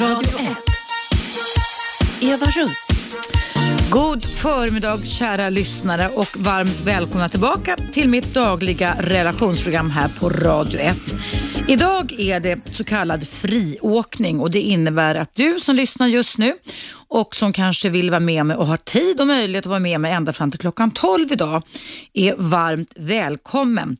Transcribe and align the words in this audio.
Radio 0.00 0.38
1. 0.38 0.56
Eva 2.22 2.46
Russ. 2.46 2.88
God 3.90 4.24
förmiddag 4.24 5.06
kära 5.06 5.50
lyssnare 5.50 6.08
och 6.08 6.36
varmt 6.36 6.80
välkomna 6.80 7.28
tillbaka 7.28 7.76
till 7.92 8.08
mitt 8.08 8.34
dagliga 8.34 8.94
relationsprogram 9.00 9.90
här 9.90 10.08
på 10.08 10.30
Radio 10.30 10.80
1. 10.80 10.96
Idag 11.68 12.12
är 12.18 12.40
det 12.40 12.58
så 12.72 12.84
kallad 12.84 13.28
friåkning 13.28 14.40
och 14.40 14.50
det 14.50 14.60
innebär 14.60 15.14
att 15.14 15.34
du 15.34 15.60
som 15.60 15.76
lyssnar 15.76 16.06
just 16.06 16.38
nu 16.38 16.54
och 17.08 17.36
som 17.36 17.52
kanske 17.52 17.88
vill 17.88 18.10
vara 18.10 18.20
med 18.20 18.46
mig 18.46 18.56
och 18.56 18.66
har 18.66 18.76
tid 18.76 19.20
och 19.20 19.26
möjlighet 19.26 19.66
att 19.66 19.70
vara 19.70 19.80
med 19.80 20.00
mig 20.00 20.12
ända 20.12 20.32
fram 20.32 20.50
till 20.50 20.60
klockan 20.60 20.90
12 20.90 21.32
idag 21.32 21.62
är 22.12 22.34
varmt 22.38 22.92
välkommen 22.96 23.96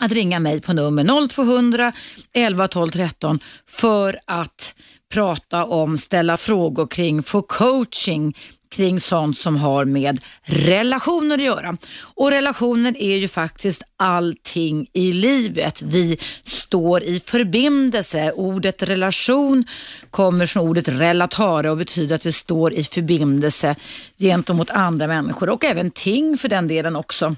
att 0.00 0.12
ringa 0.12 0.40
mig 0.40 0.60
på 0.60 0.72
nummer 0.72 1.28
0200 1.28 1.92
11 2.32 2.68
12 2.68 2.90
13 2.90 3.38
för 3.66 4.18
att 4.24 4.74
prata 5.12 5.64
om, 5.64 5.98
ställa 5.98 6.36
frågor 6.36 6.86
kring, 6.86 7.22
få 7.22 7.42
coaching 7.42 8.34
kring 8.68 9.00
sånt 9.00 9.38
som 9.38 9.56
har 9.56 9.84
med 9.84 10.20
relationer 10.42 11.34
att 11.34 11.44
göra. 11.44 11.76
Och 12.14 12.30
relationer 12.30 12.96
är 13.02 13.16
ju 13.16 13.28
faktiskt 13.28 13.82
allting 13.96 14.86
i 14.92 15.12
livet. 15.12 15.82
Vi 15.82 16.18
står 16.44 17.02
i 17.02 17.20
förbindelse. 17.20 18.32
Ordet 18.32 18.82
relation 18.82 19.64
kommer 20.10 20.46
från 20.46 20.68
ordet 20.68 20.88
relatare 20.88 21.70
och 21.70 21.76
betyder 21.76 22.14
att 22.14 22.26
vi 22.26 22.32
står 22.32 22.72
i 22.72 22.84
förbindelse 22.84 23.76
gentemot 24.18 24.70
andra 24.70 25.06
människor 25.06 25.48
och 25.48 25.64
även 25.64 25.90
ting 25.90 26.38
för 26.38 26.48
den 26.48 26.68
delen 26.68 26.96
också. 26.96 27.36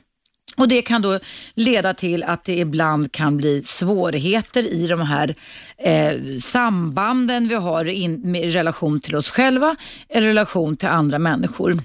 Och 0.57 0.69
Det 0.69 0.83
kan 0.83 1.03
då 1.03 1.19
leda 1.55 1.95
till 1.95 2.23
att 2.23 2.45
det 2.45 2.59
ibland 2.59 3.13
kan 3.13 3.37
bli 3.37 3.63
svårigheter 3.65 4.67
i 4.67 4.87
de 4.87 5.01
här 5.01 5.35
eh, 5.79 6.17
sambanden 6.41 7.49
vi 7.49 7.55
har 7.55 7.85
in, 7.85 8.37
i 8.37 8.49
relation 8.49 9.01
till 9.01 9.17
oss 9.17 9.31
själva 9.31 9.77
eller 10.09 10.27
relation 10.27 10.77
till 10.77 10.89
andra 10.89 11.19
människor. 11.19 11.77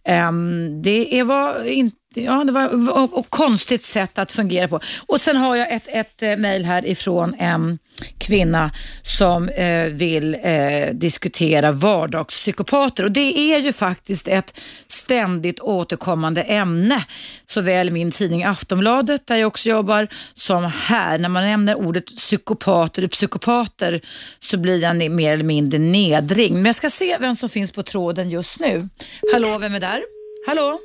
Um, 0.08 0.82
det 0.82 1.22
var 1.22 1.64
inte 1.64 1.96
Ja, 2.20 2.44
det 2.44 2.52
var 2.52 3.18
ett 3.18 3.30
konstigt 3.30 3.82
sätt 3.82 4.18
att 4.18 4.32
fungera 4.32 4.68
på. 4.68 4.80
Och 5.06 5.20
Sen 5.20 5.36
har 5.36 5.56
jag 5.56 5.72
ett, 5.72 5.88
ett 5.88 6.22
eh, 6.22 6.36
mejl 6.36 6.64
här 6.64 6.86
ifrån 6.86 7.34
en 7.38 7.78
kvinna 8.18 8.70
som 9.02 9.48
eh, 9.48 9.84
vill 9.84 10.34
eh, 10.42 10.92
diskutera 10.92 11.72
vardagspsykopater. 11.72 13.04
Och 13.04 13.12
Det 13.12 13.38
är 13.38 13.58
ju 13.58 13.72
faktiskt 13.72 14.28
ett 14.28 14.60
ständigt 14.88 15.60
återkommande 15.60 16.42
ämne. 16.42 17.04
Såväl 17.46 17.90
min 17.90 18.10
tidning 18.10 18.44
Aftonbladet, 18.44 19.26
där 19.26 19.36
jag 19.36 19.46
också 19.46 19.68
jobbar, 19.68 20.08
som 20.34 20.64
här. 20.64 21.18
När 21.18 21.28
man 21.28 21.42
nämner 21.42 21.74
ordet 21.74 22.16
psykopater 22.16 23.04
och 23.04 23.10
psykopater 23.10 24.00
så 24.40 24.56
blir 24.56 24.82
jag 24.82 25.10
mer 25.10 25.32
eller 25.32 25.44
mindre 25.44 25.78
nedring. 25.78 26.54
Men 26.54 26.64
jag 26.64 26.74
ska 26.74 26.90
se 26.90 27.16
vem 27.20 27.34
som 27.34 27.48
finns 27.48 27.72
på 27.72 27.82
tråden 27.82 28.30
just 28.30 28.60
nu. 28.60 28.88
Hallå, 29.32 29.58
vem 29.58 29.74
är 29.74 29.80
där? 29.80 30.02
Hallå? 30.46 30.78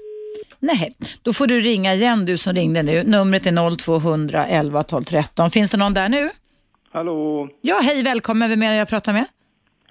Nej, 0.60 0.92
då 1.22 1.34
får 1.34 1.48
du 1.48 1.60
ringa 1.60 1.94
igen 1.94 2.26
du 2.26 2.38
som 2.38 2.54
ringde 2.54 2.84
nu. 2.84 3.04
Numret 3.04 3.46
är 3.46 3.76
0200 3.78 4.48
11 4.48 4.84
12 4.84 5.04
13. 5.04 5.52
Finns 5.52 5.72
det 5.72 5.78
någon 5.78 5.94
där 5.94 6.10
nu? 6.10 6.30
Hallå? 6.94 7.50
Ja, 7.62 7.80
hej, 7.84 8.04
välkommen. 8.04 8.50
Vem 8.50 8.64
är 8.64 8.70
det 8.70 8.76
jag 8.76 8.90
pratar 8.90 9.14
med? 9.14 9.26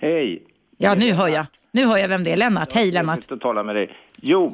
Hej. 0.00 0.42
Ja, 0.78 0.94
nu 0.94 1.12
hör 1.12 1.28
jag. 1.28 1.46
Nu 1.72 1.86
hör 1.86 1.96
jag 1.96 2.08
vem 2.08 2.24
det 2.24 2.32
är. 2.32 2.36
Lennart. 2.36 2.72
Hej, 2.72 2.92
Lennart. 2.92 3.18
Jag 3.28 3.40
tala 3.40 3.62
med 3.62 3.76
dig. 3.76 3.90
Jo, 4.22 4.50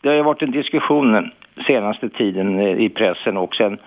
det 0.00 0.08
har 0.08 0.16
ju 0.16 0.22
varit 0.22 0.42
en 0.42 0.50
diskussion 0.50 1.30
senaste 1.66 2.08
tiden 2.08 2.58
eh, 2.58 2.84
i 2.84 2.88
pressen 2.88 3.36
och 3.36 3.54
sen 3.54 3.78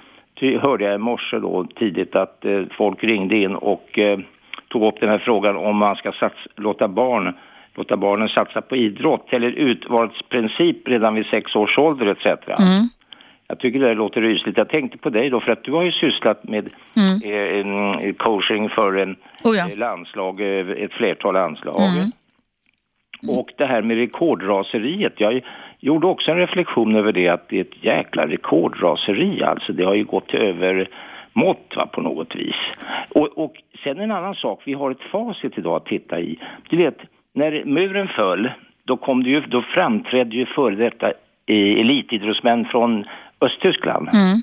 hörde 0.59 0.83
jag 0.83 0.95
i 0.95 0.97
morse 0.97 1.39
då 1.39 1.65
tidigt 1.75 2.15
att 2.15 2.45
eh, 2.45 2.61
folk 2.77 3.03
ringde 3.03 3.37
in 3.37 3.55
och 3.55 3.99
eh, 3.99 4.19
tog 4.67 4.83
upp 4.83 4.99
den 4.99 5.09
här 5.09 5.19
frågan 5.19 5.57
om 5.57 5.77
man 5.77 5.95
ska 5.95 6.11
sats, 6.11 6.37
låta 6.55 6.87
barn 6.87 7.33
låta 7.75 7.97
barnen 7.97 8.29
satsa 8.29 8.61
på 8.61 8.75
idrott 8.75 9.27
eller 9.29 9.51
utvalsprincip 9.51 10.87
redan 10.87 11.15
vid 11.15 11.25
sex 11.25 11.55
års 11.55 11.77
ålder 11.77 12.05
etc. 12.05 12.25
Mm. 12.25 12.89
Jag 13.53 13.59
tycker 13.59 13.79
det 13.79 13.93
låter 13.93 14.21
rysligt. 14.21 14.57
Jag 14.57 14.69
tänkte 14.69 14.97
på 14.97 15.09
dig 15.09 15.29
då 15.29 15.39
för 15.39 15.51
att 15.51 15.63
du 15.63 15.71
har 15.71 15.83
ju 15.83 15.91
sysslat 15.91 16.43
med 16.43 16.69
mm. 16.95 17.21
eh, 17.23 17.59
en 17.59 18.13
coaching 18.13 18.69
för 18.69 18.97
en 18.97 19.15
oh 19.43 19.57
ja. 19.57 19.67
landslag, 19.75 20.41
eh, 20.41 20.69
ett 20.69 20.93
flertal 20.93 21.33
landslag. 21.33 21.81
Mm. 21.81 23.37
Och 23.37 23.53
det 23.57 23.65
här 23.65 23.81
med 23.81 23.97
rekordraseriet. 23.97 25.13
Jag 25.17 25.41
gjorde 25.79 26.07
också 26.07 26.31
en 26.31 26.37
reflektion 26.37 26.95
över 26.95 27.11
det 27.11 27.27
att 27.27 27.49
det 27.49 27.57
är 27.57 27.61
ett 27.61 27.83
jäkla 27.83 28.27
rekordraseri. 28.27 29.43
Alltså 29.43 29.73
det 29.73 29.83
har 29.83 29.95
ju 29.95 30.03
gått 30.03 30.33
över 30.33 30.89
mått 31.33 31.73
va, 31.75 31.85
på 31.85 32.01
något 32.01 32.35
vis. 32.35 32.55
Och, 33.09 33.37
och 33.37 33.53
sen 33.83 33.99
en 33.99 34.11
annan 34.11 34.35
sak, 34.35 34.61
vi 34.65 34.73
har 34.73 34.91
ett 34.91 35.03
facit 35.11 35.57
idag 35.57 35.75
att 35.75 35.85
titta 35.85 36.19
i. 36.19 36.39
Du 36.69 36.77
vet, 36.77 36.97
när 37.33 37.65
muren 37.65 38.07
föll, 38.07 38.51
då, 38.83 38.97
kom 38.97 39.23
det 39.23 39.29
ju, 39.29 39.41
då 39.41 39.61
framträdde 39.61 40.35
ju 40.35 40.45
före 40.45 40.75
detta 40.75 41.13
elitidrottsmän 41.47 42.65
från 42.65 43.05
Östtyskland. 43.45 44.09
Mm. 44.13 44.37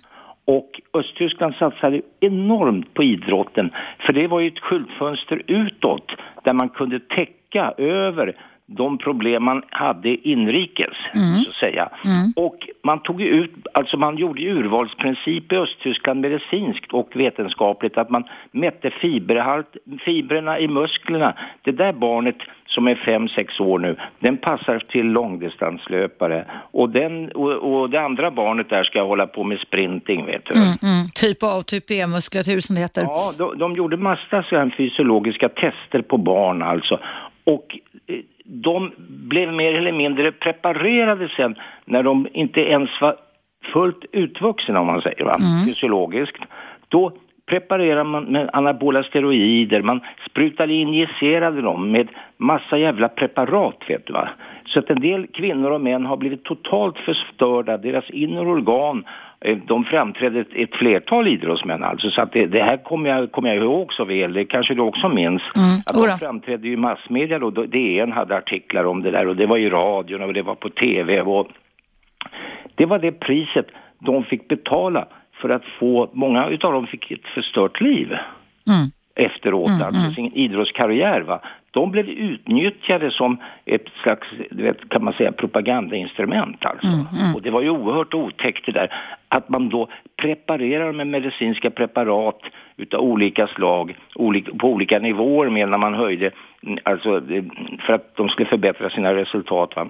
Och 0.45 0.81
Östtyskland 0.95 1.55
satsade 1.55 2.01
enormt 2.21 2.95
på 2.95 3.03
idrotten, 3.03 3.71
för 3.99 4.13
det 4.13 4.27
var 4.27 4.41
ju 4.41 4.49
ett 4.49 4.59
skyltfönster 4.59 5.43
utåt 5.47 6.13
där 6.45 6.53
man 6.53 6.69
kunde 6.69 7.01
täcka 7.01 7.75
över 7.79 8.37
de 8.77 8.99
problem 8.99 9.45
man 9.45 9.63
hade 9.71 10.29
inrikes, 10.29 10.97
mm. 11.15 11.41
så 11.41 11.51
att 11.51 11.57
säga. 11.57 11.89
Mm. 12.05 12.33
Och 12.37 12.69
man 12.83 13.03
tog 13.03 13.23
ut, 13.23 13.53
alltså 13.75 13.97
man 13.97 14.17
gjorde 14.17 14.43
urvalsprincip 14.43 15.53
i 15.53 15.57
Östtyskland 15.57 16.21
medicinskt 16.21 16.93
och 16.93 17.11
vetenskapligt, 17.15 17.99
att 17.99 18.11
man 18.11 18.25
mätte 18.51 18.91
fiberhalt, 18.91 19.77
fibrerna 20.05 20.59
i 20.59 20.69
musklerna. 20.69 21.35
Det 21.63 21.73
där 21.73 21.93
barnet 21.93 22.37
som 22.67 22.89
är 22.89 22.95
fem 22.95 23.29
sex 23.29 23.61
år 23.61 23.79
nu, 23.79 23.97
den 24.19 24.37
passar 24.37 24.79
till 24.79 25.07
långdistanslöpare. 25.07 26.45
Och, 26.71 26.91
den, 26.91 27.31
och, 27.31 27.53
och, 27.53 27.91
det 27.91 28.01
andra 28.01 28.31
barnet 28.31 28.71
där 28.71 28.85
ska 28.85 29.03
hålla 29.03 29.27
på 29.27 29.45
med 29.45 29.59
sprinting, 29.59 30.27
vet 30.27 30.45
du. 30.45 30.55
Mm, 30.55 30.69
mm. 30.83 31.07
Typ 31.15 31.43
A 31.43 31.57
och 31.57 31.67
typ 31.67 31.87
B-muskulatur 31.87 32.61
som 32.61 32.75
det 32.75 32.81
heter. 32.81 33.03
Ja, 33.03 33.33
de, 33.39 33.59
de 33.59 33.77
gjorde 33.77 33.97
massa 33.97 34.45
fysiologiska 34.77 35.49
tester 35.49 36.03
på 36.03 36.17
barn 36.17 36.63
alltså. 36.63 37.01
Och 37.45 37.79
de 38.51 38.93
blev 38.99 39.53
mer 39.53 39.75
eller 39.75 39.93
mindre 39.93 40.33
preparerade 40.33 41.29
sen 41.29 41.55
när 41.85 42.03
de 42.03 42.29
inte 42.33 42.61
ens 42.61 43.01
var 43.01 43.17
fullt 43.73 44.05
utvuxna 44.13 44.81
om 44.81 44.87
man 44.87 45.03
säger, 45.03 45.25
va? 45.25 45.35
Mm. 45.35 45.67
fysiologiskt. 45.67 46.43
Då 46.89 47.13
preparerar 47.47 48.05
man 48.05 48.25
med 48.25 48.51
anabola 48.53 49.03
steroider, 49.03 49.83
man 49.83 50.01
sprutade 50.31 50.75
injicerade 50.75 51.61
dem 51.61 51.93
med 51.93 52.09
massa 52.37 52.79
jävla 52.79 53.09
preparat 53.09 53.85
vet 53.89 54.07
du 54.07 54.13
va. 54.13 54.29
Så 54.67 54.79
att 54.79 54.91
en 54.91 55.01
del 55.01 55.27
kvinnor 55.27 55.71
och 55.71 55.81
män 55.81 56.07
har 56.07 56.17
blivit 56.17 56.45
totalt 56.45 56.99
förstörda, 56.99 57.77
deras 57.77 58.11
inre 58.11 58.41
organ 58.41 59.05
de 59.67 59.85
framträdde 59.85 60.41
ett, 60.41 60.55
ett 60.55 60.77
flertal 60.77 61.29
idrottsmän 61.29 61.85
alltså, 61.85 62.11
så 62.11 62.23
att 62.23 62.33
det, 62.33 62.47
det 62.47 62.63
här 62.63 62.77
kommer 62.77 63.11
jag, 63.11 63.33
kommer 63.33 63.49
jag 63.55 63.65
ihåg 63.65 63.93
så 63.93 64.05
väl, 64.05 64.33
det 64.33 64.45
kanske 64.45 64.75
du 64.75 64.81
också 64.81 65.09
minns. 65.09 65.43
Mm. 65.57 65.81
Att 65.87 65.95
de 65.95 66.19
framträdde 66.19 66.69
i 66.69 66.77
massmedia 66.77 67.39
då, 67.39 67.51
DN 67.51 68.13
hade 68.13 68.37
artiklar 68.37 68.85
om 68.85 69.03
det 69.03 69.11
där 69.11 69.27
och 69.27 69.37
det 69.37 69.47
var 69.47 69.57
i 69.57 69.71
radion 69.71 70.23
och 70.23 70.35
det 70.35 70.43
var 70.43 70.55
på 70.55 70.71
TV 70.71 71.21
och 71.21 71.49
det 72.75 72.87
var 72.87 72.99
det 72.99 73.13
priset 73.13 73.67
de 73.99 74.25
fick 74.25 74.49
betala 74.49 75.09
för 75.41 75.49
att 75.49 75.65
få, 75.65 76.11
många 76.13 76.49
utav 76.49 76.73
dem 76.73 76.87
fick 76.87 77.11
ett 77.11 77.27
förstört 77.35 77.81
liv. 77.81 78.17
Mm. 78.69 78.91
efteråt, 79.15 79.69
Mm, 79.69 79.83
alltså 79.83 80.11
sin 80.15 80.33
idrottskarriär. 80.35 81.21
Va? 81.21 81.41
De 81.71 81.91
blev 81.91 82.09
utnyttjade 82.09 83.11
som 83.11 83.37
ett 83.65 83.87
slags, 84.03 84.29
vet, 84.51 84.89
kan 84.89 85.05
man 85.05 85.13
säga, 85.13 85.33
propagandainstrument 85.33 86.67
alltså. 86.67 86.87
Mm, 86.87 87.35
Och 87.35 87.43
det 87.43 87.51
var 87.51 87.63
ju 87.63 87.71
oerhört 87.71 88.15
otäckt 88.15 88.67
det 88.67 88.73
där. 88.73 88.93
Att 89.29 89.49
man 89.49 89.69
då 89.69 89.89
preparerar 90.17 90.93
med 90.93 91.07
medicinska 91.07 91.71
preparat 91.71 92.41
utav 92.77 93.01
olika 93.01 93.47
slag, 93.47 93.97
olika, 94.15 94.55
på 94.55 94.69
olika 94.69 94.99
nivåer 94.99 95.51
med 95.51 95.69
när 95.69 95.79
man 95.79 95.95
höjde, 95.95 96.31
mm, 96.63 96.79
alltså 96.83 97.17
eh, 97.17 97.45
för 97.87 97.93
att 97.93 98.17
de 98.17 98.29
skulle 98.29 98.49
förbättra 98.49 98.91
sina 98.91 99.15
resultat. 99.15 99.77
Va? 99.77 99.89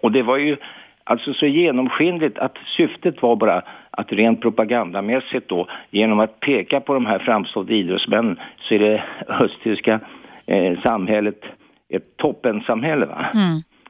Och 0.00 0.12
det 0.12 0.22
var 0.22 0.36
ju 0.36 0.56
alltså 1.04 1.34
så 1.34 1.46
genomskinligt 1.46 2.38
att 2.38 2.58
syftet 2.76 3.22
var 3.22 3.36
bara 3.36 3.62
att 3.90 4.12
rent 4.12 4.40
propagandamässigt 4.40 5.48
då 5.48 5.66
genom 5.90 6.20
att 6.20 6.40
peka 6.40 6.80
på 6.80 6.94
de 6.94 7.06
här 7.06 7.18
framstående 7.18 7.74
idrottsmännen 7.74 8.40
så 8.60 8.74
är 8.74 8.78
det 8.78 9.02
östtyska 9.28 10.00
eh, 10.48 10.80
samhället 10.82 11.40
ett 11.88 12.16
toppensamhälle. 12.16 13.06
Va? 13.06 13.26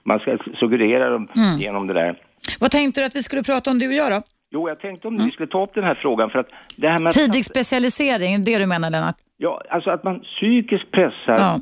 Man 0.04 0.18
ska 0.18 0.38
suggerera 0.60 1.10
dem 1.10 1.28
genom 1.58 1.86
det 1.86 1.94
där. 1.94 2.22
Vad 2.60 2.70
tänkte 2.70 3.00
du 3.00 3.04
att 3.06 3.16
vi 3.16 3.22
skulle 3.22 3.42
prata 3.42 3.70
om 3.70 3.78
du 3.78 3.88
och 3.88 3.94
jag 3.94 4.10
då? 4.12 4.22
Jo, 4.50 4.68
jag 4.68 4.80
tänkte 4.80 5.08
om 5.08 5.16
vi 5.16 5.30
skulle 5.30 5.46
ta 5.46 5.64
upp 5.64 5.74
den 5.74 5.84
här 5.84 5.94
frågan 5.94 6.30
för 6.30 6.38
att 6.38 6.48
det 6.76 6.88
här 6.88 6.98
med 6.98 7.12
Tidig 7.12 7.44
specialisering, 7.44 8.42
det 8.42 8.58
du 8.58 8.66
menar 8.66 8.90
Lennart? 8.90 9.16
ja, 9.36 9.62
alltså 9.70 9.90
att 9.90 10.04
man 10.04 10.20
psykiskt 10.20 10.90
pressar. 10.90 11.38
Ja. 11.38 11.60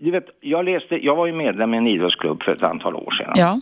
Du 0.00 0.10
vet, 0.10 0.26
jag 0.40 0.64
läste, 0.64 1.04
jag 1.04 1.16
var 1.16 1.26
ju 1.26 1.32
medlem 1.32 1.74
i 1.74 1.76
en 1.76 1.86
idrottsklubb 1.86 2.42
för 2.42 2.52
ett 2.52 2.62
antal 2.62 2.94
år 2.94 3.10
sedan. 3.10 3.32
Ja. 3.36 3.60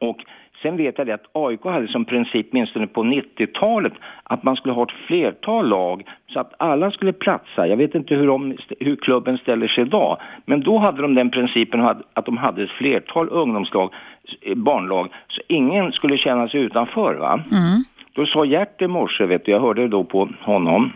Och 0.00 0.16
sen 0.62 0.76
vet 0.76 0.98
jag 0.98 1.06
det 1.06 1.12
att 1.12 1.30
AIK 1.32 1.64
hade 1.64 1.88
som 1.88 2.04
princip, 2.04 2.46
åtminstone 2.52 2.86
på 2.86 3.02
90-talet, 3.02 3.92
att 4.22 4.42
man 4.42 4.56
skulle 4.56 4.74
ha 4.74 4.82
ett 4.82 5.06
flertal 5.06 5.68
lag 5.68 6.04
så 6.32 6.40
att 6.40 6.54
alla 6.58 6.90
skulle 6.90 7.12
platsa. 7.12 7.66
Jag 7.66 7.76
vet 7.76 7.94
inte 7.94 8.14
hur, 8.14 8.26
de, 8.26 8.56
hur 8.80 8.96
klubben 8.96 9.38
ställer 9.38 9.68
sig 9.68 9.84
idag, 9.84 10.18
men 10.46 10.60
då 10.60 10.78
hade 10.78 11.02
de 11.02 11.14
den 11.14 11.30
principen 11.30 11.80
att 12.12 12.26
de 12.26 12.36
hade 12.36 12.62
ett 12.62 12.70
flertal 12.70 13.28
ungdomslag, 13.30 13.94
eh, 14.40 14.54
barnlag, 14.54 15.08
så 15.28 15.40
ingen 15.48 15.92
skulle 15.92 16.18
känna 16.18 16.48
sig 16.48 16.60
utanför. 16.60 17.14
Va? 17.14 17.40
Då 18.12 18.26
sa 18.26 18.44
Gert 18.44 18.82
i 18.82 18.86
morse, 18.86 19.26
vet 19.26 19.44
du, 19.44 19.52
jag 19.52 19.60
hörde 19.60 19.82
det 19.82 19.88
då 19.88 20.04
på 20.04 20.28
honom, 20.40 20.92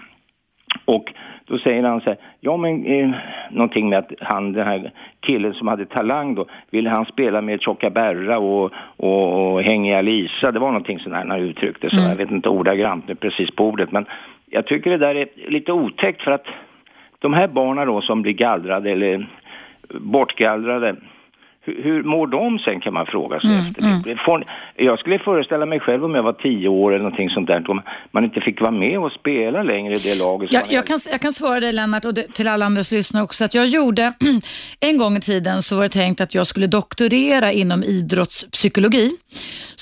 och 0.85 1.13
då 1.53 1.59
säger 1.59 1.83
han 1.83 2.01
så 2.01 2.11
här, 2.11 2.19
ja 2.41 2.57
men 2.57 2.87
eh, 2.87 3.11
någonting 3.51 3.89
med 3.89 3.99
att 3.99 4.13
han, 4.21 4.53
den 4.53 4.67
här 4.67 4.91
killen 5.21 5.55
som 5.55 5.69
hade 5.69 5.87
talang 5.87 6.35
då, 6.35 6.47
ville 6.71 6.91
han 6.91 7.05
spela 7.05 7.41
med 7.41 7.61
Tjocka 7.61 7.91
Berra 7.91 8.39
och, 8.39 8.73
och, 8.97 9.53
och 9.53 9.63
Hängiga 9.63 10.03
Lisa, 10.03 10.53
det 10.53 10.59
var 10.59 10.69
någonting 10.69 10.99
när 11.07 11.17
han 11.17 11.33
uttryckte 11.33 11.91
så, 11.91 11.97
jag 11.97 12.17
vet 12.17 12.31
inte 12.31 12.49
ordagrant 12.49 13.09
nu 13.09 13.15
precis 13.15 13.51
på 13.51 13.67
ordet, 13.67 13.93
men 13.93 14.07
jag 14.51 14.67
tycker 14.67 14.91
det 14.91 14.97
där 14.97 15.15
är 15.15 15.27
lite 15.49 15.73
otäckt 15.73 16.23
för 16.23 16.31
att 16.31 16.47
de 17.19 17.35
här 17.35 17.49
barnen 17.49 17.87
då 17.87 18.01
som 18.01 18.23
blir 18.23 18.33
gallrade 18.33 18.91
eller 18.91 19.27
bortgallrade, 19.89 20.97
hur, 21.65 21.83
hur 21.83 22.03
mår 22.03 22.27
de 22.27 22.59
sen 22.59 22.81
kan 22.81 22.95
man 22.95 23.07
fråga 23.07 23.41
sig 23.41 23.51
efter 23.69 23.83
det. 24.05 24.17
Får, 24.17 24.45
jag 24.77 24.99
skulle 24.99 25.19
föreställa 25.19 25.67
mig 25.67 25.81
själv 25.81 26.05
om 26.05 26.15
jag 26.15 26.23
var 26.23 26.33
tio 26.33 26.69
år 26.69 26.93
eller 26.93 27.05
någonting 27.05 27.31
sånt 27.31 27.47
där, 27.47 27.71
om 27.71 27.83
man 28.11 28.25
inte 28.25 28.41
fick 28.41 28.61
vara 28.61 28.71
med 28.71 28.99
och 28.99 29.13
spela 29.13 29.63
längre 29.63 29.95
i 29.95 29.99
det 29.99 30.15
laget. 30.15 30.53
Jag, 30.53 30.73
jag, 30.73 30.87
kan, 30.87 30.99
jag 31.11 31.21
kan 31.21 31.33
svara 31.33 31.61
dig 31.61 31.73
Lennart 31.73 32.05
och 32.05 32.15
till 32.35 32.49
alla 32.49 32.67
andras 32.67 32.91
lyssnare 32.93 33.25
också 33.25 33.45
att 33.45 33.55
jag 33.55 33.67
gjorde, 33.67 34.13
en 34.81 34.99
gång 34.99 35.17
i 35.17 35.21
tiden 35.21 35.63
så 35.63 35.77
var 35.77 35.83
det 35.83 35.89
tänkt 35.89 36.21
att 36.21 36.35
jag 36.35 36.47
skulle 36.47 36.67
doktorera 36.67 37.53
inom 37.53 37.85
idrottspsykologi. 37.85 39.11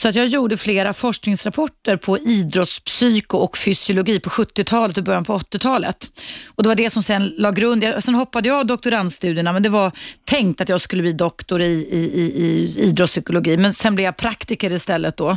Så 0.01 0.09
att 0.09 0.15
jag 0.15 0.27
gjorde 0.27 0.57
flera 0.57 0.93
forskningsrapporter 0.93 1.97
på 1.97 2.19
idrottspsyko 2.19 3.37
och 3.37 3.59
fysiologi 3.59 4.21
på 4.21 4.31
70-talet 4.31 4.99
och 4.99 5.05
början 5.05 5.25
på 5.25 5.39
80-talet. 5.39 6.07
Och 6.55 6.63
det 6.63 6.69
var 6.69 6.77
det 6.77 6.91
som 6.91 7.03
sen 7.03 7.33
la 7.37 7.51
grund. 7.51 7.85
Sen 7.99 8.15
hoppade 8.15 8.49
jag 8.49 8.59
av 8.59 8.67
doktorandstudierna 8.67 9.53
men 9.53 9.63
det 9.63 9.69
var 9.69 9.93
tänkt 10.25 10.61
att 10.61 10.69
jag 10.69 10.81
skulle 10.81 11.03
bli 11.03 11.13
doktor 11.13 11.61
i, 11.61 11.70
i, 11.71 12.11
i, 12.15 12.45
i 12.45 12.81
idrottspsykologi. 12.89 13.57
Men 13.57 13.73
sen 13.73 13.95
blev 13.95 14.05
jag 14.05 14.17
praktiker 14.17 14.73
istället 14.73 15.17
då. 15.17 15.37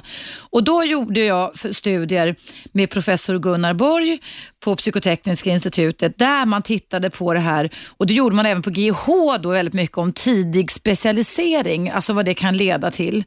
Och 0.49 0.63
då 0.63 0.83
gjorde 0.83 1.19
jag 1.19 1.51
studier 1.73 2.35
med 2.71 2.89
professor 2.89 3.39
Gunnar 3.39 3.73
Borg 3.73 4.19
på 4.63 4.75
Psykotekniska 4.75 5.49
institutet 5.49 6.17
där 6.17 6.45
man 6.45 6.61
tittade 6.61 7.09
på 7.09 7.33
det 7.33 7.39
här 7.39 7.69
och 7.97 8.07
det 8.07 8.13
gjorde 8.13 8.35
man 8.35 8.45
även 8.45 8.61
på 8.63 8.69
GH 8.69 9.05
då 9.41 9.49
väldigt 9.49 9.73
mycket 9.73 9.97
om 9.97 10.13
tidig 10.13 10.71
specialisering, 10.71 11.89
alltså 11.89 12.13
vad 12.13 12.25
det 12.25 12.33
kan 12.33 12.57
leda 12.57 12.91
till. 12.91 13.23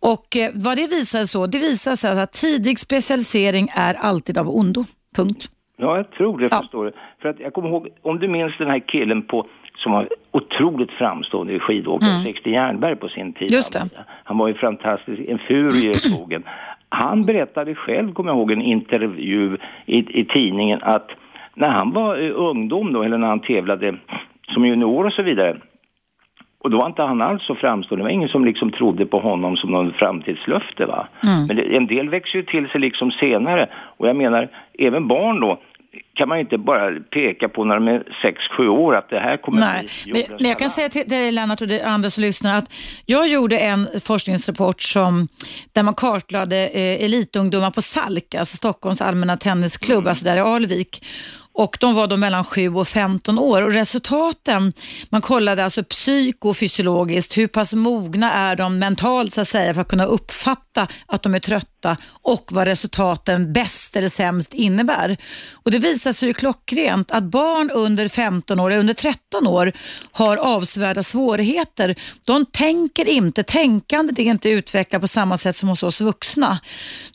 Och 0.00 0.36
eh, 0.36 0.50
vad 0.54 0.76
det 0.76 0.86
visar 0.86 1.24
så, 1.24 1.46
det 1.46 1.58
visar 1.58 1.94
sig 1.96 2.20
att 2.20 2.32
tidig 2.32 2.78
specialisering 2.78 3.68
är 3.74 3.94
alltid 3.94 4.38
av 4.38 4.50
ondo. 4.56 4.84
Punkt. 5.16 5.48
Ja, 5.78 5.96
jag 5.96 6.10
tror 6.10 6.38
det, 6.38 6.48
Ja. 6.50 6.60
förstår 6.62 6.84
du. 6.84 6.92
För 7.22 7.28
att 7.28 7.40
jag 7.40 7.52
kommer 7.52 7.68
ihåg, 7.68 7.88
om 8.02 8.18
du 8.18 8.28
minns 8.28 8.52
den 8.58 8.68
här 8.68 8.88
killen 8.88 9.22
på, 9.26 9.46
som 9.76 9.92
var 9.92 10.08
otroligt 10.30 10.90
framstående 10.90 11.58
skidåkare, 11.58 12.22
60 12.24 12.50
Jernberg 12.50 12.96
på 12.96 13.08
sin 13.08 13.32
tid. 13.32 13.50
Mm. 13.50 13.56
Just 13.56 13.72
det. 13.72 13.88
Han, 14.24 14.38
var 14.38 14.48
ju 14.48 14.54
fantastisk, 14.54 15.22
en 15.28 15.38
furie 15.38 15.90
i 15.90 15.94
skogen. 16.08 16.44
Han 16.88 17.24
berättade 17.24 17.74
själv, 17.74 18.12
kommer 18.12 18.30
jag 18.30 18.38
ihåg, 18.38 18.52
en 18.52 18.62
intervju 18.62 19.56
i, 19.86 20.20
i 20.20 20.24
tidningen 20.24 20.78
att 20.82 21.10
när 21.54 21.68
han 21.68 21.92
var 21.92 22.18
eh, 22.22 22.32
ungdom 22.34 22.92
då, 22.92 23.02
eller 23.02 23.18
när 23.18 23.28
han 23.28 23.40
tävlade 23.40 23.96
som 24.54 24.66
junior 24.66 25.06
och 25.06 25.12
så 25.12 25.22
vidare, 25.22 25.56
och 26.58 26.70
då 26.70 26.78
var 26.78 26.86
inte 26.86 27.02
han 27.02 27.22
alls 27.22 27.42
så 27.42 27.54
framstående. 27.54 28.02
Det 28.02 28.04
var 28.04 28.10
ingen 28.10 28.28
som 28.28 28.44
liksom 28.44 28.70
trodde 28.70 29.06
på 29.06 29.18
honom 29.18 29.56
som 29.56 29.70
någon 29.70 29.92
framtidslöfte. 29.92 30.86
Va? 30.86 31.08
Men 31.48 31.56
det, 31.56 31.76
en 31.76 31.86
del 31.86 32.08
växer 32.08 32.38
ju 32.38 32.44
till 32.44 32.68
sig 32.68 32.80
liksom 32.80 33.10
senare. 33.10 33.68
Och 33.74 34.08
jag 34.08 34.16
menar, 34.16 34.48
även 34.78 35.08
barn 35.08 35.40
då 35.40 35.58
kan 36.14 36.28
man 36.28 36.38
inte 36.38 36.58
bara 36.58 37.00
peka 37.00 37.48
på 37.48 37.64
när 37.64 37.74
de 37.74 37.88
är 37.88 38.02
6-7 38.58 38.68
år 38.68 38.96
att 38.96 39.10
det 39.10 39.20
här 39.20 39.36
kommer 39.36 39.60
Nej, 39.60 39.88
bli 40.04 40.12
men, 40.12 40.36
men 40.40 40.48
jag 40.48 40.58
kan 40.58 40.70
säga 40.70 40.88
till 40.88 41.08
dig 41.08 41.32
Lennart 41.32 41.60
och 41.60 41.70
andra 41.70 42.10
som 42.10 42.22
lyssnar 42.22 42.58
att 42.58 42.72
jag 43.06 43.28
gjorde 43.28 43.58
en 43.58 43.88
forskningsrapport 44.04 44.82
som, 44.82 45.28
där 45.72 45.82
man 45.82 45.94
kartlade 45.94 46.68
eh, 46.68 47.04
elitungdomar 47.04 47.70
på 47.70 47.82
SALK, 47.82 48.34
alltså 48.34 48.56
Stockholms 48.56 49.02
allmänna 49.02 49.36
tennisklubb, 49.36 50.08
alltså 50.08 50.24
där 50.24 50.36
i 50.36 50.40
Alvik. 50.40 51.04
Och 51.54 51.76
De 51.80 51.94
var 51.94 52.06
då 52.06 52.16
mellan 52.16 52.44
7 52.44 52.68
och 52.74 52.88
15 52.88 53.38
år. 53.38 53.62
Och 53.62 53.72
resultaten, 53.72 54.72
man 55.10 55.20
kollade 55.20 55.64
alltså 55.64 55.84
psykofysiologiskt, 55.84 57.38
hur 57.38 57.46
pass 57.46 57.74
mogna 57.74 58.32
är 58.32 58.56
de 58.56 58.78
mentalt 58.78 59.32
så 59.32 59.40
att 59.40 59.48
säga 59.48 59.74
för 59.74 59.80
att 59.80 59.88
kunna 59.88 60.04
uppfatta 60.04 60.86
att 61.06 61.22
de 61.22 61.34
är 61.34 61.38
trötta 61.38 61.71
och 62.22 62.48
vad 62.50 62.66
resultaten 62.66 63.52
bäst 63.52 63.96
eller 63.96 64.08
sämst 64.08 64.54
innebär. 64.54 65.16
Och 65.52 65.70
Det 65.70 65.78
visar 65.78 66.12
sig 66.12 66.28
ju 66.28 66.34
klockrent 66.34 67.10
att 67.10 67.22
barn 67.22 67.70
under 67.70 68.08
15 68.08 68.60
år, 68.60 68.70
eller 68.70 68.80
under 68.80 68.94
13 68.94 69.46
år 69.46 69.72
har 70.12 70.36
avsevärda 70.36 71.02
svårigheter. 71.02 71.94
De 72.24 72.46
tänker 72.46 73.08
inte, 73.08 73.42
tänkandet 73.42 74.18
är 74.18 74.22
inte 74.22 74.48
utvecklat 74.48 75.02
på 75.02 75.08
samma 75.08 75.38
sätt 75.38 75.56
som 75.56 75.68
hos 75.68 75.82
oss 75.82 76.00
vuxna. 76.00 76.58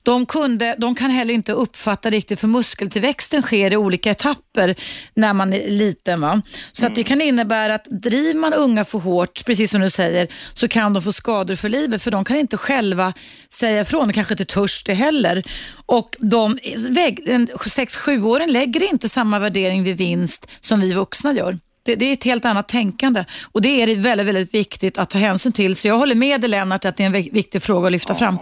De, 0.04 0.25
kunde, 0.25 0.75
de 0.78 0.96
kan 0.96 1.12
heller 1.12 1.34
inte 1.34 1.52
uppfatta 1.52 2.10
riktigt 2.10 2.40
för 2.40 2.48
muskeltillväxten 2.48 3.41
sker 3.41 3.74
i 3.74 3.77
olika 3.77 4.12
etapper 4.12 4.75
när 5.13 5.34
man 5.34 5.53
är 5.53 5.68
liten. 5.70 6.22
Va? 6.22 6.41
Så 6.72 6.86
att 6.86 6.96
det 6.96 7.03
kan 7.03 7.22
innebära 7.22 7.75
att 7.75 7.86
driver 7.86 8.39
man 8.39 8.53
unga 8.53 8.86
för 8.86 9.00
hårt, 9.00 9.46
precis 9.46 9.72
som 9.72 9.82
du 9.82 9.89
säger, 9.89 10.27
så 10.53 10.68
kan 10.68 10.94
de 10.94 11.03
få 11.03 11.12
skador 11.12 11.56
för 11.56 11.70
livet 11.70 12.03
för 12.03 12.12
de 12.12 12.24
kan 12.24 12.38
inte 12.38 12.58
själva 12.58 13.13
säga 13.53 13.82
ifrån. 13.82 14.08
De 14.08 14.13
kanske 14.13 14.34
inte 14.34 14.46
törs 14.58 14.84
det 14.84 14.94
heller. 14.94 15.42
Och 15.86 16.10
de, 16.20 16.58
väg- 16.90 17.24
en 17.30 17.48
6-7-åring 17.48 18.48
lägger 18.52 18.90
inte 18.92 19.08
samma 19.10 19.40
värdering 19.40 19.84
vid 19.84 19.98
vinst 19.98 20.52
som 20.60 20.80
vi 20.80 20.94
vuxna 20.94 21.34
gör. 21.34 21.54
Det, 21.86 21.96
det 21.96 22.06
är 22.06 22.14
ett 22.14 22.24
helt 22.24 22.46
annat 22.46 22.68
tänkande 22.70 23.24
och 23.52 23.62
det 23.62 23.82
är 23.82 23.96
väldigt, 24.02 24.28
väldigt 24.28 24.54
viktigt 24.54 24.98
att 24.98 25.10
ta 25.10 25.18
hänsyn 25.18 25.52
till. 25.52 25.76
Så 25.76 25.88
jag 25.88 25.96
håller 25.98 26.16
med 26.16 26.42
dig 26.42 26.50
Lennart 26.50 26.86
att 26.86 26.98
det 26.98 27.04
är 27.04 27.08
en 27.08 27.14
vik- 27.16 27.34
viktig 27.34 27.62
fråga 27.62 27.86
att 27.86 27.92
lyfta 27.92 28.14
fram. 28.14 28.38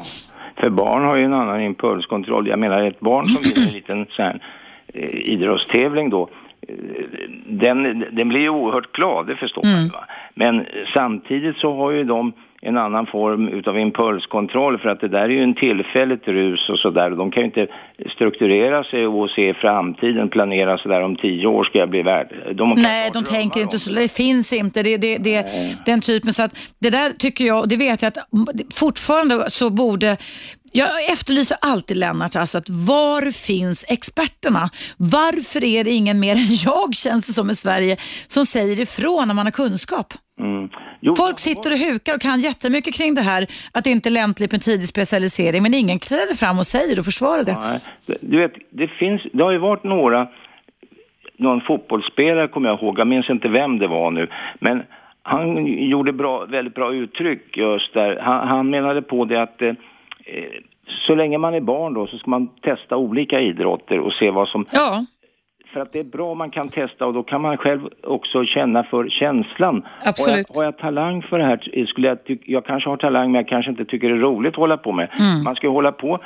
För 0.59 0.69
barn 0.69 1.03
har 1.03 1.15
ju 1.15 1.23
en 1.25 1.33
annan 1.33 1.61
impulskontroll. 1.61 2.47
Jag 2.47 2.59
menar 2.59 2.87
ett 2.87 2.99
barn 2.99 3.25
som 3.25 3.43
vinner 3.43 3.67
en 3.67 3.73
liten 3.79 4.05
sån 4.09 4.25
här, 4.25 4.39
eh, 4.93 5.09
idrottstävling 5.33 6.09
då, 6.09 6.29
eh, 6.67 6.75
den, 7.49 7.99
den 8.15 8.29
blir 8.29 8.39
ju 8.39 8.49
oerhört 8.49 8.91
glad, 8.91 9.27
det 9.27 9.35
förstår 9.35 9.63
man 9.63 9.83
ju, 9.83 9.89
va. 9.89 10.05
Men 10.35 10.65
samtidigt 10.93 11.57
så 11.57 11.75
har 11.75 11.91
ju 11.91 12.03
de 12.03 12.33
en 12.61 12.77
annan 12.77 13.05
form 13.05 13.47
utav 13.47 13.79
impulskontroll 13.79 14.77
för 14.77 14.89
att 14.89 15.01
det 15.01 15.07
där 15.07 15.23
är 15.23 15.29
ju 15.29 15.43
en 15.43 15.55
tillfälligt 15.55 16.27
rus 16.27 16.69
och 16.69 16.79
sådär. 16.79 17.09
De 17.09 17.31
kan 17.31 17.41
ju 17.41 17.45
inte 17.45 17.67
strukturera 18.15 18.83
sig 18.83 19.07
och 19.07 19.29
se 19.29 19.53
framtiden, 19.53 20.29
planera 20.29 20.77
sådär 20.77 21.01
om 21.01 21.15
tio 21.15 21.47
år 21.47 21.63
ska 21.63 21.79
jag 21.79 21.89
bli 21.89 22.01
värd. 22.01 22.55
De 22.55 22.73
Nej, 22.77 23.11
de 23.13 23.23
tänker 23.23 23.61
inte 23.61 23.79
så. 23.79 23.93
det. 23.93 24.01
Det 24.01 24.11
finns 24.11 24.53
inte. 24.53 24.83
Det, 24.83 24.97
det, 24.97 25.17
det, 25.17 25.45
den 25.85 26.01
typen. 26.01 26.33
Så 26.33 26.43
att 26.43 26.73
det 26.81 26.89
där 26.89 27.09
tycker 27.09 27.45
jag, 27.45 27.59
och 27.59 27.67
det 27.67 27.77
vet 27.77 28.01
jag 28.01 28.07
att 28.07 28.17
fortfarande 28.73 29.51
så 29.51 29.69
borde 29.69 30.17
jag 30.71 31.11
efterlyser 31.11 31.57
alltid 31.61 31.97
Lennart, 31.97 32.35
alltså 32.35 32.57
att 32.57 32.69
var 32.69 33.31
finns 33.31 33.85
experterna? 33.87 34.69
Varför 34.97 35.63
är 35.63 35.83
det 35.83 35.91
ingen 35.91 36.19
mer 36.19 36.35
än 36.35 36.55
jag, 36.65 36.95
känns 36.95 37.27
det 37.27 37.33
som 37.33 37.49
i 37.49 37.55
Sverige, 37.55 37.97
som 38.27 38.45
säger 38.45 38.79
ifrån 38.79 39.27
när 39.27 39.35
man 39.35 39.45
har 39.45 39.51
kunskap? 39.51 40.13
Mm. 40.39 40.69
Jo, 40.99 41.15
Folk 41.15 41.39
sitter 41.39 41.71
och 41.71 41.77
hukar 41.77 42.15
och 42.15 42.21
kan 42.21 42.39
jättemycket 42.39 42.93
kring 42.93 43.15
det 43.15 43.21
här, 43.21 43.47
att 43.71 43.83
det 43.83 43.89
inte 43.89 44.09
är 44.09 44.11
lämpligt 44.11 44.51
med 44.51 44.61
tidig 44.61 44.87
specialisering, 44.87 45.63
men 45.63 45.73
ingen 45.73 45.99
träder 45.99 46.35
fram 46.35 46.59
och 46.59 46.65
säger 46.65 46.99
och 46.99 47.05
försvarar 47.05 47.43
det. 47.43 47.57
Nej, 47.59 47.79
du 48.21 48.37
vet, 48.37 48.53
det 48.69 48.87
finns, 48.87 49.21
det 49.33 49.43
har 49.43 49.51
ju 49.51 49.57
varit 49.57 49.83
några 49.83 50.27
någon 51.37 51.61
fotbollsspelare 51.61 52.47
kommer 52.47 52.69
jag 52.69 52.81
ihåg, 52.81 52.99
jag 52.99 53.07
minns 53.07 53.29
inte 53.29 53.47
vem 53.47 53.79
det 53.79 53.87
var 53.87 54.11
nu, 54.11 54.27
men 54.59 54.83
han 55.23 55.65
gjorde 55.65 56.13
bra, 56.13 56.45
väldigt 56.45 56.75
bra 56.75 56.93
uttryck 56.93 57.57
just 57.57 57.93
där. 57.93 58.19
Han, 58.21 58.47
han 58.47 58.69
menade 58.69 59.01
på 59.01 59.25
det 59.25 59.41
att 59.41 59.61
eh, 59.61 59.73
så 61.07 61.15
länge 61.15 61.37
man 61.37 61.53
är 61.53 61.61
barn 61.61 61.93
då 61.93 62.07
så 62.07 62.17
ska 62.17 62.29
man 62.29 62.47
testa 62.47 62.97
olika 62.97 63.39
idrotter 63.39 63.99
och 63.99 64.13
se 64.13 64.31
vad 64.31 64.47
som... 64.47 64.65
Ja. 64.71 65.05
För 65.75 65.81
att 65.81 65.93
det 65.93 65.99
är 65.99 66.03
bra 66.03 66.31
om 66.31 66.37
man 66.37 66.49
kan 66.49 66.69
testa 66.69 67.05
och 67.05 67.13
då 67.13 67.23
kan 67.23 67.41
man 67.41 67.57
själv 67.57 67.89
också 68.03 68.45
känna 68.45 68.83
för 68.83 69.09
känslan. 69.09 69.83
Absolut. 70.03 70.49
Har 70.49 70.55
jag, 70.55 70.61
har 70.61 70.63
jag 70.63 70.77
talang 70.77 71.21
för 71.21 71.37
det 71.37 71.45
här? 71.45 71.85
Skulle 71.85 72.07
jag, 72.07 72.23
tyck, 72.23 72.41
jag 72.45 72.65
kanske 72.65 72.89
har 72.89 72.97
talang 72.97 73.31
men 73.31 73.39
jag 73.39 73.47
kanske 73.47 73.71
inte 73.71 73.85
tycker 73.85 74.09
det 74.09 74.15
är 74.15 74.19
roligt 74.19 74.53
att 74.53 74.57
hålla 74.57 74.77
på 74.77 74.91
med. 74.91 75.09
Mm. 75.19 75.43
Man 75.43 75.55
ska 75.55 75.67
ju 75.67 75.73
hålla 75.73 75.91
på 75.91 76.19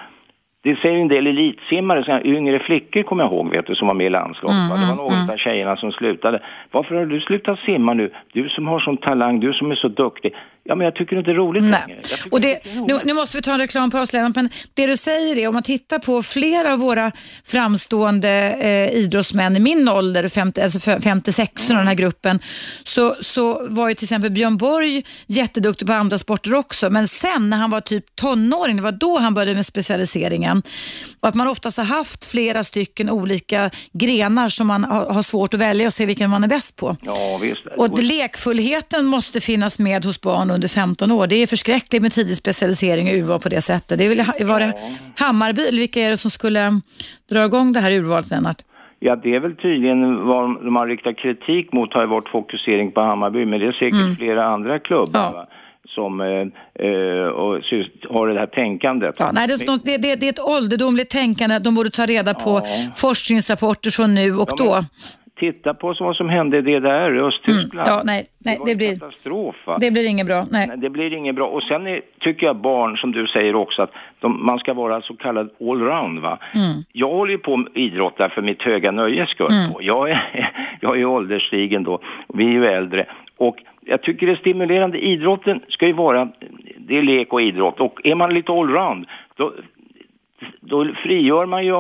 det 0.62 0.76
säger 0.76 1.02
en 1.02 1.08
del 1.08 1.28
elitsimmare, 1.28 2.04
så 2.04 2.12
här, 2.12 2.28
yngre 2.28 2.60
flickor 2.60 3.04
kommer 3.04 3.24
jag 3.24 3.34
ihåg, 3.34 3.50
vet 3.50 3.68
du, 3.68 3.76
som 3.76 3.88
var 3.88 3.94
med 3.94 4.08
i 4.08 4.10
landslaget. 4.10 4.58
Mm, 4.58 4.70
va? 4.70 4.76
det 4.76 4.82
var 4.82 4.94
mm, 4.94 4.98
några 4.98 5.16
mm. 5.16 5.30
av 5.30 5.38
tjejerna 5.38 5.78
som 5.78 5.92
slutade. 5.92 6.42
Varför 6.72 6.96
har 6.96 7.06
du 7.06 7.20
slutat 7.20 7.60
simma 7.60 7.94
nu? 7.94 8.12
Du 8.34 8.50
som 8.50 8.68
har 8.68 8.80
sån 8.80 8.98
talang, 8.98 9.40
du 9.40 9.54
som 9.54 9.72
är 9.72 9.76
så 9.76 9.88
duktig. 9.88 10.36
Ja, 10.70 10.76
men 10.76 10.86
jag 10.86 10.96
tycker 10.96 11.18
inte 11.18 11.32
det 11.32 11.36
är 11.36 11.36
roligt 11.36 11.64
längre. 11.64 11.84
Nej. 11.88 12.00
Tycker 12.02 12.34
Och 12.34 12.42
det, 12.42 12.56
är 12.56 12.76
nu, 12.76 12.94
roligt. 12.94 13.06
nu 13.06 13.14
måste 13.14 13.38
vi 13.38 13.42
ta 13.42 13.54
en 13.54 13.60
reklampaus 13.60 14.14
Lennart, 14.14 14.36
men 14.36 14.50
det 14.74 14.88
du 14.88 14.98
säger 14.98 15.38
är 15.38 15.48
om 15.48 15.54
man 15.54 15.64
tittar 15.64 16.00
på 16.00 16.24
flera 16.24 16.74
av 16.74 16.80
våra 16.80 17.12
framstående 17.44 18.30
eh, 18.60 18.98
idrottsmän 18.98 19.56
i 19.56 19.60
min 19.60 19.90
ålder, 19.90 20.30
50, 20.30 20.62
alltså 20.62 20.80
56 20.80 21.70
i 21.70 21.74
den 21.74 21.88
här 21.88 21.94
gruppen, 21.94 22.40
så, 22.84 23.16
så 23.20 23.68
var 23.70 23.90
ju 23.90 23.96
till 23.96 24.06
exempel 24.06 24.32
Björn 24.32 24.58
Borg 24.58 25.06
jätteduktig 25.28 25.88
på 25.88 25.94
andra 25.94 26.18
sporter 26.18 26.54
också, 26.54 26.90
men 26.90 27.08
sen 27.08 27.50
när 27.50 27.58
han 27.58 27.72
var 27.72 27.82
typ 27.82 28.16
tonåring, 28.16 28.76
det 28.76 28.82
var 28.82 28.92
då 28.92 29.20
han 29.20 29.34
började 29.34 29.56
med 29.56 29.66
specialiseringen. 29.66 30.62
Och 31.20 31.28
att 31.28 31.36
man 31.36 31.48
oftast 31.48 31.78
har 31.78 31.86
haft 31.86 32.26
flera 32.26 32.64
stycken 32.64 33.10
olika 33.10 33.70
grenar 33.94 34.50
som 34.50 34.68
man 34.68 34.84
har, 34.84 35.14
har 35.14 35.24
svårt 35.24 35.54
att 35.54 35.60
välja 35.60 35.88
och 35.88 35.94
se 35.94 36.06
vilken 36.06 36.30
man 36.30 36.44
är 36.44 36.48
bäst 36.48 36.76
på. 36.76 36.98
Ja, 37.02 37.38
visst. 37.42 37.66
Och 37.78 38.04
lekfullheten 38.04 39.06
måste 39.06 39.42
finnas 39.42 39.80
med 39.80 40.06
hos 40.06 40.22
barn 40.22 40.59
under 40.60 40.68
15 40.68 41.12
år. 41.12 41.28
Det 41.28 41.36
är 41.36 41.48
förskräckligt 41.48 42.02
med 42.02 42.12
tidig 42.12 42.36
specialisering 42.36 43.08
och 43.08 43.14
urval 43.14 43.40
på 43.40 43.50
det 43.50 43.62
sättet. 43.62 43.98
Det 43.98 44.06
är 44.06 44.10
väl, 44.16 44.46
var 44.48 44.60
det 44.60 44.74
Hammarby, 45.16 45.62
eller 45.68 45.78
vilka 45.80 46.00
är 46.02 46.10
det 46.10 46.18
som 46.18 46.32
skulle 46.32 46.82
dra 47.32 47.46
igång 47.46 47.74
det 47.74 47.80
här 47.80 47.92
urvalet, 47.92 48.30
Lennart? 48.30 48.62
Ja, 49.00 49.16
det 49.16 49.36
är 49.36 49.40
väl 49.40 49.56
tydligen 49.56 50.26
vad 50.28 50.66
de 50.66 50.76
har 50.76 50.88
riktat 50.88 51.18
kritik 51.18 51.74
mot 51.74 51.94
har 51.94 52.02
ju 52.02 52.08
varit 52.08 52.30
fokusering 52.30 52.92
på 52.92 53.02
Hammarby, 53.02 53.46
men 53.46 53.60
det 53.60 53.66
är 53.68 53.72
säkert 53.72 54.18
flera 54.18 54.46
andra 54.46 54.80
klubbar 54.80 55.20
Ja. 55.22 55.32
va? 55.32 55.48
som 55.96 56.22
eh, 56.22 56.28
eh, 56.88 57.28
och, 57.28 57.54
har 58.10 58.28
det 58.28 58.40
här 58.40 58.48
tänkandet. 58.48 59.16
Ja, 59.20 59.32
nej, 59.32 59.48
det, 59.48 59.54
är- 59.54 59.86
det, 59.86 59.98
det, 59.98 60.16
det 60.16 60.26
är 60.26 60.30
ett 60.30 60.40
ålderdomligt 60.40 61.12
tänkande. 61.12 61.60
De 61.60 61.76
borde 61.76 61.90
ta 61.90 62.06
reda 62.06 62.34
på 62.34 62.62
forskningsrapporter 62.96 63.90
från 63.92 64.16
nu 64.16 64.36
och 64.38 64.50
Ja, 64.52 64.56
då. 64.66 64.84
Titta 65.40 65.74
på 65.74 65.94
vad 66.00 66.16
som 66.16 66.30
hände 66.30 66.58
i 66.58 66.62
DDR, 66.62 67.18
Östtyskland. 67.18 67.90
Ja, 67.90 68.02
nej, 68.06 68.26
nej, 68.38 68.58
var 68.60 68.66
det 68.66 68.76
blir, 68.76 69.00
katastrof. 69.00 69.56
Va? 69.66 69.78
det 69.80 69.92
blir 69.92 70.10
inget 70.10 70.28
bra. 70.28 70.46
Nej. 70.52 70.68
Nej, 70.68 70.78
det 70.78 70.90
blir 70.90 71.14
inget 71.14 71.36
bra. 71.36 71.48
Och 71.48 71.64
sen 71.64 71.88
är, 71.88 72.02
tycker 72.20 72.46
jag 72.46 72.56
barn, 72.56 72.98
som 72.98 73.12
du 73.12 73.28
säger 73.28 73.56
också, 73.56 73.82
att 73.82 73.92
de, 74.20 74.46
man 74.46 74.60
ska 74.60 74.74
vara 74.74 75.02
så 75.02 75.16
kallad 75.16 75.50
allround. 75.62 76.20
Va? 76.20 76.40
Mm. 76.54 76.84
Jag 76.92 77.10
håller 77.10 77.32
ju 77.32 77.38
på 77.38 77.58
med 77.58 77.68
idrotta 77.74 78.30
för 78.30 78.42
mitt 78.42 78.62
höga 78.62 78.92
nöjes 78.92 79.30
skull. 79.30 79.52
Mm. 79.52 79.86
Jag, 79.86 80.10
är, 80.10 80.52
jag 80.82 81.00
är 81.00 81.06
ålderstigen 81.06 81.84
då, 81.84 82.00
vi 82.34 82.46
är 82.46 82.52
ju 82.52 82.66
äldre. 82.66 83.06
Och 83.38 83.58
jag 83.82 84.02
tycker 84.02 84.28
det 84.28 84.32
är 84.32 84.36
stimulerande. 84.36 85.06
Idrotten 85.06 85.62
ska 85.68 85.88
ju 85.88 85.94
vara, 85.94 86.30
det 86.78 86.98
är 86.98 87.02
lek 87.02 87.34
och 87.34 87.42
idrott. 87.42 87.80
Och 87.80 88.02
är 88.04 88.16
man 88.16 88.34
lite 88.34 88.52
allround, 88.52 89.06
då, 89.36 89.54
då 90.62 90.88
frigör 91.04 91.46
man 91.46 91.66
ju 91.66 91.74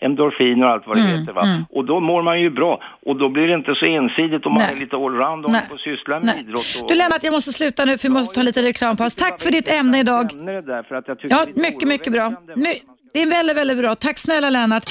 endorfiner 0.00 0.66
och 0.66 0.72
allt 0.72 0.86
vad 0.86 0.96
det 0.96 1.00
Mm, 1.02 1.18
heter. 1.20 1.32
Va? 1.32 1.42
Och 1.70 1.84
då 1.84 2.00
mår 2.00 2.22
man 2.22 2.40
ju 2.40 2.50
bra. 2.50 2.80
Och 3.06 3.16
då 3.16 3.28
blir 3.28 3.48
det 3.48 3.54
inte 3.54 3.74
så 3.74 3.86
ensidigt 3.86 4.46
om 4.46 4.52
man 4.54 4.62
Nej. 4.62 4.72
är 4.72 4.80
lite 4.80 4.96
allround 4.96 5.44
och 5.44 5.52
får 5.70 5.76
syssla 5.78 6.14
med 6.20 6.26
Nej. 6.26 6.40
idrott. 6.40 6.82
Och, 6.82 6.88
Du 6.88 6.94
Lennart, 6.94 7.22
jag 7.24 7.32
måste 7.32 7.52
sluta 7.52 7.84
nu 7.84 7.98
för 7.98 8.08
vi 8.08 8.14
måste 8.14 8.34
ta 8.34 8.42
lite 8.42 8.62
reklampaus. 8.62 9.14
Tack 9.14 9.40
för 9.42 9.50
ditt 9.50 9.68
ämne 9.68 9.98
idag. 10.00 10.32
Ämne 10.32 10.52
det 10.52 10.62
där, 10.62 10.82
för 10.82 10.94
att 10.94 11.08
jag 11.08 11.18
tycker 11.18 11.36
Ja, 11.36 11.46
mycket, 11.54 11.88
mycket 11.88 12.12
bra. 12.12 12.32
My, 12.56 12.74
det 13.12 13.22
är 13.22 13.26
väldigt, 13.30 13.56
väldigt 13.56 13.78
bra. 13.78 13.94
Tack 13.94 14.18
snälla 14.18 14.50
Lennart. 14.50 14.84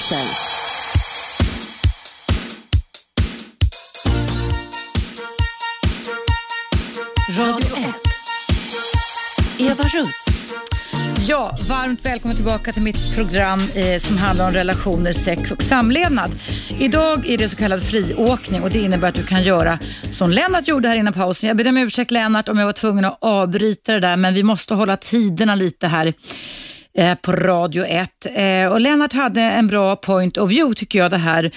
Radio 7.38 7.76
1. 7.76 7.94
Eva 9.60 9.84
Russ. 9.84 10.24
Ja, 11.28 11.56
varmt 11.68 12.04
välkommen 12.04 12.36
tillbaka 12.36 12.72
till 12.72 12.82
mitt 12.82 13.14
program 13.14 13.60
eh, 13.60 13.98
som 13.98 14.18
handlar 14.18 14.46
om 14.46 14.52
relationer, 14.52 15.12
sex 15.12 15.50
och 15.50 15.62
samlevnad. 15.62 16.30
Idag 16.78 17.30
är 17.30 17.38
det 17.38 17.48
så 17.48 17.56
kallad 17.56 17.82
friåkning 17.82 18.62
och 18.62 18.70
det 18.70 18.78
innebär 18.78 19.08
att 19.08 19.14
du 19.14 19.22
kan 19.22 19.42
göra 19.42 19.78
som 20.10 20.30
Lennart 20.30 20.68
gjorde 20.68 20.88
här 20.88 20.96
innan 20.96 21.12
pausen. 21.12 21.48
Jag 21.48 21.56
ber 21.56 21.68
om 21.68 21.76
ursäkt 21.76 22.10
Lennart 22.10 22.48
om 22.48 22.58
jag 22.58 22.66
var 22.66 22.72
tvungen 22.72 23.04
att 23.04 23.18
avbryta 23.20 23.92
det 23.92 24.00
där 24.00 24.16
men 24.16 24.34
vi 24.34 24.42
måste 24.42 24.74
hålla 24.74 24.96
tiderna 24.96 25.54
lite 25.54 25.86
här 25.86 26.12
eh, 26.98 27.14
på 27.14 27.32
Radio 27.32 27.84
1. 27.84 28.10
Eh, 28.34 28.72
och 28.72 28.80
Lennart 28.80 29.12
hade 29.12 29.42
en 29.42 29.66
bra 29.66 29.96
point 29.96 30.38
of 30.38 30.50
view 30.50 30.74
tycker 30.74 30.98
jag 30.98 31.10
det 31.10 31.16
här 31.16 31.50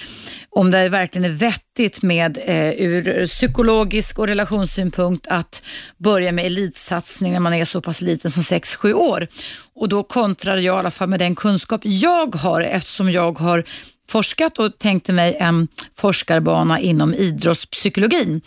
om 0.55 0.71
det 0.71 0.89
verkligen 0.89 1.25
är 1.31 1.35
vettigt 1.35 2.03
med 2.03 2.37
eh, 2.45 2.71
ur 2.71 3.25
psykologisk 3.25 4.19
och 4.19 4.27
relationssynpunkt 4.27 5.27
att 5.27 5.61
börja 5.97 6.31
med 6.31 6.45
elitsatsning 6.45 7.33
när 7.33 7.39
man 7.39 7.53
är 7.53 7.65
så 7.65 7.81
pass 7.81 8.01
liten 8.01 8.31
som 8.31 8.43
6-7 8.43 8.93
år. 8.93 9.27
Och 9.75 9.89
då 9.89 10.03
kontrar 10.03 10.57
jag 10.57 10.75
i 10.75 10.79
alla 10.79 10.91
fall 10.91 11.09
med 11.09 11.19
den 11.19 11.35
kunskap 11.35 11.81
jag 11.83 12.35
har 12.35 12.61
eftersom 12.61 13.11
jag 13.11 13.39
har 13.39 13.65
forskat 14.07 14.59
och 14.59 14.79
tänkte 14.79 15.13
mig 15.13 15.37
en 15.39 15.67
forskarbana 15.95 16.79
inom 16.79 17.13
idrottspsykologin 17.13 18.41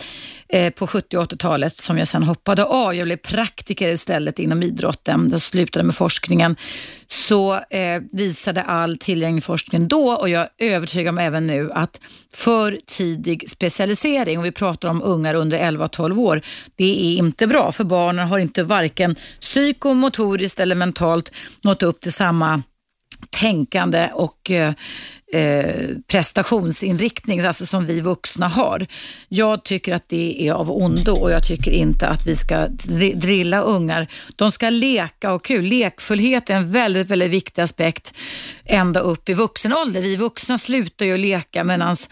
eh, 0.48 0.72
på 0.72 0.86
70 0.86 1.16
och 1.16 1.32
80-talet 1.32 1.76
som 1.76 1.98
jag 1.98 2.08
sen 2.08 2.22
hoppade 2.22 2.64
av. 2.64 2.94
Jag 2.94 3.06
blev 3.06 3.16
praktiker 3.16 3.88
istället 3.88 4.38
inom 4.38 4.62
idrotten. 4.62 5.28
Jag 5.30 5.40
slutade 5.40 5.84
med 5.84 5.94
forskningen. 5.94 6.56
Så 7.06 7.54
eh, 7.54 8.02
visade 8.12 8.62
all 8.62 8.96
tillgänglig 8.96 9.44
forskning 9.44 9.88
då 9.88 10.10
och 10.10 10.28
jag 10.28 10.48
är 10.58 10.74
övertygad 10.74 11.08
om 11.08 11.18
även 11.18 11.46
nu 11.46 11.72
att 11.72 12.00
för 12.34 12.78
tidig 12.86 13.50
specialisering, 13.50 14.38
och 14.38 14.44
vi 14.44 14.52
pratar 14.52 14.88
om 14.88 15.02
ungar 15.02 15.34
under 15.34 15.58
11-12 15.58 16.18
år, 16.18 16.42
det 16.76 16.84
är 16.84 17.18
inte 17.18 17.46
bra 17.46 17.72
för 17.72 17.84
barnen 17.84 18.28
har 18.28 18.38
inte 18.38 18.62
varken 18.62 19.16
psykomotoriskt 19.40 20.60
eller 20.60 20.74
mentalt 20.74 21.32
nått 21.64 21.82
upp 21.82 22.00
till 22.00 22.12
samma 22.12 22.62
tänkande 23.30 24.10
och 24.14 24.50
eh, 24.50 24.72
eh, 25.32 25.88
prestationsinriktning, 26.06 27.40
alltså 27.40 27.66
som 27.66 27.86
vi 27.86 28.00
vuxna 28.00 28.48
har. 28.48 28.86
Jag 29.28 29.64
tycker 29.64 29.94
att 29.94 30.08
det 30.08 30.48
är 30.48 30.52
av 30.52 30.70
ondo 30.70 31.12
och 31.12 31.30
jag 31.30 31.46
tycker 31.46 31.70
inte 31.70 32.08
att 32.08 32.26
vi 32.26 32.36
ska 32.36 32.66
drilla 33.14 33.60
ungar. 33.60 34.06
De 34.36 34.52
ska 34.52 34.70
leka 34.70 35.32
och 35.32 35.44
kul. 35.44 35.64
Lekfullhet 35.64 36.50
är 36.50 36.54
en 36.54 36.72
väldigt, 36.72 37.08
väldigt 37.08 37.30
viktig 37.30 37.62
aspekt 37.62 38.14
ända 38.64 39.00
upp 39.00 39.28
i 39.28 39.34
vuxen 39.34 39.72
ålder. 39.72 40.00
Vi 40.00 40.16
vuxna 40.16 40.58
slutar 40.58 41.06
ju 41.06 41.14
att 41.14 41.20
leka 41.20 41.64
medans 41.64 42.10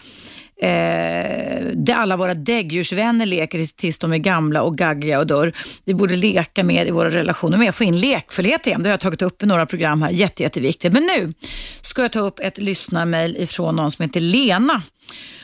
Eh, 0.61 1.97
alla 1.99 2.17
våra 2.17 2.33
däggdjursvänner 2.33 3.25
leker 3.25 3.65
tills 3.77 3.97
de 3.97 4.13
är 4.13 4.17
gamla 4.17 4.61
och 4.61 4.77
gaggiga 4.77 5.19
och 5.19 5.27
dör. 5.27 5.53
Vi 5.85 5.93
borde 5.93 6.15
leka 6.15 6.63
mer 6.63 6.85
i 6.85 6.91
våra 6.91 7.09
relationer 7.09 7.57
med, 7.57 7.75
få 7.75 7.83
in 7.83 7.99
lekfullhet 7.99 8.67
igen. 8.67 8.83
Det 8.83 8.89
har 8.89 8.93
jag 8.93 8.99
tagit 8.99 9.21
upp 9.21 9.43
i 9.43 9.45
några 9.45 9.65
program 9.65 10.01
här, 10.01 10.09
Jätte, 10.09 10.43
jätteviktigt. 10.43 10.93
Men 10.93 11.03
nu 11.03 11.33
ska 11.81 12.01
jag 12.01 12.11
ta 12.11 12.19
upp 12.19 12.39
ett 12.39 12.57
lyssnarmail 12.57 13.37
ifrån 13.37 13.75
någon 13.75 13.91
som 13.91 14.03
heter 14.03 14.19
Lena. 14.19 14.81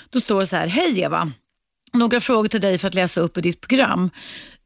Då 0.10 0.20
står 0.20 0.40
det 0.40 0.48
så 0.48 0.56
här, 0.56 0.68
hej 0.68 1.02
Eva. 1.02 1.32
Några 1.94 2.20
frågor 2.20 2.48
till 2.48 2.62
dig 2.62 2.78
för 2.78 2.88
att 2.88 2.94
läsa 2.94 3.22
upp 3.22 3.38
i 3.38 3.42
ditt 3.42 3.62
program. 3.62 4.10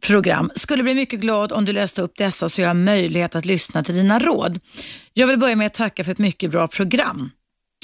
program. 0.08 0.52
Skulle 0.56 0.84
bli 0.84 0.94
mycket 0.94 1.20
glad 1.20 1.52
om 1.52 1.66
du 1.66 1.74
läste 1.74 2.02
upp 2.02 2.18
dessa 2.18 2.50
så 2.50 2.62
jag 2.62 2.70
har 2.70 2.74
möjlighet 2.74 3.36
att 3.36 3.46
lyssna 3.46 3.84
till 3.84 3.96
dina 3.96 4.20
råd. 4.20 4.60
Jag 5.14 5.28
vill 5.28 5.40
börja 5.40 5.56
med 5.56 5.68
att 5.68 5.74
tacka 5.74 6.04
för 6.04 6.12
ett 6.12 6.20
mycket 6.20 6.52
bra 6.52 6.68
program. 6.68 7.32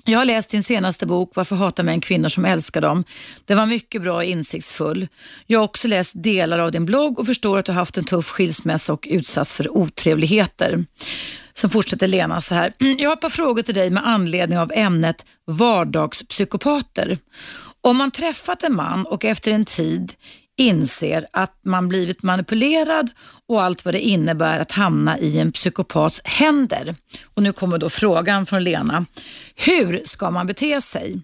Jag 0.06 0.20
har 0.20 0.26
läst 0.26 0.50
din 0.50 0.64
senaste 0.64 1.06
bok 1.06 1.32
Varför 1.36 1.56
hatar 1.56 1.84
män 1.84 2.02
kvinnor 2.02 2.30
som 2.30 2.46
älskar 2.46 2.82
dem. 2.82 3.04
Den 3.46 3.58
var 3.58 3.66
mycket 3.66 4.02
bra 4.02 4.16
och 4.16 4.24
insiktsfull. 4.24 5.08
Jag 5.48 5.60
har 5.60 5.64
också 5.64 5.88
läst 5.88 6.24
delar 6.24 6.60
av 6.60 6.72
din 6.72 6.86
blogg 6.86 7.20
och 7.20 7.26
förstår 7.26 7.58
att 7.60 7.66
du 7.66 7.72
har 7.72 7.80
haft 7.80 7.98
en 7.98 8.04
tuff 8.04 8.32
skilsmässa 8.32 8.94
och 8.94 9.08
utsatts 9.10 9.56
för 9.56 9.78
otrevligheter. 9.78 10.86
Sen 11.54 11.70
fortsätter 11.70 12.08
Lena 12.08 12.42
så 12.42 12.56
här. 12.56 12.74
Jag 12.98 13.10
har 13.10 13.14
ett 13.14 13.22
par 13.22 13.30
frågor 13.30 13.62
till 13.62 13.76
dig 13.76 13.90
med 13.90 14.08
anledning 14.08 14.60
av 14.60 14.72
ämnet 14.76 15.26
vardagspsykopater. 15.46 17.18
Om 17.82 17.98
man 17.98 18.12
träffat 18.12 18.64
en 18.64 18.76
man 18.76 19.06
och 19.06 19.26
efter 19.26 19.52
en 19.52 19.66
tid 19.66 20.14
inser 20.58 21.28
att 21.32 21.60
man 21.66 21.88
blivit 21.88 22.24
manipulerad 22.24 23.10
och 23.48 23.64
allt 23.64 23.86
vad 23.86 23.94
det 23.94 24.00
innebär 24.00 24.60
att 24.60 24.72
hamna 24.72 25.20
i 25.20 25.40
en 25.40 25.52
psykopats 25.52 26.22
händer. 26.24 26.96
Och 27.36 27.44
nu 27.44 27.54
kommer 27.54 27.78
då 27.78 27.90
frågan 27.90 28.46
från 28.46 28.64
Lena. 28.64 29.06
Hur 29.56 30.02
ska 30.06 30.32
man 30.32 30.48
bete 30.48 30.82
sig? 30.82 31.22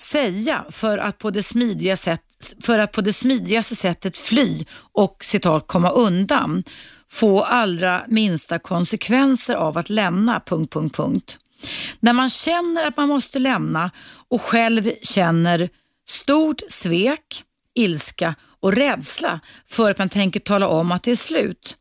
Säga 0.00 0.64
för 0.70 0.98
att 0.98 1.18
på 1.18 1.30
det 1.30 1.42
smidiga 1.42 1.96
sätt 1.96 2.22
för 2.62 2.78
att 2.78 2.92
på 2.92 3.00
det 3.00 3.12
smidigaste 3.12 3.74
sättet 3.74 4.16
fly 4.16 4.64
och 4.92 5.24
citat 5.24 5.66
komma 5.66 5.90
undan 5.90 6.64
få 7.08 7.42
allra 7.42 8.02
minsta 8.08 8.58
konsekvenser 8.58 9.54
av 9.54 9.78
att 9.78 9.90
lämna... 9.90 10.40
Punkt, 10.40 10.72
punkt, 10.72 10.96
punkt. 10.96 11.38
När 12.00 12.12
man 12.12 12.30
känner 12.30 12.84
att 12.84 12.96
man 12.96 13.08
måste 13.08 13.38
lämna 13.38 13.90
och 14.28 14.42
själv 14.42 14.92
känner 15.02 15.68
stort 16.08 16.62
svek, 16.68 17.44
ilska 17.74 18.34
och 18.66 18.72
rädsla 18.72 19.40
för 19.66 19.90
att 19.90 19.98
man 19.98 20.08
tänker 20.08 20.40
tala 20.40 20.68
om 20.68 20.92
att 20.92 21.02
det 21.02 21.10
är 21.10 21.16
slut 21.16 21.76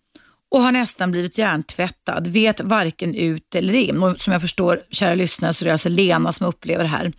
och 0.52 0.62
har 0.62 0.72
nästan 0.72 1.12
blivit 1.12 1.38
hjärntvättad, 1.38 2.28
vet 2.28 2.62
varken 2.62 3.16
ut 3.16 3.56
eller 3.56 3.74
in. 3.74 4.04
Och 4.04 4.22
som 4.22 4.34
jag 4.34 4.42
förstår, 4.42 4.82
kära 4.92 5.16
lyssnare, 5.16 5.54
så 5.54 5.64
är 5.64 5.66
det 5.66 5.72
alltså 5.72 5.90
Lena 5.90 6.32
som 6.32 6.48
upplever 6.48 6.84
det 6.84 6.90
här. 6.90 7.14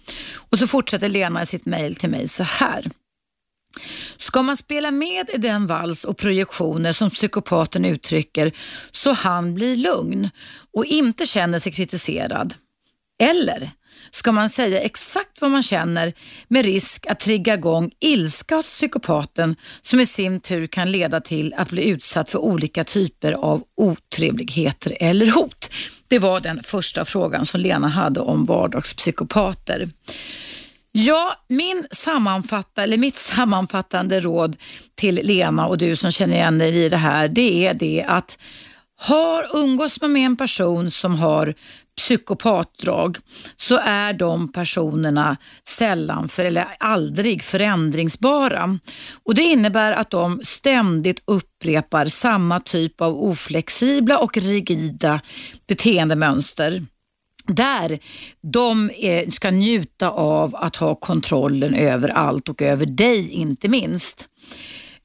Och 0.51 0.59
så 0.59 0.67
fortsätter 0.67 1.09
Lena 1.09 1.43
i 1.43 1.47
sitt 1.47 1.67
mejl 1.67 1.95
till 1.97 2.11
mig 2.11 2.29
så 2.29 2.43
här. 2.43 2.87
Ska 4.17 4.43
man 4.43 4.57
spela 4.57 4.91
med 4.91 5.31
i 5.31 5.39
den 5.39 5.67
vals 5.67 6.05
och 6.05 6.17
projektioner 6.17 6.93
som 6.93 7.11
psykopaten 7.11 7.85
uttrycker 7.85 8.53
så 8.91 9.13
han 9.13 9.55
blir 9.55 9.77
lugn 9.77 10.31
och 10.75 10.85
inte 10.85 11.27
känner 11.27 11.59
sig 11.59 11.73
kritiserad? 11.73 12.55
Eller 13.23 13.71
ska 14.17 14.33
man 14.33 14.49
säga 14.49 14.81
exakt 14.81 15.41
vad 15.41 15.51
man 15.51 15.63
känner 15.63 16.13
med 16.49 16.65
risk 16.65 17.07
att 17.07 17.21
trigga 17.21 17.55
igång 17.55 17.91
ilska 18.01 18.57
hos 18.57 18.67
psykopaten 18.67 19.57
som 19.83 20.01
i 20.01 20.07
sin 20.07 20.41
tur 20.41 20.67
kan 20.67 20.91
leda 20.91 21.21
till 21.21 21.55
att 21.55 21.71
bli 21.71 21.89
utsatt 21.89 22.31
för 22.31 22.39
olika 22.39 22.85
typer 22.85 23.33
av 23.33 23.63
otrevligheter 23.77 24.97
eller 25.01 25.27
hot? 25.27 25.71
Det 26.09 26.19
var 26.19 26.41
den 26.41 26.63
första 26.63 27.05
frågan 27.05 27.47
som 27.47 27.61
Lena 27.61 27.89
hade 27.89 28.21
om 28.21 28.45
vardagspsykopater. 28.45 29.91
Ja, 30.93 31.45
min 31.49 31.87
sammanfatta, 31.91 32.83
eller 32.83 32.99
mitt 32.99 33.17
sammanfattande 33.17 34.21
råd 34.21 34.57
till 34.95 35.15
Lena 35.15 35.67
och 35.67 35.79
du 35.79 35.97
som 35.97 36.11
känner 36.11 36.35
igen 36.37 36.59
dig 36.59 36.85
i 36.85 36.89
det 36.89 36.97
här, 36.97 37.29
det 37.29 37.67
är 37.67 37.75
det 37.75 38.05
att 38.09 38.39
har 38.99 39.57
umgås 39.57 40.01
man 40.01 40.13
med 40.13 40.27
en 40.27 40.37
person 40.37 40.91
som 40.91 41.15
har 41.15 41.55
psykopatdrag 41.97 43.19
så 43.57 43.79
är 43.79 44.13
de 44.13 44.53
personerna 44.53 45.37
sällan 45.69 46.29
för, 46.29 46.45
eller 46.45 46.67
aldrig 46.79 47.43
förändringsbara. 47.43 48.79
Och 49.25 49.35
Det 49.35 49.43
innebär 49.43 49.93
att 49.93 50.11
de 50.11 50.41
ständigt 50.43 51.23
upprepar 51.25 52.07
samma 52.07 52.61
typ 52.61 53.01
av 53.01 53.23
oflexibla 53.23 54.19
och 54.19 54.37
rigida 54.37 55.21
beteendemönster 55.67 56.87
där 57.47 57.99
de 58.53 58.91
eh, 58.91 59.29
ska 59.29 59.51
njuta 59.51 60.11
av 60.11 60.57
att 60.57 60.77
ha 60.77 60.95
kontrollen 60.95 61.75
över 61.75 62.09
allt 62.09 62.49
och 62.49 62.63
över 62.63 62.87
dig 62.87 63.31
inte 63.31 63.69
minst. 63.69 64.29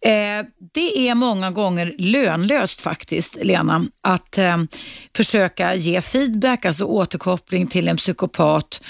Eh, 0.06 0.46
det 0.74 1.10
är 1.10 1.16
många 1.16 1.52
gånger 1.52 1.96
lönlöst 1.98 2.82
faktiskt, 2.82 3.38
Lena, 3.42 3.86
att 4.02 4.38
eh, 4.38 4.58
försöka 5.16 5.76
ge 5.76 6.02
feedback, 6.02 6.66
alltså 6.66 6.86
återkoppling 6.86 7.68
till 7.68 7.88
en 7.88 7.98
psykopat. 7.98 8.82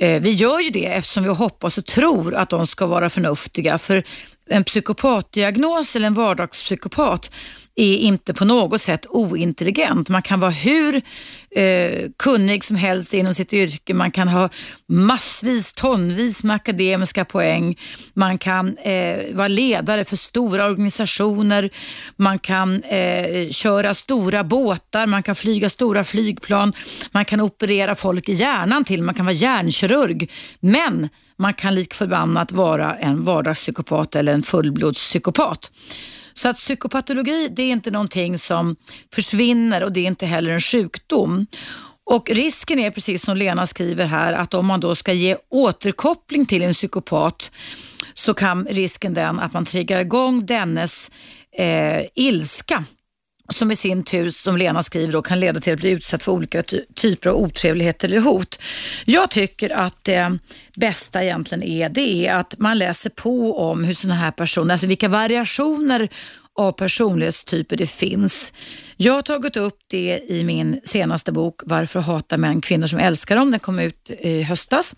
Eh, 0.00 0.22
vi 0.22 0.30
gör 0.30 0.60
ju 0.60 0.70
det 0.70 0.86
eftersom 0.86 1.24
vi 1.24 1.28
hoppas 1.28 1.78
och 1.78 1.86
tror 1.86 2.34
att 2.34 2.50
de 2.50 2.66
ska 2.66 2.86
vara 2.86 3.10
förnuftiga. 3.10 3.78
För 3.78 4.04
en 4.50 4.64
psykopatdiagnos 4.64 5.96
eller 5.96 6.06
en 6.06 6.14
vardagspsykopat 6.14 7.30
är 7.76 7.96
inte 7.96 8.34
på 8.34 8.44
något 8.44 8.80
sätt 8.80 9.06
ointelligent. 9.06 10.08
Man 10.08 10.22
kan 10.22 10.40
vara 10.40 10.50
hur 10.50 11.02
eh, 11.50 12.10
kunnig 12.18 12.64
som 12.64 12.76
helst 12.76 13.14
inom 13.14 13.34
sitt 13.34 13.52
yrke. 13.52 13.94
Man 13.94 14.10
kan 14.10 14.28
ha 14.28 14.48
massvis, 14.86 15.72
tonvis 15.72 16.44
med 16.44 16.56
akademiska 16.56 17.24
poäng. 17.24 17.78
Man 18.14 18.38
kan 18.38 18.76
eh, 18.78 19.34
vara 19.34 19.48
ledare 19.48 20.04
för 20.04 20.16
stora 20.16 20.66
organisationer. 20.66 21.70
Man 22.16 22.38
kan 22.38 22.82
eh, 22.82 23.50
köra 23.50 23.94
stora 23.94 24.44
båtar. 24.44 25.06
Man 25.06 25.22
kan 25.22 25.34
flyga 25.34 25.70
stora 25.70 26.04
flygplan. 26.04 26.72
Man 27.12 27.24
kan 27.24 27.40
operera 27.40 27.94
folk 27.94 28.28
i 28.28 28.32
hjärnan 28.32 28.84
till. 28.84 29.02
Man 29.02 29.14
kan 29.14 29.26
vara 29.26 29.34
hjärnkirurg. 29.34 30.30
Men 30.60 31.08
man 31.38 31.54
kan 31.54 31.74
lik 31.74 31.94
förbannat 31.94 32.52
vara 32.52 32.94
en 32.94 33.24
vardagspsykopat 33.24 34.16
eller 34.16 34.32
en 34.32 34.42
fullblodspsykopat. 34.42 35.70
Så 36.34 36.48
att 36.48 36.56
psykopatologi 36.56 37.48
det 37.48 37.62
är 37.62 37.70
inte 37.70 37.90
någonting 37.90 38.38
som 38.38 38.76
försvinner 39.14 39.84
och 39.84 39.92
det 39.92 40.00
är 40.00 40.06
inte 40.06 40.26
heller 40.26 40.50
en 40.50 40.60
sjukdom. 40.60 41.46
Och 42.06 42.30
Risken 42.30 42.78
är 42.78 42.90
precis 42.90 43.24
som 43.24 43.36
Lena 43.36 43.66
skriver 43.66 44.06
här 44.06 44.32
att 44.32 44.54
om 44.54 44.66
man 44.66 44.80
då 44.80 44.94
ska 44.94 45.12
ge 45.12 45.36
återkoppling 45.50 46.46
till 46.46 46.62
en 46.62 46.72
psykopat 46.72 47.52
så 48.14 48.34
kan 48.34 48.66
risken 48.70 49.14
den 49.14 49.40
att 49.40 49.52
man 49.52 49.64
triggar 49.64 50.00
igång 50.00 50.46
dennes 50.46 51.10
eh, 51.58 52.02
ilska 52.14 52.84
som 53.52 53.70
i 53.70 53.76
sin 53.76 54.04
tur, 54.04 54.30
som 54.30 54.56
Lena 54.56 54.82
skriver, 54.82 55.12
då, 55.12 55.22
kan 55.22 55.40
leda 55.40 55.60
till 55.60 55.72
att 55.72 55.80
bli 55.80 55.90
utsatt 55.90 56.22
för 56.22 56.32
olika 56.32 56.62
ty 56.62 56.80
typer 56.94 57.30
av 57.30 57.36
otrevligheter 57.36 58.08
eller 58.08 58.20
hot. 58.20 58.58
Jag 59.04 59.30
tycker 59.30 59.70
att 59.70 60.04
det 60.04 60.38
bästa 60.76 61.24
egentligen 61.24 61.62
är, 61.62 61.88
det 61.88 62.26
är 62.26 62.34
att 62.34 62.58
man 62.58 62.78
läser 62.78 63.10
på 63.10 63.58
om 63.58 63.84
hur 63.84 63.94
sådana 63.94 64.20
här 64.20 64.30
personer, 64.30 64.74
alltså 64.74 64.86
vilka 64.86 65.08
variationer 65.08 66.08
av 66.58 66.72
personlighetstyper 66.72 67.76
det 67.76 67.86
finns. 67.86 68.52
Jag 68.96 69.12
har 69.12 69.22
tagit 69.22 69.56
upp 69.56 69.78
det 69.88 70.20
i 70.28 70.44
min 70.44 70.80
senaste 70.84 71.32
bok 71.32 71.60
Varför 71.64 72.00
hatar 72.00 72.36
män 72.36 72.60
kvinnor 72.60 72.86
som 72.86 72.98
älskar 72.98 73.36
dem. 73.36 73.50
Den 73.50 73.60
kom 73.60 73.78
ut 73.78 74.10
i 74.10 74.42
höstas. 74.42 74.94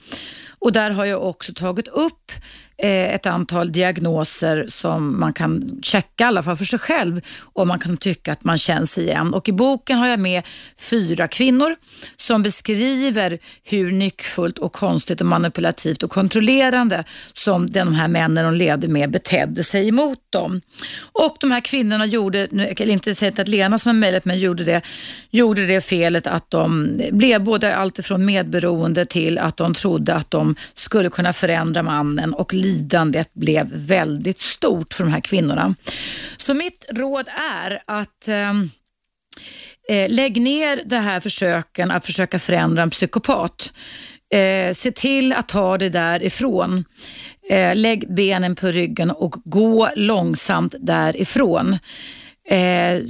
Och 0.58 0.72
Där 0.72 0.90
har 0.90 1.04
jag 1.04 1.24
också 1.24 1.54
tagit 1.54 1.88
upp 1.88 2.32
Eh, 2.78 3.14
ett 3.14 3.26
antal 3.26 3.72
diagnoser 3.72 4.64
som 4.68 5.20
man 5.20 5.32
kan 5.32 5.78
checka, 5.82 6.24
i 6.24 6.26
alla 6.26 6.42
fall 6.42 6.56
för 6.56 6.64
sig 6.64 6.78
själv, 6.78 7.20
om 7.52 7.68
man 7.68 7.78
kan 7.78 7.96
tycka 7.96 8.32
att 8.32 8.44
man 8.44 8.58
känns 8.58 8.98
igen. 8.98 9.34
Och 9.34 9.48
I 9.48 9.52
boken 9.52 9.98
har 9.98 10.06
jag 10.06 10.20
med 10.20 10.42
fyra 10.78 11.28
kvinnor 11.28 11.76
som 12.16 12.42
beskriver 12.42 13.38
hur 13.64 13.92
nyckfullt 13.92 14.58
och 14.58 14.72
konstigt 14.72 15.20
och 15.20 15.26
manipulativt 15.26 16.02
och 16.02 16.10
kontrollerande 16.10 17.04
som 17.32 17.70
de 17.70 17.94
här 17.94 18.08
männen 18.08 18.44
de 18.44 18.54
levde 18.54 18.88
med 18.88 19.10
betedde 19.10 19.64
sig 19.64 19.88
emot 19.88 20.18
dem. 20.30 20.60
Och 21.12 21.36
de 21.40 21.50
här 21.50 21.60
kvinnorna 21.60 22.06
gjorde, 22.06 22.38
eller 22.38 22.88
inte 22.88 23.14
säga 23.14 23.32
att 23.38 23.48
Lena 23.48 23.78
som 23.78 23.88
har 23.88 23.94
mejlat 23.94 24.24
mig 24.24 24.38
gjorde 24.38 24.64
det, 24.64 24.82
gjorde 25.30 25.66
det 25.66 25.80
felet 25.80 26.26
att 26.26 26.50
de 26.50 26.96
blev 27.12 27.44
både 27.44 27.76
alltifrån 27.76 28.24
medberoende 28.24 29.06
till 29.06 29.38
att 29.38 29.56
de 29.56 29.74
trodde 29.74 30.14
att 30.14 30.30
de 30.30 30.54
skulle 30.74 31.10
kunna 31.10 31.32
förändra 31.32 31.82
mannen 31.82 32.34
och 32.34 32.54
lidandet 32.66 33.34
blev 33.34 33.66
väldigt 33.72 34.40
stort 34.40 34.94
för 34.94 35.04
de 35.04 35.12
här 35.12 35.20
kvinnorna. 35.20 35.74
Så 36.36 36.54
mitt 36.54 36.86
råd 36.92 37.28
är 37.62 37.82
att 37.86 38.28
ehm, 38.28 38.70
eh, 39.88 40.10
lägg 40.10 40.40
ner 40.40 40.82
det 40.86 40.98
här 40.98 41.20
försöken 41.20 41.90
att 41.90 42.06
försöka 42.06 42.38
förändra 42.38 42.82
en 42.82 42.90
psykopat. 42.90 43.72
Eh, 44.34 44.72
se 44.72 44.92
till 44.92 45.32
att 45.32 45.48
ta 45.48 45.78
det 45.78 45.88
därifrån. 45.88 46.84
Eh, 47.50 47.74
lägg 47.74 48.14
benen 48.14 48.54
på 48.54 48.66
ryggen 48.66 49.10
och 49.10 49.34
gå 49.44 49.90
långsamt 49.96 50.74
därifrån. 50.80 51.78
Eh, 52.48 53.00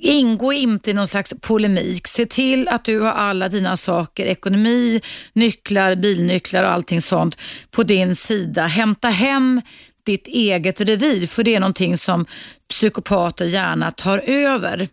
ingå 0.00 0.52
inte 0.52 0.90
i 0.90 0.94
någon 0.94 1.08
slags 1.08 1.34
polemik. 1.40 2.06
Se 2.06 2.26
till 2.26 2.68
att 2.68 2.84
du 2.84 3.00
har 3.00 3.12
alla 3.12 3.48
dina 3.48 3.76
saker, 3.76 4.26
ekonomi, 4.26 5.00
nycklar, 5.32 5.94
bilnycklar 5.94 6.64
och 6.64 6.70
allting 6.70 7.02
sånt 7.02 7.36
på 7.70 7.82
din 7.82 8.16
sida. 8.16 8.66
Hämta 8.66 9.08
hem 9.08 9.60
ditt 10.06 10.26
eget 10.26 10.80
revir, 10.80 11.26
för 11.26 11.42
det 11.42 11.54
är 11.54 11.60
någonting 11.60 11.98
som 11.98 12.26
psykopater 12.68 13.44
gärna 13.44 13.90
tar 13.90 14.18
över. 14.18 14.88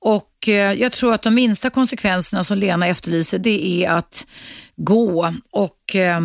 Och 0.00 0.48
eh, 0.48 0.72
Jag 0.72 0.92
tror 0.92 1.14
att 1.14 1.22
de 1.22 1.34
minsta 1.34 1.70
konsekvenserna 1.70 2.44
som 2.44 2.58
Lena 2.58 2.86
efterlyser, 2.86 3.38
det 3.38 3.84
är 3.84 3.90
att 3.90 4.26
gå 4.76 5.34
och 5.52 5.96
eh, 5.96 6.18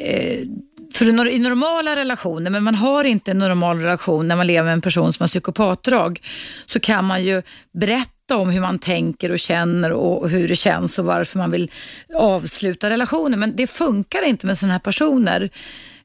eh 0.00 0.46
för 0.92 1.28
i 1.28 1.38
normala 1.38 1.96
relationer, 1.96 2.50
men 2.50 2.62
man 2.62 2.74
har 2.74 3.04
inte 3.04 3.30
en 3.30 3.38
normal 3.38 3.80
relation 3.80 4.28
när 4.28 4.36
man 4.36 4.46
lever 4.46 4.64
med 4.64 4.72
en 4.72 4.80
person 4.80 5.12
som 5.12 5.22
har 5.22 5.28
psykopatdrag, 5.28 6.20
så 6.66 6.80
kan 6.80 7.04
man 7.04 7.24
ju 7.24 7.42
berätta 7.72 8.36
om 8.36 8.50
hur 8.50 8.60
man 8.60 8.78
tänker 8.78 9.32
och 9.32 9.38
känner 9.38 9.92
och 9.92 10.30
hur 10.30 10.48
det 10.48 10.56
känns 10.56 10.98
och 10.98 11.04
varför 11.04 11.38
man 11.38 11.50
vill 11.50 11.70
avsluta 12.14 12.90
relationen. 12.90 13.40
Men 13.40 13.56
det 13.56 13.66
funkar 13.66 14.24
inte 14.24 14.46
med 14.46 14.58
sådana 14.58 14.72
här 14.72 14.80
personer. 14.80 15.50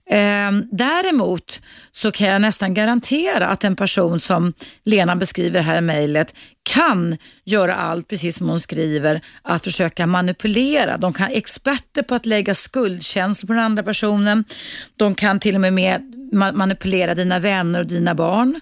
Eh, 0.09 0.51
däremot 0.71 1.61
så 1.91 2.11
kan 2.11 2.27
jag 2.27 2.41
nästan 2.41 2.73
garantera 2.73 3.47
att 3.47 3.63
en 3.63 3.75
person 3.75 4.19
som 4.19 4.53
Lena 4.83 5.15
beskriver 5.15 5.61
här 5.61 5.77
i 5.77 5.81
mejlet 5.81 6.35
kan 6.63 7.17
göra 7.43 7.75
allt, 7.75 8.07
precis 8.07 8.37
som 8.37 8.49
hon 8.49 8.59
skriver, 8.59 9.21
att 9.41 9.63
försöka 9.63 10.07
manipulera. 10.07 10.97
De 10.97 11.13
kan 11.13 11.31
experter 11.31 12.03
på 12.03 12.15
att 12.15 12.25
lägga 12.25 12.55
skuldkänslor 12.55 13.47
på 13.47 13.53
den 13.53 13.63
andra 13.63 13.83
personen. 13.83 14.43
De 14.97 15.15
kan 15.15 15.39
till 15.39 15.55
och 15.55 15.61
med, 15.61 15.73
med 15.73 16.01
manipulera 16.55 17.15
dina 17.15 17.39
vänner 17.39 17.79
och 17.79 17.87
dina 17.87 18.15
barn. 18.15 18.61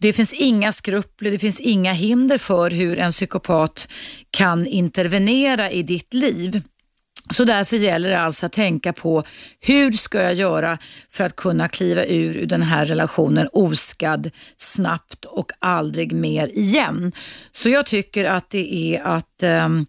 Det 0.00 0.12
finns 0.12 0.32
inga 0.32 0.72
skrupler, 0.72 1.30
det 1.30 1.38
finns 1.38 1.60
inga 1.60 1.92
hinder 1.92 2.38
för 2.38 2.70
hur 2.70 2.98
en 2.98 3.10
psykopat 3.10 3.88
kan 4.30 4.66
intervenera 4.66 5.70
i 5.70 5.82
ditt 5.82 6.14
liv. 6.14 6.62
Så 7.30 7.44
därför 7.44 7.76
gäller 7.76 8.10
det 8.10 8.20
alltså 8.20 8.46
att 8.46 8.52
tänka 8.52 8.92
på 8.92 9.24
hur 9.60 9.92
ska 9.92 10.22
jag 10.22 10.34
göra 10.34 10.78
för 11.10 11.24
att 11.24 11.36
kunna 11.36 11.68
kliva 11.68 12.04
ur, 12.04 12.46
den 12.46 12.62
här 12.62 12.86
relationen 12.86 13.48
oskadd, 13.52 14.30
snabbt 14.56 15.24
och 15.24 15.52
aldrig 15.58 16.12
mer 16.12 16.48
igen. 16.48 17.12
Så 17.52 17.68
jag 17.68 17.86
tycker 17.86 18.24
att 18.24 18.50
det 18.50 18.74
är 18.74 19.02
att 19.02 19.42
um, 19.42 19.86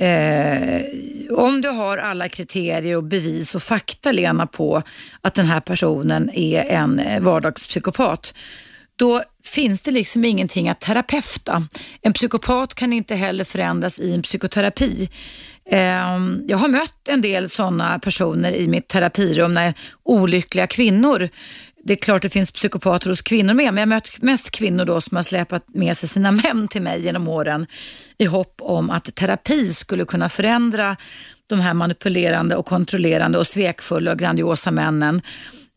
Eh, 0.00 0.82
om 1.30 1.60
du 1.60 1.68
har 1.68 1.98
alla 1.98 2.28
kriterier 2.28 2.96
och 2.96 3.04
bevis 3.04 3.54
och 3.54 3.62
fakta 3.62 4.12
Lena 4.12 4.46
på 4.46 4.82
att 5.20 5.34
den 5.34 5.46
här 5.46 5.60
personen 5.60 6.30
är 6.30 6.64
en 6.64 6.98
eh, 6.98 7.20
vardagspsykopat, 7.20 8.34
då 8.96 9.22
finns 9.44 9.82
det 9.82 9.90
liksom 9.90 10.24
ingenting 10.24 10.68
att 10.68 10.80
terapeuta. 10.80 11.62
En 12.02 12.12
psykopat 12.12 12.74
kan 12.74 12.92
inte 12.92 13.14
heller 13.14 13.44
förändras 13.44 14.00
i 14.00 14.14
en 14.14 14.22
psykoterapi. 14.22 15.08
Ehm, 15.70 16.44
jag 16.48 16.58
har 16.58 16.68
mött 16.68 17.08
en 17.08 17.20
del 17.20 17.48
sådana 17.48 17.98
personer 17.98 18.52
i 18.52 18.68
mitt 18.68 18.88
terapirum 18.88 19.54
när 19.54 19.74
olyckliga 20.04 20.66
kvinnor 20.66 21.28
det 21.88 21.94
är 21.94 21.96
klart 21.96 22.22
det 22.22 22.28
finns 22.28 22.50
psykopater 22.50 23.08
hos 23.08 23.22
kvinnor 23.22 23.54
med, 23.54 23.74
men 23.74 23.76
jag 23.76 23.82
har 23.82 23.86
mött 23.86 24.22
mest 24.22 24.50
kvinnor 24.50 24.84
då 24.84 25.00
som 25.00 25.16
har 25.16 25.22
släpat 25.22 25.64
med 25.68 25.96
sig 25.96 26.08
sina 26.08 26.32
män 26.32 26.68
till 26.68 26.82
mig 26.82 27.04
genom 27.04 27.28
åren 27.28 27.66
i 28.18 28.24
hopp 28.24 28.54
om 28.58 28.90
att 28.90 29.14
terapi 29.14 29.68
skulle 29.68 30.04
kunna 30.04 30.28
förändra 30.28 30.96
de 31.46 31.60
här 31.60 31.74
manipulerande 31.74 32.56
och 32.56 32.66
kontrollerande 32.66 33.38
och 33.38 33.46
svekfulla 33.46 34.12
och 34.12 34.18
grandiosa 34.18 34.70
männen. 34.70 35.22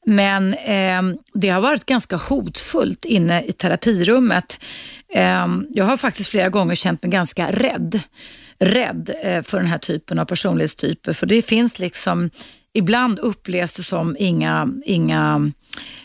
Men 0.05 0.53
eh, 0.53 1.17
det 1.33 1.49
har 1.49 1.61
varit 1.61 1.85
ganska 1.85 2.15
hotfullt 2.15 3.05
inne 3.05 3.43
i 3.43 3.51
terapirummet. 3.51 4.63
Eh, 5.13 5.47
jag 5.69 5.85
har 5.85 5.97
faktiskt 5.97 6.29
flera 6.29 6.49
gånger 6.49 6.75
känt 6.75 7.03
mig 7.03 7.11
ganska 7.11 7.51
rädd. 7.51 7.99
Rädd 8.63 9.15
eh, 9.23 9.41
för 9.41 9.57
den 9.57 9.67
här 9.67 9.77
typen 9.77 10.19
av 10.19 10.25
personlighetstyper. 10.25 11.13
För 11.13 11.27
det 11.27 11.41
finns 11.41 11.79
liksom, 11.79 12.29
ibland 12.73 13.19
upplevs 13.19 13.75
det 13.75 13.83
som 13.83 14.15
inga, 14.19 14.69
inga 14.85 15.51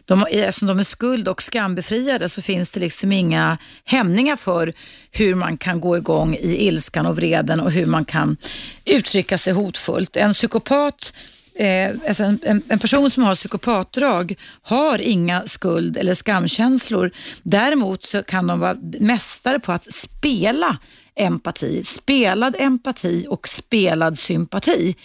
de, 0.04 0.20
eh, 0.20 0.48
eftersom 0.48 0.68
de 0.68 0.78
är 0.78 0.82
skuld 0.82 1.28
och 1.28 1.42
skambefriade 1.42 2.28
så 2.28 2.42
finns 2.42 2.70
det 2.70 2.80
liksom 2.80 3.12
inga 3.12 3.58
hämningar 3.84 4.36
för 4.36 4.72
hur 5.12 5.34
man 5.34 5.56
kan 5.56 5.80
gå 5.80 5.96
igång 5.96 6.34
i 6.34 6.66
ilskan 6.66 7.06
och 7.06 7.16
vreden 7.16 7.60
och 7.60 7.72
hur 7.72 7.86
man 7.86 8.04
kan 8.04 8.36
uttrycka 8.84 9.38
sig 9.38 9.52
hotfullt. 9.52 10.16
En 10.16 10.32
psykopat 10.32 11.12
Eh, 11.58 11.94
alltså 12.08 12.24
en, 12.24 12.38
en, 12.42 12.62
en, 12.68 12.78
person 12.78 13.10
som 13.10 13.22
har 13.22 13.34
psykopatdrag 13.34 14.34
har 14.62 14.98
inga 14.98 15.46
skuld 15.46 15.96
eller 15.96 16.14
skamkänslor. 16.14 17.10
Däremot 17.42 18.04
så 18.04 18.22
kan 18.22 18.46
de 18.46 18.60
vara 18.60 18.76
mästare 19.00 19.60
på 19.60 19.72
att 19.72 19.92
spela 19.92 20.78
empati, 21.16 21.82
spelad 21.84 22.56
empati 22.58 23.26
och 23.28 23.48
spelad 23.48 24.18
sympati. 24.18 24.96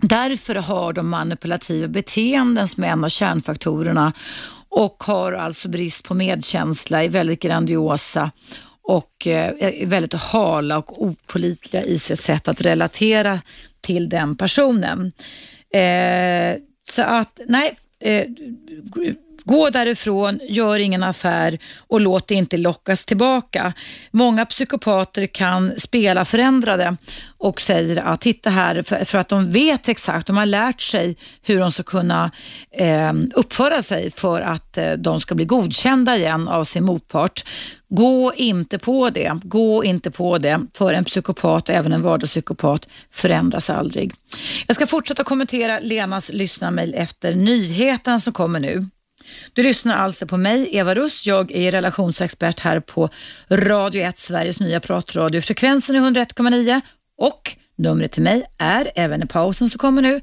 Därför 0.00 0.54
har 0.54 0.92
de 0.92 1.08
manipulativa 1.08 1.88
beteenden 1.88 2.68
som 2.68 2.84
är 2.84 2.88
en 2.88 3.04
av 3.04 3.08
kärnfaktorerna 3.08 4.12
och 4.68 5.02
har 5.06 5.32
alltså 5.32 5.68
brist 5.68 6.04
på 6.04 6.14
medkänsla, 6.14 7.04
är 7.04 7.08
väldigt 7.08 7.40
grandiosa 7.40 8.30
och 8.82 9.26
eh, 9.26 9.54
är 9.58 9.86
väldigt 9.86 10.14
hala 10.14 10.78
och 10.78 11.02
opolitliga 11.02 11.82
i 11.82 11.98
sitt 11.98 12.20
sätt 12.20 12.48
att 12.48 12.60
relatera 12.60 13.40
till 13.80 14.08
den 14.08 14.36
personen. 14.36 15.12
Eh, 15.74 16.56
så 16.90 17.02
att, 17.02 17.40
nej, 17.46 17.76
eh, 18.00 18.26
Gå 19.44 19.70
därifrån, 19.70 20.40
gör 20.48 20.78
ingen 20.78 21.02
affär 21.02 21.58
och 21.88 22.00
låt 22.00 22.28
det 22.28 22.34
inte 22.34 22.56
lockas 22.56 23.04
tillbaka. 23.04 23.72
Många 24.10 24.46
psykopater 24.46 25.26
kan 25.26 25.72
spela 25.78 26.24
förändrade 26.24 26.96
och 27.38 27.60
säger 27.60 28.00
att 28.00 28.20
titta 28.20 28.50
här, 28.50 28.82
för, 28.82 29.04
för 29.04 29.18
att 29.18 29.28
de 29.28 29.50
vet 29.50 29.88
exakt, 29.88 30.26
de 30.26 30.36
har 30.36 30.46
lärt 30.46 30.80
sig 30.80 31.16
hur 31.42 31.60
de 31.60 31.72
ska 31.72 31.82
kunna 31.82 32.30
eh, 32.70 33.12
uppföra 33.34 33.82
sig 33.82 34.10
för 34.10 34.40
att 34.40 34.78
eh, 34.78 34.92
de 34.92 35.20
ska 35.20 35.34
bli 35.34 35.44
godkända 35.44 36.16
igen 36.16 36.48
av 36.48 36.64
sin 36.64 36.84
motpart. 36.84 37.44
Gå 37.90 38.32
inte 38.36 38.78
på 38.78 39.10
det. 39.10 39.40
Gå 39.42 39.84
inte 39.84 40.10
på 40.10 40.38
det. 40.38 40.60
För 40.74 40.92
en 40.92 41.04
psykopat, 41.04 41.68
även 41.68 41.92
en 41.92 42.02
vardagspsykopat, 42.02 42.88
förändras 43.10 43.70
aldrig. 43.70 44.12
Jag 44.66 44.76
ska 44.76 44.86
fortsätta 44.86 45.24
kommentera 45.24 45.80
Lenas 45.80 46.32
lyssnarmail 46.32 46.94
efter 46.94 47.34
nyheten 47.34 48.20
som 48.20 48.32
kommer 48.32 48.60
nu. 48.60 48.86
Du 49.52 49.62
lyssnar 49.62 49.96
alltså 49.96 50.26
på 50.26 50.36
mig, 50.36 50.68
Eva 50.76 50.94
Russ. 50.94 51.26
Jag 51.26 51.52
är 51.52 51.70
relationsexpert 51.70 52.60
här 52.60 52.80
på 52.80 53.10
Radio 53.50 54.02
1, 54.02 54.18
Sveriges 54.18 54.60
nya 54.60 54.80
pratradio. 54.80 55.40
Frekvensen 55.40 55.96
är 55.96 56.00
101,9 56.00 56.80
och 57.18 57.56
numret 57.76 58.12
till 58.12 58.22
mig 58.22 58.44
är, 58.58 58.90
även 58.94 59.22
i 59.22 59.26
pausen 59.26 59.68
som 59.68 59.78
kommer 59.78 60.02
nu, 60.02 60.20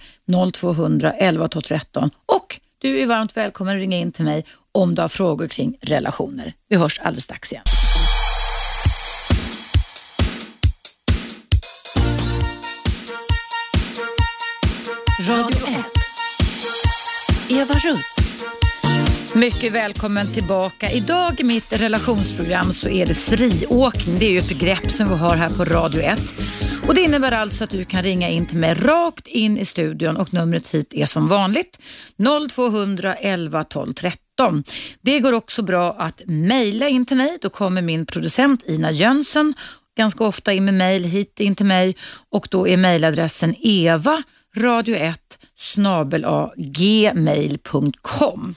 0200 0.53 1.13
11 1.13 1.47
12 1.47 1.61
13. 1.61 2.09
Och 2.25 2.59
du 2.77 2.99
är 3.01 3.05
varmt 3.05 3.37
välkommen 3.37 3.75
att 3.75 3.81
ringa 3.81 3.97
in 3.97 4.11
till 4.11 4.25
mig 4.25 4.45
om 4.71 4.95
du 4.95 5.01
har 5.01 5.09
frågor 5.09 5.47
kring 5.47 5.77
relationer. 5.81 6.53
Vi 6.69 6.75
hörs 6.75 6.99
alldeles 6.99 7.23
strax 7.23 7.51
igen. 7.51 7.63
Radio 15.29 15.67
1. 15.67 15.75
Eva 17.49 17.73
Russ. 17.73 18.15
Mycket 19.35 19.73
välkommen 19.73 20.33
tillbaka. 20.33 20.91
Idag 20.91 21.39
i 21.39 21.43
mitt 21.43 21.81
relationsprogram 21.81 22.73
så 22.73 22.89
är 22.89 23.05
det 23.05 23.13
friåkning. 23.13 24.19
Det 24.19 24.25
är 24.25 24.31
ju 24.31 24.37
ett 24.37 24.49
begrepp 24.49 24.91
som 24.91 25.09
vi 25.09 25.15
har 25.15 25.35
här 25.35 25.49
på 25.49 25.65
Radio 25.65 26.01
1. 26.01 26.19
Och 26.87 26.95
Det 26.95 27.01
innebär 27.01 27.31
alltså 27.31 27.63
att 27.63 27.69
du 27.69 27.85
kan 27.85 28.03
ringa 28.03 28.29
in 28.29 28.45
till 28.45 28.57
mig 28.57 28.73
rakt 28.73 29.27
in 29.27 29.57
i 29.57 29.65
studion 29.65 30.17
och 30.17 30.33
numret 30.33 30.69
hit 30.69 30.93
är 30.93 31.05
som 31.05 31.27
vanligt 31.27 31.79
0200 32.55 33.15
11 33.15 33.63
12 33.63 33.93
13. 33.93 34.63
Det 35.01 35.19
går 35.19 35.33
också 35.33 35.61
bra 35.61 35.93
att 35.93 36.21
mejla 36.25 36.87
in 36.87 37.05
till 37.05 37.17
mig. 37.17 37.37
Då 37.41 37.49
kommer 37.49 37.81
min 37.81 38.05
producent 38.05 38.63
Ina 38.67 38.91
Jönsson 38.91 39.53
ganska 39.97 40.23
ofta 40.23 40.53
in 40.53 40.65
med 40.65 40.73
mejl 40.73 41.03
hit 41.03 41.39
in 41.39 41.55
till 41.55 41.65
mig 41.65 41.95
och 42.31 42.47
då 42.51 42.67
är 42.67 42.77
mejladressen 42.77 43.55
eva 43.59 44.23
radio1 44.55 45.17
snabel 45.55 46.25
gmail.com. 46.57 48.55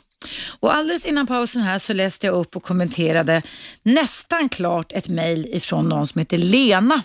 Och 0.60 0.74
alldeles 0.74 1.06
innan 1.06 1.26
pausen 1.26 1.62
här 1.62 1.78
så 1.78 1.92
läste 1.92 2.26
jag 2.26 2.34
upp 2.34 2.56
och 2.56 2.62
kommenterade 2.62 3.42
nästan 3.82 4.48
klart 4.48 4.92
ett 4.92 5.08
mejl 5.08 5.46
ifrån 5.52 5.88
någon 5.88 6.06
som 6.06 6.18
heter 6.18 6.38
Lena 6.38 7.02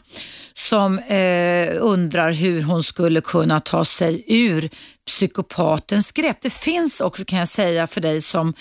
som 0.53 0.99
eh, 0.99 1.77
undrar 1.79 2.31
hur 2.31 2.63
hon 2.63 2.83
skulle 2.83 3.21
kunna 3.21 3.59
ta 3.59 3.85
sig 3.85 4.23
ur 4.27 4.69
psykopatens 5.05 6.11
grepp. 6.11 6.37
Det 6.41 6.53
finns 6.53 7.01
också 7.01 7.25
kan 7.25 7.39
jag 7.39 7.47
säga 7.47 7.87
för 7.87 8.01
dig 8.01 8.21
som 8.21 8.53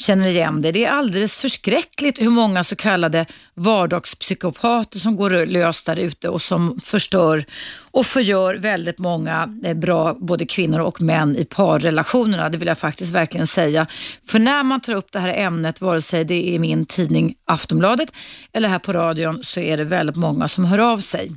känner 0.00 0.28
igen 0.28 0.62
det. 0.62 0.72
Det 0.72 0.84
är 0.84 0.90
alldeles 0.90 1.40
förskräckligt 1.40 2.20
hur 2.20 2.30
många 2.30 2.64
så 2.64 2.76
kallade 2.76 3.26
vardagspsykopater 3.54 4.98
som 4.98 5.16
går 5.16 5.46
lös 5.46 5.84
där 5.84 5.96
ute 5.96 6.28
och 6.28 6.42
som 6.42 6.80
förstör 6.80 7.44
och 7.90 8.06
förgör 8.06 8.54
väldigt 8.54 8.98
många 8.98 9.60
eh, 9.64 9.74
bra 9.74 10.14
både 10.14 10.46
kvinnor 10.46 10.80
och 10.80 11.02
män 11.02 11.36
i 11.36 11.44
parrelationerna. 11.44 12.48
Det 12.48 12.58
vill 12.58 12.68
jag 12.68 12.78
faktiskt 12.78 13.14
verkligen 13.14 13.46
säga. 13.46 13.86
För 14.26 14.38
när 14.38 14.62
man 14.62 14.80
tar 14.80 14.94
upp 14.94 15.12
det 15.12 15.18
här 15.18 15.34
ämnet, 15.34 15.80
vare 15.80 16.02
sig 16.02 16.24
det 16.24 16.34
är 16.34 16.54
i 16.54 16.58
min 16.58 16.86
tidning 16.86 17.34
Aftonbladet 17.44 18.12
eller 18.52 18.68
här 18.68 18.78
på 18.78 18.92
radion, 18.92 19.44
så 19.44 19.60
är 19.60 19.76
det 19.76 19.84
väldigt 19.84 20.16
många 20.16 20.48
som 20.48 20.64
hör 20.64 20.78
av 20.78 20.98
sig. 20.98 21.30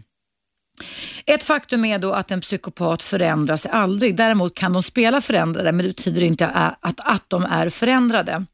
Ett 1.26 1.44
faktum 1.44 1.86
är 1.86 2.00
då 2.00 2.14
att 2.14 2.32
en 2.32 2.42
psykopat 2.42 3.04
förändrar 3.04 3.56
sig 3.56 3.72
aldrig. 3.72 4.16
Däremot 4.16 4.56
kan 4.56 4.74
de 4.74 4.84
spela 4.84 5.22
förändrade, 5.22 5.72
men 5.72 5.86
det 5.86 5.90
betyder 5.90 6.24
inte 6.24 6.48
att, 6.48 7.00
att 7.00 7.24
de 7.28 7.46
är 7.46 7.70
förändrade. 7.70 8.46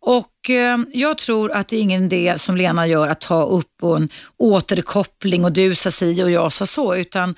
Och 0.00 0.50
eh, 0.50 0.78
Jag 0.92 1.18
tror 1.18 1.52
att 1.52 1.68
det 1.68 1.76
är 1.76 1.80
ingen 1.80 2.04
idé 2.04 2.38
som 2.38 2.56
Lena 2.56 2.86
gör 2.86 3.08
att 3.08 3.20
ta 3.20 3.42
upp 3.42 3.82
en 3.82 4.08
återkoppling 4.36 5.44
och 5.44 5.52
du 5.52 5.74
sa 5.74 5.90
si 5.90 6.22
och 6.22 6.30
jag 6.30 6.52
sa 6.52 6.66
så, 6.66 6.96
utan 6.96 7.34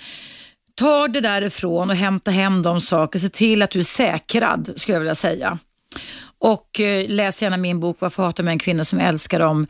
ta 0.74 1.08
det 1.08 1.20
därifrån 1.20 1.90
och 1.90 1.96
hämta 1.96 2.30
hem 2.30 2.62
de 2.62 2.80
saker. 2.80 3.18
Se 3.18 3.28
till 3.28 3.62
att 3.62 3.70
du 3.70 3.78
är 3.78 3.82
säkrad, 3.82 4.72
skulle 4.76 4.94
jag 4.94 5.00
vilja 5.00 5.14
säga. 5.14 5.58
Och 6.38 6.80
eh, 6.80 7.08
läs 7.08 7.42
gärna 7.42 7.56
min 7.56 7.80
bok 7.80 7.96
Varför 8.00 8.22
hatar 8.22 8.44
med 8.44 8.52
en 8.52 8.58
kvinna 8.58 8.84
som 8.84 9.00
älskar 9.00 9.38
dem 9.38 9.66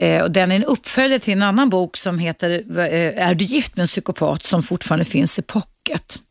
Eh, 0.00 0.22
och 0.22 0.30
den 0.30 0.52
är 0.52 0.56
en 0.56 0.64
uppföljare 0.64 1.18
till 1.18 1.32
en 1.32 1.42
annan 1.42 1.70
bok 1.70 1.96
som 1.96 2.18
heter 2.18 2.50
eh, 2.78 3.28
Är 3.28 3.34
du 3.34 3.44
gift 3.44 3.76
med 3.76 3.82
en 3.82 3.86
psykopat 3.86 4.42
som 4.42 4.62
fortfarande 4.62 5.04
finns 5.04 5.38
i 5.38 5.42
pocket. 5.42 6.22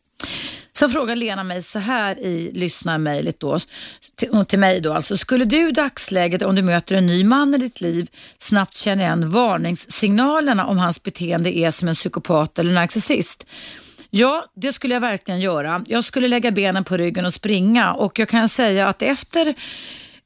Sen 0.78 0.90
frågar 0.90 1.16
Lena 1.16 1.44
mig 1.44 1.62
så 1.62 1.78
här 1.78 2.18
i 2.18 2.50
lyssnarmejlet 2.54 3.40
då, 3.40 3.58
till, 4.16 4.44
till 4.44 4.58
mig 4.58 4.80
då 4.80 4.92
alltså. 4.92 5.16
Skulle 5.16 5.44
du 5.44 5.68
i 5.68 5.72
dagsläget 5.72 6.42
om 6.42 6.54
du 6.54 6.62
möter 6.62 6.94
en 6.94 7.06
ny 7.06 7.24
man 7.24 7.54
i 7.54 7.58
ditt 7.58 7.80
liv 7.80 8.08
snabbt 8.38 8.74
känna 8.74 9.02
igen 9.02 9.30
varningssignalerna 9.30 10.66
om 10.66 10.78
hans 10.78 11.02
beteende 11.02 11.58
är 11.58 11.70
som 11.70 11.88
en 11.88 11.94
psykopat 11.94 12.58
eller 12.58 12.72
narcissist? 12.72 13.46
Ja, 14.10 14.44
det 14.54 14.72
skulle 14.72 14.94
jag 14.94 15.00
verkligen 15.00 15.40
göra. 15.40 15.84
Jag 15.86 16.04
skulle 16.04 16.28
lägga 16.28 16.50
benen 16.50 16.84
på 16.84 16.96
ryggen 16.96 17.24
och 17.24 17.34
springa 17.34 17.92
och 17.92 18.18
jag 18.18 18.28
kan 18.28 18.48
säga 18.48 18.88
att 18.88 19.02
efter 19.02 19.54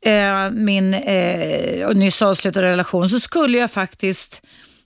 eh, 0.07 0.51
min 0.51 0.95
eh, 0.95 1.89
nyss 1.95 2.23
avslutade 2.23 2.71
relation 2.71 3.09
så 3.09 3.21
skulle 3.21 3.59
jag 3.59 3.71
faktiskt 3.71 4.43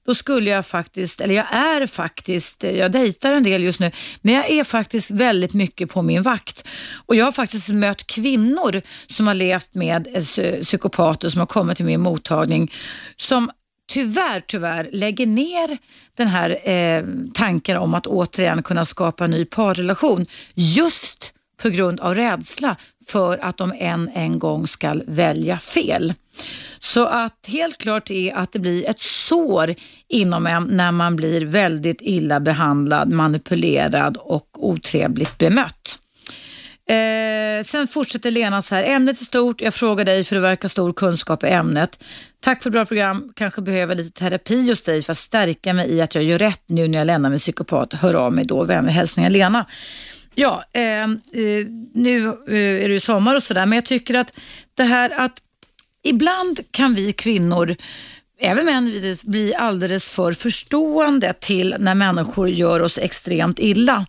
då 0.07 0.14
skulle 0.14 0.50
jag 0.50 0.66
faktiskt, 0.66 1.20
eller 1.20 1.35
jag 1.35 1.55
är 1.55 1.87
faktiskt, 1.87 2.64
eh, 2.64 2.70
jag 2.70 2.92
dejtar 2.92 3.33
en 3.33 3.42
del 3.42 3.62
just 3.62 3.81
nu, 3.81 3.90
men 4.22 4.35
jag 4.35 4.50
är 4.50 4.64
faktiskt 4.64 5.11
väldigt 5.11 5.55
mycket 5.55 5.90
på 5.90 6.03
min 6.03 6.22
vakt. 6.22 6.68
Och 7.07 7.16
Jag 7.16 7.24
har 7.24 7.33
faktiskt 7.33 7.72
mött 7.72 8.07
kvinnor 8.07 8.81
som 9.07 9.27
har 9.27 9.35
levt 9.35 9.74
med 9.74 10.09
eh, 10.38 10.61
psykopater 10.61 11.29
som 11.29 11.38
har 11.38 11.46
kommit 11.46 11.77
till 11.77 11.87
min 11.87 12.00
mottagning 12.00 12.72
som 13.16 13.50
tyvärr, 13.92 14.40
tyvärr 14.46 14.88
lägger 14.92 15.27
ner 15.27 15.79
den 16.16 16.29
här 16.29 16.68
eh, 16.70 17.05
tanken 17.35 17.77
om 17.77 17.94
att 17.94 18.07
återigen 18.07 18.62
kunna 18.62 18.85
skapa 18.85 19.24
en 19.24 19.31
ny 19.31 19.44
parrelation 19.44 20.27
just 20.55 21.35
på 21.56 21.68
grund 21.68 22.00
av 22.00 22.14
rädsla 22.14 22.76
för 23.06 23.38
att 23.44 23.56
de 23.56 23.72
än 23.78 24.10
en 24.14 24.38
gång 24.38 24.68
ska 24.68 24.94
välja 25.06 25.58
fel. 25.58 26.14
Så 26.78 27.06
att 27.06 27.46
helt 27.46 27.78
klart 27.78 28.10
är 28.10 28.34
att 28.34 28.52
det 28.52 28.58
blir 28.58 28.88
ett 28.88 29.00
sår 29.00 29.74
inom 30.08 30.46
en 30.46 30.64
när 30.64 30.92
man 30.92 31.16
blir 31.16 31.44
väldigt 31.44 31.98
illa 32.00 32.40
behandlad, 32.40 33.08
manipulerad 33.10 34.16
och 34.16 34.48
otrevligt 34.68 35.38
bemött. 35.38 35.98
Eh, 36.88 37.62
sen 37.64 37.88
fortsätter 37.88 38.30
Lena 38.30 38.62
så 38.62 38.74
här, 38.74 38.84
ämnet 38.84 39.20
är 39.20 39.24
stort, 39.24 39.60
jag 39.60 39.74
frågar 39.74 40.04
dig 40.04 40.24
för 40.24 40.36
du 40.36 40.42
verkar 40.42 40.68
stor 40.68 40.92
kunskap 40.92 41.44
i 41.44 41.46
ämnet. 41.46 42.04
Tack 42.40 42.62
för 42.62 42.70
ett 42.70 42.72
bra 42.72 42.86
program, 42.86 43.32
kanske 43.36 43.62
behöver 43.62 43.94
lite 43.94 44.20
terapi 44.20 44.68
hos 44.68 44.82
dig 44.82 45.02
för 45.02 45.12
att 45.12 45.16
stärka 45.16 45.72
mig 45.72 45.90
i 45.90 46.00
att 46.00 46.14
jag 46.14 46.24
gör 46.24 46.38
rätt 46.38 46.62
nu 46.66 46.88
när 46.88 46.98
jag 46.98 47.06
lämnar 47.06 47.30
min 47.30 47.38
psykopat. 47.38 47.92
Hör 47.92 48.14
av 48.14 48.32
mig 48.32 48.44
då, 48.44 48.64
vänlig 48.64 48.92
hälsningar 48.92 49.30
Lena. 49.30 49.66
Ja, 50.34 50.64
ehm, 50.72 51.12
eh, 51.32 51.66
nu 51.94 52.26
eh, 52.26 52.84
är 52.84 52.88
det 52.88 52.94
ju 52.94 53.00
sommar 53.00 53.34
och 53.34 53.42
sådär, 53.42 53.66
men 53.66 53.76
jag 53.76 53.84
tycker 53.84 54.14
att 54.14 54.38
det 54.74 54.84
här 54.84 55.10
att 55.10 55.40
ibland 56.02 56.60
kan 56.70 56.94
vi 56.94 57.12
kvinnor 57.12 57.76
även 58.40 58.64
män 58.64 59.00
bli 59.24 59.54
alldeles 59.54 60.10
för 60.10 60.32
förstående 60.32 61.32
till 61.32 61.76
när 61.78 61.94
människor 61.94 62.48
gör 62.48 62.82
oss 62.82 62.98
extremt 62.98 63.58
illa. 63.58 64.06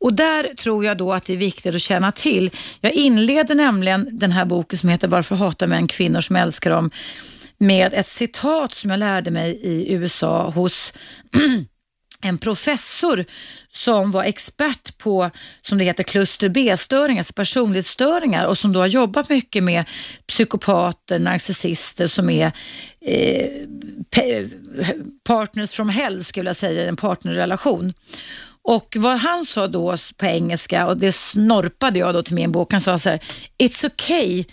Och 0.00 0.12
där 0.12 0.54
tror 0.54 0.84
jag 0.84 0.96
då 0.98 1.12
att 1.12 1.24
det 1.24 1.32
är 1.32 1.36
viktigt 1.36 1.74
att 1.74 1.82
känna 1.82 2.12
till. 2.12 2.50
Jag 2.80 2.92
inleder 2.92 3.54
nämligen 3.54 4.08
den 4.12 4.32
här 4.32 4.44
boken 4.44 4.78
som 4.78 4.88
heter 4.88 5.08
Varför 5.08 5.36
hatar 5.36 5.66
män 5.66 5.86
kvinnor 5.86 6.20
som 6.20 6.36
älskar 6.36 6.70
dem 6.70 6.90
med 7.58 7.94
ett 7.94 8.06
citat 8.06 8.74
som 8.74 8.90
jag 8.90 8.98
lärde 8.98 9.30
mig 9.30 9.60
i 9.62 9.92
USA 9.92 10.50
hos 10.50 10.92
en 12.22 12.38
professor 12.38 13.24
som 13.70 14.10
var 14.10 14.24
expert 14.24 14.98
på, 14.98 15.30
som 15.62 15.78
det 15.78 15.84
heter, 15.84 16.04
kluster 16.04 16.48
B-störningar, 16.48 17.20
alltså 17.20 17.34
personlighetsstörningar 17.34 18.46
och 18.46 18.58
som 18.58 18.72
då 18.72 18.80
har 18.80 18.86
jobbat 18.86 19.28
mycket 19.28 19.64
med 19.64 19.84
psykopater, 20.26 21.18
narcissister 21.18 22.06
som 22.06 22.30
är 22.30 22.52
eh, 23.04 24.46
partners 25.24 25.72
from 25.72 25.88
hell, 25.88 26.24
skulle 26.24 26.48
jag 26.48 26.56
säga, 26.56 26.84
i 26.84 26.88
en 26.88 26.96
partnerrelation. 26.96 27.92
Och 28.64 28.96
vad 28.98 29.18
han 29.18 29.44
sa 29.44 29.68
då 29.68 29.96
på 30.16 30.26
engelska, 30.26 30.86
och 30.86 30.96
det 30.96 31.12
snorpade 31.12 31.98
jag 31.98 32.14
då 32.14 32.22
till 32.22 32.34
min 32.34 32.52
bok, 32.52 32.72
han 32.72 32.80
sa 32.80 32.98
så 32.98 33.10
här, 33.10 33.20
It's 33.58 33.86
okay 33.86 34.44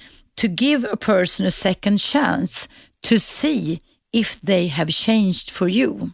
to 0.42 0.48
give 0.48 0.92
a 0.92 0.98
person 1.00 1.48
a 1.48 1.52
second 1.52 2.02
chance 2.02 2.70
to 3.10 3.20
see 3.20 3.80
if 4.12 4.42
they 4.42 4.68
have 4.68 4.92
changed 4.92 5.50
for 5.50 5.70
you. 5.70 6.10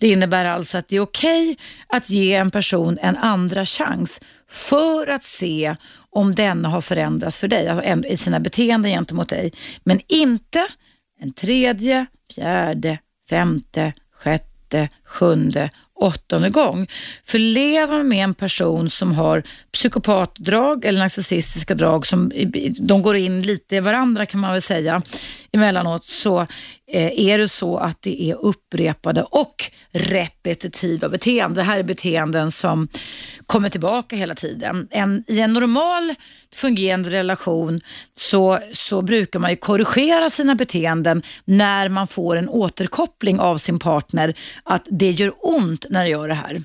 Det 0.00 0.08
innebär 0.08 0.44
alltså 0.44 0.78
att 0.78 0.88
det 0.88 0.96
är 0.96 1.00
okej 1.00 1.50
okay 1.52 1.64
att 1.88 2.10
ge 2.10 2.34
en 2.34 2.50
person 2.50 2.98
en 3.02 3.16
andra 3.16 3.66
chans 3.66 4.20
för 4.48 5.06
att 5.06 5.24
se 5.24 5.76
om 6.10 6.34
denna 6.34 6.68
har 6.68 6.80
förändrats 6.80 7.38
för 7.38 7.48
dig, 7.48 7.68
alltså 7.68 8.08
i 8.08 8.16
sina 8.16 8.40
beteenden 8.40 8.90
gentemot 8.90 9.28
dig. 9.28 9.52
Men 9.84 10.00
inte 10.08 10.66
en 11.20 11.32
tredje, 11.32 12.06
fjärde, 12.34 12.98
femte, 13.28 13.92
sjätte, 14.12 14.88
sjunde 15.04 15.70
åttonde 15.96 16.50
gång. 16.50 16.86
För 17.24 17.38
lever 17.38 17.96
man 17.96 18.08
med 18.08 18.24
en 18.24 18.34
person 18.34 18.90
som 18.90 19.12
har 19.12 19.42
psykopatdrag 19.72 20.84
eller 20.84 20.98
narcissistiska 20.98 21.74
drag, 21.74 22.06
som 22.06 22.32
de 22.80 23.02
går 23.02 23.16
in 23.16 23.42
lite 23.42 23.76
i 23.76 23.80
varandra 23.80 24.26
kan 24.26 24.40
man 24.40 24.52
väl 24.52 24.62
säga 24.62 25.02
emellanåt, 25.52 26.06
så 26.06 26.40
eh, 26.92 27.20
är 27.20 27.38
det 27.38 27.48
så 27.48 27.78
att 27.78 28.02
det 28.02 28.22
är 28.22 28.34
upprepade 28.34 29.22
och 29.22 29.70
repetitiva 29.92 31.08
beteenden. 31.08 31.54
Det 31.54 31.62
här 31.62 31.78
är 31.78 31.82
beteenden 31.82 32.50
som 32.50 32.88
kommer 33.46 33.68
tillbaka 33.68 34.16
hela 34.16 34.34
tiden. 34.34 34.88
En, 34.90 35.24
I 35.26 35.40
en 35.40 35.52
normal 35.52 36.14
fungerande 36.54 37.10
relation 37.10 37.80
så, 38.16 38.58
så 38.72 39.02
brukar 39.02 39.38
man 39.38 39.50
ju 39.50 39.56
korrigera 39.56 40.30
sina 40.30 40.54
beteenden 40.54 41.22
när 41.44 41.88
man 41.88 42.06
får 42.06 42.36
en 42.36 42.48
återkoppling 42.48 43.40
av 43.40 43.56
sin 43.56 43.78
partner 43.78 44.34
att 44.62 44.86
det 44.90 45.10
gör 45.10 45.32
ont 45.40 45.85
när 45.90 46.00
jag 46.00 46.08
gör 46.08 46.28
det 46.28 46.34
här. 46.34 46.62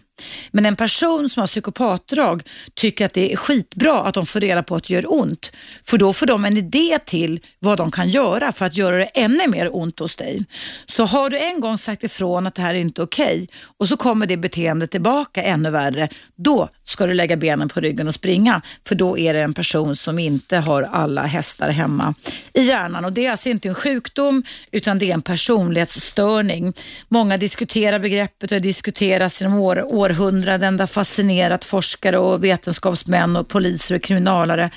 Men 0.51 0.65
en 0.65 0.75
person 0.75 1.29
som 1.29 1.39
har 1.39 1.47
psykopatdrag 1.47 2.43
tycker 2.73 3.05
att 3.05 3.13
det 3.13 3.33
är 3.33 3.35
skitbra 3.35 4.03
att 4.03 4.13
de 4.13 4.25
får 4.25 4.39
reda 4.39 4.63
på 4.63 4.75
att 4.75 4.83
det 4.83 4.93
gör 4.93 5.13
ont. 5.13 5.51
För 5.83 5.97
då 5.97 6.13
får 6.13 6.25
de 6.25 6.45
en 6.45 6.57
idé 6.57 6.99
till 7.05 7.39
vad 7.59 7.77
de 7.77 7.91
kan 7.91 8.09
göra 8.09 8.51
för 8.51 8.65
att 8.65 8.77
göra 8.77 8.97
det 8.97 9.05
ännu 9.05 9.47
mer 9.47 9.75
ont 9.75 9.99
hos 9.99 10.15
dig. 10.15 10.45
Så 10.85 11.05
har 11.05 11.29
du 11.29 11.39
en 11.39 11.59
gång 11.59 11.77
sagt 11.77 12.03
ifrån 12.03 12.47
att 12.47 12.55
det 12.55 12.61
här 12.61 12.73
är 12.73 12.79
inte 12.79 13.01
okej 13.01 13.43
okay, 13.43 13.47
och 13.77 13.87
så 13.87 13.97
kommer 13.97 14.25
det 14.27 14.37
beteendet 14.37 14.91
tillbaka 14.91 15.43
ännu 15.43 15.69
värre, 15.69 16.09
då 16.35 16.69
ska 16.83 17.05
du 17.05 17.13
lägga 17.13 17.37
benen 17.37 17.69
på 17.69 17.79
ryggen 17.79 18.07
och 18.07 18.13
springa. 18.13 18.61
För 18.87 18.95
då 18.95 19.17
är 19.17 19.33
det 19.33 19.41
en 19.41 19.53
person 19.53 19.95
som 19.95 20.19
inte 20.19 20.57
har 20.57 20.83
alla 20.83 21.21
hästar 21.21 21.69
hemma 21.69 22.13
i 22.53 22.61
hjärnan. 22.61 23.05
Och 23.05 23.13
Det 23.13 23.25
är 23.25 23.31
alltså 23.31 23.49
inte 23.49 23.67
en 23.67 23.75
sjukdom 23.75 24.43
utan 24.71 24.99
det 24.99 25.09
är 25.09 25.13
en 25.13 25.21
personlighetsstörning. 25.21 26.73
Många 27.09 27.37
diskuterar 27.37 27.99
begreppet 27.99 28.51
och 28.51 28.55
det 28.55 28.59
diskuteras 28.59 29.41
genom 29.41 29.59
år, 29.59 29.85
århundraden. 30.11 30.77
Det 30.77 30.81
har 30.81 30.87
fascinerat 30.87 31.65
forskare 31.65 32.17
och 32.17 32.43
vetenskapsmän 32.43 33.35
och 33.35 33.47
poliser 33.47 33.95
och 33.95 34.01
kriminalare. 34.01 34.69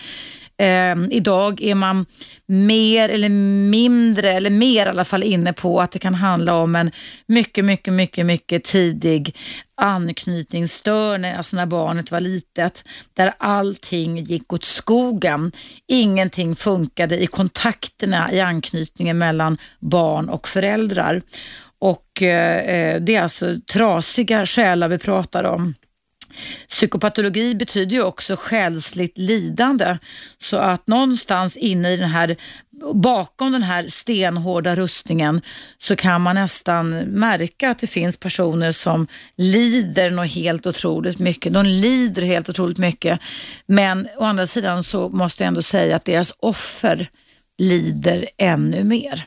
Eh, 0.59 0.97
idag 1.11 1.62
är 1.62 1.75
man 1.75 2.07
mer 2.47 3.09
eller 3.09 3.29
mindre, 3.68 4.33
eller 4.33 4.51
mer 4.51 4.87
i 4.87 4.88
alla 4.88 5.05
fall 5.05 5.23
inne 5.23 5.53
på 5.53 5.81
att 5.81 5.90
det 5.90 5.99
kan 5.99 6.14
handla 6.14 6.55
om 6.55 6.77
en 6.77 6.90
mycket, 7.27 7.64
mycket, 7.64 7.92
mycket, 7.92 8.27
mycket 8.27 8.64
tidig 8.64 9.37
anknytningsstörning, 9.77 11.33
alltså 11.33 11.57
när 11.57 11.66
barnet 11.66 12.11
var 12.11 12.20
litet, 12.20 12.85
där 13.14 13.35
allting 13.38 14.25
gick 14.25 14.53
åt 14.53 14.64
skogen. 14.64 15.53
Ingenting 15.88 16.57
funkade 16.57 17.23
i 17.23 17.27
kontakterna, 17.27 18.33
i 18.33 18.40
anknytningen 18.40 19.18
mellan 19.18 19.59
barn 19.81 20.29
och 20.29 20.49
föräldrar. 20.49 21.23
Och 21.85 22.23
eh, 22.23 22.59
eh, 22.59 23.01
det 23.01 23.14
är 23.14 23.23
alltså 23.23 23.57
trasiga 23.73 24.47
själar 24.47 24.88
vi 24.88 24.99
pratar 24.99 25.44
om. 25.44 25.75
Psykopatologi 26.68 27.55
betyder 27.55 27.97
ju 27.97 28.03
också 28.03 28.37
själsligt 28.37 29.18
lidande. 29.18 29.99
Så 30.38 30.57
att 30.57 30.87
någonstans 30.87 31.57
inne 31.57 31.90
i 31.90 31.97
den 31.97 32.09
här, 32.09 32.37
bakom 32.94 33.53
den 33.53 33.62
här 33.62 33.88
stenhårda 33.88 34.75
rustningen 34.75 35.40
så 35.79 35.97
kan 35.97 36.20
man 36.20 36.35
nästan 36.35 36.90
märka 36.99 37.70
att 37.70 37.79
det 37.79 37.87
finns 37.87 38.16
personer 38.16 38.73
som 38.73 39.07
lider 39.37 40.11
något 40.11 40.31
helt 40.31 40.66
otroligt 40.66 41.18
mycket. 41.18 41.53
De 41.53 41.66
lider 41.66 42.23
helt 42.23 42.49
otroligt 42.49 42.79
mycket. 42.79 43.20
Men 43.66 44.09
å 44.18 44.25
andra 44.25 44.47
sidan 44.47 44.83
så 44.83 45.09
måste 45.09 45.42
jag 45.42 45.49
ändå 45.49 45.62
säga 45.62 45.97
att 45.97 46.05
deras 46.05 46.33
offer 46.38 47.09
lider 47.59 48.29
ännu 48.38 48.85
mer. 48.85 49.25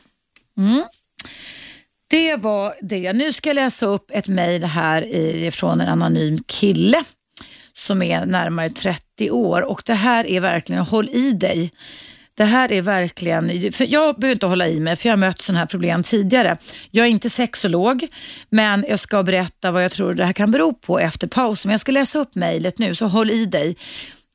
Mm. 0.56 0.84
Det 2.10 2.36
var 2.36 2.74
det. 2.80 3.12
Nu 3.12 3.32
ska 3.32 3.48
jag 3.48 3.54
läsa 3.54 3.86
upp 3.86 4.10
ett 4.14 4.28
mejl 4.28 4.64
här 4.64 5.50
från 5.50 5.80
en 5.80 5.88
anonym 5.88 6.38
kille 6.46 7.04
som 7.72 8.02
är 8.02 8.26
närmare 8.26 8.70
30 8.70 9.30
år 9.30 9.62
och 9.62 9.82
det 9.86 9.94
här 9.94 10.26
är 10.26 10.40
verkligen, 10.40 10.82
håll 10.82 11.08
i 11.08 11.32
dig. 11.32 11.72
Det 12.34 12.44
här 12.44 12.72
är 12.72 12.82
verkligen, 12.82 13.72
för 13.72 13.92
jag 13.92 14.20
behöver 14.20 14.32
inte 14.34 14.46
hålla 14.46 14.68
i 14.68 14.80
mig 14.80 14.96
för 14.96 15.08
jag 15.08 15.12
har 15.12 15.18
mött 15.18 15.40
sådana 15.40 15.58
här 15.58 15.66
problem 15.66 16.02
tidigare. 16.02 16.56
Jag 16.90 17.06
är 17.06 17.10
inte 17.10 17.30
sexolog 17.30 18.06
men 18.48 18.84
jag 18.88 18.98
ska 18.98 19.22
berätta 19.22 19.70
vad 19.70 19.84
jag 19.84 19.92
tror 19.92 20.14
det 20.14 20.24
här 20.24 20.32
kan 20.32 20.50
bero 20.50 20.72
på 20.72 20.98
efter 20.98 21.26
pausen. 21.26 21.68
Men 21.68 21.72
jag 21.72 21.80
ska 21.80 21.92
läsa 21.92 22.18
upp 22.18 22.34
mejlet 22.34 22.78
nu 22.78 22.94
så 22.94 23.06
håll 23.06 23.30
i 23.30 23.46
dig. 23.46 23.76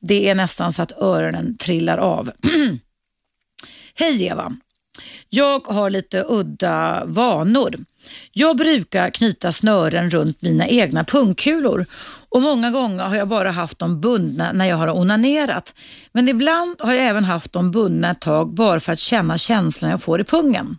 Det 0.00 0.28
är 0.28 0.34
nästan 0.34 0.72
så 0.72 0.82
att 0.82 0.92
öronen 0.92 1.56
trillar 1.56 1.98
av. 1.98 2.30
Hej 3.94 4.24
Eva! 4.24 4.56
Jag 5.28 5.66
har 5.66 5.90
lite 5.90 6.24
udda 6.28 7.02
vanor. 7.06 7.74
Jag 8.32 8.56
brukar 8.56 9.10
knyta 9.10 9.52
snören 9.52 10.10
runt 10.10 10.42
mina 10.42 10.68
egna 10.68 11.04
pungkulor 11.04 11.86
och 12.28 12.42
många 12.42 12.70
gånger 12.70 13.04
har 13.04 13.16
jag 13.16 13.28
bara 13.28 13.50
haft 13.50 13.78
dem 13.78 14.00
bundna 14.00 14.52
när 14.52 14.64
jag 14.64 14.76
har 14.76 14.88
onanerat. 14.88 15.74
Men 16.12 16.28
ibland 16.28 16.76
har 16.80 16.92
jag 16.92 17.06
även 17.06 17.24
haft 17.24 17.52
dem 17.52 17.70
bundna 17.70 18.10
ett 18.10 18.20
tag 18.20 18.54
bara 18.54 18.80
för 18.80 18.92
att 18.92 18.98
känna 18.98 19.38
känslan 19.38 19.90
jag 19.90 20.02
får 20.02 20.20
i 20.20 20.24
pungen. 20.24 20.78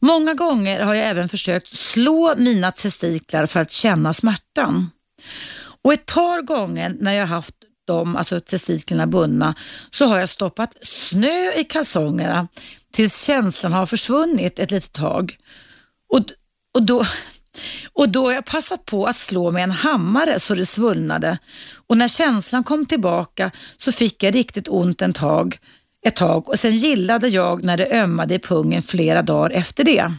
Många 0.00 0.34
gånger 0.34 0.80
har 0.80 0.94
jag 0.94 1.08
även 1.08 1.28
försökt 1.28 1.76
slå 1.76 2.34
mina 2.36 2.70
testiklar 2.70 3.46
för 3.46 3.60
att 3.60 3.72
känna 3.72 4.12
smärtan. 4.12 4.90
Och 5.82 5.92
ett 5.92 6.06
par 6.06 6.42
gånger 6.42 6.96
när 7.00 7.12
jag 7.12 7.26
haft 7.26 7.54
dem, 7.86 8.16
alltså 8.16 8.40
testiklarna 8.40 9.06
bundna, 9.06 9.54
så 9.90 10.06
har 10.06 10.18
jag 10.18 10.28
stoppat 10.28 10.76
snö 10.82 11.52
i 11.52 11.64
kalsongerna 11.64 12.48
tills 12.92 13.24
känslan 13.24 13.72
har 13.72 13.86
försvunnit 13.86 14.58
ett 14.58 14.70
litet 14.70 14.92
tag. 14.92 15.36
Och, 16.08 16.20
och, 16.74 16.82
då, 16.82 17.04
och 17.92 18.08
då 18.08 18.24
har 18.24 18.32
jag 18.32 18.44
passat 18.44 18.84
på 18.84 19.06
att 19.06 19.16
slå 19.16 19.50
med 19.50 19.62
en 19.62 19.70
hammare 19.70 20.38
så 20.38 20.54
det 20.54 20.66
svullnade. 20.66 21.38
Och 21.86 21.96
när 21.96 22.08
känslan 22.08 22.64
kom 22.64 22.86
tillbaka 22.86 23.50
så 23.76 23.92
fick 23.92 24.22
jag 24.22 24.34
riktigt 24.34 24.68
ont 24.68 25.02
en 25.02 25.12
tag, 25.12 25.56
ett 26.06 26.16
tag 26.16 26.48
och 26.48 26.58
sen 26.58 26.72
gillade 26.72 27.28
jag 27.28 27.64
när 27.64 27.76
det 27.76 28.02
ömmade 28.02 28.34
i 28.34 28.38
pungen 28.38 28.82
flera 28.82 29.22
dagar 29.22 29.50
efter 29.50 29.84
det. 29.84 30.12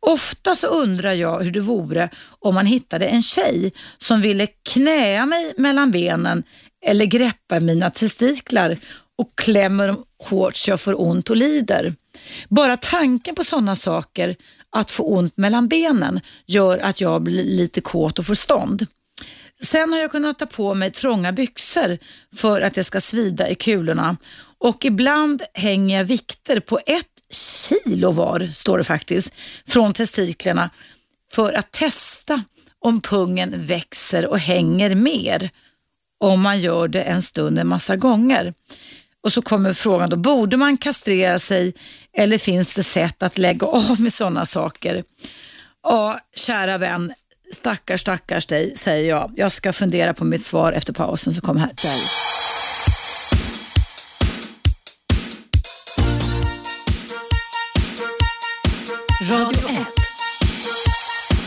Ofta 0.00 0.54
så 0.54 0.66
undrar 0.66 1.12
jag 1.12 1.40
hur 1.40 1.50
det 1.50 1.60
vore 1.60 2.08
om 2.38 2.54
man 2.54 2.66
hittade 2.66 3.06
en 3.06 3.22
tjej 3.22 3.72
som 3.98 4.20
ville 4.20 4.46
knäa 4.46 5.26
mig 5.26 5.54
mellan 5.56 5.90
benen 5.90 6.42
eller 6.86 7.04
greppa 7.04 7.60
mina 7.60 7.90
testiklar 7.90 8.78
och 9.18 9.28
klämmer 9.34 9.88
dem 9.88 10.04
hårt 10.22 10.56
så 10.56 10.70
jag 10.70 10.80
får 10.80 11.00
ont 11.00 11.30
och 11.30 11.36
lider. 11.36 11.94
Bara 12.48 12.76
tanken 12.76 13.34
på 13.34 13.44
sådana 13.44 13.76
saker, 13.76 14.36
att 14.72 14.90
få 14.90 15.02
ont 15.02 15.36
mellan 15.36 15.68
benen, 15.68 16.20
gör 16.46 16.78
att 16.78 17.00
jag 17.00 17.22
blir 17.22 17.44
lite 17.44 17.80
kåt 17.80 18.18
och 18.18 18.26
får 18.26 18.34
stånd. 18.34 18.86
Sen 19.62 19.92
har 19.92 20.00
jag 20.00 20.10
kunnat 20.10 20.38
ta 20.38 20.46
på 20.46 20.74
mig 20.74 20.90
trånga 20.90 21.32
byxor 21.32 21.98
för 22.36 22.60
att 22.60 22.74
det 22.74 22.84
ska 22.84 23.00
svida 23.00 23.48
i 23.48 23.54
kulorna 23.54 24.16
och 24.58 24.84
ibland 24.84 25.42
hänger 25.54 25.96
jag 25.98 26.04
vikter 26.04 26.60
på 26.60 26.80
ett 26.86 27.09
kilo 27.30 28.12
var, 28.12 28.50
står 28.52 28.78
det 28.78 28.84
faktiskt, 28.84 29.34
från 29.66 29.92
testiklarna 29.92 30.70
för 31.32 31.52
att 31.52 31.72
testa 31.72 32.44
om 32.78 33.00
pungen 33.00 33.66
växer 33.66 34.26
och 34.26 34.38
hänger 34.38 34.94
mer 34.94 35.50
om 36.20 36.40
man 36.40 36.60
gör 36.60 36.88
det 36.88 37.02
en 37.02 37.22
stund 37.22 37.58
en 37.58 37.66
massa 37.66 37.96
gånger. 37.96 38.54
Och 39.22 39.32
så 39.32 39.42
kommer 39.42 39.72
frågan 39.72 40.10
då, 40.10 40.16
borde 40.16 40.56
man 40.56 40.76
kastrera 40.76 41.38
sig 41.38 41.74
eller 42.12 42.38
finns 42.38 42.74
det 42.74 42.82
sätt 42.82 43.22
att 43.22 43.38
lägga 43.38 43.66
av 43.66 44.00
med 44.00 44.12
sådana 44.12 44.46
saker? 44.46 45.04
Ja, 45.82 46.20
kära 46.36 46.78
vän, 46.78 47.12
stackars 47.52 48.00
stackars 48.00 48.46
dig, 48.46 48.76
säger 48.76 49.08
jag. 49.08 49.32
Jag 49.36 49.52
ska 49.52 49.72
fundera 49.72 50.14
på 50.14 50.24
mitt 50.24 50.44
svar 50.44 50.72
efter 50.72 50.92
pausen 50.92 51.34
så 51.34 51.40
kommer 51.40 51.60
här. 51.60 52.39
Radio 59.30 59.68
1. 59.68 59.86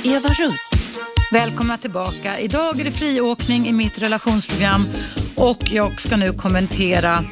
Eva 0.05 0.29
Russ. 0.29 0.71
Välkomna 1.31 1.77
tillbaka. 1.77 2.39
Idag 2.39 2.79
är 2.79 2.83
det 2.83 2.91
friåkning 2.91 3.67
i 3.67 3.71
mitt 3.71 4.01
relationsprogram 4.01 4.87
och 5.35 5.57
jag 5.71 6.01
ska 6.01 6.17
nu 6.17 6.33
kommentera 6.33 7.23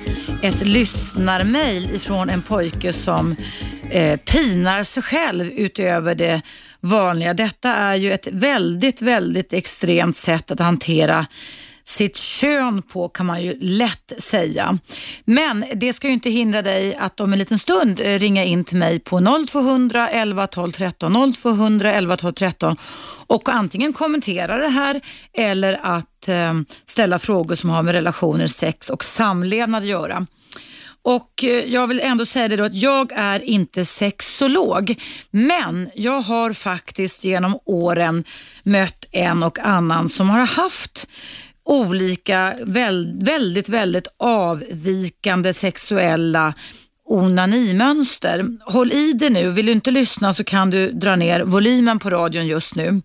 ett 0.44 0.68
lyssnarmail 0.68 1.96
ifrån 1.96 2.30
en 2.30 2.42
pojke 2.42 2.94
som 2.94 3.36
eh, 3.90 4.20
pinar 4.20 4.84
sig 4.84 5.04
själv 5.04 5.46
utöver 5.46 6.16
det 6.16 6.42
vanliga. 6.80 7.34
Detta 7.34 7.74
är 7.74 7.96
ju 7.96 8.14
ett 8.14 8.28
väldigt, 8.32 9.02
väldigt 9.02 9.54
extremt 9.54 10.16
sätt 10.16 10.52
att 10.52 10.60
hantera 10.60 11.26
sitt 11.92 12.18
kön 12.18 12.82
på 12.82 13.10
kan 13.10 13.26
man 13.26 13.44
ju 13.44 13.58
lätt 13.60 14.14
säga. 14.18 14.78
Men 15.26 15.66
det 15.76 15.94
ska 15.94 16.08
ju 16.08 16.14
inte 16.14 16.30
hindra 16.30 16.62
dig 16.62 16.96
att 16.96 17.20
om 17.20 17.34
en 17.34 17.40
liten 17.40 17.60
stund 17.60 18.00
eh, 18.00 18.20
ringa 18.20 18.44
in 18.44 18.64
till 18.64 18.78
mig 18.78 19.00
på 19.00 19.46
0200 19.48 20.10
11 20.10 20.48
12 20.48 20.72
13 20.72 21.34
0200 21.34 21.94
11 21.94 22.18
12 22.18 22.34
13 22.34 22.78
och 23.28 23.50
antingen 23.50 23.94
kommentera 23.94 24.58
det 24.58 24.70
här 24.70 25.02
eller 25.34 25.80
att 25.84 26.28
eh, 26.28 26.54
ställa 26.86 27.20
frågor 27.20 27.56
som 27.56 27.70
har 27.70 27.84
med 27.84 27.92
relationer, 27.96 28.48
sex 28.48 28.90
och 28.90 29.04
samlevnad 29.04 29.84
att 29.84 29.90
göra. 29.90 30.26
Och 31.04 31.44
eh, 31.44 31.50
jag 31.50 31.88
vill 31.88 32.00
ändå 32.00 32.26
säga 32.26 32.48
det 32.48 32.56
då 32.56 32.64
att 32.64 32.76
jag 32.76 33.12
är 33.12 33.40
inte 33.40 33.86
sexolog, 33.86 34.96
men 35.32 35.90
jag 35.96 36.22
har 36.22 36.54
faktiskt 36.54 37.24
genom 37.24 37.60
åren 37.66 38.24
mött 38.64 39.06
en 39.12 39.44
och 39.44 39.60
annan 39.60 40.10
som 40.10 40.30
har 40.30 40.46
haft 40.46 41.08
olika 41.66 42.56
väldigt, 42.62 43.70
väldigt 43.70 44.08
avvikande 44.18 45.54
sexuella 45.54 46.54
onanimönster. 47.06 48.46
Håll 48.66 48.92
i 48.92 49.14
dig 49.14 49.30
nu, 49.30 49.52
vill 49.52 49.66
du 49.66 49.72
inte 49.72 49.92
lyssna 49.92 50.34
så 50.34 50.44
kan 50.44 50.70
du 50.70 50.92
dra 50.92 51.16
ner 51.16 51.42
volymen 51.42 52.00
på 52.00 52.10
radion 52.10 52.48
just 52.48 52.76
nu. 52.76 53.02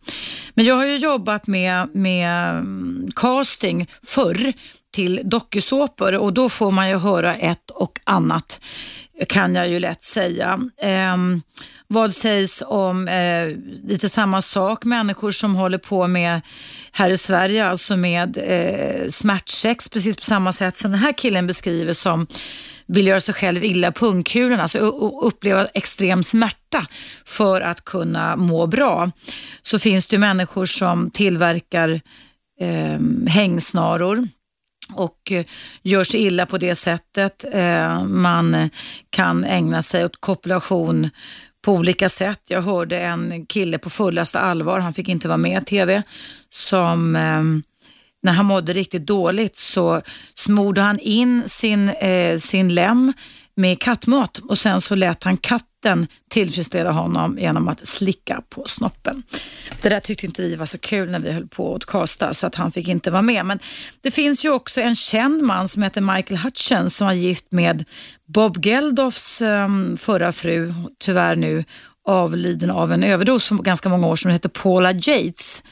Men 0.55 0.65
jag 0.65 0.75
har 0.75 0.87
ju 0.87 0.97
jobbat 0.97 1.47
med, 1.47 1.89
med 1.95 2.51
mm, 2.51 3.09
casting 3.17 3.89
förr 4.03 4.53
till 4.93 5.21
dokusåpor 5.25 6.15
och 6.15 6.33
då 6.33 6.49
får 6.49 6.71
man 6.71 6.89
ju 6.89 6.97
höra 6.97 7.35
ett 7.35 7.71
och 7.71 8.01
annat 8.05 8.61
kan 9.29 9.55
jag 9.55 9.69
ju 9.69 9.81
lätt 9.81 10.03
säga. 10.03 10.61
Eh, 10.83 11.17
vad 11.89 12.15
sägs 12.15 12.63
om 12.67 13.09
eh, 13.09 13.49
lite 13.85 14.09
samma 14.09 14.43
sak, 14.43 14.85
människor 14.85 15.31
som 15.31 15.55
håller 15.55 15.79
på 15.79 16.07
med 16.07 16.41
här 16.93 17.11
i 17.11 17.17
Sverige, 17.17 17.67
alltså 17.67 17.97
med 17.97 18.39
eh, 18.39 19.09
smärtsex 19.09 19.89
precis 19.89 20.17
på 20.17 20.25
samma 20.25 20.53
sätt 20.53 20.77
som 20.77 20.91
den 20.91 21.01
här 21.01 21.13
killen 21.13 21.47
beskriver 21.47 21.93
som 21.93 22.27
vill 22.87 23.07
göra 23.07 23.21
sig 23.21 23.35
själv 23.35 23.65
illa 23.65 23.93
pungkulorna, 23.93 24.63
alltså 24.63 24.79
uppleva 25.23 25.67
extrem 25.67 26.23
smärta 26.23 26.87
för 27.25 27.61
att 27.61 27.85
kunna 27.85 28.37
må 28.37 28.67
bra. 28.67 29.11
Så 29.63 29.79
finns 29.79 30.07
det 30.07 30.19
människor 30.19 30.67
som 30.67 31.11
tillverkar 31.11 32.01
eh, 32.61 33.01
hängsnaror 33.29 34.29
och 34.95 35.33
eh, 35.33 35.45
gör 35.83 36.05
sig 36.05 36.21
illa 36.21 36.47
på 36.47 36.59
det 36.59 36.75
sättet. 36.75 37.45
Eh, 37.53 38.05
man 38.05 38.71
kan 39.11 39.45
ägna 39.45 39.83
sig 39.83 40.05
åt 40.05 40.21
kopulation 40.21 41.11
på 41.67 41.73
olika 41.73 42.09
sätt. 42.09 42.41
Jag 42.49 42.63
hörde 42.63 42.99
en 42.99 43.47
kille 43.47 43.79
på 43.79 43.91
fullaste 43.91 44.41
allvar, 44.41 44.81
han 44.81 44.95
fick 44.95 45.09
inte 45.09 45.29
vara 45.29 45.39
med 45.39 45.63
i 45.63 45.65
TV, 45.65 46.03
som 46.51 47.17
eh, 47.17 47.43
när 48.23 48.33
han 48.33 48.47
mådde 48.47 48.73
riktigt 48.73 49.07
dåligt 49.07 49.59
så 49.59 50.03
smorde 50.35 50.81
han 50.81 50.99
in 50.99 51.49
sin, 51.49 51.89
eh, 51.89 52.39
sin 52.39 52.75
lem 52.75 53.13
med 53.57 53.81
kattmat 53.81 54.39
och 54.39 54.59
sen 54.59 54.81
så 54.81 54.95
lät 54.95 55.25
han 55.25 55.37
katten 55.37 56.07
tillfredsställa 56.31 56.91
honom 56.91 57.39
genom 57.39 57.69
att 57.69 57.89
slicka 57.89 58.43
på 58.49 58.65
snoppen. 58.69 59.23
Det 59.83 59.89
där 59.89 60.01
tyckte 60.01 60.27
inte 60.27 60.43
vi 60.43 60.57
var 60.57 60.67
så 60.67 60.79
kul 60.79 61.11
när 61.11 61.19
vi 61.19 61.33
höll 61.33 61.49
på 61.49 61.75
att 61.75 61.87
kasta 61.87 62.35
så 62.35 62.47
att 62.47 62.55
han 62.55 62.73
fick 62.73 62.89
inte 62.89 63.11
vara 63.11 63.23
med. 63.23 63.47
Men 63.47 63.59
det 64.01 64.11
finns 64.11 64.45
ju 64.45 64.51
också 64.51 64.81
en 64.81 64.97
känd 64.97 65.43
man 65.43 65.69
som 65.69 65.83
heter 65.83 66.01
Michael 66.01 66.41
Hutchins 66.41 66.97
som 66.97 67.07
var 67.07 67.15
gift 67.15 67.53
med 67.53 67.85
Bob 68.27 68.67
Geldofs 68.67 69.43
ehm, 69.43 69.97
förra 69.97 70.33
fru, 70.33 70.73
tyvärr 70.99 71.37
nu 71.37 71.65
avliden 72.07 72.71
av 72.71 72.93
en 72.93 73.05
överdos 73.05 73.49
för 73.49 73.55
ganska 73.55 73.89
många 73.89 74.07
år 74.07 74.17
sedan, 74.17 74.33
heter 74.33 74.49
Paula 74.49 74.93
Yates. 74.93 75.63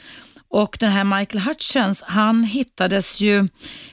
Och 0.48 0.76
den 0.80 0.90
här 0.90 1.04
Michael 1.04 1.44
Hutchins, 1.44 2.02
han 2.02 2.44
hittades 2.44 3.20
ju 3.20 3.48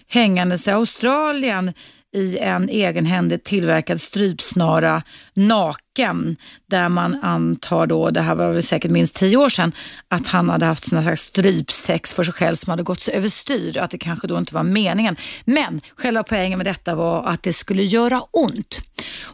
hängandes 0.08 0.68
i 0.68 0.72
Australien 0.72 1.74
i 2.14 2.38
en 2.38 2.70
egenhändigt 2.70 3.44
tillverkad 3.44 4.02
strypsnara 4.02 5.04
naken 5.34 6.36
där 6.70 6.90
man 6.90 7.24
antar 7.24 7.88
då, 7.88 8.10
det 8.10 8.22
här 8.22 8.36
var 8.36 8.52
väl 8.52 8.64
säkert 8.64 8.92
minst 8.92 9.16
tio 9.16 9.38
år 9.38 9.50
sedan, 9.50 9.72
att 10.08 10.28
han 10.28 10.50
hade 10.50 10.66
haft 10.66 10.84
sina 10.84 11.04
slags 11.04 11.22
strypsex 11.22 12.14
för 12.14 12.24
sig 12.24 12.34
själv 12.34 12.56
som 12.56 12.70
hade 12.70 12.84
gått 12.84 13.02
så 13.02 13.12
överstyr 13.12 13.78
att 13.78 13.92
det 13.92 13.98
kanske 13.98 14.28
då 14.28 14.38
inte 14.38 14.54
var 14.54 14.64
meningen. 14.64 15.16
Men 15.46 15.82
själva 15.96 16.24
poängen 16.24 16.58
med 16.58 16.68
detta 16.68 16.96
var 16.96 17.24
att 17.24 17.44
det 17.44 17.54
skulle 17.54 17.84
göra 17.84 18.22
ont. 18.32 18.82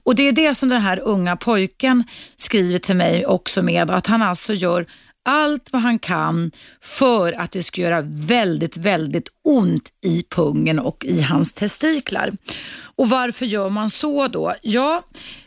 Och 0.04 0.16
det 0.16 0.28
är 0.28 0.32
det 0.32 0.56
som 0.56 0.70
den 0.70 0.82
här 0.82 1.00
unga 1.00 1.36
pojken 1.36 2.04
skriver 2.36 2.78
till 2.78 2.96
mig 2.96 3.26
också 3.26 3.62
med, 3.62 3.92
att 3.92 4.08
han 4.08 4.22
alltså 4.22 4.54
gör 4.54 4.86
allt 5.28 5.74
vad 5.74 5.82
han 5.82 6.00
kan 6.00 6.52
för 6.82 7.34
att 7.34 7.52
det 7.52 7.64
ska 7.64 7.82
göra 7.82 8.02
väldigt, 8.06 8.78
väldigt 8.78 9.28
ont 9.44 9.90
i 10.06 10.24
pungen 10.30 10.80
och 10.80 11.06
i 11.06 11.22
hans 11.22 11.54
testiklar. 11.54 12.32
Och 12.96 13.10
varför 13.10 13.46
gör 13.46 13.70
man 13.70 13.90
så 13.90 14.28
då? 14.28 14.54
Ja, 14.62 15.02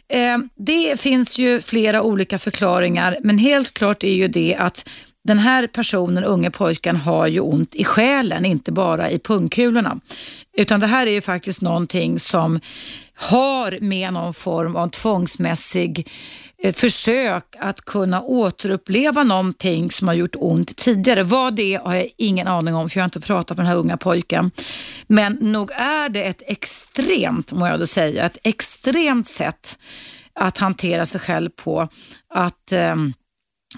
eh, 0.08 0.38
det 0.56 1.00
finns 1.00 1.38
ju 1.38 1.60
flera 1.60 2.02
olika 2.02 2.38
förklaringar, 2.38 3.16
men 3.22 3.38
helt 3.38 3.74
klart 3.74 4.04
är 4.04 4.14
ju 4.14 4.28
det 4.28 4.56
att 4.56 4.88
den 5.24 5.38
här 5.38 5.66
personen, 5.66 6.24
unge 6.24 6.50
pojken, 6.50 6.96
har 6.96 7.26
ju 7.26 7.40
ont 7.40 7.74
i 7.74 7.84
själen, 7.84 8.44
inte 8.44 8.72
bara 8.72 9.10
i 9.10 9.18
pungkulorna. 9.18 10.00
Utan 10.56 10.80
det 10.80 10.86
här 10.86 11.06
är 11.06 11.10
ju 11.10 11.20
faktiskt 11.20 11.60
någonting 11.60 12.20
som 12.20 12.60
har 13.14 13.78
med 13.80 14.12
någon 14.12 14.34
form 14.34 14.76
av 14.76 14.88
tvångsmässig 14.88 16.10
Eh, 16.62 16.74
försök 16.74 17.56
att 17.58 17.80
kunna 17.80 18.22
återuppleva 18.22 19.22
någonting 19.22 19.90
som 19.90 20.08
har 20.08 20.14
gjort 20.14 20.36
ont 20.38 20.76
tidigare. 20.76 21.22
Vad 21.22 21.54
det 21.54 21.74
är 21.74 21.78
har 21.78 21.94
jag 21.94 22.08
ingen 22.16 22.48
aning 22.48 22.74
om 22.74 22.90
för 22.90 22.98
jag 22.98 23.02
har 23.02 23.06
inte 23.06 23.20
pratat 23.20 23.56
med 23.56 23.66
den 23.66 23.70
här 23.70 23.78
unga 23.78 23.96
pojken. 23.96 24.50
Men 25.06 25.32
nog 25.32 25.70
är 25.72 26.08
det 26.08 26.22
ett 26.22 26.42
extremt, 26.46 27.52
må 27.52 27.66
jag 27.66 27.80
då 27.80 27.86
säga, 27.86 28.26
ett 28.26 28.38
extremt 28.42 29.28
sätt 29.28 29.78
att 30.34 30.58
hantera 30.58 31.06
sig 31.06 31.20
själv 31.20 31.50
på. 31.50 31.88
Att 32.34 32.72
eh, 32.72 32.96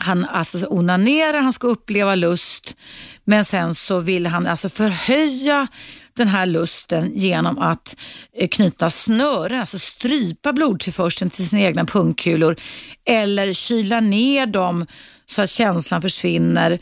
han 0.00 0.24
alltså 0.24 0.66
onanerar, 0.66 1.38
han 1.38 1.52
ska 1.52 1.66
uppleva 1.66 2.14
lust, 2.14 2.76
men 3.24 3.44
sen 3.44 3.74
så 3.74 4.00
vill 4.00 4.26
han 4.26 4.46
alltså 4.46 4.68
förhöja 4.68 5.66
den 6.16 6.28
här 6.28 6.46
lusten 6.46 7.12
genom 7.14 7.58
att 7.58 7.96
eh, 8.38 8.48
knyta 8.48 8.90
snören, 8.90 9.60
alltså 9.60 9.78
strypa 9.78 10.52
blodtillförseln 10.52 11.30
till 11.30 11.48
sina 11.48 11.62
egna 11.62 11.84
pungkulor 11.84 12.56
eller 13.08 13.52
kyla 13.52 14.00
ner 14.00 14.46
dem 14.46 14.86
så 15.26 15.42
att 15.42 15.50
känslan 15.50 16.02
försvinner 16.02 16.78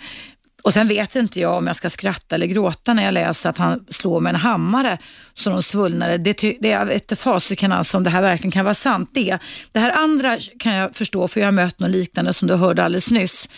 Och 0.63 0.75
sen 0.75 0.89
vet 0.89 1.17
inte 1.17 1.41
jag 1.41 1.57
om 1.57 1.67
jag 1.67 1.77
ska 1.77 1.91
skratta 1.91 2.35
eller 2.35 2.47
gråta 2.47 2.95
när 2.95 3.05
jag 3.05 3.15
läser 3.15 3.51
att 3.51 3.59
han 3.59 3.85
slår 3.89 4.21
med 4.21 4.35
en 4.35 4.41
hammare 4.41 4.99
så 5.35 5.51
de 5.51 5.63
svullnade. 5.63 6.19
Det, 6.19 6.57
det 6.61 6.69
jag 6.69 6.87
vet 6.87 7.19
fasiken 7.19 7.73
alltså 7.73 7.97
om 7.97 8.05
det 8.05 8.11
här 8.11 8.23
verkligen 8.23 8.51
kan 8.51 8.65
vara 8.65 8.75
sant. 8.75 9.11
Det, 9.15 9.39
det 9.73 9.81
här 9.81 9.91
andra 9.91 10.39
kan 10.59 10.75
jag 10.75 10.97
förstå 10.97 11.29
för 11.29 11.41
jag 11.41 11.47
har 11.47 11.53
mött 11.53 11.81
något 11.81 11.91
liknande 11.91 12.33
som 12.33 12.49
du 12.49 12.55
hörde 12.55 12.85
alldeles 12.85 13.11
nyss. 13.11 13.49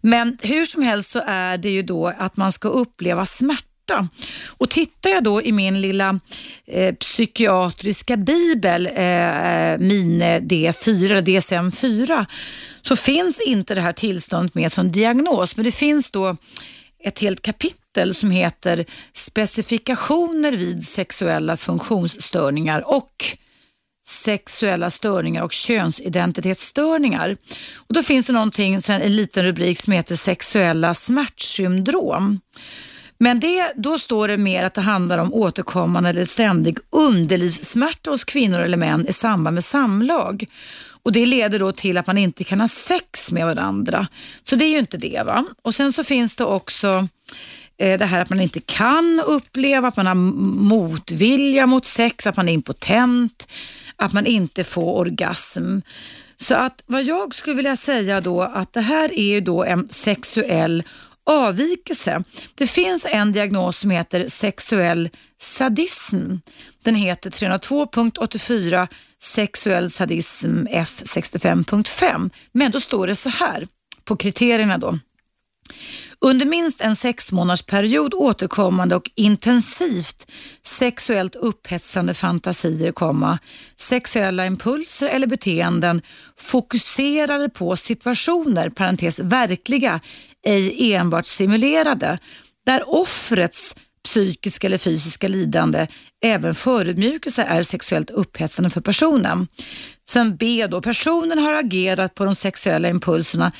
Men 0.00 0.38
hur 0.42 0.64
som 0.64 0.82
helst 0.82 1.10
så 1.10 1.22
är 1.26 1.58
det 1.58 1.70
ju 1.70 1.82
då 1.82 2.06
att 2.18 2.36
man 2.36 2.52
ska 2.52 2.68
uppleva 2.68 3.26
smärta 3.26 3.67
och 4.46 4.70
tittar 4.70 5.10
jag 5.10 5.24
då 5.24 5.42
i 5.42 5.52
min 5.52 5.80
lilla 5.80 6.20
eh, 6.66 6.94
psykiatriska 6.94 8.16
bibel, 8.16 8.86
eh, 8.86 9.72
eh 9.72 9.78
Mine 9.78 10.38
D4, 10.38 11.20
DSM-4, 11.20 12.26
så 12.82 12.96
finns 12.96 13.40
inte 13.40 13.74
det 13.74 13.80
här 13.80 13.92
tillståndet 13.92 14.54
med 14.54 14.72
som 14.72 14.92
diagnos, 14.92 15.56
men 15.56 15.64
det 15.64 15.72
finns 15.72 16.10
då 16.10 16.36
ett 17.04 17.18
helt 17.18 17.42
kapitel 17.42 18.14
som 18.14 18.30
heter 18.30 18.84
specifikationer 19.12 20.52
vid 20.52 20.86
sexuella 20.86 21.56
funktionsstörningar 21.56 22.88
och 22.88 23.36
sexuella 24.08 24.90
störningar 24.90 25.42
och 25.42 25.52
könsidentitetsstörningar. 25.52 27.36
Och 27.74 27.94
då 27.94 28.02
finns 28.02 28.26
det 28.26 28.32
någonting, 28.32 28.80
en 28.88 29.16
liten 29.16 29.44
rubrik 29.44 29.78
som 29.78 29.92
heter 29.92 30.16
sexuella 30.16 30.94
smärtsyndrom. 30.94 32.40
Men 33.18 33.40
det, 33.40 33.72
då 33.76 33.98
står 33.98 34.28
det 34.28 34.36
mer 34.36 34.64
att 34.64 34.74
det 34.74 34.80
handlar 34.80 35.18
om 35.18 35.34
återkommande 35.34 36.10
eller 36.10 36.24
ständig 36.24 36.78
underlivssmärta 36.90 38.10
hos 38.10 38.24
kvinnor 38.24 38.60
eller 38.60 38.76
män 38.76 39.06
i 39.08 39.12
samband 39.12 39.54
med 39.54 39.64
samlag. 39.64 40.46
Och 41.02 41.12
Det 41.12 41.26
leder 41.26 41.58
då 41.58 41.72
till 41.72 41.98
att 41.98 42.06
man 42.06 42.18
inte 42.18 42.44
kan 42.44 42.60
ha 42.60 42.68
sex 42.68 43.32
med 43.32 43.46
varandra. 43.46 44.06
Så 44.44 44.56
det 44.56 44.64
är 44.64 44.68
ju 44.68 44.78
inte 44.78 44.96
det. 44.96 45.22
va. 45.26 45.44
Och 45.62 45.74
Sen 45.74 45.92
så 45.92 46.04
finns 46.04 46.36
det 46.36 46.44
också 46.44 47.08
eh, 47.78 47.98
det 47.98 48.06
här 48.06 48.20
att 48.20 48.30
man 48.30 48.40
inte 48.40 48.60
kan 48.60 49.22
uppleva, 49.26 49.88
att 49.88 49.96
man 49.96 50.06
har 50.06 50.14
motvilja 50.14 51.66
mot 51.66 51.86
sex, 51.86 52.26
att 52.26 52.36
man 52.36 52.48
är 52.48 52.52
impotent, 52.52 53.48
att 53.96 54.12
man 54.12 54.26
inte 54.26 54.64
får 54.64 54.98
orgasm. 54.98 55.78
Så 56.36 56.54
att 56.54 56.82
vad 56.86 57.02
jag 57.02 57.34
skulle 57.34 57.56
vilja 57.56 57.76
säga 57.76 58.20
då 58.20 58.42
att 58.42 58.72
det 58.72 58.80
här 58.80 59.18
är 59.18 59.34
ju 59.34 59.40
då 59.40 59.64
en 59.64 59.88
sexuell 59.88 60.82
avvikelse. 61.28 62.24
Det 62.54 62.66
finns 62.66 63.06
en 63.10 63.32
diagnos 63.32 63.78
som 63.78 63.90
heter 63.90 64.28
sexuell 64.28 65.10
sadism. 65.38 66.32
Den 66.84 66.94
heter 66.94 67.30
302.84 67.30 68.88
sexuell 69.22 69.90
sadism 69.90 70.66
F65.5. 70.66 72.30
Men 72.52 72.70
då 72.70 72.80
står 72.80 73.06
det 73.06 73.14
så 73.14 73.28
här 73.28 73.66
på 74.04 74.16
kriterierna 74.16 74.78
då. 74.78 74.98
Under 76.20 76.46
minst 76.46 76.80
en 76.80 76.96
sexmånadersperiod 76.96 78.14
återkommande 78.14 78.96
och 78.96 79.10
intensivt 79.14 80.30
sexuellt 80.62 81.34
upphetsande 81.34 82.14
fantasier, 82.14 82.92
komma, 82.92 83.38
sexuella 83.76 84.46
impulser 84.46 85.06
eller 85.08 85.26
beteenden 85.26 86.02
fokuserade 86.36 87.48
på 87.48 87.76
situationer, 87.76 88.70
parentes 88.70 89.20
verkliga, 89.20 90.00
ej 90.46 90.92
enbart 90.94 91.26
simulerade, 91.26 92.18
där 92.66 92.94
offrets 92.94 93.76
psykiska 94.04 94.66
eller 94.66 94.78
fysiska 94.78 95.28
lidande, 95.28 95.86
även 96.24 96.54
förödmjukelse 96.54 97.42
är 97.42 97.62
sexuellt 97.62 98.10
upphetsande 98.10 98.70
för 98.70 98.80
personen. 98.80 99.48
Sen 100.10 100.36
B 100.36 100.66
då, 100.70 100.80
personen 100.80 101.38
har 101.38 101.52
agerat 101.52 102.14
på 102.14 102.24
de 102.24 102.34
sexuella 102.34 102.88
impulserna 102.88 103.52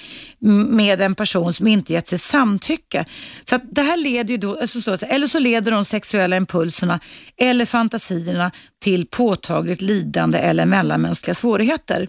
med 0.68 1.01
en 1.01 1.14
person 1.14 1.53
som 1.53 1.66
inte 1.66 1.92
gett 1.92 2.09
sig 2.09 2.18
samtycke. 2.18 3.05
Så 3.44 3.57
att 3.57 3.62
det 3.70 3.82
här 3.82 3.96
leder 3.96 4.30
ju 4.30 4.36
då, 4.36 4.61
alltså 4.61 5.07
eller 5.07 5.26
så 5.26 5.38
leder 5.38 5.70
de 5.70 5.84
sexuella 5.84 6.36
impulserna 6.36 7.01
eller 7.36 7.66
fantasierna 7.66 8.51
till 8.82 9.07
påtagligt 9.07 9.80
lidande 9.80 10.38
eller 10.38 10.66
mellanmänskliga 10.66 11.34
svårigheter. 11.34 12.09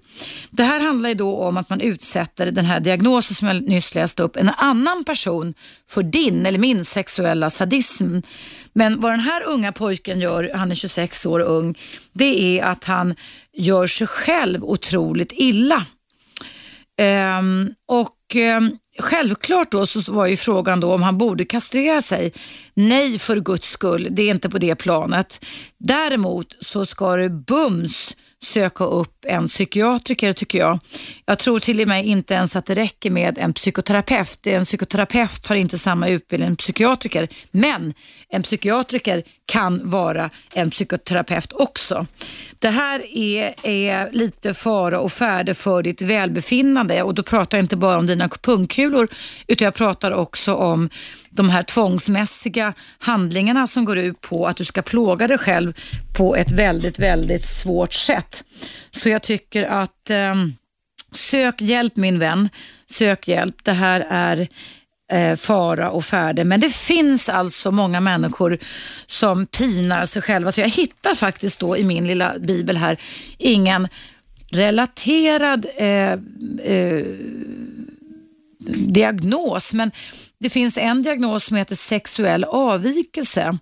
Det 0.49 0.63
här 0.63 0.79
handlar 0.79 1.09
ju 1.09 1.15
då 1.15 1.37
om 1.37 1.57
att 1.57 1.69
man 1.69 1.81
utsätter 1.81 2.51
den 2.51 2.65
här 2.65 2.79
diagnosen 2.79 3.35
som 3.35 3.47
jag 3.47 3.61
nyss 3.63 3.95
läste 3.95 4.23
upp, 4.23 4.35
en 4.37 4.49
annan 4.49 5.03
person 5.03 5.53
för 5.89 6.03
din 6.03 6.45
eller 6.45 6.59
min 6.59 6.85
sexuella 6.85 7.49
sadism. 7.49 8.19
Men 8.73 8.99
vad 8.99 9.11
den 9.11 9.19
här 9.19 9.43
unga 9.43 9.71
pojken 9.71 10.21
gör, 10.21 10.51
han 10.55 10.71
är 10.71 10.75
26 10.75 11.25
år 11.25 11.39
ung, 11.39 11.77
det 12.13 12.59
är 12.59 12.65
att 12.65 12.83
han 12.83 13.15
gör 13.53 13.87
sig 13.87 14.07
själv 14.07 14.63
otroligt 14.63 15.31
illa. 15.35 15.85
Ehm, 16.97 17.73
och 17.87 18.35
ehm, 18.35 18.77
Självklart 18.99 19.71
då 19.71 19.85
så 19.85 20.11
var 20.11 20.25
ju 20.25 20.37
frågan 20.37 20.79
då 20.79 20.93
om 20.93 21.03
han 21.03 21.17
borde 21.17 21.45
kastrera 21.45 22.01
sig. 22.01 22.33
Nej 22.73 23.19
för 23.19 23.35
guds 23.35 23.69
skull, 23.69 24.07
det 24.11 24.21
är 24.23 24.31
inte 24.31 24.49
på 24.49 24.57
det 24.57 24.75
planet. 24.75 25.45
Däremot 25.77 26.55
så 26.59 26.85
ska 26.85 27.15
det 27.15 27.29
bums 27.29 28.17
söka 28.43 28.83
upp 28.83 29.25
en 29.27 29.47
psykiatriker 29.47 30.33
tycker 30.33 30.59
jag. 30.59 30.79
Jag 31.25 31.39
tror 31.39 31.59
till 31.59 31.81
och 31.81 31.87
med 31.87 32.05
inte 32.05 32.33
ens 32.33 32.55
att 32.55 32.65
det 32.65 32.75
räcker 32.75 33.09
med 33.09 33.37
en 33.37 33.53
psykoterapeut. 33.53 34.47
En 34.47 34.63
psykoterapeut 34.63 35.47
har 35.47 35.55
inte 35.55 35.77
samma 35.77 36.07
utbildning 36.07 36.47
som 36.47 36.51
en 36.51 36.55
psykiatriker, 36.55 37.27
men 37.51 37.93
en 38.29 38.43
psykiatriker 38.43 39.23
kan 39.45 39.89
vara 39.89 40.29
en 40.53 40.69
psykoterapeut 40.69 41.53
också. 41.53 42.05
Det 42.59 42.69
här 42.69 43.17
är, 43.17 43.55
är 43.63 44.11
lite 44.11 44.53
fara 44.53 44.99
och 44.99 45.11
färde 45.11 45.53
för 45.53 45.83
ditt 45.83 46.01
välbefinnande 46.01 47.03
och 47.03 47.13
då 47.13 47.23
pratar 47.23 47.57
jag 47.57 47.63
inte 47.63 47.75
bara 47.75 47.97
om 47.97 48.07
dina 48.07 48.27
pungkulor 48.27 49.07
utan 49.47 49.65
jag 49.65 49.73
pratar 49.73 50.11
också 50.11 50.53
om 50.53 50.89
de 51.29 51.49
här 51.49 51.63
tvångsmässiga 51.63 52.73
handlingarna 52.99 53.67
som 53.67 53.85
går 53.85 53.97
ut 53.97 54.21
på 54.21 54.47
att 54.47 54.57
du 54.57 54.65
ska 54.65 54.81
plåga 54.81 55.27
dig 55.27 55.37
själv 55.37 55.73
på 56.17 56.35
ett 56.35 56.51
väldigt, 56.51 56.99
väldigt 56.99 57.45
svårt 57.45 57.93
sätt. 57.93 58.43
Så 58.91 59.09
jag 59.09 59.21
tycker 59.21 59.63
att 59.63 60.09
eh, 60.09 60.35
sök 61.11 61.61
hjälp 61.61 61.95
min 61.95 62.19
vän, 62.19 62.49
sök 62.85 63.27
hjälp. 63.27 63.55
Det 63.63 63.73
här 63.73 64.07
är 64.09 64.47
eh, 65.11 65.35
fara 65.35 65.89
och 65.89 66.05
färde. 66.05 66.43
Men 66.43 66.59
det 66.59 66.73
finns 66.73 67.29
alltså 67.29 67.71
många 67.71 67.99
människor 67.99 68.57
som 69.07 69.45
pinar 69.45 70.05
sig 70.05 70.21
själva. 70.21 70.51
Så 70.51 70.61
jag 70.61 70.69
hittar 70.69 71.15
faktiskt 71.15 71.59
då 71.59 71.77
i 71.77 71.83
min 71.83 72.07
lilla 72.07 72.39
bibel 72.39 72.77
här 72.77 72.97
ingen 73.37 73.87
relaterad 74.51 75.65
eh, 75.77 76.11
eh, 76.63 77.05
diagnos, 78.87 79.73
men 79.73 79.91
det 80.39 80.49
finns 80.49 80.77
en 80.77 81.03
diagnos 81.03 81.45
som 81.45 81.57
heter 81.57 81.75
sexuell 81.75 82.43
avvikelse. 82.43 83.57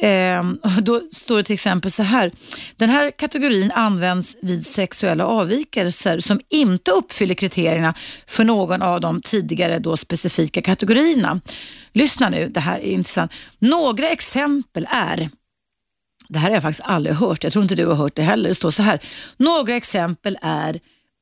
Eh, 0.00 0.44
då 0.82 1.00
står 1.12 1.36
det 1.36 1.42
till 1.42 1.54
exempel 1.54 1.90
så 1.90 2.02
här. 2.02 2.32
Den 2.76 2.90
här 2.90 3.10
kategorin 3.10 3.70
används 3.70 4.38
vid 4.42 4.66
sexuella 4.66 5.26
avvikelser 5.26 6.20
som 6.20 6.40
inte 6.48 6.90
uppfyller 6.90 7.34
kriterierna 7.34 7.94
för 8.26 8.44
någon 8.44 8.82
av 8.82 9.00
de 9.00 9.20
tidigare 9.20 9.78
då 9.78 9.96
specifika 9.96 10.62
kategorierna. 10.62 11.40
Lyssna 11.92 12.28
nu, 12.28 12.48
det 12.48 12.60
här 12.60 12.78
är 12.78 12.90
intressant. 12.90 13.32
Några 13.58 14.08
exempel 14.08 14.86
är 14.90 15.30
det 16.28 16.38
här 16.38 16.48
har 16.48 16.54
jag 16.54 16.62
faktiskt 16.62 16.88
aldrig 16.88 17.16
hört. 17.16 17.44
Jag 17.44 17.52
tror 17.52 17.62
inte 17.62 17.74
du 17.74 17.86
har 17.86 17.94
hört 17.94 18.14
det 18.14 18.22
heller. 18.22 18.48
Det 18.48 18.54
står 18.54 18.70
så 18.70 18.82
här. 18.82 19.00
Några 19.36 19.76
exempel 19.76 20.38
är 20.42 20.80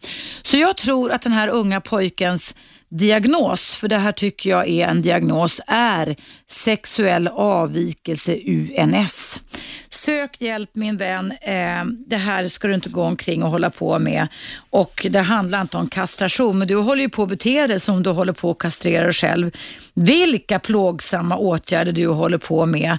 Så 0.41 0.57
jag 0.57 0.77
tror 0.77 1.11
att 1.11 1.21
den 1.21 1.31
här 1.31 1.47
unga 1.47 1.81
pojkens 1.81 2.55
diagnos, 2.89 3.73
för 3.73 3.87
det 3.87 3.97
här 3.97 4.11
tycker 4.11 4.49
jag 4.49 4.69
är 4.69 4.87
en 4.87 5.01
diagnos, 5.01 5.61
är 5.67 6.15
sexuell 6.47 7.27
avvikelse 7.27 8.37
UNS. 8.45 9.41
Sök 9.89 10.41
hjälp 10.41 10.69
min 10.73 10.97
vän. 10.97 11.33
Eh, 11.41 11.85
det 12.07 12.17
här 12.17 12.47
ska 12.47 12.67
du 12.67 12.73
inte 12.73 12.89
gå 12.89 13.03
omkring 13.03 13.43
och 13.43 13.49
hålla 13.49 13.69
på 13.69 13.99
med. 13.99 14.27
Och 14.69 15.07
Det 15.09 15.19
handlar 15.19 15.61
inte 15.61 15.77
om 15.77 15.87
kastration, 15.87 16.57
men 16.57 16.67
du 16.67 16.75
håller 16.75 17.01
ju 17.01 17.09
på 17.09 17.23
att 17.23 17.29
bete 17.29 17.67
dig 17.67 17.79
som 17.79 18.03
du 18.03 18.09
håller 18.09 18.33
på 18.33 18.51
att 18.51 18.57
kastrera 18.57 19.03
dig 19.03 19.13
själv. 19.13 19.51
Vilka 19.93 20.59
plågsamma 20.59 21.37
åtgärder 21.37 21.91
du 21.91 22.07
håller 22.07 22.37
på 22.37 22.65
med 22.65 22.97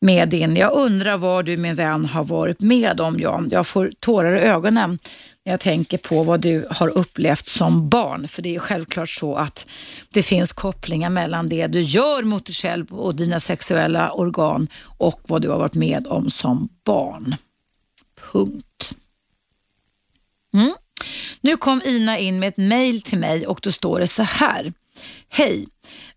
med 0.00 0.28
din. 0.28 0.56
Jag 0.56 0.72
undrar 0.72 1.16
vad 1.16 1.44
du 1.44 1.56
min 1.56 1.74
vän 1.74 2.04
har 2.04 2.24
varit 2.24 2.60
med 2.60 3.00
om 3.00 3.20
Jan. 3.20 3.48
Jag 3.50 3.66
får 3.66 3.92
tårar 4.00 4.36
i 4.36 4.40
ögonen 4.40 4.98
när 5.44 5.52
jag 5.52 5.60
tänker 5.60 5.98
på 5.98 6.22
vad 6.22 6.40
du 6.40 6.66
har 6.70 6.88
upplevt 6.88 7.46
som 7.46 7.88
barn. 7.88 8.28
För 8.28 8.42
det 8.42 8.54
är 8.54 8.58
självklart 8.58 9.10
så 9.10 9.34
att 9.34 9.66
det 10.08 10.22
finns 10.22 10.52
kopplingar 10.52 11.10
mellan 11.10 11.48
det 11.48 11.66
du 11.66 11.80
gör 11.80 12.22
mot 12.22 12.46
dig 12.46 12.54
själv 12.54 12.94
och 12.94 13.14
dina 13.14 13.40
sexuella 13.40 14.12
organ 14.12 14.68
och 14.98 15.20
vad 15.26 15.42
du 15.42 15.48
har 15.48 15.58
varit 15.58 15.74
med 15.74 16.06
om 16.06 16.30
som 16.30 16.68
barn. 16.84 17.36
Punkt. 18.32 18.96
Mm. 20.54 20.74
Nu 21.40 21.56
kom 21.56 21.82
Ina 21.84 22.18
in 22.18 22.38
med 22.38 22.48
ett 22.48 22.56
mail 22.56 23.02
till 23.02 23.18
mig 23.18 23.46
och 23.46 23.60
då 23.62 23.72
står 23.72 24.00
det 24.00 24.06
så 24.06 24.22
här. 24.22 24.72
Hej! 25.28 25.66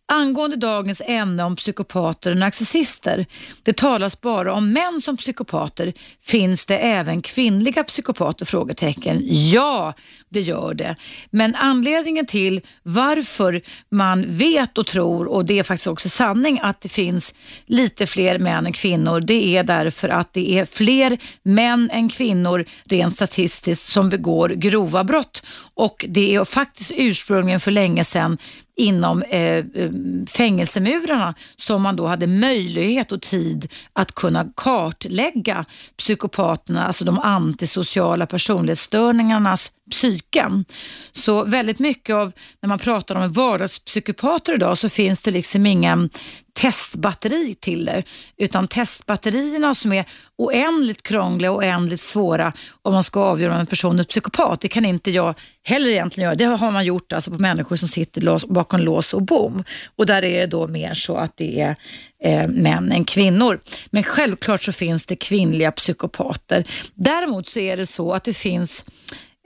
Angående 0.07 0.55
dagens 0.55 1.01
ämne 1.05 1.43
om 1.43 1.55
psykopater 1.55 2.31
och 2.31 2.37
narcissister. 2.37 3.25
Det 3.63 3.77
talas 3.77 4.21
bara 4.21 4.53
om 4.53 4.73
män 4.73 5.01
som 5.01 5.17
psykopater. 5.17 5.93
Finns 6.21 6.65
det 6.65 6.77
även 6.77 7.21
kvinnliga 7.21 7.83
psykopater? 7.83 8.45
Frågetecken. 8.45 9.21
Ja, 9.25 9.93
det 10.29 10.39
gör 10.39 10.73
det. 10.73 10.95
Men 11.29 11.55
anledningen 11.55 12.25
till 12.25 12.61
varför 12.83 13.61
man 13.89 14.25
vet 14.27 14.77
och 14.77 14.87
tror, 14.87 15.25
och 15.25 15.45
det 15.45 15.59
är 15.59 15.63
faktiskt 15.63 15.87
också 15.87 16.09
sanning, 16.09 16.59
att 16.63 16.81
det 16.81 16.89
finns 16.89 17.35
lite 17.65 18.07
fler 18.07 18.39
män 18.39 18.65
än 18.65 18.73
kvinnor, 18.73 19.19
det 19.19 19.57
är 19.57 19.63
därför 19.63 20.09
att 20.09 20.33
det 20.33 20.59
är 20.59 20.65
fler 20.65 21.17
män 21.43 21.89
än 21.93 22.09
kvinnor 22.09 22.65
rent 22.85 23.15
statistiskt 23.15 23.85
som 23.85 24.09
begår 24.09 24.49
grova 24.49 25.03
brott. 25.03 25.43
Och 25.73 26.05
det 26.09 26.35
är 26.35 26.45
faktiskt 26.45 26.91
ursprungligen 26.95 27.59
för 27.59 27.71
länge 27.71 28.03
sedan 28.03 28.37
inom 28.76 29.21
eh, 29.21 29.41
eh, 29.41 29.91
fängelsemurarna 30.28 31.34
som 31.55 31.82
man 31.82 31.95
då 31.95 32.07
hade 32.07 32.28
möjlighet 32.28 33.11
och 33.11 33.21
tid 33.21 33.71
att 33.93 34.15
kunna 34.15 34.45
kartlägga 34.55 35.65
psykopaterna, 35.97 36.88
alltså 36.88 37.05
de 37.05 37.19
antisociala 37.19 38.26
personlighetsstörningarnas 38.26 39.71
psyken. 39.91 40.65
Så 41.11 41.45
väldigt 41.45 41.79
mycket 41.79 42.15
av, 42.15 42.31
när 42.61 42.69
man 42.69 42.79
pratar 42.79 43.15
om 43.15 43.34
vardagspsykopater 43.34 44.53
idag 44.53 44.77
så 44.77 44.89
finns 44.89 45.21
det 45.21 45.31
liksom 45.31 45.65
ingen 45.65 46.09
testbatteri 46.53 47.55
till 47.59 47.86
det, 47.86 48.03
utan 48.38 48.67
testbatterierna 48.67 49.73
som 49.73 49.93
är 49.93 50.05
oändligt 50.38 51.03
krångliga 51.03 51.51
och 51.51 51.57
oändligt 51.57 51.99
svåra 51.99 52.53
om 52.81 52.93
man 52.93 53.03
ska 53.03 53.19
avgöra 53.19 53.53
om 53.53 53.59
en 53.59 53.65
person 53.65 53.99
är 53.99 54.03
psykopat. 54.03 54.61
Det 54.61 54.67
kan 54.67 54.86
inte 54.86 55.11
jag 55.11 55.36
heller 55.63 55.89
egentligen 55.89 56.25
göra. 56.25 56.36
Det 56.36 56.45
har 56.45 56.71
man 56.71 56.86
gjort 56.86 57.13
alltså 57.13 57.31
på 57.31 57.38
människor 57.38 57.75
som 57.75 57.88
sitter 57.88 58.53
bakom 58.53 58.79
lås 58.79 59.13
och 59.13 59.21
bom. 59.21 59.63
Och 59.95 60.05
där 60.05 60.23
är 60.23 60.39
det 60.39 60.47
då 60.47 60.67
mer 60.67 60.93
så 60.93 61.15
att 61.15 61.38
det 61.38 61.61
är 61.61 61.75
eh, 62.23 62.47
män 62.47 62.91
än 62.91 63.05
kvinnor. 63.05 63.59
Men 63.89 64.03
självklart 64.03 64.63
så 64.63 64.71
finns 64.71 65.05
det 65.05 65.15
kvinnliga 65.15 65.71
psykopater. 65.71 66.67
Däremot 66.93 67.49
så 67.49 67.59
är 67.59 67.77
det 67.77 67.86
så 67.86 68.11
att 68.11 68.23
det 68.23 68.38
finns, 68.38 68.86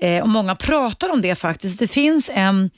eh, 0.01 0.21
och 0.21 0.29
många 0.29 0.55
pratar 0.55 1.11
om 1.11 1.21
det 1.21 1.35
faktiskt, 1.35 1.79
det 1.79 1.87
finns 1.87 2.31
en 2.33 2.69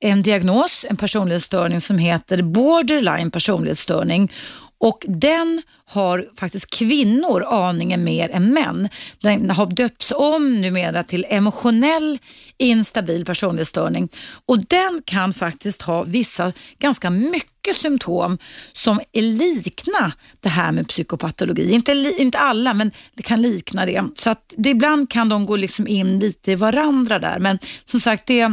en 0.00 0.22
diagnos, 0.22 0.86
en 0.90 0.96
personlighetsstörning 0.96 1.80
som 1.80 1.98
heter 1.98 2.42
borderline 2.42 3.30
personlighetsstörning 3.30 4.32
och 4.78 5.04
den 5.08 5.62
har 5.88 6.28
faktiskt 6.36 6.70
kvinnor 6.70 7.44
aningen 7.48 8.04
mer 8.04 8.28
än 8.30 8.54
män. 8.54 8.88
Den 9.18 9.50
har 9.50 9.66
döpts 9.66 10.12
om 10.16 10.60
numera 10.60 11.04
till 11.04 11.26
emotionell 11.28 12.18
instabil 12.58 13.24
personlighetsstörning 13.24 14.08
och 14.46 14.58
den 14.68 15.02
kan 15.04 15.32
faktiskt 15.32 15.82
ha 15.82 16.04
vissa 16.04 16.52
ganska 16.78 17.10
mycket 17.10 17.76
symptom 17.76 18.38
som 18.72 19.00
är 19.12 19.22
likna 19.22 20.12
det 20.40 20.48
här 20.48 20.72
med 20.72 20.88
psykopatologi. 20.88 21.72
Inte, 21.72 21.92
inte 22.18 22.38
alla, 22.38 22.74
men 22.74 22.90
det 23.14 23.22
kan 23.22 23.42
likna 23.42 23.86
det. 23.86 24.04
Så 24.16 24.30
att 24.30 24.54
det, 24.56 24.70
ibland 24.70 25.10
kan 25.10 25.28
de 25.28 25.46
gå 25.46 25.56
liksom 25.56 25.88
in 25.88 26.18
lite 26.18 26.52
i 26.52 26.54
varandra 26.54 27.18
där, 27.18 27.38
men 27.38 27.58
som 27.84 28.00
sagt, 28.00 28.26
det 28.26 28.52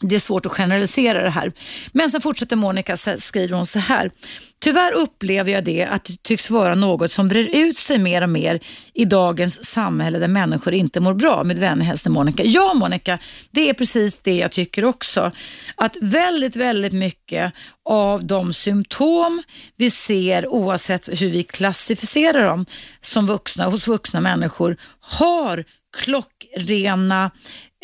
det 0.00 0.14
är 0.14 0.20
svårt 0.20 0.46
att 0.46 0.52
generalisera 0.52 1.22
det 1.22 1.30
här. 1.30 1.52
Men 1.92 2.10
sen 2.10 2.20
fortsätter 2.20 2.56
Monica, 2.56 2.96
skriver 2.96 3.56
hon 3.56 3.66
så 3.66 3.78
här. 3.78 4.10
Tyvärr 4.58 4.92
upplever 4.92 5.52
jag 5.52 5.64
det 5.64 5.84
att 5.84 6.04
det 6.04 6.22
tycks 6.22 6.50
vara 6.50 6.74
något 6.74 7.12
som 7.12 7.28
brer 7.28 7.48
ut 7.52 7.78
sig 7.78 7.98
mer 7.98 8.22
och 8.22 8.28
mer 8.28 8.60
i 8.94 9.04
dagens 9.04 9.64
samhälle 9.64 10.18
där 10.18 10.28
människor 10.28 10.74
inte 10.74 11.00
mår 11.00 11.14
bra. 11.14 11.44
Med 11.44 11.58
vänlig 11.58 11.86
hälsning 11.86 12.14
Monica. 12.14 12.42
Ja 12.44 12.74
Monica, 12.74 13.18
det 13.50 13.68
är 13.70 13.74
precis 13.74 14.20
det 14.20 14.36
jag 14.36 14.52
tycker 14.52 14.84
också. 14.84 15.32
Att 15.76 15.96
väldigt, 16.00 16.56
väldigt 16.56 16.92
mycket 16.92 17.52
av 17.84 18.26
de 18.26 18.52
symptom 18.52 19.42
vi 19.76 19.90
ser 19.90 20.46
oavsett 20.46 21.08
hur 21.08 21.30
vi 21.30 21.42
klassificerar 21.42 22.46
dem 22.46 22.66
som 23.00 23.26
vuxna, 23.26 23.64
hos 23.64 23.88
vuxna 23.88 24.20
människor 24.20 24.76
har 25.00 25.64
klockrena 25.96 27.30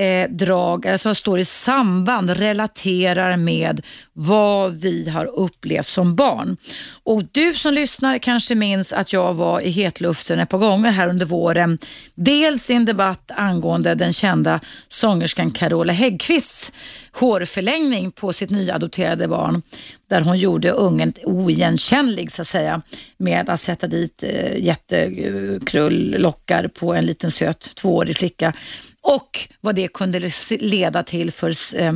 eh, 0.00 0.30
drag, 0.30 0.86
alltså 0.86 1.14
står 1.14 1.38
i 1.38 1.44
samband, 1.44 2.30
relaterar 2.30 3.36
med 3.36 3.82
vad 4.12 4.80
vi 4.80 5.08
har 5.08 5.26
upplevt 5.26 5.86
som 5.86 6.14
barn. 6.14 6.56
Och 7.04 7.22
du 7.32 7.54
som 7.54 7.74
lyssnar 7.74 8.18
kanske 8.18 8.54
minns 8.54 8.92
att 8.92 9.12
jag 9.12 9.34
var 9.34 9.60
i 9.60 9.70
hetluften 9.70 10.38
ett 10.38 10.48
par 10.48 10.58
gånger 10.58 10.90
här 10.90 11.08
under 11.08 11.26
våren. 11.26 11.78
Dels 12.14 12.70
i 12.70 12.74
en 12.74 12.84
debatt 12.84 13.30
angående 13.34 13.94
den 13.94 14.12
kända 14.12 14.60
sångerskan 14.88 15.50
Carola 15.50 15.92
Häggkvists 15.92 16.72
hårförlängning 17.12 18.10
på 18.10 18.32
sitt 18.32 18.50
nyadopterade 18.50 19.28
barn 19.28 19.62
där 20.10 20.20
hon 20.20 20.38
gjorde 20.38 20.70
ungen 20.70 21.12
oigenkännlig 21.24 22.32
så 22.32 22.42
att 22.42 22.48
säga 22.48 22.82
med 23.16 23.50
att 23.50 23.60
sätta 23.60 23.86
dit 23.86 24.22
eh, 24.22 24.64
jättekrull-lockar 24.64 26.68
på 26.68 26.94
en 26.94 27.06
liten 27.06 27.30
söt 27.30 27.74
tvåårig 27.74 28.16
flicka 28.16 28.52
och 29.02 29.48
vad 29.60 29.74
det 29.74 29.88
kunde 29.88 30.30
leda 30.50 31.02
till 31.02 31.32
för 31.32 31.76
eh, 31.76 31.92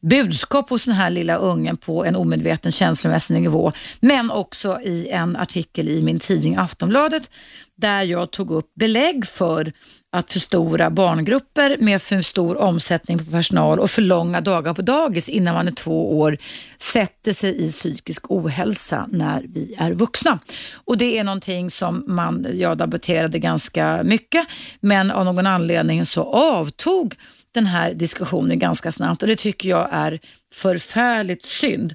budskap 0.00 0.70
hos 0.70 0.84
den 0.84 0.94
här 0.94 1.10
lilla 1.10 1.36
ungen 1.36 1.76
på 1.76 2.04
en 2.04 2.16
omedveten 2.16 2.72
känslomässig 2.72 3.40
nivå. 3.40 3.72
Men 4.00 4.30
också 4.30 4.80
i 4.80 5.08
en 5.08 5.36
artikel 5.36 5.88
i 5.88 6.02
min 6.02 6.20
tidning 6.20 6.56
Aftonbladet 6.56 7.30
där 7.76 8.02
jag 8.02 8.30
tog 8.30 8.50
upp 8.50 8.74
belägg 8.74 9.26
för 9.26 9.72
att 10.12 10.30
för 10.30 10.40
stora 10.40 10.90
barngrupper 10.90 11.76
med 11.78 12.02
för 12.02 12.22
stor 12.22 12.56
omsättning 12.56 13.18
på 13.18 13.24
personal 13.24 13.80
och 13.80 13.90
för 13.90 14.02
långa 14.02 14.40
dagar 14.40 14.74
på 14.74 14.82
dagis 14.82 15.28
innan 15.28 15.54
man 15.54 15.68
är 15.68 15.72
två 15.72 16.18
år 16.18 16.38
sätter 16.78 17.32
sig 17.32 17.64
i 17.64 17.70
psykisk 17.70 18.30
ohälsa 18.30 19.08
när 19.10 19.44
vi 19.48 19.74
är 19.78 19.92
vuxna. 19.92 20.38
Och 20.84 20.98
Det 20.98 21.18
är 21.18 21.24
någonting 21.24 21.70
som 21.70 22.04
man, 22.06 22.46
jag 22.54 22.78
debatterade 22.78 23.38
ganska 23.38 24.02
mycket 24.02 24.46
men 24.80 25.10
av 25.10 25.24
någon 25.24 25.46
anledning 25.46 26.06
så 26.06 26.22
avtog 26.22 27.14
den 27.52 27.66
här 27.66 27.94
diskussionen 27.94 28.58
ganska 28.58 28.92
snabbt 28.92 29.22
och 29.22 29.28
det 29.28 29.36
tycker 29.36 29.68
jag 29.68 29.88
är 29.92 30.20
förfärligt 30.52 31.44
synd 31.44 31.94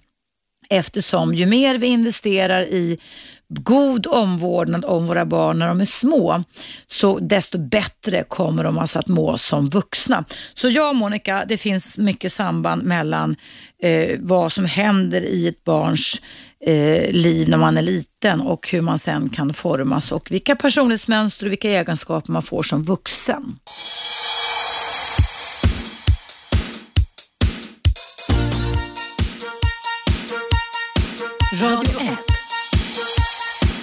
eftersom 0.70 1.34
ju 1.34 1.46
mer 1.46 1.78
vi 1.78 1.88
investerar 1.88 2.62
i 2.62 3.00
god 3.50 4.08
omvårdnad 4.08 4.86
om 4.86 5.08
våra 5.08 5.26
barn 5.26 5.60
när 5.60 5.68
de 5.68 5.82
är 5.82 5.86
små, 5.86 6.44
så 6.88 7.20
desto 7.20 7.58
bättre 7.58 8.24
kommer 8.24 8.64
de 8.64 8.78
alltså 8.78 9.00
att 9.00 9.08
må 9.08 9.38
som 9.38 9.70
vuxna. 9.70 10.26
Så 10.54 10.70
ja, 10.70 10.94
Monica, 10.94 11.46
det 11.48 11.58
finns 11.58 11.98
mycket 11.98 12.32
samband 12.32 12.84
mellan 12.84 13.36
eh, 13.84 14.20
vad 14.20 14.52
som 14.52 14.66
händer 14.66 15.22
i 15.22 15.48
ett 15.48 15.64
barns 15.64 16.22
eh, 16.66 17.12
liv 17.12 17.50
när 17.50 17.58
man 17.58 17.78
är 17.78 17.82
liten 17.82 18.42
och 18.42 18.70
hur 18.72 18.82
man 18.82 19.00
sen 19.00 19.30
kan 19.30 19.54
formas 19.54 20.12
och 20.12 20.32
vilka 20.32 20.56
personlighetsmönster 20.56 21.46
och 21.46 21.52
vilka 21.52 21.70
egenskaper 21.70 22.32
man 22.32 22.44
får 22.44 22.64
som 22.64 22.84
vuxen. 22.84 23.60
Radio 31.62 32.02
1. 32.02 32.37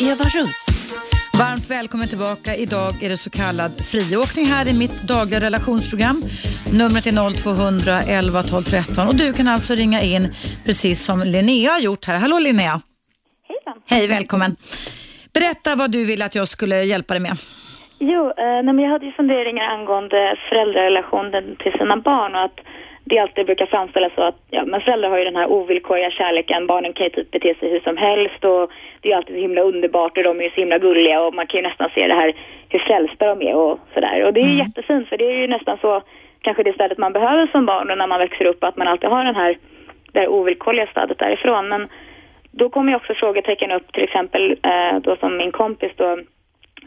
Eva 0.00 0.24
Russ. 0.24 0.66
Varmt 1.38 1.70
välkommen 1.70 2.08
tillbaka. 2.08 2.54
Idag 2.54 3.02
är 3.02 3.08
det 3.08 3.16
så 3.16 3.30
kallad 3.30 3.72
friåkning 3.84 4.46
här 4.46 4.68
i 4.68 4.74
mitt 4.74 5.02
dagliga 5.02 5.40
relationsprogram. 5.40 6.22
Numret 6.78 7.06
är 7.06 7.44
0200 7.44 8.02
11 8.02 8.42
12 8.42 8.62
13 8.62 9.08
och 9.08 9.14
du 9.14 9.32
kan 9.32 9.48
alltså 9.48 9.74
ringa 9.74 10.00
in 10.00 10.28
precis 10.66 11.04
som 11.04 11.20
Linnea 11.20 11.72
har 11.72 11.80
gjort 11.80 12.04
här. 12.06 12.18
Hallå 12.18 12.38
Linnea! 12.38 12.80
Hejsan! 13.48 13.82
Hej, 13.90 14.08
välkommen! 14.08 14.56
Berätta 15.34 15.76
vad 15.76 15.90
du 15.90 16.04
vill 16.04 16.22
att 16.22 16.34
jag 16.34 16.48
skulle 16.48 16.82
hjälpa 16.82 17.14
dig 17.14 17.20
med. 17.20 17.36
Jo, 17.98 18.32
eh, 18.36 18.82
jag 18.84 18.90
hade 18.90 19.06
ju 19.06 19.12
funderingar 19.12 19.64
angående 19.64 20.36
föräldrarelationen 20.48 21.56
till 21.56 21.72
sina 21.72 21.96
barn 21.96 22.34
och 22.34 22.44
att 22.44 22.58
det 23.04 23.18
alltid 23.18 23.46
brukar 23.46 23.66
framställas 23.66 24.12
så 24.14 24.22
att 24.22 24.38
ja, 24.50 24.64
men 24.64 24.80
föräldrar 24.80 25.10
har 25.10 25.18
ju 25.18 25.24
den 25.24 25.36
här 25.36 25.50
ovillkorliga 25.52 26.10
kärleken. 26.10 26.66
Barnen 26.66 26.92
kan 26.92 27.04
ju 27.06 27.10
typ 27.10 27.30
bete 27.30 27.54
sig 27.54 27.70
hur 27.70 27.80
som 27.80 27.96
helst 27.96 28.44
och 28.44 28.70
det 29.00 29.12
är 29.12 29.16
alltid 29.16 29.34
så 29.34 29.40
himla 29.40 29.60
underbart 29.60 30.16
och 30.16 30.22
de 30.22 30.40
är 30.40 30.48
så 30.48 30.60
himla 30.60 30.78
gulliga 30.78 31.22
och 31.22 31.34
man 31.34 31.46
kan 31.46 31.58
ju 31.60 31.68
nästan 31.68 31.90
se 31.94 32.06
det 32.06 32.14
här 32.14 32.32
hur 32.68 32.78
frälsta 32.78 33.34
de 33.34 33.48
är 33.48 33.54
och 33.54 33.78
sådär. 33.94 34.24
Och 34.24 34.32
det 34.32 34.40
är 34.40 34.44
mm. 34.44 34.58
jättefint 34.58 35.08
för 35.08 35.16
det 35.16 35.24
är 35.24 35.40
ju 35.40 35.46
nästan 35.46 35.78
så 35.80 36.02
kanske 36.40 36.62
det 36.62 36.72
stödet 36.72 36.98
man 36.98 37.12
behöver 37.12 37.46
som 37.46 37.66
barn 37.66 37.90
och 37.90 37.98
när 37.98 38.06
man 38.06 38.18
växer 38.18 38.44
upp 38.44 38.64
att 38.64 38.76
man 38.76 38.88
alltid 38.88 39.10
har 39.10 39.24
den 39.24 39.36
här, 39.36 39.58
det 40.12 40.20
här 40.20 40.28
ovillkorliga 40.28 40.86
stödet 40.86 41.18
därifrån. 41.18 41.68
Men 41.68 41.88
då 42.50 42.68
kommer 42.68 42.92
ju 42.92 42.96
också 42.96 43.14
frågetecken 43.14 43.70
upp 43.70 43.92
till 43.92 44.04
exempel 44.04 44.56
eh, 44.62 45.00
då 45.00 45.16
som 45.16 45.36
min 45.36 45.52
kompis 45.52 45.92
då 45.96 46.18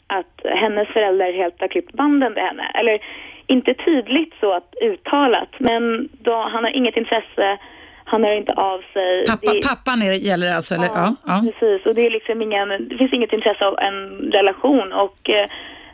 att 0.08 0.42
hennes 0.46 0.88
föräldrar 0.88 1.32
helt 1.32 1.62
har 1.62 1.68
klippt 1.68 1.94
banden 1.94 2.34
till 2.34 2.44
henne. 2.44 2.72
Eller 2.74 3.00
inte 3.48 3.74
tydligt 3.74 4.34
så 4.40 4.54
att 4.54 4.74
uttalat, 4.82 5.50
men 5.58 6.10
då, 6.22 6.36
han 6.52 6.64
har 6.64 6.72
inget 6.72 6.98
intresse, 6.98 7.58
han 8.06 8.24
hör 8.24 8.32
inte 8.38 8.54
av 8.54 8.82
sig. 8.94 9.26
Pappa, 9.28 9.54
Det- 9.54 9.62
pappan 9.68 10.02
är, 10.02 10.14
gäller 10.14 10.48
det 10.48 10.56
alltså? 10.56 10.76
Eller? 10.76 10.86
Ja, 10.86 11.16
Ja, 11.26 11.44
precis. 11.60 11.86
Och 11.86 11.96
det, 11.96 12.06
är 12.06 12.10
liksom 12.10 12.42
ingen, 12.42 12.70
det 12.90 12.98
finns 12.98 13.14
inget 13.14 13.34
intresse 13.34 13.66
av 13.66 13.80
en 13.80 13.98
relation. 14.32 14.94
Och 14.94 15.30
eh, 15.30 15.50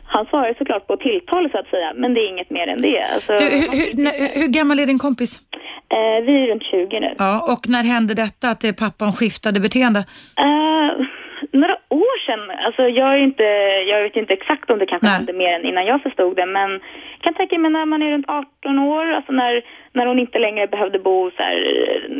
han 0.06 0.26
svarar 0.26 0.54
såklart 0.58 0.86
på 0.86 0.96
tilltal 0.96 1.50
så 1.50 1.58
att 1.58 1.68
säga, 1.68 1.92
men 1.96 2.14
det 2.14 2.20
är 2.20 2.28
inget 2.28 2.50
mer 2.50 2.66
än 2.66 2.82
det. 2.82 3.02
Alltså, 3.14 3.32
Du, 3.32 3.44
hur, 3.44 3.68
hur, 3.78 4.02
när, 4.04 4.38
hur 4.40 4.48
gammal 4.48 4.80
är 4.80 4.86
din 4.86 4.98
kompis? 4.98 5.40
eh, 5.88 6.24
vi 6.26 6.42
är 6.42 6.46
runt 6.46 6.62
20 6.64 7.00
nu. 7.00 7.14
Ja, 7.18 7.52
och 7.52 7.68
när 7.68 7.82
hände 7.82 8.14
detta 8.14 8.48
att 8.50 8.60
det 8.60 8.72
pappan 8.72 9.12
skiftade 9.12 9.60
beteende? 9.60 10.04
Eh, 10.38 11.06
några 11.52 11.76
år 11.88 12.16
sedan, 12.26 12.50
alltså 12.66 12.82
jag, 12.82 13.14
är 13.14 13.18
inte, 13.18 13.42
jag 13.90 14.02
vet 14.02 14.16
inte 14.16 14.32
exakt 14.32 14.70
om 14.70 14.78
det 14.78 14.86
kanske 14.86 15.06
Nej. 15.06 15.16
hände 15.16 15.32
mer 15.32 15.52
än 15.52 15.64
innan 15.64 15.86
jag 15.86 16.02
förstod 16.02 16.36
det, 16.36 16.46
men 16.46 16.70
jag 16.70 17.20
kan 17.20 17.34
tänka 17.34 17.58
mig 17.58 17.70
när 17.70 17.86
man 17.86 18.02
är 18.02 18.10
runt 18.10 18.28
18 18.28 18.78
år, 18.78 19.12
alltså 19.12 19.32
när, 19.32 19.62
när 19.92 20.06
hon 20.06 20.18
inte 20.18 20.38
längre 20.38 20.66
behövde 20.66 20.98
bo 20.98 21.30
så 21.36 21.42
här, 21.42 21.56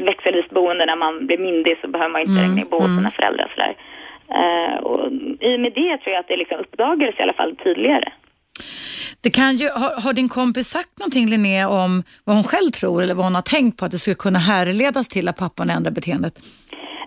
växelvis 0.05 0.51
boende, 0.51 0.87
när 0.87 0.97
man 0.97 1.27
blir 1.27 1.39
myndig 1.39 1.79
så 1.81 1.89
behöver 1.89 2.13
man 2.13 2.21
inte 2.21 2.41
Mm, 2.41 2.51
längre 2.51 2.67
bo 2.71 2.77
hos 2.77 2.87
mm. 2.87 2.99
sina 2.99 3.11
föräldrar. 3.11 3.53
Så 3.55 3.61
där. 3.61 3.75
Eh, 4.39 4.77
och 4.77 5.13
I 5.41 5.57
och 5.57 5.61
med 5.61 5.73
det 5.75 5.99
tror 5.99 6.13
jag 6.15 6.21
att 6.21 6.29
det 6.29 6.37
liksom 6.37 6.59
uppdagades 6.59 7.19
i 7.19 7.23
alla 7.23 7.33
fall 7.33 7.57
tydligare. 7.57 8.13
Det 9.21 9.31
kan 9.31 9.57
ju, 9.57 9.69
har, 9.69 10.03
har 10.03 10.13
din 10.13 10.29
kompis 10.29 10.69
sagt 10.69 10.99
någonting 10.99 11.27
Linnea 11.27 11.69
om 11.69 12.03
vad 12.25 12.37
hon 12.37 12.45
själv 12.45 12.71
tror 12.71 13.03
eller 13.03 13.15
vad 13.15 13.25
hon 13.25 13.35
har 13.35 13.43
tänkt 13.43 13.79
på 13.79 13.85
att 13.85 13.91
det 13.91 13.99
skulle 13.99 14.15
kunna 14.15 14.39
härledas 14.39 15.09
till 15.09 15.29
att 15.29 15.37
pappan 15.37 15.71
ändrar 15.71 15.91
beteendet? 15.91 16.35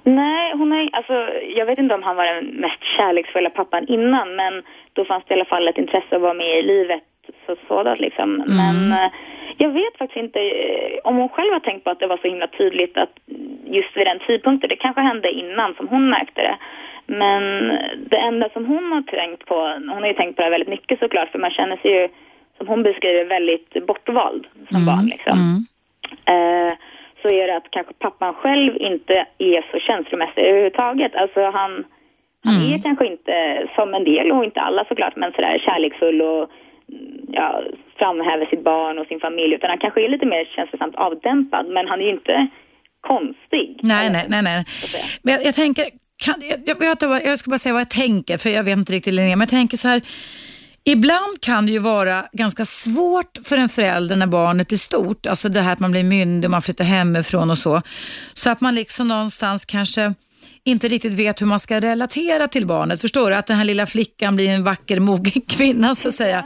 Nej, 0.08 0.53
hon 0.53 0.74
är, 0.74 0.89
alltså, 0.91 1.14
jag 1.55 1.66
vet 1.66 1.80
inte 1.80 1.95
om 1.95 2.03
han 2.03 2.16
var 2.16 2.26
den 2.26 2.45
mest 2.45 2.84
kärleksfulla 2.97 3.49
pappan 3.49 3.88
innan, 3.88 4.36
men 4.36 4.64
då 4.93 5.05
fanns 5.05 5.24
det 5.28 5.34
i 5.34 5.36
alla 5.36 5.45
fall 5.45 5.68
ett 5.68 5.78
intresse 5.78 6.16
att 6.16 6.22
vara 6.22 6.34
med 6.34 6.60
i 6.60 6.62
livet 6.62 7.03
så 7.45 7.55
sådant 7.68 7.99
liksom. 7.99 8.43
Men 8.47 8.91
eh, 8.91 9.12
jag 9.58 9.70
vet 9.70 9.97
faktiskt 9.97 10.24
inte 10.24 10.39
eh, 10.39 10.99
om 11.03 11.16
hon 11.16 11.30
själv 11.30 11.53
har 11.53 11.60
tänkt 11.60 11.84
på 11.84 11.89
att 11.89 11.99
det 11.99 12.08
var 12.08 12.18
så 12.18 12.28
himla 12.28 12.47
tydligt 12.47 12.97
att 12.97 13.14
just 13.66 13.97
vid 13.97 14.08
den 14.08 14.20
tidpunkten, 14.20 14.70
det 14.70 14.76
kanske 14.76 15.01
hände 15.01 15.32
innan 15.32 15.76
som 15.76 15.88
hon 15.88 16.10
märkte 16.10 16.41
det. 16.41 16.58
Men 17.05 17.68
det 18.10 18.18
enda 18.18 18.49
som 18.49 18.66
hon 18.66 18.91
har 18.91 19.01
tänkt 19.01 19.45
på, 19.45 19.55
hon 19.66 19.89
har 19.89 20.08
ju 20.08 20.14
tänkt 20.14 20.36
på 20.36 20.41
det 20.41 20.49
väldigt 20.49 20.70
mycket 20.70 20.99
såklart, 20.99 21.32
för 21.32 21.39
man 21.39 21.51
känner 21.51 21.78
sig 21.78 21.91
ju, 21.91 22.08
som 22.58 22.68
hon 22.68 22.84
beskriver, 22.84 23.26
väldigt 23.26 23.88
bortvald 23.88 24.47
som 24.72 24.86
barn 24.86 25.05
liksom. 25.05 25.39
Mm. 25.39 25.66
Eh, 26.26 26.78
så 27.28 27.32
är 27.34 27.47
det 27.47 27.57
att 27.57 27.71
kanske 27.71 27.93
pappan 27.93 28.34
själv 28.34 28.78
inte 28.80 29.25
är 29.38 29.71
så 29.71 29.80
känslomässig 29.80 30.41
överhuvudtaget. 30.41 31.15
Alltså 31.15 31.41
han, 31.59 31.71
han 32.45 32.55
Mm. 32.55 32.73
är 32.73 32.80
kanske 32.88 33.05
inte 33.07 33.34
som 33.75 33.93
en 33.93 34.03
del 34.03 34.32
och 34.32 34.43
inte 34.45 34.61
alla 34.61 34.86
såklart, 34.86 35.15
men 35.15 35.32
sådär 35.32 35.57
kärleksfull 35.65 36.21
och 36.21 36.43
mm, 36.91 37.19
ja, 37.32 37.61
framhäver 37.99 38.45
sitt 38.45 38.63
barn 38.63 38.99
och 38.99 39.07
sin 39.07 39.19
familj. 39.19 39.53
Utan 39.55 39.69
han 39.69 39.80
kanske 39.80 40.05
är 40.05 40.09
lite 40.09 40.25
mer 40.25 40.45
känslosamt 40.55 40.95
avdämpad, 40.95 41.65
men 41.75 41.88
han 41.88 41.99
är 42.01 42.05
ju 42.05 42.11
inte 42.11 42.47
konstig. 43.01 43.80
Nej, 43.84 44.09
nej, 44.11 44.25
nej. 44.30 44.41
nej. 44.41 44.65
Men 45.21 45.34
jag, 45.34 45.45
jag 45.45 45.55
tänker, 45.55 45.86
kan, 46.25 46.36
jag, 46.49 46.59
jag, 47.01 47.21
jag 47.25 47.39
ska 47.39 47.49
bara 47.49 47.57
säga 47.57 47.73
vad 47.73 47.82
jag 47.82 47.89
tänker, 48.05 48.38
för 48.38 48.49
jag 48.49 48.63
vet 48.63 48.78
inte 48.78 48.93
riktigt 48.93 49.13
Linnea, 49.13 49.36
men 49.36 49.45
jag 49.45 49.49
tänker 49.59 49.78
så 49.78 49.88
här. 49.88 50.01
Ibland 50.89 51.41
kan 51.41 51.65
det 51.65 51.71
ju 51.71 51.79
vara 51.79 52.25
ganska 52.31 52.65
svårt 52.65 53.38
för 53.43 53.57
en 53.57 53.69
förälder 53.69 54.15
när 54.15 54.27
barnet 54.27 54.67
blir 54.67 54.77
stort, 54.77 55.25
alltså 55.25 55.49
det 55.49 55.61
här 55.61 55.73
att 55.73 55.79
man 55.79 55.91
blir 55.91 56.03
myndig 56.03 56.47
och 56.47 56.51
man 56.51 56.61
flyttar 56.61 56.85
hemifrån 56.85 57.51
och 57.51 57.57
så, 57.57 57.81
så 58.33 58.49
att 58.49 58.61
man 58.61 58.75
liksom 58.75 59.07
någonstans 59.07 59.65
kanske 59.65 60.13
inte 60.63 60.88
riktigt 60.88 61.13
vet 61.13 61.41
hur 61.41 61.45
man 61.45 61.59
ska 61.59 61.81
relatera 61.81 62.47
till 62.47 62.67
barnet. 62.67 63.01
Förstår 63.01 63.29
du? 63.29 63.35
Att 63.35 63.47
den 63.47 63.57
här 63.57 63.63
lilla 63.63 63.85
flickan 63.85 64.35
blir 64.35 64.49
en 64.49 64.63
vacker 64.63 64.99
mogen 64.99 65.41
kvinna 65.47 65.95
så 65.95 66.07
att 66.07 66.13
säga. 66.13 66.45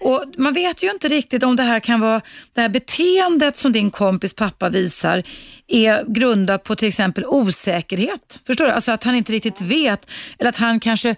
Och 0.00 0.24
man 0.36 0.54
vet 0.54 0.82
ju 0.82 0.90
inte 0.90 1.08
riktigt 1.08 1.42
om 1.42 1.56
det 1.56 1.62
här 1.62 1.80
kan 1.80 2.00
vara, 2.00 2.20
det 2.54 2.60
här 2.60 2.68
beteendet 2.68 3.56
som 3.56 3.72
din 3.72 3.90
kompis 3.90 4.34
pappa 4.34 4.68
visar 4.68 5.22
är 5.68 6.04
grundat 6.12 6.64
på 6.64 6.74
till 6.74 6.88
exempel 6.88 7.24
osäkerhet. 7.26 8.38
Förstår 8.46 8.64
du? 8.64 8.70
Alltså 8.70 8.92
att 8.92 9.04
han 9.04 9.14
inte 9.14 9.32
riktigt 9.32 9.60
vet 9.60 10.10
eller 10.38 10.48
att 10.48 10.56
han 10.56 10.80
kanske 10.80 11.16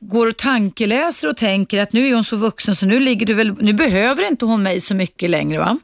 går 0.00 0.26
och 0.26 0.36
tankeläser 0.36 1.28
och 1.28 1.36
tänker 1.36 1.80
att 1.80 1.92
nu 1.92 2.08
är 2.08 2.14
hon 2.14 2.24
så 2.24 2.36
vuxen 2.36 2.74
så 2.74 2.86
nu 2.86 3.00
ligger 3.00 3.26
du 3.26 3.34
väl, 3.34 3.54
nu 3.60 3.72
behöver 3.72 4.28
inte 4.28 4.44
hon 4.44 4.62
mig 4.62 4.80
så 4.80 4.94
mycket 4.94 5.30
längre 5.30 5.58
va? 5.58 5.78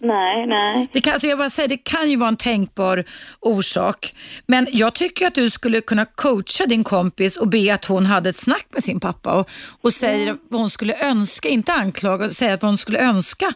Nej, 0.00 0.46
nej. 0.46 0.88
Det 0.92 1.00
kan, 1.00 1.12
alltså 1.12 1.28
jag 1.28 1.38
bara 1.38 1.50
säger, 1.50 1.68
det 1.68 1.76
kan 1.76 2.10
ju 2.10 2.16
vara 2.16 2.28
en 2.28 2.36
tänkbar 2.36 3.04
orsak. 3.40 4.14
Men 4.46 4.66
jag 4.70 4.94
tycker 4.94 5.26
att 5.26 5.34
du 5.34 5.50
skulle 5.50 5.80
kunna 5.80 6.04
coacha 6.04 6.66
din 6.66 6.84
kompis 6.84 7.36
och 7.36 7.48
be 7.48 7.74
att 7.74 7.84
hon 7.84 8.06
hade 8.06 8.30
ett 8.30 8.36
snack 8.36 8.66
med 8.70 8.84
sin 8.84 9.00
pappa 9.00 9.32
och, 9.32 9.50
och 9.80 9.92
säger 9.92 10.36
vad 10.48 10.60
hon 10.60 10.70
skulle 10.70 11.08
önska, 11.10 11.48
inte 11.48 11.72
anklaga, 11.72 12.28
säga 12.28 12.58
vad 12.60 12.70
hon 12.70 12.78
skulle 12.78 12.98
önska. 12.98 13.52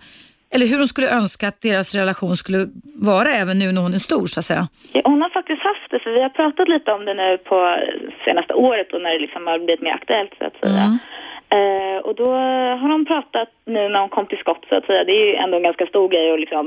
Eller 0.54 0.66
hur 0.66 0.78
hon 0.78 0.88
skulle 0.88 1.10
önska 1.10 1.48
att 1.48 1.60
deras 1.60 1.94
relation 1.94 2.36
skulle 2.36 2.66
vara 2.94 3.28
även 3.28 3.58
nu 3.58 3.72
när 3.72 3.82
hon 3.82 3.94
är 3.94 3.98
stor 3.98 4.26
så 4.26 4.40
att 4.40 4.44
säga. 4.46 4.68
Ja, 4.92 5.00
Hon 5.04 5.22
har 5.22 5.30
faktiskt 5.30 5.62
haft 5.62 5.90
det, 5.90 5.98
för 5.98 6.10
vi 6.10 6.22
har 6.22 6.28
pratat 6.28 6.68
lite 6.68 6.92
om 6.92 7.04
det 7.04 7.14
nu 7.14 7.38
på 7.38 7.76
senaste 8.24 8.54
året 8.54 8.92
och 8.92 9.00
när 9.02 9.10
det 9.12 9.18
liksom 9.18 9.46
har 9.46 9.58
blivit 9.58 9.82
mer 9.82 9.92
aktuellt 9.92 10.32
så 10.38 10.44
att 10.44 10.56
säga. 10.62 10.98
Eh, 11.56 11.98
och 12.06 12.14
då 12.14 12.32
har 12.80 12.88
de 12.88 13.04
pratat 13.06 13.48
nu 13.64 13.88
när 13.88 14.00
hon 14.00 14.08
kom 14.08 14.26
till 14.26 14.38
skott 14.38 14.64
så 14.68 14.74
att 14.76 14.86
säga. 14.86 15.04
Det 15.04 15.12
är 15.12 15.26
ju 15.26 15.34
ändå 15.34 15.56
en 15.56 15.62
ganska 15.62 15.86
stor 15.86 16.08
grej 16.08 16.32
att 16.32 16.40
liksom 16.40 16.66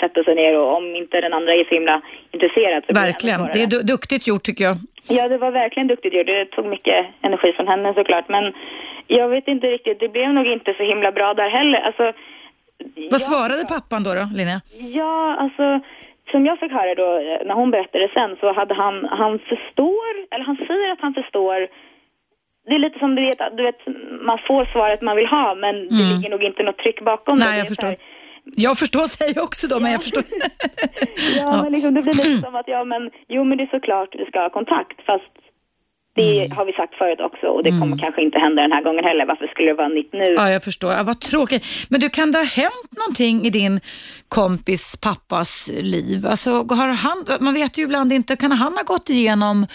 sätta 0.00 0.24
sig 0.24 0.34
ner 0.34 0.58
och 0.58 0.76
om 0.76 0.96
inte 0.96 1.20
den 1.20 1.32
andra 1.32 1.52
är 1.54 1.64
så 1.64 1.74
himla 1.74 2.00
intresserad 2.32 2.84
så 2.86 2.92
Verkligen, 2.94 3.40
det 3.54 3.62
är 3.62 3.66
du- 3.66 3.82
duktigt 3.82 4.28
gjort 4.28 4.42
tycker 4.42 4.64
jag. 4.64 4.74
Ja, 5.08 5.28
det 5.28 5.38
var 5.38 5.50
verkligen 5.50 5.86
duktigt 5.88 6.14
gjort. 6.14 6.26
Det 6.26 6.44
tog 6.44 6.66
mycket 6.66 7.06
energi 7.22 7.52
från 7.52 7.68
henne 7.68 7.94
såklart. 7.94 8.28
Men 8.28 8.52
jag 9.06 9.28
vet 9.28 9.48
inte 9.48 9.66
riktigt, 9.66 10.00
det 10.00 10.08
blev 10.08 10.28
nog 10.32 10.46
inte 10.46 10.74
så 10.76 10.82
himla 10.82 11.12
bra 11.12 11.34
där 11.34 11.48
heller. 11.48 11.80
Alltså, 11.80 12.12
Vad 13.10 13.20
svarade 13.20 13.64
pappan 13.68 14.02
då, 14.02 14.14
då 14.14 14.24
Linnea? 14.34 14.60
Ja, 14.94 15.36
alltså 15.38 15.80
som 16.30 16.46
jag 16.46 16.58
fick 16.58 16.72
höra 16.72 16.94
då 16.94 17.18
eh, 17.18 17.46
när 17.46 17.54
hon 17.54 17.70
berättade 17.70 18.10
sen 18.14 18.36
så 18.40 18.52
hade 18.52 18.74
han, 18.74 19.08
han 19.10 19.38
förstår, 19.38 20.12
eller 20.30 20.44
han 20.44 20.56
säger 20.56 20.92
att 20.92 21.00
han 21.00 21.14
förstår 21.14 21.68
det 22.68 22.74
är 22.74 22.78
lite 22.78 22.98
som 22.98 23.14
du 23.14 23.22
vet, 23.22 23.38
du 23.56 23.62
vet, 23.62 23.80
man 24.22 24.38
får 24.46 24.64
svaret 24.64 25.02
man 25.02 25.16
vill 25.16 25.26
ha 25.26 25.54
men 25.54 25.74
det 25.88 26.04
ligger 26.14 26.30
nog 26.30 26.42
inte 26.42 26.62
något 26.62 26.78
tryck 26.78 27.00
bakom 27.00 27.38
det. 27.38 27.44
Mm. 27.44 27.50
Nej, 27.50 27.56
Det 27.56 27.58
jag 27.58 27.68
förstår. 27.68 27.96
Jag 28.56 28.78
förstår 28.78 29.06
säger 29.06 29.42
också 29.42 29.68
då, 29.68 29.80
men 29.80 29.92
jag 29.92 30.02
förstår. 30.02 30.24
Ja, 31.38 31.62
men 31.62 31.72
liksom, 31.72 31.94
det 31.94 32.02
blir 32.02 32.14
lite 32.14 32.40
som 32.46 32.54
att, 32.54 32.68
ja 32.68 32.84
men, 32.84 33.10
jo 33.28 33.44
men 33.44 33.58
det 33.58 33.64
är 33.64 33.72
såklart 33.78 34.14
vi 34.18 34.24
ska 34.26 34.40
ha 34.40 34.50
kontakt 34.50 35.04
fast 35.06 35.32
det 36.14 36.44
Mm. 36.44 36.56
har 36.56 36.64
vi 36.64 36.72
sagt 36.72 36.94
förut 36.94 37.20
också 37.20 37.46
och 37.46 37.62
det 37.62 37.70
kommer 37.70 37.98
kanske 37.98 38.22
inte 38.22 38.38
hända 38.38 38.62
den 38.62 38.72
här 38.72 38.82
gången 38.82 39.04
heller. 39.04 39.26
Varför 39.26 39.46
skulle 39.46 39.68
det 39.68 39.74
vara 39.74 39.88
nytt 39.88 40.12
nu? 40.12 40.24
Ja, 40.36 40.50
jag 40.50 40.64
förstår. 40.64 40.92
Ja, 40.92 41.02
vad 41.02 41.20
tråkigt. 41.20 41.66
Men 41.88 42.00
du, 42.00 42.08
kan 42.08 42.32
det 42.32 42.38
ha 42.38 42.44
hänt 42.44 42.90
någonting 42.98 43.46
i 43.46 43.50
din 43.50 43.80
kompis 44.28 44.96
pappas 44.96 45.70
liv? 45.80 46.26
Alltså, 46.26 46.50
har 46.52 46.88
han, 46.88 47.24
man 47.40 47.54
vet 47.54 47.78
ju 47.78 47.82
ibland 47.82 48.12
inte, 48.12 48.36
kan 48.36 48.52
han 48.52 48.72
ha 48.72 48.82
gått 48.82 49.10
igenom... 49.10 49.66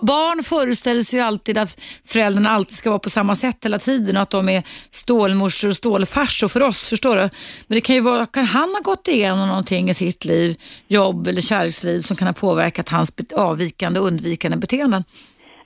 Barn 0.00 0.42
föreställer 0.44 1.02
sig 1.02 1.18
ju 1.18 1.24
alltid 1.24 1.58
att 1.58 1.80
föräldrarna 2.06 2.50
alltid 2.50 2.76
ska 2.76 2.90
vara 2.90 2.98
på 2.98 3.10
samma 3.10 3.34
sätt 3.34 3.64
hela 3.64 3.78
tiden 3.78 4.16
och 4.16 4.22
att 4.22 4.30
de 4.30 4.48
är 4.48 4.62
stålmorsor 4.90 5.68
och 5.68 5.76
stålfarsor 5.76 6.48
för 6.48 6.62
oss, 6.62 6.88
förstår 6.88 7.16
du? 7.16 7.22
Men 7.66 7.74
det 7.76 7.80
kan 7.80 7.94
ju 7.96 8.00
vara, 8.00 8.26
kan 8.26 8.44
han 8.44 8.68
ha 8.68 8.80
gått 8.80 9.08
igenom 9.08 9.48
någonting 9.48 9.90
i 9.90 9.94
sitt 9.94 10.24
liv, 10.24 10.56
jobb 10.88 11.26
eller 11.28 11.40
kärleksliv 11.40 12.00
som 12.00 12.16
kan 12.16 12.26
ha 12.28 12.32
påverkat 12.32 12.88
hans 12.88 13.16
avvikande 13.36 14.00
och 14.00 14.06
undvikande 14.06 14.56
beteenden? 14.56 15.04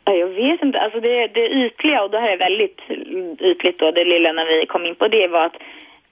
Ja, 0.09 0.14
jag 0.14 0.26
vet 0.26 0.62
inte. 0.62 0.80
Alltså 0.80 1.00
det, 1.00 1.26
det 1.26 1.48
ytliga, 1.48 2.02
och 2.02 2.11
det 2.11 2.18
här 2.18 2.32
är 2.32 2.38
väldigt 2.38 2.80
ytligt 3.40 3.78
då, 3.78 3.90
det 3.90 4.04
lilla 4.04 4.32
när 4.32 4.46
vi 4.46 4.66
kom 4.66 4.86
in 4.86 4.94
på 4.94 5.09
det 5.09 5.28
var 5.28 5.44
att 5.46 5.56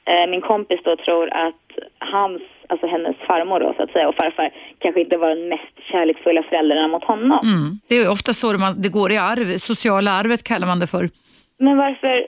eh, 0.05 0.26
min 0.30 0.40
kompis 0.40 0.80
då 0.84 0.97
tror 0.97 1.28
att 1.32 1.66
hans, 1.99 2.42
alltså 2.68 2.86
hennes 2.86 3.16
farmor 3.26 3.61
då 3.61 3.74
så 3.76 3.82
att 3.82 3.92
säga 3.92 4.09
och 4.09 4.14
farfar 4.14 4.51
kanske 4.78 5.01
inte 5.01 5.16
var 5.16 5.28
den 5.28 5.49
mest 5.49 5.74
kärleksfulla 5.90 6.42
föräldrarna 6.42 6.88
mot 6.88 7.05
honom. 7.05 7.40
Mm. 7.42 7.80
Det 7.88 7.94
är 7.97 8.11
ofta 8.11 8.32
så 8.32 8.53
det, 8.53 8.59
man, 8.59 8.82
det 8.82 8.88
går 8.88 9.12
i 9.12 9.18
arv, 9.18 9.57
sociala 9.57 10.11
arvet 10.11 10.42
kallar 10.42 10.66
man 10.66 10.80
det 10.80 10.86
för. 10.86 11.09
Men 11.59 11.76
varför, 11.76 12.26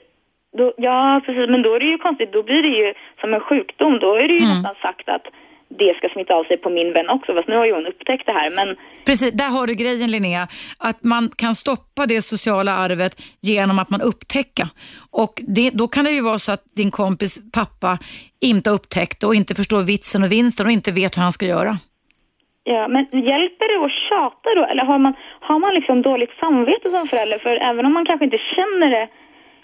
då, 0.57 0.73
ja 0.77 1.21
precis, 1.25 1.49
men 1.49 1.61
då 1.61 1.75
är 1.75 1.79
det 1.79 1.85
ju 1.85 1.97
konstigt, 1.97 2.33
då 2.33 2.43
blir 2.43 2.61
det 2.63 2.73
ju 2.81 2.93
som 3.21 3.33
en 3.33 3.39
sjukdom, 3.39 3.99
då 3.99 4.15
är 4.15 4.27
det 4.27 4.33
ju 4.33 4.45
nästan 4.47 4.75
sagt 4.81 5.09
att 5.09 5.27
det 5.69 5.97
ska 5.97 6.09
smitta 6.09 6.33
av 6.33 6.43
sig 6.43 6.57
på 6.57 6.69
min 6.69 6.93
vän 6.93 7.09
också, 7.09 7.33
fast 7.33 7.47
nu 7.47 7.55
har 7.55 7.65
ju 7.65 7.73
hon 7.73 7.87
upptäckt 7.87 8.25
det 8.25 8.31
här, 8.31 8.49
men 8.49 8.75
Precis, 9.05 9.31
där 9.31 9.49
har 9.49 9.67
du 9.67 9.73
grejen 9.73 10.11
Linnea. 10.11 10.47
Att 10.77 11.03
man 11.03 11.29
kan 11.35 11.55
stoppa 11.55 12.05
det 12.05 12.21
sociala 12.21 12.71
arvet 12.71 13.21
genom 13.41 13.79
att 13.79 13.89
man 13.89 14.01
upptäcker. 14.01 14.67
Och 15.11 15.33
det, 15.47 15.69
då 15.69 15.87
kan 15.87 16.05
det 16.05 16.11
ju 16.11 16.21
vara 16.21 16.39
så 16.39 16.51
att 16.51 16.63
din 16.75 16.91
kompis 16.91 17.51
pappa 17.51 17.99
inte 18.41 18.69
har 18.69 18.75
upptäckt 18.75 19.23
och 19.23 19.35
inte 19.35 19.55
förstår 19.55 19.81
vitsen 19.81 20.23
och 20.23 20.31
vinsten 20.31 20.65
och 20.65 20.71
inte 20.71 20.91
vet 20.91 21.17
hur 21.17 21.21
han 21.21 21.31
ska 21.31 21.45
göra. 21.45 21.77
Ja, 22.63 22.87
men 22.87 23.03
hjälper 23.11 23.65
det 23.71 23.85
att 23.85 23.91
tjata 24.09 24.49
då? 24.55 24.65
Eller 24.65 24.83
har 24.85 24.99
man, 24.99 25.13
har 25.39 25.59
man 25.59 25.73
liksom 25.73 26.01
dåligt 26.01 26.33
samvete 26.39 26.89
som 26.89 27.07
förälder? 27.07 27.39
För 27.39 27.55
även 27.55 27.85
om 27.85 27.93
man 27.93 28.05
kanske 28.05 28.25
inte 28.25 28.41
känner 28.55 28.89
det 28.89 29.07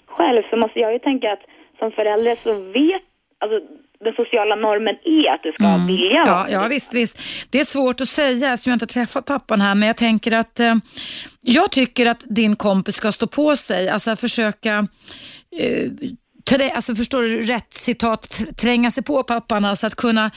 själv 0.06 0.42
så 0.50 0.56
måste 0.56 0.80
jag 0.80 0.92
ju 0.92 0.98
tänka 0.98 1.32
att 1.32 1.44
som 1.78 1.90
förälder 1.90 2.34
så 2.34 2.52
vet, 2.54 3.02
alltså 3.38 3.60
den 4.04 4.14
sociala 4.14 4.54
normen 4.54 4.96
är 5.04 5.34
att 5.34 5.42
du 5.42 5.52
ska 5.52 5.76
vilja 5.86 6.22
Ja, 6.26 6.46
ja 6.50 6.68
visst, 6.68 6.94
visst. 6.94 7.18
Det 7.50 7.60
är 7.60 7.64
svårt 7.64 8.00
att 8.00 8.08
säga 8.08 8.52
eftersom 8.52 8.70
jag 8.70 8.74
inte 8.74 8.82
har 8.84 9.04
träffat 9.06 9.24
pappan 9.24 9.60
här, 9.60 9.74
men 9.74 9.86
jag 9.86 9.96
tänker 9.96 10.32
att 10.32 10.60
eh, 10.60 10.74
jag 11.40 11.70
tycker 11.72 12.06
att 12.06 12.22
din 12.24 12.56
kompis 12.56 12.94
ska 12.94 13.12
stå 13.12 13.26
på 13.26 13.56
sig, 13.56 13.88
alltså 13.88 14.16
försöka 14.16 14.86
eh, 15.58 15.90
trä, 16.48 16.70
alltså 16.70 16.94
förstår 16.94 17.22
du 17.22 17.42
rätt 17.42 17.74
citat, 17.74 18.42
tränga 18.56 18.90
sig 18.90 19.02
på 19.02 19.22
pappan, 19.22 19.64
alltså 19.64 19.86
att 19.86 19.94
kunna 19.94 20.30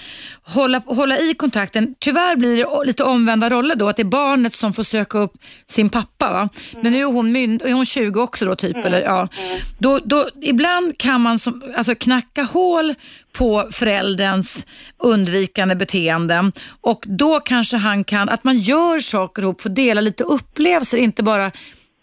hålla, 0.44 0.82
hålla 0.86 1.20
i 1.20 1.34
kontakten. 1.34 1.96
Tyvärr 2.00 2.36
blir 2.36 2.58
det 2.58 2.88
lite 2.88 3.04
omvända 3.04 3.50
roller 3.50 3.76
då, 3.76 3.90
att 3.90 3.96
det 3.96 4.02
är 4.02 4.06
barnet 4.06 4.56
som 4.56 4.74
får 4.74 4.84
söka 4.84 5.18
upp 5.18 5.34
sin 5.68 5.90
pappa. 5.90 6.32
Va? 6.32 6.40
Mm. 6.40 6.50
Men 6.84 6.92
nu 6.92 7.00
är 7.00 7.06
hon, 7.06 7.32
mynd, 7.32 7.62
är 7.62 7.74
hon 7.74 7.86
20 7.86 8.22
också 8.22 8.46
då 8.46 8.56
typ, 8.56 8.76
mm. 8.76 8.88
eller 8.88 9.02
ja. 9.02 9.28
Mm. 9.38 9.60
Då, 9.80 10.00
då, 10.04 10.30
ibland 10.42 10.98
kan 10.98 11.22
man 11.22 11.40
som, 11.40 11.64
alltså 11.78 11.96
knacka 11.96 12.44
hål 12.44 12.96
på 13.34 13.68
förälderns 13.72 14.66
undvikande 15.04 15.76
beteenden 15.76 16.52
och 16.82 17.06
då 17.08 17.40
kanske 17.40 17.78
han 17.78 18.04
kan, 18.04 18.30
att 18.30 18.44
man 18.44 18.60
gör 18.60 19.00
saker 19.00 19.42
ihop, 19.42 19.62
får 19.62 19.70
dela 19.70 20.02
lite 20.02 20.24
upplevelser, 20.24 20.98
inte 20.98 21.24
bara 21.24 21.52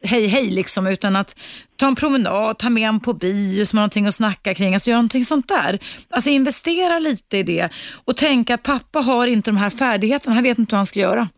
hej 0.03 0.27
hej 0.27 0.51
liksom, 0.51 0.87
utan 0.87 1.17
att 1.17 1.37
ta 1.79 1.87
en 1.87 1.95
promenad, 1.95 2.59
ta 2.59 2.71
med 2.71 2.83
en 2.83 3.01
på 3.01 3.13
bio 3.13 3.65
som 3.65 3.77
har 3.77 3.83
någonting 3.83 4.07
att 4.07 4.15
snacka 4.15 4.55
kring, 4.55 4.75
alltså 4.75 4.91
göra 4.91 4.99
någonting 4.99 5.25
sånt 5.25 5.49
där. 5.49 5.79
Alltså 6.11 6.31
investera 6.31 6.99
lite 6.99 7.37
i 7.37 7.43
det 7.43 7.69
och 8.07 8.17
tänka 8.17 8.55
att 8.55 8.63
pappa 8.63 8.99
har 8.99 9.27
inte 9.27 9.51
de 9.51 9.57
här 9.57 9.71
färdigheterna, 9.71 10.35
han 10.35 10.45
vet 10.45 10.59
inte 10.59 10.75
vad 10.75 10.79
han 10.79 10.87
ska 10.87 11.01
göra. 11.01 11.29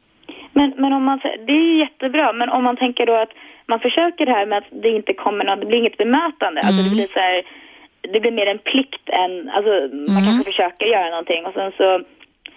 Men, 0.52 0.74
men 0.76 0.92
om 0.92 1.04
man, 1.04 1.20
det 1.46 1.52
är 1.52 1.78
jättebra, 1.78 2.32
men 2.32 2.48
om 2.48 2.64
man 2.64 2.76
tänker 2.76 3.06
då 3.06 3.14
att 3.14 3.32
man 3.66 3.80
försöker 3.80 4.26
det 4.26 4.32
här 4.32 4.46
med 4.46 4.58
att 4.58 4.82
det 4.82 4.88
inte 4.88 5.12
kommer 5.14 5.44
något, 5.44 5.60
det 5.60 5.66
blir 5.66 5.78
inget 5.78 5.96
bemötande, 5.96 6.60
mm. 6.60 6.66
alltså 6.66 6.82
det 6.82 6.92
mm. 6.92 6.94
blir 6.94 7.08
så 7.14 7.20
här, 7.20 7.42
det 8.12 8.20
blir 8.20 8.30
mer 8.30 8.46
en 8.46 8.58
plikt 8.58 9.08
än, 9.08 9.50
alltså 9.50 9.72
man 9.92 10.22
mm. 10.22 10.24
kanske 10.24 10.50
försöker 10.52 10.86
göra 10.86 11.10
någonting 11.10 11.46
och 11.46 11.54
sen 11.54 11.72
så, 11.76 12.00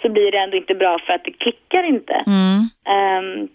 så 0.01 0.09
blir 0.09 0.31
det 0.31 0.37
ändå 0.37 0.57
inte 0.57 0.75
bra 0.75 0.99
för 0.99 1.13
att 1.13 1.23
det 1.23 1.31
klickar 1.31 1.83
inte. 1.83 2.13
Mm. 2.13 2.59
Um, 2.95 3.49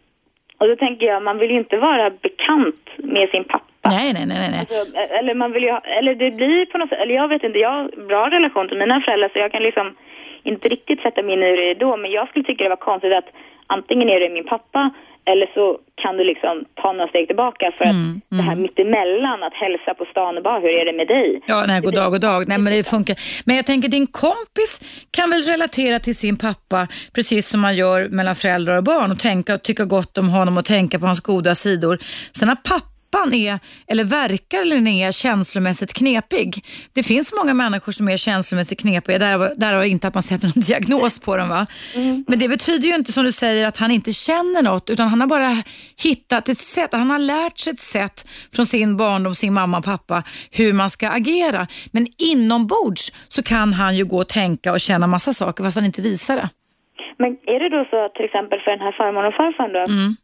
och 0.59 0.69
då 0.69 0.77
tänker 0.77 1.07
jag, 1.07 1.23
man 1.23 1.39
vill 1.39 1.51
ju 1.51 1.59
inte 1.59 1.77
vara 1.77 2.11
bekant 2.11 2.89
med 2.97 3.29
sin 3.29 3.45
pappa. 3.45 3.76
Nej, 3.89 4.13
nej, 4.13 4.27
nej. 4.27 4.51
nej. 4.51 4.61
Alltså, 4.61 4.99
eller 5.19 5.35
man 5.35 5.53
vill 5.53 5.63
ju, 5.63 5.77
eller 5.99 6.15
det 6.15 6.31
blir 6.31 6.67
på 6.67 6.79
något 6.79 6.89
sätt, 6.89 6.99
eller 6.99 7.15
jag 7.15 7.29
vet 7.29 7.43
inte, 7.43 7.59
jag 7.59 7.71
har 7.71 8.07
bra 8.09 8.31
relation 8.31 8.69
till 8.69 8.79
mina 8.79 9.01
föräldrar 9.01 9.31
så 9.33 9.39
jag 9.39 9.53
kan 9.53 9.63
liksom 9.63 9.97
inte 10.43 10.69
riktigt 10.69 11.01
sätta 11.01 11.23
mig 11.23 11.35
in 11.35 11.43
i 11.43 11.57
det 11.57 11.75
då, 11.75 11.97
men 11.97 12.11
jag 12.11 12.29
skulle 12.29 12.45
tycka 12.45 12.65
det 12.65 12.71
var 12.71 12.77
konstigt 12.77 13.13
att 13.13 13.29
antingen 13.67 14.09
är 14.09 14.21
det 14.21 14.29
min 14.29 14.45
pappa 14.45 14.91
eller 15.31 15.47
så 15.55 15.79
kan 15.95 16.17
du 16.17 16.25
liksom 16.25 16.65
ta 16.83 16.93
några 16.93 17.09
steg 17.09 17.27
tillbaka 17.27 17.73
för 17.79 17.85
att 17.85 17.91
mm, 17.91 18.21
det 18.29 18.43
här 18.43 18.53
mm. 18.53 18.63
mittemellan, 18.63 19.43
att 19.43 19.55
hälsa 19.55 19.95
på 19.95 20.05
stan 20.05 20.37
och 20.37 20.43
bara, 20.43 20.59
hur 20.59 20.69
är 20.69 20.85
det 20.85 20.93
med 20.93 21.09
dig? 21.09 21.41
Ja, 21.47 21.65
nej, 21.67 21.81
god 21.81 21.95
dag, 21.95 22.13
god 22.13 22.21
dag. 22.21 22.49
Nej, 22.49 22.59
men 22.59 22.73
det 22.73 22.89
funkar. 22.89 23.17
Men 23.45 23.57
jag 23.57 23.67
tänker, 23.67 23.89
din 23.89 24.07
kompis 24.07 24.81
kan 25.11 25.31
väl 25.31 25.43
relatera 25.43 25.99
till 25.99 26.17
sin 26.17 26.37
pappa 26.37 26.89
precis 27.15 27.49
som 27.49 27.61
man 27.61 27.77
gör 27.77 28.09
mellan 28.09 28.37
föräldrar 28.37 28.77
och 28.77 28.85
barn 28.85 29.11
och 29.11 29.19
tänka 29.19 29.55
och 29.55 29.63
tycka 29.63 29.85
gott 29.85 30.19
om 30.19 30.29
honom 30.29 30.59
och 30.59 30.65
tänka 30.65 30.99
på 30.99 31.07
hans 31.07 31.21
goda 31.21 31.55
sidor. 31.55 31.99
Sen 32.33 32.49
har 32.49 32.57
pappa 32.57 32.96
pappan 33.17 33.35
är, 33.35 33.59
eller 33.87 34.05
verkar 34.05 34.65
Linnea 34.65 35.13
känslomässigt 35.13 35.93
knepig. 35.93 36.65
Det 36.95 37.03
finns 37.03 37.33
många 37.33 37.55
människor 37.55 37.93
som 37.93 38.09
är 38.09 38.17
känslomässigt 38.17 38.81
knepiga, 38.81 39.19
därav, 39.19 39.51
därav 39.57 39.87
inte 39.87 40.09
att 40.09 40.15
man 40.15 40.23
sätter 40.23 40.47
någon 40.47 40.63
diagnos 40.67 41.21
på 41.21 41.37
dem. 41.37 41.49
Va? 41.49 41.67
Mm. 41.95 42.25
Men 42.29 42.39
det 42.39 42.49
betyder 42.49 42.89
ju 42.89 42.95
inte 42.95 43.13
som 43.13 43.25
du 43.25 43.33
säger 43.33 43.67
att 43.67 43.77
han 43.77 43.91
inte 43.91 44.13
känner 44.13 44.63
något, 44.63 44.91
utan 44.91 45.09
han 45.09 45.21
har 45.21 45.29
bara 45.29 45.63
hittat 46.03 46.49
ett 46.49 46.59
sätt, 46.59 46.89
han 46.93 47.11
har 47.11 47.19
lärt 47.19 47.59
sig 47.59 47.73
ett 47.73 47.81
sätt 47.81 48.29
från 48.55 48.67
sin 48.67 48.97
barndom, 48.97 49.35
sin 49.35 49.55
mamma 49.55 49.79
och 49.79 49.85
pappa, 49.85 50.23
hur 50.53 50.73
man 50.73 50.91
ska 50.91 51.09
agera. 51.09 51.67
Men 51.93 52.07
inombords 52.19 53.13
så 53.29 53.43
kan 53.43 53.73
han 53.73 53.97
ju 53.97 54.05
gå 54.05 54.19
och 54.19 54.29
tänka 54.29 54.73
och 54.73 54.81
känna 54.81 55.07
massa 55.07 55.33
saker 55.33 55.65
fast 55.65 55.77
han 55.77 55.87
inte 55.87 56.03
visar 56.03 56.37
det. 56.37 56.49
Men 57.19 57.31
är 57.47 57.61
det 57.61 57.69
då 57.69 57.87
så 57.91 58.05
att 58.05 58.15
till 58.15 58.25
exempel 58.25 58.61
för 58.61 58.71
den 58.71 58.81
här 58.81 58.93
farmor 58.93 59.25
och 59.25 59.35
farfar 59.35 59.69
då, 59.73 59.93
mm 59.93 60.17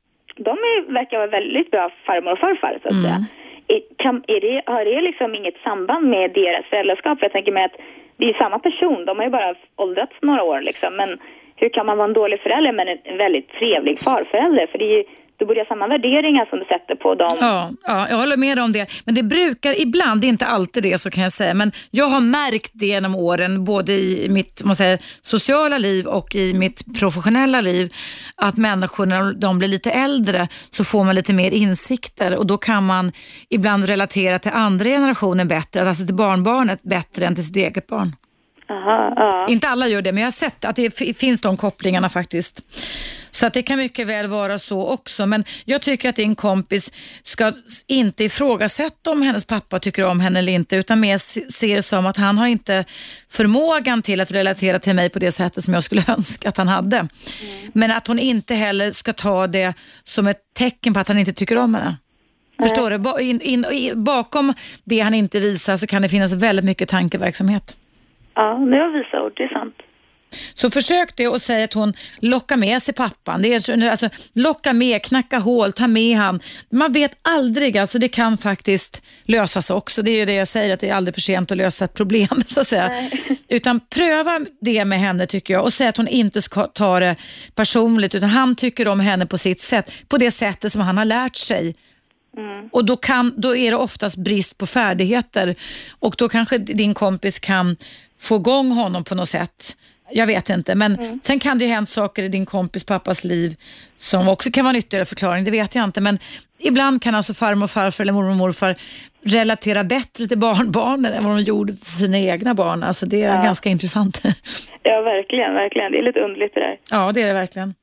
de 0.42 0.50
är, 0.50 0.92
verkar 0.92 1.16
vara 1.18 1.26
väldigt 1.26 1.70
bra 1.70 1.90
farmor 2.06 2.32
och 2.32 2.38
farfar 2.38 2.78
så 2.82 2.88
att 2.88 2.92
mm. 2.92 3.02
säga. 3.02 3.26
Är, 3.68 3.80
kan, 3.96 4.24
är 4.26 4.40
det, 4.40 4.62
har 4.66 4.84
det 4.84 5.00
liksom 5.00 5.34
inget 5.34 5.56
samband 5.64 6.08
med 6.08 6.30
deras 6.34 6.66
föräldraskap? 6.66 7.18
Jag 7.20 7.32
tänker 7.32 7.52
mig 7.52 7.64
att 7.64 7.76
det 8.16 8.28
är 8.28 8.34
samma 8.34 8.58
person, 8.58 9.04
de 9.04 9.16
har 9.18 9.24
ju 9.24 9.30
bara 9.30 9.54
åldrats 9.76 10.16
några 10.20 10.42
år 10.42 10.60
liksom. 10.60 10.96
Men 10.96 11.18
hur 11.56 11.68
kan 11.68 11.86
man 11.86 11.96
vara 11.98 12.08
en 12.08 12.12
dålig 12.12 12.40
förälder 12.40 12.72
men 12.72 12.88
en 12.88 13.18
väldigt 13.18 13.48
trevlig 13.48 14.00
farförälder? 14.00 14.66
För 14.66 14.78
det 14.78 14.84
är 14.84 14.98
ju 14.98 15.04
du 15.42 15.46
borde 15.46 15.60
ha 15.60 15.66
samma 15.66 15.88
värderingar 15.88 16.46
som 16.46 16.58
du 16.58 16.64
sätter 16.64 16.94
på 16.94 17.14
dem. 17.14 17.28
Ja, 17.40 17.70
ja, 17.86 18.08
jag 18.08 18.16
håller 18.16 18.36
med 18.36 18.58
om 18.58 18.72
det. 18.72 18.86
Men 19.04 19.14
det 19.14 19.22
brukar 19.22 19.80
ibland, 19.80 20.20
det 20.20 20.26
är 20.26 20.28
inte 20.28 20.46
alltid 20.46 20.82
det 20.82 20.98
så 20.98 21.10
kan 21.10 21.22
jag 21.22 21.32
säga, 21.32 21.54
men 21.54 21.72
jag 21.90 22.04
har 22.04 22.20
märkt 22.20 22.70
det 22.74 22.86
genom 22.86 23.14
åren, 23.14 23.64
både 23.64 23.92
i 23.92 24.28
mitt 24.30 24.64
man 24.64 24.76
säger, 24.76 24.98
sociala 25.20 25.78
liv 25.78 26.06
och 26.06 26.34
i 26.34 26.54
mitt 26.54 26.98
professionella 27.00 27.60
liv, 27.60 27.92
att 28.36 28.56
människor 28.56 29.06
när 29.06 29.32
de 29.32 29.58
blir 29.58 29.68
lite 29.68 29.90
äldre 29.90 30.48
så 30.70 30.84
får 30.84 31.04
man 31.04 31.14
lite 31.14 31.32
mer 31.32 31.50
insikter 31.50 32.36
och 32.36 32.46
då 32.46 32.58
kan 32.58 32.86
man 32.86 33.12
ibland 33.50 33.86
relatera 33.86 34.38
till 34.38 34.52
andra 34.52 34.84
generationen 34.84 35.48
bättre, 35.48 35.88
alltså 35.88 36.06
till 36.06 36.14
barnbarnet 36.14 36.82
bättre 36.82 37.26
än 37.26 37.34
till 37.34 37.46
sitt 37.46 37.56
eget 37.56 37.86
barn. 37.86 38.12
Aha, 38.72 39.12
ja. 39.16 39.46
Inte 39.48 39.68
alla 39.68 39.88
gör 39.88 40.02
det, 40.02 40.12
men 40.12 40.20
jag 40.20 40.26
har 40.26 40.32
sett 40.32 40.64
att 40.64 40.76
det 40.76 40.90
finns 41.16 41.40
de 41.40 41.56
kopplingarna 41.56 42.08
faktiskt. 42.08 42.60
Så 43.30 43.46
att 43.46 43.52
det 43.52 43.62
kan 43.62 43.78
mycket 43.78 44.06
väl 44.06 44.26
vara 44.26 44.58
så 44.58 44.86
också. 44.86 45.26
Men 45.26 45.44
jag 45.64 45.82
tycker 45.82 46.08
att 46.08 46.16
din 46.16 46.34
kompis 46.34 46.92
ska 47.22 47.52
inte 47.86 48.24
ifrågasätta 48.24 49.10
om 49.10 49.22
hennes 49.22 49.44
pappa 49.44 49.78
tycker 49.78 50.04
om 50.04 50.20
henne 50.20 50.38
eller 50.38 50.52
inte, 50.52 50.76
utan 50.76 51.00
mer 51.00 51.18
se 51.52 51.76
det 51.76 51.82
som 51.82 52.06
att 52.06 52.16
han 52.16 52.38
har 52.38 52.46
inte 52.46 52.84
förmågan 53.28 54.02
till 54.02 54.20
att 54.20 54.30
relatera 54.30 54.78
till 54.78 54.94
mig 54.94 55.10
på 55.10 55.18
det 55.18 55.32
sättet 55.32 55.64
som 55.64 55.74
jag 55.74 55.82
skulle 55.82 56.02
önska 56.08 56.48
att 56.48 56.56
han 56.56 56.68
hade. 56.68 56.96
Mm. 56.96 57.08
Men 57.72 57.90
att 57.90 58.06
hon 58.06 58.18
inte 58.18 58.54
heller 58.54 58.90
ska 58.90 59.12
ta 59.12 59.46
det 59.46 59.74
som 60.04 60.26
ett 60.26 60.40
tecken 60.54 60.94
på 60.94 61.00
att 61.00 61.08
han 61.08 61.18
inte 61.18 61.32
tycker 61.32 61.58
om 61.58 61.74
henne. 61.74 61.96
Förstår 62.60 62.90
du? 62.90 63.22
In, 63.22 63.40
in, 63.40 63.92
bakom 64.04 64.54
det 64.84 65.00
han 65.00 65.14
inte 65.14 65.40
visar 65.40 65.76
så 65.76 65.86
kan 65.86 66.02
det 66.02 66.08
finnas 66.08 66.32
väldigt 66.32 66.64
mycket 66.64 66.88
tankeverksamhet. 66.88 67.76
Ja, 68.34 68.54
det 68.54 68.78
var 68.78 68.98
visa 68.98 69.22
ord, 69.22 69.32
det 69.36 69.42
är 69.42 69.48
sant. 69.48 69.74
Så 70.54 70.70
försök 70.70 71.16
det 71.16 71.28
och 71.28 71.42
säg 71.42 71.64
att 71.64 71.72
hon 71.72 71.92
lockar 72.18 72.56
med 72.56 72.82
sig 72.82 72.94
pappan. 72.94 73.42
Det 73.42 73.68
är, 73.68 73.88
alltså, 73.90 74.08
locka 74.32 74.72
med, 74.72 75.02
knacka 75.02 75.38
hål, 75.38 75.72
ta 75.72 75.86
med 75.86 76.16
han. 76.16 76.40
Man 76.70 76.92
vet 76.92 77.18
aldrig, 77.22 77.78
alltså 77.78 77.98
det 77.98 78.08
kan 78.08 78.36
faktiskt 78.38 79.02
lösas 79.24 79.70
också. 79.70 80.02
Det 80.02 80.10
är 80.10 80.16
ju 80.16 80.24
det 80.24 80.34
jag 80.34 80.48
säger, 80.48 80.74
att 80.74 80.80
det 80.80 80.88
är 80.88 80.94
aldrig 80.94 81.14
för 81.14 81.20
sent 81.20 81.50
att 81.50 81.56
lösa 81.56 81.84
ett 81.84 81.94
problem. 81.94 82.28
så 82.46 82.60
att 82.60 82.66
säga. 82.66 82.94
Utan 83.48 83.80
pröva 83.80 84.40
det 84.60 84.84
med 84.84 84.98
henne 84.98 85.26
tycker 85.26 85.54
jag 85.54 85.64
och 85.64 85.72
säg 85.72 85.88
att 85.88 85.96
hon 85.96 86.08
inte 86.08 86.42
ska 86.42 86.66
ta 86.66 87.00
det 87.00 87.16
personligt 87.54 88.14
utan 88.14 88.28
han 88.28 88.54
tycker 88.54 88.88
om 88.88 89.00
henne 89.00 89.26
på 89.26 89.38
sitt 89.38 89.60
sätt, 89.60 89.92
på 90.08 90.18
det 90.18 90.30
sättet 90.30 90.72
som 90.72 90.80
han 90.80 90.98
har 90.98 91.04
lärt 91.04 91.36
sig. 91.36 91.76
Mm. 92.36 92.68
Och 92.72 92.84
då, 92.84 92.96
kan, 92.96 93.34
då 93.36 93.56
är 93.56 93.70
det 93.70 93.76
oftast 93.76 94.16
brist 94.16 94.58
på 94.58 94.66
färdigheter 94.66 95.54
och 95.98 96.14
då 96.18 96.28
kanske 96.28 96.58
din 96.58 96.94
kompis 96.94 97.38
kan 97.38 97.76
få 98.22 98.36
igång 98.36 98.70
honom 98.70 99.04
på 99.04 99.14
något 99.14 99.28
sätt. 99.28 99.76
Jag 100.10 100.26
vet 100.26 100.50
inte, 100.50 100.74
men 100.74 100.94
mm. 100.94 101.20
sen 101.22 101.38
kan 101.38 101.58
det 101.58 101.64
ju 101.64 101.70
hänt 101.70 101.88
saker 101.88 102.22
i 102.22 102.28
din 102.28 102.46
kompis 102.46 102.84
pappas 102.84 103.24
liv 103.24 103.56
som 103.96 104.28
också 104.28 104.50
kan 104.50 104.64
vara 104.64 104.72
nyttigare 104.72 105.04
förklaring, 105.04 105.44
det 105.44 105.50
vet 105.50 105.74
jag 105.74 105.84
inte. 105.84 106.00
Men 106.00 106.18
ibland 106.58 107.02
kan 107.02 107.14
alltså 107.14 107.34
farmor 107.34 107.64
och 107.64 107.70
farfar 107.70 108.04
eller 108.04 108.12
mormor 108.12 108.30
och 108.30 108.36
morfar 108.36 108.76
relatera 109.24 109.84
bättre 109.84 110.26
till 110.26 110.38
barnbarnen 110.38 111.12
än 111.12 111.24
vad 111.24 111.36
de 111.36 111.42
gjorde 111.42 111.72
till 111.72 111.86
sina 111.86 112.18
egna 112.18 112.54
barn. 112.54 112.82
Alltså 112.82 113.06
det 113.06 113.22
är 113.22 113.36
ja. 113.36 113.42
ganska 113.42 113.68
intressant. 113.68 114.22
Ja, 114.84 115.00
verkligen, 115.00 115.54
verkligen. 115.54 115.92
Det 115.92 115.98
är 115.98 116.02
lite 116.02 116.20
underligt 116.20 116.54
det 116.54 116.60
där. 116.60 116.76
Ja, 116.90 117.12
det 117.12 117.22
är 117.22 117.26
det 117.26 117.32
verkligen. 117.32 117.74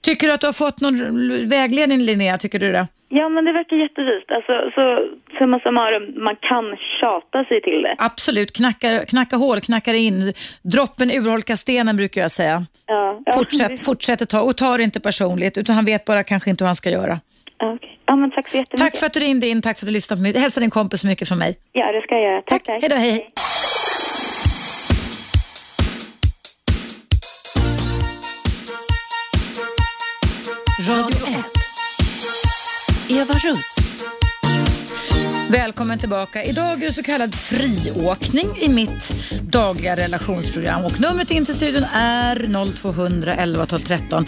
Tycker 0.00 0.26
du 0.26 0.32
att 0.32 0.40
du 0.40 0.46
har 0.46 0.52
fått 0.52 0.80
någon 0.80 1.48
vägledning 1.48 2.02
Linnea, 2.02 2.38
tycker 2.38 2.58
du 2.58 2.72
det? 2.72 2.86
Ja, 3.08 3.28
men 3.28 3.44
det 3.44 3.52
verkar 3.52 3.76
jättevist. 3.76 4.30
Alltså, 4.30 4.70
så 4.74 5.08
summa 5.38 5.60
summarum, 5.60 6.24
man 6.24 6.36
kan 6.36 6.76
tjata 7.00 7.44
sig 7.44 7.60
till 7.62 7.82
det. 7.82 7.94
Absolut, 7.98 8.52
knacka, 8.52 9.04
knacka 9.06 9.36
hål, 9.36 9.60
knacka 9.60 9.94
in. 9.94 10.32
Droppen 10.62 11.10
urholkar 11.10 11.54
stenen 11.56 11.96
brukar 11.96 12.20
jag 12.20 12.30
säga. 12.30 12.62
Ja, 12.86 13.20
ja. 13.26 13.32
Fortsätt, 13.32 13.84
fortsätt 13.86 14.20
ett 14.20 14.28
tag 14.28 14.46
och 14.46 14.56
ta 14.56 14.76
det 14.76 14.82
inte 14.82 15.00
personligt, 15.00 15.58
utan 15.58 15.74
han 15.74 15.84
vet 15.84 16.04
bara 16.04 16.24
kanske 16.24 16.50
inte 16.50 16.64
hur 16.64 16.66
han 16.66 16.74
ska 16.74 16.90
göra. 16.90 17.20
Okay. 17.62 17.90
Ja, 18.06 18.16
men 18.16 18.30
tack 18.30 18.48
så 18.48 18.56
jättemycket. 18.56 18.80
Tack 18.80 18.96
för 18.96 19.06
att 19.06 19.12
du 19.12 19.20
ringde 19.20 19.48
in, 19.48 19.62
tack 19.62 19.78
för 19.78 19.86
att 19.86 19.88
du 19.88 19.92
lyssnade 19.92 20.18
på 20.18 20.22
mig. 20.22 20.38
Hälsa 20.38 20.60
din 20.60 20.70
kompis 20.70 21.04
mycket 21.04 21.28
från 21.28 21.38
mig. 21.38 21.56
Ja, 21.72 21.92
det 21.92 22.02
ska 22.02 22.14
jag 22.14 22.24
göra. 22.24 22.42
Tack, 22.42 22.62
tack. 22.62 22.82
Hej 22.82 22.90
då, 22.90 22.96
hej. 22.96 23.30
Radio 30.88 31.38
1. 31.38 31.57
Eva 33.10 33.34
Russ. 33.34 33.76
Välkommen 35.50 35.98
tillbaka. 35.98 36.44
Idag 36.44 36.82
är 36.82 36.86
det 36.86 36.92
så 36.92 37.02
kallad 37.02 37.34
friåkning 37.34 38.46
i 38.60 38.68
mitt 38.68 39.12
dagliga 39.42 39.96
relationsprogram 39.96 40.84
och 40.84 41.00
numret 41.00 41.30
in 41.30 41.44
till 41.44 41.54
studion 41.54 41.84
är 41.92 42.66
0200 42.74 43.34
11 43.34 43.66
12 43.66 43.80
13. 43.80 44.26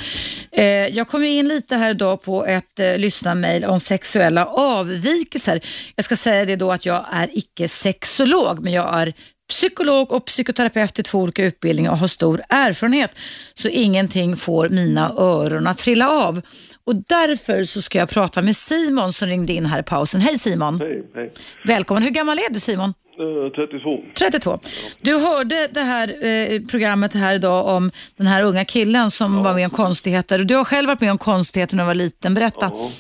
Eh, 0.53 0.65
jag 0.67 1.09
kom 1.09 1.25
in 1.25 1.49
lite 1.49 1.77
här 1.77 1.91
idag 1.91 2.23
på 2.23 2.47
ett 2.47 2.79
eh, 2.79 2.99
lyssnarmail 2.99 3.65
om 3.65 3.81
sexuella 3.81 4.47
avvikelser. 4.47 5.61
Jag 5.97 6.05
ska 6.05 6.17
säga 6.17 6.45
det 6.45 6.57
då 6.57 6.73
att 6.73 6.87
jag 6.87 7.05
är 7.13 7.29
icke 7.33 7.69
sexolog 7.69 8.65
men 8.65 8.73
jag 8.73 9.01
är 9.01 9.13
psykolog 9.51 10.13
och 10.13 10.27
psykoterapeut 10.27 10.99
i 10.99 11.03
två 11.03 11.19
olika 11.19 11.45
utbildningar 11.45 11.91
och 11.91 11.99
har 11.99 12.09
stor 12.09 12.43
erfarenhet. 12.49 13.11
Så 13.55 13.69
ingenting 13.69 14.37
får 14.37 14.69
mina 14.69 15.13
öron 15.19 15.67
att 15.67 15.79
trilla 15.79 16.11
av. 16.11 16.43
Och 16.91 16.97
därför 17.09 17.65
så 17.65 17.83
ska 17.83 17.99
jag 17.99 18.11
prata 18.11 18.43
med 18.43 18.57
Simon 18.57 19.13
som 19.13 19.29
ringde 19.29 19.53
in 19.53 19.67
här 19.67 19.81
i 19.81 19.83
pausen. 19.83 20.21
Hej 20.21 20.39
Simon! 20.39 20.81
Hej, 20.81 21.03
hej. 21.15 21.33
Välkommen. 21.65 22.03
Hur 22.03 22.11
gammal 22.11 22.39
är 22.39 22.53
du 22.53 22.61
Simon? 22.61 22.95
Eh, 23.19 23.53
32. 23.53 23.99
32. 24.19 24.59
Du 25.01 25.19
hörde 25.19 25.69
det 25.73 25.81
här 25.81 26.27
eh, 26.27 26.61
programmet 26.71 27.15
här 27.15 27.35
idag 27.35 27.67
om 27.67 27.91
den 28.17 28.27
här 28.27 28.43
unga 28.43 28.65
killen 28.65 29.11
som 29.11 29.43
var 29.43 29.55
med 29.55 29.65
om 29.65 29.71
konstigheter. 29.71 30.39
Du 30.39 30.55
har 30.55 30.65
själv 30.65 30.89
varit 30.89 31.01
med 31.01 31.11
om 31.11 31.19
konstigheter 31.19 31.77
när 31.77 31.85
du 31.85 31.87
var 31.87 31.95
liten. 31.95 32.35
Berätta. 32.35 32.71
Ja. 32.75 32.91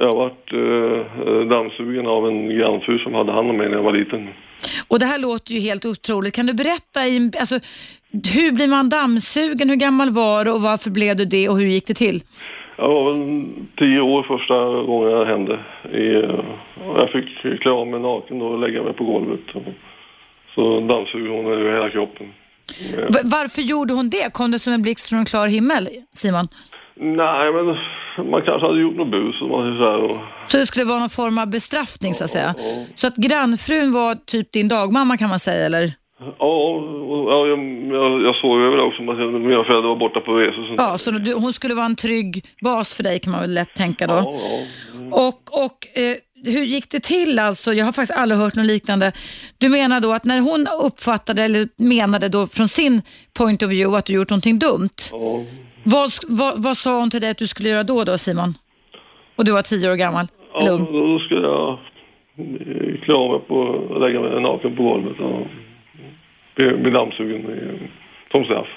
Jag 0.00 0.06
har 0.06 0.16
varit 0.16 0.52
eh, 0.52 1.48
dammsugen 1.48 2.06
av 2.06 2.28
en 2.28 2.48
grannfru 2.48 2.98
som 2.98 3.14
hade 3.14 3.32
hand 3.32 3.50
om 3.50 3.56
mig 3.56 3.68
när 3.68 3.76
jag 3.76 3.82
var 3.82 3.92
liten. 3.92 4.28
Och 4.88 4.98
det 4.98 5.06
här 5.06 5.18
låter 5.18 5.54
ju 5.54 5.60
helt 5.60 5.84
otroligt. 5.84 6.34
Kan 6.34 6.46
du 6.46 6.52
berätta, 6.52 7.06
i, 7.06 7.30
alltså, 7.40 7.58
hur 8.34 8.52
blir 8.52 8.68
man 8.68 8.88
dammsugen? 8.88 9.70
Hur 9.70 9.76
gammal 9.76 10.10
var 10.10 10.44
du 10.44 10.50
och 10.50 10.62
varför 10.62 10.90
blev 10.90 11.16
du 11.16 11.24
det 11.24 11.48
och 11.48 11.58
hur 11.58 11.66
gick 11.66 11.86
det 11.86 11.94
till? 11.94 12.22
Jag 12.76 12.88
var 12.88 13.12
väl 13.12 13.46
tio 13.76 14.00
år 14.00 14.22
första 14.22 14.64
gången 14.64 15.18
det 15.18 15.26
hände. 15.26 15.58
Eh, 15.92 16.44
jag 16.96 17.10
fick 17.10 17.60
klä 17.60 17.70
av 17.70 17.86
mig 17.86 18.00
naken 18.00 18.42
och 18.42 18.58
lägga 18.58 18.82
mig 18.82 18.92
på 18.92 19.04
golvet. 19.04 19.40
Så 20.54 20.80
dammsug 20.80 21.28
hon 21.28 21.46
över 21.46 21.72
hela 21.72 21.90
kroppen. 21.90 22.32
Varför 23.24 23.62
gjorde 23.62 23.94
hon 23.94 24.10
det? 24.10 24.32
Kom 24.32 24.50
det 24.50 24.58
som 24.58 24.72
en 24.72 24.82
blixt 24.82 25.08
från 25.08 25.18
en 25.18 25.24
klar 25.24 25.48
himmel, 25.48 25.88
Simon? 26.12 26.48
Nej, 26.94 27.52
men 27.52 27.76
man 28.30 28.42
kanske 28.42 28.66
hade 28.66 28.80
gjort 28.80 28.96
något 28.96 29.10
bus. 29.10 29.40
Man 29.40 29.76
så 29.78 29.90
här, 29.90 29.98
och, 29.98 30.18
Så 30.46 30.56
det 30.56 30.66
skulle 30.66 30.84
vara 30.84 30.98
någon 30.98 31.10
form 31.10 31.38
av 31.38 31.46
bestraffning 31.50 32.14
så 32.14 32.24
att 32.24 32.30
säga? 32.30 32.54
Så 32.94 33.06
att 33.06 33.16
grannfrun 33.16 33.92
var 33.92 34.14
typ 34.14 34.52
din 34.52 34.68
dagmamma 34.68 35.16
kan 35.16 35.28
man 35.28 35.38
säga 35.38 35.66
eller? 35.66 35.92
Ja, 36.20 36.82
ja, 37.28 37.46
jag, 37.46 37.58
jag, 37.92 38.22
jag 38.22 38.36
såg 38.36 38.60
över 38.60 38.80
också. 38.80 39.02
Mina 39.02 39.64
föräldrar 39.64 39.88
var 39.88 39.96
borta 39.96 40.20
på 40.20 40.34
resor. 40.34 40.74
Ja, 40.76 40.98
så 40.98 41.10
du, 41.10 41.34
hon 41.34 41.52
skulle 41.52 41.74
vara 41.74 41.86
en 41.86 41.96
trygg 41.96 42.44
bas 42.60 42.94
för 42.94 43.02
dig 43.02 43.18
kan 43.18 43.30
man 43.32 43.40
väl 43.40 43.54
lätt 43.54 43.74
tänka 43.74 44.06
då. 44.06 44.14
Ja, 44.14 44.34
ja. 45.10 45.28
Och, 45.28 45.64
och 45.64 45.98
eh, 45.98 46.16
hur 46.44 46.64
gick 46.64 46.90
det 46.90 47.00
till 47.00 47.38
alltså? 47.38 47.72
Jag 47.72 47.84
har 47.84 47.92
faktiskt 47.92 48.18
aldrig 48.18 48.40
hört 48.40 48.54
något 48.54 48.66
liknande. 48.66 49.12
Du 49.58 49.68
menar 49.68 50.00
då 50.00 50.12
att 50.12 50.24
när 50.24 50.40
hon 50.40 50.66
uppfattade 50.82 51.42
eller 51.42 51.68
menade 51.76 52.28
då 52.28 52.46
från 52.46 52.68
sin 52.68 53.02
point 53.38 53.62
of 53.62 53.70
view 53.70 53.98
att 53.98 54.04
du 54.04 54.12
gjort 54.12 54.30
någonting 54.30 54.58
dumt. 54.58 54.88
ja. 55.12 55.44
Vad, 55.86 56.10
vad, 56.28 56.62
vad 56.62 56.76
sa 56.76 56.98
hon 56.98 57.10
till 57.10 57.20
dig 57.20 57.30
att 57.30 57.38
du 57.38 57.46
skulle 57.46 57.68
göra 57.68 57.82
då 57.82 58.04
då 58.04 58.18
Simon? 58.18 58.54
Och 59.36 59.44
du 59.44 59.52
var 59.52 59.62
tio 59.62 59.90
år 59.90 59.94
gammal? 59.94 60.26
Ja, 60.54 60.68
ung? 60.70 60.84
då 60.92 61.18
skulle 61.18 61.40
jag 61.40 61.78
eh, 62.38 63.00
klä 63.04 63.14
av 63.14 63.30
mig 63.30 63.40
på 63.48 63.86
lägga 64.00 64.20
mig 64.20 64.40
naken 64.42 64.76
på 64.76 64.82
golvet 64.82 65.20
och 65.20 65.46
bli, 66.54 66.72
bli 66.76 66.90
dammsugen 66.90 67.88
som 68.30 68.44
straff. 68.44 68.68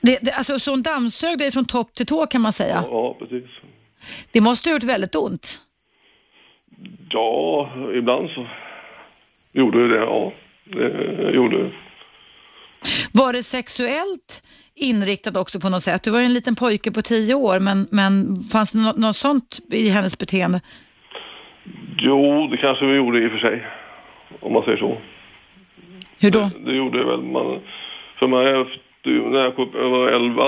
Det, 0.00 0.18
det, 0.22 0.32
alltså, 0.32 0.58
så 0.58 0.70
hon 0.70 0.82
dammsög 0.82 1.38
dig 1.38 1.50
från 1.50 1.64
topp 1.64 1.94
till 1.94 2.06
tå 2.06 2.26
kan 2.26 2.40
man 2.40 2.52
säga. 2.52 2.84
ja, 2.90 3.16
precis. 3.18 3.44
Det 4.32 4.40
måste 4.40 4.68
ha 4.68 4.74
gjort 4.74 4.82
väldigt 4.82 5.14
ont. 5.14 5.60
Ja, 7.10 7.70
ibland 7.94 8.30
så 8.30 8.46
gjorde 9.52 9.88
det 9.88 9.94
det, 9.94 10.04
ja. 10.04 10.32
Det 10.64 11.30
gjorde 11.34 11.62
det. 11.62 11.70
Var 13.12 13.32
det 13.32 13.42
sexuellt 13.42 14.42
inriktat 14.74 15.36
också 15.36 15.60
på 15.60 15.68
något 15.68 15.82
sätt? 15.82 16.02
Du 16.02 16.10
var 16.10 16.18
ju 16.18 16.24
en 16.24 16.34
liten 16.34 16.54
pojke 16.54 16.90
på 16.90 17.02
tio 17.02 17.34
år, 17.34 17.58
men, 17.58 17.86
men 17.90 18.36
fanns 18.36 18.72
det 18.72 18.78
något, 18.78 18.96
något 18.96 19.16
sånt 19.16 19.60
i 19.70 19.88
hennes 19.88 20.18
beteende? 20.18 20.60
Jo, 21.98 22.46
det 22.46 22.56
kanske 22.56 22.86
vi 22.86 22.94
gjorde 22.94 23.24
i 23.24 23.26
och 23.26 23.30
för 23.30 23.38
sig. 23.38 23.66
Om 24.40 24.52
man 24.52 24.64
säger 24.64 24.78
så. 24.78 24.98
Hur 26.18 26.30
då? 26.30 26.50
Det 26.66 26.72
gjorde 26.72 26.98
det 26.98 27.04
väl. 27.04 27.22
Man, 27.22 27.60
för 28.18 28.26
mig, 28.26 28.44
när 29.04 29.40
jag 29.44 29.90
var 29.90 30.08
11, 30.08 30.42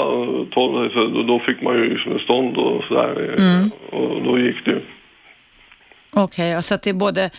12, 0.50 0.90
så 0.92 1.06
då, 1.06 1.22
då 1.22 1.38
fick 1.38 1.62
man 1.62 1.74
ju 1.74 1.90
liksom 1.90 2.12
en 2.12 2.18
stånd 2.18 2.56
och 2.56 2.84
sådär. 2.84 3.34
Mm. 3.38 3.70
Och 3.92 4.22
då 4.22 4.38
gick 4.38 4.64
det 4.64 4.70
ju. 4.70 4.82
Okej, 6.10 6.62
så 6.62 6.74
att 6.74 6.82
det 6.82 6.90
är 6.90 6.94
både 6.94 7.30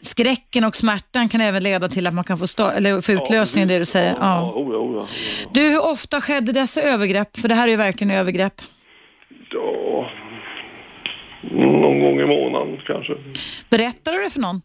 skräcken 0.00 0.64
och 0.64 0.76
smärtan 0.76 1.28
kan 1.28 1.40
även 1.40 1.62
leda 1.62 1.88
till 1.88 2.06
att 2.06 2.14
man 2.14 2.24
kan 2.24 2.38
få, 2.38 2.44
sta- 2.44 2.72
eller 2.72 3.00
få 3.00 3.12
utlösning 3.12 3.64
i 3.64 3.66
det 3.66 3.78
du 3.78 3.84
säger. 3.84 4.10
Ja, 4.12 4.16
Ja. 4.20 4.52
ja, 4.54 4.60
oh 4.60 4.72
ja, 4.72 4.78
oh 4.78 4.96
ja. 4.96 5.06
Du, 5.54 5.60
hur 5.60 5.84
ofta 5.92 6.20
skedde 6.20 6.52
dessa 6.52 6.82
övergrepp? 6.82 7.36
För 7.40 7.48
det 7.48 7.54
här 7.54 7.66
är 7.66 7.70
ju 7.70 7.76
verkligen 7.76 8.10
övergrepp. 8.10 8.54
Ja, 9.52 10.10
någon 11.52 12.00
gång 12.00 12.20
i 12.20 12.26
månaden 12.26 12.80
kanske. 12.86 13.12
Berättar 13.70 14.12
du 14.12 14.22
det 14.24 14.30
för 14.30 14.40
någon? 14.40 14.60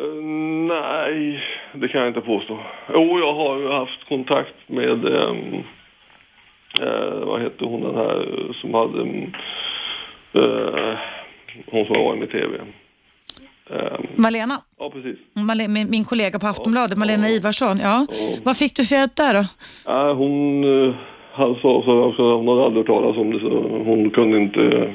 Eh, 0.00 0.22
nej, 0.68 1.40
det 1.72 1.88
kan 1.88 2.00
jag 2.00 2.08
inte 2.08 2.20
påstå. 2.20 2.58
Jo, 2.94 3.18
jag 3.18 3.34
har 3.34 3.58
ju 3.58 3.68
haft 3.68 4.08
kontakt 4.08 4.54
med, 4.66 5.04
ehm, 5.06 5.54
eh, 6.80 7.24
vad 7.26 7.42
heter 7.42 7.66
hon 7.66 7.80
den 7.80 7.94
här 7.94 8.16
eh, 8.20 8.52
som 8.60 8.74
hade, 8.74 9.00
eh, 10.32 10.98
hon 11.70 11.86
som 11.86 11.96
var 11.96 12.16
med 12.16 12.28
i 12.28 12.32
tv. 12.32 12.58
Ehm, 13.70 14.06
Malena? 14.16 14.60
ja, 14.78 14.90
precis. 14.90 15.18
Male- 15.34 15.68
min, 15.68 15.90
min 15.90 16.04
kollega 16.04 16.38
på 16.38 16.46
Aftonbladet, 16.46 16.98
Malena 16.98 17.28
Ivarsson. 17.28 17.78
Ja. 17.78 18.06
Vad 18.44 18.56
fick 18.56 18.76
du 18.76 18.84
för 18.84 18.96
hjälp 18.96 19.16
där 19.16 19.34
då? 19.34 19.44
Ja, 19.86 20.12
hon, 20.12 20.64
han 21.32 21.54
sa 21.54 21.82
så 22.16 22.34
hon 22.36 22.48
hade 22.48 22.64
aldrig 22.64 22.76
hört 22.76 22.86
talas 22.86 23.16
om 23.16 23.32
det 23.32 23.40
så 23.40 23.48
hon 23.84 24.10
kunde 24.10 24.36
inte 24.38 24.92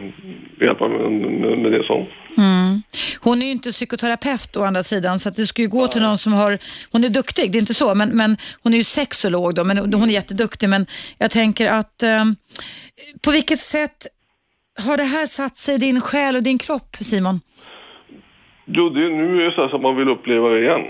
hjälpa 0.61 0.87
mig 0.87 1.09
med, 1.09 1.57
med 1.57 1.71
det 1.71 1.83
som. 1.85 2.05
Mm. 2.37 2.81
Hon 3.19 3.41
är 3.41 3.45
ju 3.45 3.51
inte 3.51 3.71
psykoterapeut 3.71 4.55
å 4.55 4.63
andra 4.63 4.83
sidan 4.83 5.19
så 5.19 5.29
att 5.29 5.35
det 5.35 5.47
ska 5.47 5.61
ju 5.61 5.67
gå 5.67 5.87
till 5.87 6.01
någon 6.01 6.17
som 6.17 6.33
har, 6.33 6.57
hon 6.91 7.03
är 7.03 7.09
duktig, 7.09 7.51
det 7.51 7.57
är 7.57 7.59
inte 7.59 7.73
så, 7.73 7.95
men, 7.95 8.09
men 8.09 8.37
hon 8.63 8.73
är 8.73 8.77
ju 8.77 8.83
sexolog 8.83 9.55
då, 9.55 9.63
men 9.63 9.77
hon 9.77 10.09
är 10.09 10.13
jätteduktig. 10.13 10.69
Men 10.69 10.85
jag 11.17 11.31
tänker 11.31 11.67
att 11.67 12.03
eh, 12.03 12.25
på 13.21 13.31
vilket 13.31 13.59
sätt 13.59 14.07
har 14.79 14.97
det 14.97 15.03
här 15.03 15.25
satt 15.25 15.57
sig 15.57 15.75
i 15.75 15.77
din 15.77 16.01
själ 16.01 16.35
och 16.35 16.43
din 16.43 16.57
kropp 16.57 16.97
Simon? 17.01 17.41
Jo, 18.65 18.89
det, 18.89 18.99
nu 18.99 19.41
är 19.41 19.45
det 19.45 19.55
så, 19.55 19.61
här 19.61 19.69
så 19.69 19.75
att 19.75 19.81
man 19.81 19.95
vill 19.95 20.09
uppleva 20.09 20.49
det 20.49 20.59
igen. 20.59 20.81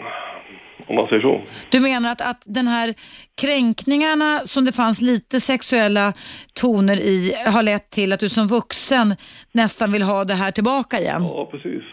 Om 0.92 0.96
man 0.96 1.08
säger 1.08 1.22
så. 1.22 1.42
Du 1.70 1.80
menar 1.80 2.12
att, 2.12 2.22
att 2.22 2.44
den 2.46 2.68
här 2.68 2.94
kränkningarna 3.42 4.42
som 4.46 4.66
det 4.66 4.72
fanns 4.72 5.02
lite 5.02 5.40
sexuella 5.40 6.14
toner 6.54 7.00
i 7.00 7.36
har 7.46 7.64
lett 7.64 7.90
till 7.90 8.14
att 8.14 8.20
du 8.20 8.30
som 8.30 8.48
vuxen 8.48 9.16
nästan 9.52 9.92
vill 9.92 10.02
ha 10.02 10.26
det 10.26 10.34
här 10.34 10.52
tillbaka 10.52 11.00
igen? 11.00 11.24
Ja, 11.24 11.50
precis. 11.52 11.84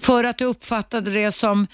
För 0.00 0.24
att 0.24 0.38
du 0.38 0.44
uppfattade 0.44 1.10
det 1.10 1.32
som 1.32 1.66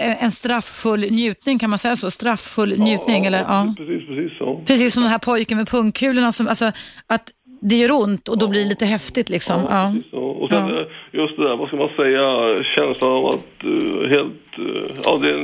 eh, 0.00 0.24
en 0.24 0.30
strafffull 0.30 1.00
njutning, 1.00 1.58
kan 1.58 1.70
man 1.70 1.78
säga 1.78 1.96
så? 1.96 2.10
Strafffull 2.10 2.78
njutning, 2.78 3.26
eller? 3.26 3.38
Ja. 3.38 3.74
Precis, 3.76 4.08
precis. 4.08 4.32
Ja. 4.40 4.60
Precis 4.66 4.94
som 4.94 5.02
den 5.02 5.12
här 5.12 5.18
pojken 5.18 5.58
med 5.58 5.68
pungkulorna, 5.68 6.32
som, 6.32 6.48
alltså, 6.48 6.72
att 7.06 7.30
det 7.60 7.76
gör 7.76 7.92
ont 7.92 8.28
och 8.28 8.38
då 8.38 8.48
blir 8.48 8.62
det 8.62 8.68
lite 8.68 8.86
häftigt 8.86 9.28
liksom. 9.28 9.66
Ja. 9.70 9.92
Precis, 9.94 10.12
ja. 10.12 10.18
Och 10.18 10.48
sen 10.48 10.78
eh, 10.78 10.84
just 11.12 11.36
det 11.36 11.48
där, 11.48 11.56
vad 11.56 11.68
ska 11.68 11.76
man 11.76 11.88
säga, 11.96 12.22
känslan 12.64 13.10
av 13.10 13.26
att 13.26 13.57
Eh, 13.64 14.08
helt, 14.08 14.58
eh, 14.58 14.96
ja 15.04 15.18
det 15.18 15.30
är, 15.30 15.38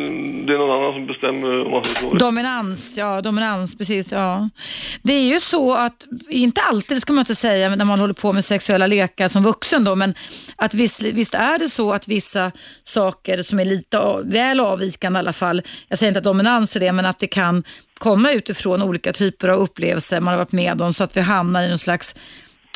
det 0.46 0.54
är 0.54 0.58
någon 0.58 0.70
annan 0.70 0.92
som 0.92 1.06
bestämmer 1.06 1.64
om 1.64 1.82
man. 2.02 2.18
Dominans, 2.18 2.98
ja 2.98 3.20
dominans, 3.20 3.78
precis. 3.78 4.12
Ja. 4.12 4.48
Det 5.02 5.12
är 5.12 5.22
ju 5.22 5.40
så 5.40 5.74
att, 5.74 6.06
inte 6.28 6.60
alltid 6.60 7.02
ska 7.02 7.12
man 7.12 7.22
inte 7.22 7.34
säga 7.34 7.76
när 7.76 7.84
man 7.84 7.98
håller 7.98 8.14
på 8.14 8.32
med 8.32 8.44
sexuella 8.44 8.86
lekar 8.86 9.28
som 9.28 9.42
vuxen 9.42 9.84
då, 9.84 9.94
men 9.94 10.14
att 10.56 10.74
visst, 10.74 11.02
visst 11.02 11.34
är 11.34 11.58
det 11.58 11.68
så 11.68 11.92
att 11.92 12.08
vissa 12.08 12.52
saker 12.84 13.42
som 13.42 13.60
är 13.60 13.64
lite 13.64 13.98
av, 13.98 14.30
väl 14.30 14.60
avvikande 14.60 15.18
i 15.18 15.20
alla 15.20 15.32
fall, 15.32 15.62
jag 15.88 15.98
säger 15.98 16.10
inte 16.10 16.18
att 16.18 16.24
dominans 16.24 16.76
är 16.76 16.80
det, 16.80 16.92
men 16.92 17.06
att 17.06 17.18
det 17.18 17.26
kan 17.26 17.64
komma 17.98 18.32
utifrån 18.32 18.82
olika 18.82 19.12
typer 19.12 19.48
av 19.48 19.58
upplevelser 19.60 20.20
man 20.20 20.32
har 20.32 20.38
varit 20.38 20.52
med 20.52 20.82
om 20.82 20.92
så 20.92 21.04
att 21.04 21.16
vi 21.16 21.20
hamnar 21.20 21.62
i 21.62 21.68
någon 21.68 21.78
slags 21.78 22.14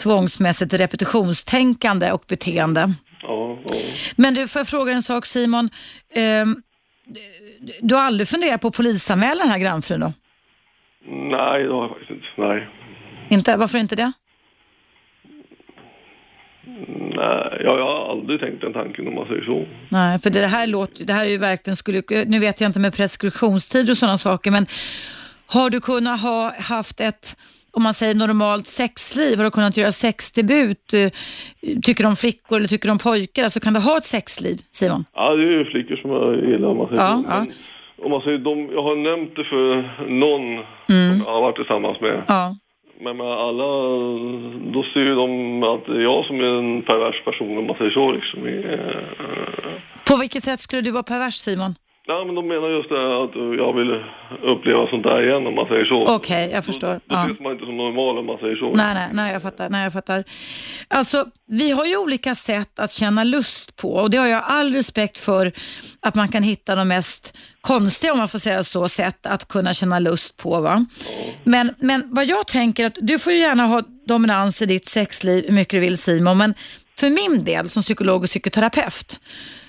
tvångsmässigt 0.03 0.74
repetitionstänkande 0.74 2.12
och 2.12 2.24
beteende. 2.28 2.93
Ja, 3.29 3.59
ja. 3.68 3.76
Men 4.16 4.35
du, 4.35 4.49
får 4.49 4.61
jag 4.61 4.68
fråga 4.68 4.93
en 4.93 5.03
sak 5.03 5.26
Simon? 5.26 5.70
Ehm, 6.14 6.62
du- 7.61 7.72
du 7.81 7.95
har 7.95 8.03
aldrig 8.03 8.29
funderat 8.29 8.61
på 8.61 8.68
att 8.68 8.76
polisanmäla 8.76 9.43
den 9.43 9.51
här 9.53 9.59
grannfrun 9.59 10.01
då? 10.01 10.12
Nej, 11.11 11.62
det 11.62 11.72
har 11.72 11.83
jag 11.83 11.89
faktiskt 11.91 12.11
inte. 12.11 12.26
Nej. 12.37 12.68
Inte? 13.31 13.57
Varför 13.57 13.79
inte 13.79 13.97
det? 13.97 14.12
Nej, 17.16 17.61
jag 17.64 17.79
har 17.85 18.11
aldrig 18.11 18.41
tänkt 18.41 18.61
den 18.61 18.72
tanken 18.72 19.09
om 19.09 19.14
man 19.14 19.26
säger 19.26 19.45
så. 19.45 19.66
Nej, 19.89 20.18
för 20.18 20.31
det 20.31 20.47
här 20.47 20.66
låter 20.66 21.05
det 21.05 21.12
här 21.12 21.24
är 21.24 21.29
ju 21.31 21.39
verkligen 21.39 21.76
skulle, 21.76 22.03
nu 22.26 22.39
vet 22.39 22.61
jag 22.61 22.68
inte 22.68 22.79
med 22.81 22.95
preskriptionstider 22.95 23.91
och 23.93 23.97
sådana 23.99 24.18
saker, 24.18 24.51
men 24.51 24.66
har 25.47 25.70
du 25.70 25.81
kunnat 25.81 26.20
ha 26.20 26.55
haft 26.61 27.01
ett, 27.01 27.37
om 27.73 27.83
man 27.83 27.95
säger 27.95 28.14
normalt 28.14 28.66
sexliv, 28.66 29.37
har 29.39 29.45
du 29.45 29.51
kunnat 29.51 29.77
göra 29.77 29.93
sexdebut? 29.93 30.93
Eh, 30.95 31.11
Tycker 31.83 32.07
om 32.07 32.16
flickor 32.16 32.57
eller 32.57 32.69
tycker 32.69 32.91
om 32.91 32.99
pojkar? 32.99 33.45
Alltså 33.45 33.61
kan 33.61 33.75
du 33.75 33.81
ha 33.81 33.97
ett 33.99 34.05
sexliv, 34.05 34.61
Simon? 34.71 35.05
Ja, 35.14 35.35
det 35.37 35.43
är 35.43 35.51
ju 35.51 35.64
flickor 35.64 35.97
som 35.97 36.11
jag 36.11 36.51
gillar 36.51 36.69
om 36.69 36.77
man 36.77 36.89
säger 36.89 37.03
Ja, 37.03 37.23
ja. 37.29 37.47
Om 38.05 38.11
man 38.11 38.21
säger 38.21 38.39
de, 38.39 38.69
jag 38.73 38.83
har 38.83 38.97
nämnt 38.97 39.37
det 39.37 39.45
för 39.45 39.77
någon 40.09 40.64
som 40.87 41.23
jag 41.27 41.33
har 41.35 41.41
varit 41.41 41.57
tillsammans 41.57 42.01
med. 42.01 42.23
Ja. 42.29 42.57
Men 43.01 43.16
med 43.16 43.27
alla, 43.27 43.64
då 44.73 44.85
ser 44.93 45.01
ju 45.01 45.14
de 45.14 45.62
att 45.62 45.87
det 45.87 45.97
är 45.97 46.01
jag 46.01 46.25
som 46.25 46.41
är 46.41 46.59
en 46.59 46.83
pervers 46.83 47.25
person 47.25 47.59
om 47.59 47.66
man 47.66 47.77
säger 47.77 47.91
så 47.91 48.12
liksom. 48.12 48.47
I, 48.49 48.57
eh, 48.57 50.05
På 50.09 50.16
vilket 50.16 50.43
sätt 50.43 50.61
skulle 50.61 50.83
du 50.83 50.91
vara 50.91 51.03
pervers, 51.03 51.35
Simon? 51.35 51.75
Ja, 52.11 52.24
men 52.24 52.34
de 52.34 52.48
menar 52.48 52.68
just 52.68 52.88
det 52.88 53.22
att 53.24 53.30
jag 53.59 53.72
vill 53.76 54.04
uppleva 54.42 54.86
sånt 54.86 55.02
där 55.02 55.22
igen 55.22 55.46
om 55.46 55.54
man 55.54 55.66
säger 55.68 55.84
så. 55.84 56.06
Okej, 56.06 56.50
jag 56.52 56.64
förstår. 56.64 56.94
Då 56.94 57.00
Ja. 57.09 57.24
ses 57.26 57.40
man 57.40 57.52
inte 57.52 57.64
som 57.64 57.76
normal 57.76 58.18
om 58.18 58.26
man 58.26 58.38
säger 58.38 58.56
så. 58.56 58.72
Nej, 58.74 58.94
nej, 58.94 59.09
nej, 59.12 59.32
jag 59.32 59.42
fattar. 59.42 59.70
Nej, 59.70 59.82
jag 59.82 59.92
fattar. 59.92 60.24
Alltså, 60.88 61.24
vi 61.46 61.70
har 61.70 61.84
ju 61.84 61.96
olika 61.96 62.34
sätt 62.34 62.78
att 62.78 62.92
känna 62.92 63.24
lust 63.24 63.76
på 63.76 63.92
och 63.94 64.11
det 64.11 64.16
har 64.16 64.26
jag 64.26 64.42
all 64.46 64.72
respekt 64.72 65.18
för 65.18 65.52
att 66.00 66.14
man 66.14 66.28
kan 66.28 66.42
hitta 66.42 66.74
de 66.74 66.88
mest 66.88 67.36
konstiga, 67.61 68.12
om 68.12 68.18
man 68.18 68.28
får 68.28 68.38
säga 68.38 68.62
så, 68.62 68.88
sätt 68.88 69.26
att 69.26 69.48
kunna 69.48 69.74
känna 69.74 69.98
lust 69.98 70.36
på. 70.36 70.61
Va? 70.61 70.86
Men, 71.44 71.74
men 71.78 72.02
vad 72.14 72.24
jag 72.24 72.46
tänker 72.46 72.86
att 72.86 72.98
du 73.00 73.18
får 73.18 73.32
ju 73.32 73.38
gärna 73.38 73.66
ha 73.66 73.82
dominans 74.06 74.62
i 74.62 74.66
ditt 74.66 74.88
sexliv 74.88 75.44
hur 75.46 75.52
mycket 75.54 75.70
du 75.72 75.80
vill 75.80 75.98
Simon, 75.98 76.38
men 76.38 76.54
för 77.00 77.11
min 77.11 77.44
del 77.44 77.68
som 77.68 77.82
psykolog 77.82 78.22
och 78.22 78.28
psykoterapeut 78.28 79.20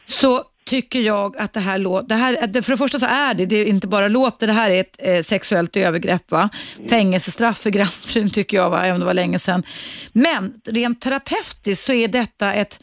så 0.05 0.43
tycker 0.69 0.99
jag 0.99 1.37
att 1.37 1.53
det 1.53 1.59
här 1.59 1.77
låter, 1.77 2.47
det 2.47 2.61
för 2.61 2.71
det 2.71 2.77
första 2.77 2.99
så 2.99 3.05
är 3.05 3.33
det, 3.33 3.45
det 3.45 3.55
är 3.55 3.65
inte 3.65 3.87
bara 3.87 4.07
låter, 4.07 4.47
det 4.47 4.53
här 4.53 4.69
är 4.69 4.79
ett 4.79 4.95
eh, 4.99 5.21
sexuellt 5.21 5.75
övergrepp. 5.75 6.31
Va? 6.31 6.49
Fängelsestraff 6.89 7.57
för 7.57 7.69
grannfrun 7.69 8.29
tycker 8.29 8.57
jag, 8.57 8.69
va? 8.69 8.81
även 8.81 8.93
om 8.93 8.99
det 8.99 9.05
var 9.05 9.13
länge 9.13 9.39
sedan. 9.39 9.63
Men 10.11 10.53
rent 10.65 11.01
terapeutiskt 11.01 11.85
så 11.85 11.93
är 11.93 12.07
detta 12.07 12.53
ett 12.53 12.79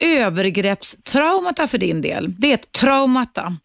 övergreppstraumata 0.00 1.66
för 1.66 1.78
din 1.78 2.02
del. 2.02 2.34
Det 2.38 2.50
är 2.50 2.54
ett 2.54 2.72
traumata. 2.72 3.56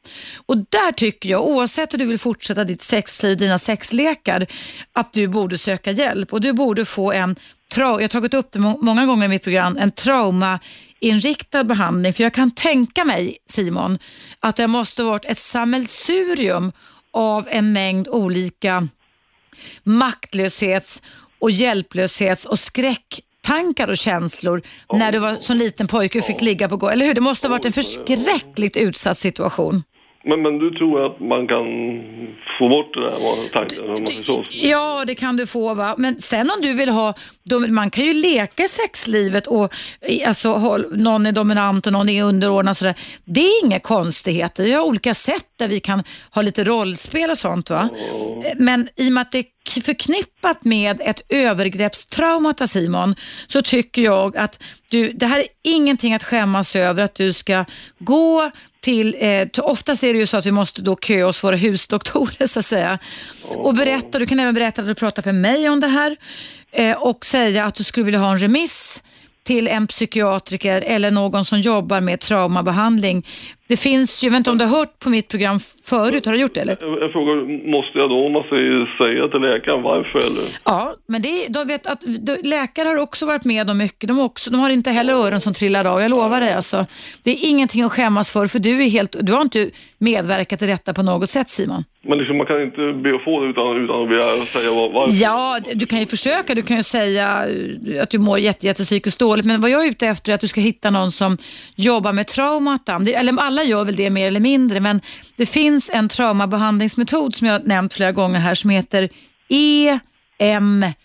Och 0.45 0.57
där 0.57 0.91
tycker 0.91 1.29
jag, 1.29 1.45
oavsett 1.45 1.93
hur 1.93 1.97
du 1.97 2.05
vill 2.05 2.19
fortsätta 2.19 2.63
ditt 2.63 2.81
sexliv, 2.81 3.37
dina 3.37 3.57
sexlekar, 3.57 4.45
att 4.93 5.13
du 5.13 5.27
borde 5.27 5.57
söka 5.57 5.91
hjälp 5.91 6.33
och 6.33 6.41
du 6.41 6.53
borde 6.53 6.85
få 6.85 7.11
en 7.11 7.35
jag 7.77 7.85
har 7.85 8.07
tagit 8.07 8.33
upp 8.33 8.51
det 8.51 8.59
många 8.59 9.05
gånger 9.05 9.25
i 9.25 9.27
mitt 9.27 9.43
program, 9.43 9.77
en 9.77 9.91
trauma 9.91 10.59
traumainriktad 11.05 11.63
behandling. 11.63 12.13
För 12.13 12.23
jag 12.23 12.33
kan 12.33 12.51
tänka 12.51 13.05
mig, 13.05 13.37
Simon, 13.49 13.99
att 14.39 14.55
det 14.55 14.67
måste 14.67 15.03
ha 15.03 15.09
varit 15.09 15.25
ett 15.25 15.37
sammelsurium 15.37 16.71
av 17.13 17.47
en 17.49 17.73
mängd 17.73 18.07
olika 18.07 18.87
maktlöshets 19.83 21.01
och 21.39 21.51
hjälplöshets 21.51 22.45
och 22.45 22.59
skräcktankar 22.59 23.87
och 23.87 23.97
känslor 23.97 24.61
när 24.93 25.11
du 25.11 25.19
var 25.19 25.37
som 25.39 25.57
liten 25.57 25.87
pojke 25.87 26.19
och 26.19 26.25
fick 26.25 26.41
ligga 26.41 26.69
på 26.69 26.77
golvet. 26.77 26.93
Eller 26.93 27.05
hur? 27.05 27.13
Det 27.13 27.21
måste 27.21 27.47
ha 27.47 27.51
varit 27.51 27.65
en 27.65 27.71
förskräckligt 27.71 28.77
utsatt 28.77 29.17
situation. 29.17 29.83
Men, 30.27 30.41
men 30.41 30.59
du 30.59 30.71
tror 30.71 31.05
att 31.05 31.19
man 31.19 31.47
kan 31.47 31.65
få 32.59 32.69
bort 32.69 32.93
det 32.93 33.01
där 33.01 33.11
vad 33.21 33.51
tanken 33.51 33.83
om 33.83 33.89
man 33.89 34.07
säger 34.07 34.23
så? 34.23 34.45
Ja, 34.51 35.03
det 35.07 35.15
kan 35.15 35.37
du 35.37 35.47
få. 35.47 35.73
va. 35.73 35.95
Men 35.97 36.21
sen 36.21 36.51
om 36.57 36.61
du 36.61 36.73
vill 36.73 36.89
ha, 36.89 37.13
man 37.69 37.89
kan 37.89 38.05
ju 38.05 38.13
leka 38.13 38.67
sexlivet 38.67 39.47
och 39.47 39.73
alltså, 40.25 40.77
någon 40.91 41.25
är 41.25 41.31
dominant 41.31 41.87
och 41.87 41.93
någon 41.93 42.09
är 42.09 42.23
underordnad. 42.23 42.77
Sådär. 42.77 42.95
Det 43.25 43.41
är 43.41 43.65
inga 43.65 43.79
konstigheter. 43.79 44.63
Vi 44.63 44.71
har 44.71 44.83
olika 44.83 45.13
sätt 45.13 45.45
där 45.55 45.67
vi 45.67 45.79
kan 45.79 46.03
ha 46.31 46.41
lite 46.41 46.63
rollspel 46.63 47.29
och 47.29 47.37
sånt. 47.37 47.69
va. 47.69 47.89
Men 48.55 48.89
i 48.95 49.09
och 49.09 49.13
med 49.13 49.21
att 49.21 49.31
det 49.31 49.39
är 49.39 49.81
förknippat 49.81 50.63
med 50.63 51.01
ett 51.01 51.21
övergreppstraumata 51.29 52.67
Simon, 52.67 53.15
så 53.47 53.61
tycker 53.61 54.01
jag 54.01 54.37
att 54.37 54.63
du, 54.89 55.11
det 55.11 55.25
här 55.25 55.39
är 55.39 55.47
ingenting 55.63 56.13
att 56.13 56.23
skämmas 56.23 56.75
över 56.75 57.03
att 57.03 57.15
du 57.15 57.33
ska 57.33 57.65
gå 57.99 58.51
till, 58.85 59.15
eh, 59.19 59.47
till- 59.47 59.63
oftast 59.63 60.03
är 60.03 60.13
det 60.13 60.19
ju 60.19 60.27
så 60.27 60.37
att 60.37 60.45
vi 60.45 60.51
måste 60.51 60.81
då 60.81 60.95
köa 60.95 61.25
hos 61.25 61.43
våra 61.43 61.55
husdoktorer 61.55 62.47
så 62.53 62.59
att 62.59 62.65
säga. 62.65 62.99
Och 63.55 63.75
berätta, 63.75 64.19
du 64.19 64.25
kan 64.25 64.39
även 64.39 64.53
berätta 64.53 64.81
att 64.81 64.87
du 64.87 64.95
pratar 64.95 65.23
med 65.25 65.35
mig 65.35 65.69
om 65.69 65.79
det 65.79 65.87
här 65.87 66.15
eh, 66.71 66.97
och 66.97 67.25
säga 67.25 67.65
att 67.65 67.75
du 67.75 67.83
skulle 67.83 68.03
vilja 68.05 68.19
ha 68.19 68.31
en 68.31 68.39
remiss 68.39 69.03
till 69.43 69.67
en 69.67 69.87
psykiatriker 69.87 70.81
eller 70.81 71.11
någon 71.11 71.45
som 71.45 71.59
jobbar 71.59 72.01
med 72.01 72.19
traumabehandling. 72.19 73.25
Det 73.67 73.77
finns 73.77 74.23
ju, 74.23 74.27
jag 74.27 74.31
vet 74.31 74.37
inte 74.37 74.49
om 74.49 74.57
du 74.57 74.65
har 74.65 74.77
hört 74.77 74.99
på 74.99 75.09
mitt 75.09 75.27
program 75.27 75.59
förut, 75.83 76.25
har 76.25 76.33
du 76.33 76.39
gjort 76.39 76.53
det 76.53 76.61
eller? 76.61 76.77
Jag, 76.81 77.01
jag 77.01 77.11
frågar, 77.11 77.35
måste 77.71 77.99
jag 77.99 78.09
då 78.09 78.25
om 78.25 78.33
man 78.33 78.43
säger, 78.49 78.97
säga 78.97 79.27
till 79.27 79.41
läkaren 79.41 79.81
varför 79.81 80.19
eller? 80.19 80.43
Ja, 80.63 80.95
men 81.07 81.21
det 81.21 81.47
de 81.47 81.67
vet 81.67 81.87
att 81.87 82.03
de, 82.19 82.37
läkare 82.43 82.87
har 82.87 82.97
också 82.97 83.25
varit 83.25 83.45
med 83.45 83.69
om 83.69 83.77
mycket. 83.77 84.07
De, 84.07 84.19
också, 84.19 84.49
de 84.49 84.59
har 84.59 84.69
inte 84.69 84.91
heller 84.91 85.13
öron 85.13 85.41
som 85.41 85.53
trillar 85.53 85.85
av, 85.85 86.01
jag 86.01 86.09
lovar 86.09 86.41
dig. 86.41 86.53
Alltså. 86.53 86.85
Det 87.23 87.31
är 87.31 87.49
ingenting 87.49 87.83
att 87.83 87.91
skämmas 87.91 88.31
för, 88.31 88.47
för 88.47 88.59
du, 88.59 88.83
är 88.83 88.89
helt, 88.89 89.15
du 89.21 89.33
har 89.33 89.41
inte 89.41 89.69
medverkat 89.97 90.59
till 90.59 90.67
detta 90.67 90.93
på 90.93 91.03
något 91.03 91.29
sätt 91.29 91.49
Simon. 91.49 91.83
Men 92.07 92.17
liksom, 92.17 92.37
man 92.37 92.45
kan 92.47 92.61
inte 92.61 92.93
be 92.93 93.15
att 93.15 93.23
få 93.23 93.41
det 93.41 93.49
utan, 93.49 93.83
utan 93.83 94.01
att 94.03 94.09
begära 94.09 94.45
säga 94.45 94.71
var, 94.71 94.89
varför. 94.89 95.23
Ja, 95.23 95.59
du 95.73 95.85
kan 95.85 95.99
ju 95.99 96.05
försöka. 96.05 96.55
Du 96.55 96.61
kan 96.61 96.77
ju 96.77 96.83
säga 96.83 97.45
eh, 97.87 98.03
att 98.03 98.09
du 98.09 98.19
mår 98.19 98.39
jätte, 98.39 98.65
jätte 98.65 98.83
psykiskt 98.83 99.19
dåligt. 99.19 99.45
Men 99.45 99.61
vad 99.61 99.69
jag 99.69 99.85
är 99.85 99.89
ute 99.89 100.07
efter 100.07 100.31
är 100.31 100.35
att 100.35 100.41
du 100.41 100.47
ska 100.47 100.61
hitta 100.61 100.89
någon 100.89 101.11
som 101.11 101.37
jobbar 101.75 102.13
med 102.13 102.27
traumata. 102.27 102.99
Det, 102.99 103.13
eller 103.13 103.39
alla 103.39 103.54
gör 103.63 103.83
väl 103.85 103.95
det 103.95 104.09
mer 104.09 104.27
eller 104.27 104.39
mindre, 104.39 104.79
men 104.79 105.01
det 105.35 105.45
finns 105.45 105.89
en 105.93 106.09
traumabehandlingsmetod 106.09 107.35
som 107.35 107.47
jag 107.47 107.53
har 107.53 107.65
nämnt 107.65 107.93
flera 107.93 108.11
gånger 108.11 108.39
här 108.39 108.55
som 108.55 108.69
heter 108.69 109.09
EMDR 110.37 110.95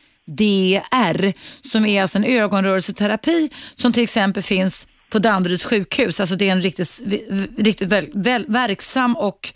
som 1.68 1.86
är 1.86 2.02
alltså 2.02 2.18
en 2.18 2.24
ögonrörelseterapi 2.24 3.50
som 3.74 3.92
till 3.92 4.02
exempel 4.02 4.42
finns 4.42 4.86
på 5.10 5.18
Danderyds 5.18 5.64
sjukhus. 5.64 6.20
Alltså 6.20 6.36
det 6.36 6.48
är 6.48 6.52
en 6.52 6.62
riktigt, 6.62 7.02
riktigt 7.58 7.88
väl, 7.88 8.06
väl, 8.14 8.44
verksam 8.48 9.16
och 9.16 9.52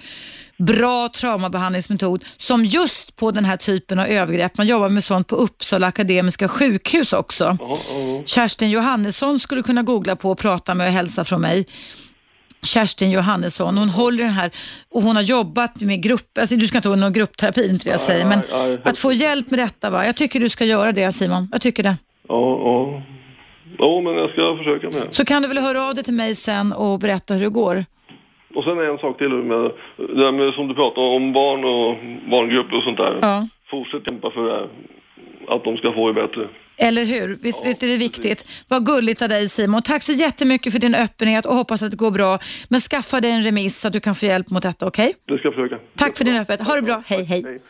bra 0.58 1.08
traumabehandlingsmetod 1.08 2.24
som 2.36 2.64
just 2.64 3.16
på 3.16 3.30
den 3.30 3.44
här 3.44 3.56
typen 3.56 3.98
av 3.98 4.06
övergrepp, 4.06 4.58
man 4.58 4.66
jobbar 4.66 4.88
med 4.88 5.04
sånt 5.04 5.28
på 5.28 5.36
Uppsala 5.36 5.86
Akademiska 5.86 6.48
sjukhus 6.48 7.12
också. 7.12 7.58
Kerstin 8.26 8.70
Johannesson 8.70 9.38
skulle 9.38 9.62
kunna 9.62 9.82
googla 9.82 10.16
på 10.16 10.30
och 10.30 10.38
prata 10.38 10.74
med 10.74 10.86
och 10.86 10.92
hälsa 10.92 11.24
från 11.24 11.40
mig. 11.40 11.66
Kerstin 12.64 13.10
Johannesson, 13.10 13.78
hon 13.78 13.88
håller 13.88 14.24
den 14.24 14.32
här 14.32 14.50
och 14.90 15.02
hon 15.02 15.16
har 15.16 15.22
jobbat 15.22 15.80
med 15.80 16.02
grupp, 16.02 16.38
alltså 16.38 16.56
du 16.56 16.66
ska 16.66 16.78
inte 16.78 16.88
ha 16.88 16.96
någon 16.96 17.12
gruppterapi, 17.12 17.70
inte 17.70 17.84
det 17.84 17.90
jag 17.90 18.00
säger, 18.00 18.26
men 18.26 18.40
att 18.84 18.98
få 18.98 19.12
hjälp 19.12 19.50
med 19.50 19.58
detta, 19.58 19.90
va? 19.90 20.06
jag 20.06 20.16
tycker 20.16 20.40
du 20.40 20.48
ska 20.48 20.64
göra 20.64 20.92
det 20.92 21.12
Simon, 21.12 21.48
jag 21.52 21.60
tycker 21.60 21.82
det. 21.82 21.96
Ja, 22.28 22.58
ja. 22.64 23.02
Ja, 23.78 24.00
men 24.00 24.14
jag 24.14 24.30
ska 24.30 24.56
försöka 24.56 24.98
med. 24.98 25.14
Så 25.14 25.24
kan 25.24 25.42
du 25.42 25.48
väl 25.48 25.58
höra 25.58 25.82
av 25.82 25.94
dig 25.94 26.04
till 26.04 26.14
mig 26.14 26.34
sen 26.34 26.72
och 26.72 26.98
berätta 26.98 27.34
hur 27.34 27.40
det 27.40 27.48
går. 27.48 27.84
Och 28.54 28.64
sen 28.64 28.78
en 28.78 28.98
sak 28.98 29.18
till 29.18 29.28
med 29.28 29.70
det 29.96 30.32
med, 30.32 30.54
som 30.54 30.68
du 30.68 30.74
pratade 30.74 31.06
om 31.06 31.32
barn 31.32 31.64
och 31.64 31.96
barngrupper 32.30 32.76
och 32.76 32.82
sånt 32.82 32.96
där. 32.96 33.18
Ja. 33.22 33.48
Fortsätt 33.70 34.04
kämpa 34.04 34.30
för 34.30 34.44
det 34.44 34.52
här. 34.52 34.68
Att 35.48 35.64
de 35.64 35.76
ska 35.76 35.92
få 35.92 36.12
det 36.12 36.14
bättre. 36.22 36.48
Eller 36.76 37.04
hur? 37.04 37.38
Visst, 37.42 37.66
visst 37.66 37.82
är 37.82 37.86
det 37.88 37.96
viktigt. 37.96 38.46
Vad 38.68 38.86
gulligt 38.86 39.22
av 39.22 39.28
dig 39.28 39.48
Simon. 39.48 39.82
Tack 39.82 40.02
så 40.02 40.12
jättemycket 40.12 40.72
för 40.72 40.80
din 40.80 40.94
öppenhet 40.94 41.46
och 41.46 41.54
hoppas 41.54 41.82
att 41.82 41.90
det 41.90 41.96
går 41.96 42.10
bra. 42.10 42.38
Men 42.68 42.80
skaffa 42.80 43.20
dig 43.20 43.30
en 43.30 43.42
remiss 43.42 43.80
så 43.80 43.86
att 43.88 43.92
du 43.92 44.00
kan 44.00 44.14
få 44.14 44.26
hjälp 44.26 44.50
mot 44.50 44.62
detta, 44.62 44.86
okej? 44.86 45.14
Det 45.28 45.38
ska 45.38 45.48
jag 45.48 45.54
försöka. 45.54 45.76
Tack 45.96 46.18
för 46.18 46.24
din 46.24 46.36
öppenhet. 46.36 46.66
Ha 46.66 46.74
det 46.74 46.82
bra. 46.82 47.02
Hej, 47.06 47.24
hej. 47.24 47.60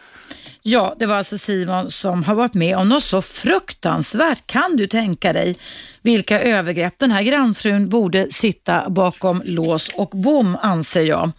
Ja, 0.66 0.96
det 0.98 1.06
var 1.06 1.16
alltså 1.16 1.38
Simon 1.38 1.90
som 1.90 2.24
har 2.24 2.34
varit 2.34 2.54
med 2.54 2.76
om 2.76 2.88
något 2.88 3.04
så 3.04 3.22
fruktansvärt. 3.22 4.46
Kan 4.46 4.76
du 4.76 4.86
tänka 4.86 5.32
dig 5.32 5.56
vilka 6.02 6.40
övergrepp? 6.40 6.98
Den 6.98 7.10
här 7.10 7.22
grannfrun 7.22 7.88
borde 7.88 8.26
sitta 8.30 8.90
bakom 8.90 9.42
lås 9.44 9.88
och 9.94 10.10
bom, 10.10 10.58
anser 10.62 11.02
jag. 11.02 11.30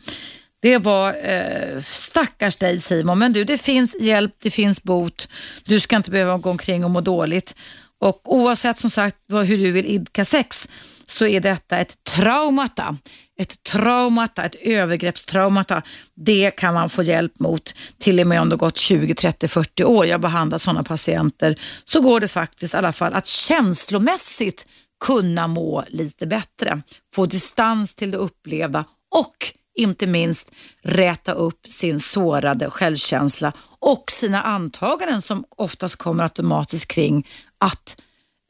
Det 0.66 0.78
var 0.78 1.16
eh, 1.22 1.82
stackars 1.82 2.56
dig 2.56 2.80
Simon, 2.80 3.20
men 3.20 3.34
du 3.34 3.44
det 3.44 3.58
finns 3.58 3.96
hjälp, 4.00 4.36
det 4.40 4.52
finns 4.52 4.84
bot. 4.84 5.28
Du 5.66 5.80
ska 5.80 5.96
inte 5.96 6.12
behöva 6.12 6.38
gå 6.38 6.50
omkring 6.50 6.84
och 6.84 6.92
må 6.92 7.02
dåligt. 7.02 7.56
Och 8.02 8.36
oavsett 8.36 8.78
som 8.78 8.90
sagt 8.90 9.18
vad, 9.28 9.46
hur 9.46 9.58
du 9.58 9.72
vill 9.72 9.86
idka 9.86 10.26
sex 10.26 10.70
så 11.06 11.26
är 11.26 11.40
detta 11.40 11.78
ett 11.78 12.04
traumata. 12.04 12.98
Ett 13.40 13.64
traumata, 13.64 14.44
ett 14.44 14.56
övergreppstraumata. 14.56 15.82
Det 16.16 16.52
kan 16.52 16.74
man 16.74 16.90
få 16.90 17.04
hjälp 17.04 17.40
mot 17.40 17.76
till 18.00 18.20
och 18.20 18.28
med 18.28 18.42
om 18.42 18.50
det 18.50 18.54
har 18.54 18.60
gått 18.60 18.78
20, 18.78 19.14
30, 19.14 19.48
40 19.48 19.84
år. 19.84 20.06
Jag 20.06 20.14
har 20.14 20.20
behandlat 20.20 20.62
sådana 20.62 20.84
patienter. 20.84 21.60
Så 21.86 22.02
går 22.02 22.20
det 22.20 22.28
faktiskt 22.28 22.74
i 22.74 22.78
alla 22.78 22.94
fall 22.94 23.14
att 23.14 23.28
känslomässigt 23.28 24.68
kunna 25.06 25.48
må 25.48 25.84
lite 25.88 26.28
bättre. 26.28 26.82
Få 27.16 27.26
distans 27.26 27.96
till 27.96 28.12
det 28.12 28.18
upplevda 28.18 28.86
och 29.16 29.52
inte 29.76 30.08
minst 30.08 30.52
räta 30.82 31.32
upp 31.32 31.60
sin 31.68 32.00
sårade 32.00 32.70
självkänsla 32.70 33.54
och 33.80 34.04
sina 34.12 34.44
antaganden 34.44 35.22
som 35.22 35.46
oftast 35.50 35.96
kommer 35.96 36.24
automatiskt 36.24 36.88
kring 36.88 37.28
att 37.58 38.02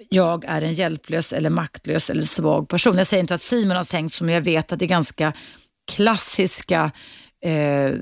jag 0.10 0.46
är 0.46 0.62
en 0.62 0.74
hjälplös 0.74 1.34
eller 1.34 1.50
maktlös 1.50 2.10
eller 2.10 2.24
svag 2.24 2.70
person. 2.70 2.98
Jag 2.98 3.08
säger 3.08 3.22
inte 3.22 3.34
att 3.34 3.42
Simon 3.42 3.78
har 3.78 3.84
tänkt 3.84 4.14
så, 4.14 4.24
men 4.24 4.34
jag 4.34 4.42
vet 4.42 4.72
att 4.72 4.80
det 4.80 4.86
är 4.86 4.90
ganska 4.90 5.34
klassiska 5.92 6.92
eh, 7.46 7.94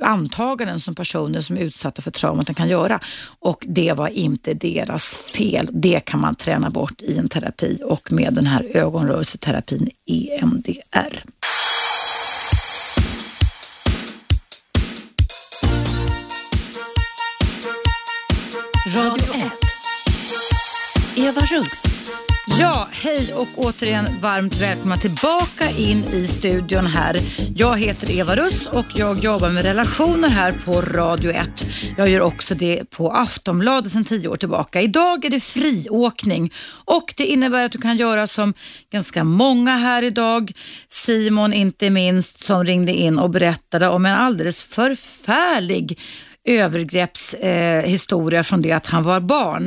antaganden 0.00 0.80
som 0.80 0.94
personer 0.94 1.40
som 1.40 1.56
är 1.56 1.60
utsatta 1.60 2.02
för 2.02 2.10
traumat 2.10 2.56
kan 2.56 2.68
göra. 2.68 3.00
Och 3.38 3.64
det 3.68 3.92
var 3.92 4.08
inte 4.08 4.54
deras 4.54 5.16
fel. 5.16 5.68
Det 5.72 6.00
kan 6.00 6.20
man 6.20 6.34
träna 6.34 6.70
bort 6.70 7.02
i 7.02 7.18
en 7.18 7.28
terapi 7.28 7.80
och 7.84 8.12
med 8.12 8.34
den 8.34 8.46
här 8.46 8.66
ögonrörelseterapin 8.74 9.90
EMDR. 10.06 11.22
Radio 18.86 19.34
1. 19.34 19.52
Eva 21.16 21.40
Russ. 21.40 21.82
Ja, 22.60 22.88
hej 22.92 23.34
och 23.34 23.48
återigen 23.56 24.06
varmt 24.20 24.60
välkomna 24.60 24.96
tillbaka 24.96 25.70
in 25.70 26.04
i 26.04 26.26
studion 26.26 26.86
här. 26.86 27.16
Jag 27.56 27.78
heter 27.78 28.10
Eva 28.10 28.36
Russ 28.36 28.66
och 28.66 28.84
jag 28.94 29.18
jobbar 29.18 29.48
med 29.48 29.64
relationer 29.64 30.28
här 30.28 30.52
på 30.64 30.80
Radio 30.80 31.30
1. 31.30 31.48
Jag 31.96 32.08
gör 32.08 32.20
också 32.20 32.54
det 32.54 32.90
på 32.90 33.12
Aftonbladet 33.12 33.92
sedan 33.92 34.04
tio 34.04 34.28
år 34.28 34.36
tillbaka. 34.36 34.80
Idag 34.80 35.24
är 35.24 35.30
det 35.30 35.40
friåkning 35.40 36.52
och 36.84 37.14
det 37.16 37.26
innebär 37.26 37.64
att 37.64 37.72
du 37.72 37.78
kan 37.78 37.96
göra 37.96 38.26
som 38.26 38.54
ganska 38.92 39.24
många 39.24 39.76
här 39.76 40.02
idag. 40.02 40.52
Simon 40.88 41.52
inte 41.52 41.90
minst 41.90 42.40
som 42.40 42.64
ringde 42.64 42.92
in 42.92 43.18
och 43.18 43.30
berättade 43.30 43.88
om 43.88 44.06
en 44.06 44.14
alldeles 44.14 44.62
förfärlig 44.62 45.98
övergreppshistoria 46.44 48.38
eh, 48.38 48.42
från 48.42 48.62
det 48.62 48.72
att 48.72 48.86
han 48.86 49.02
var 49.02 49.20
barn. 49.20 49.66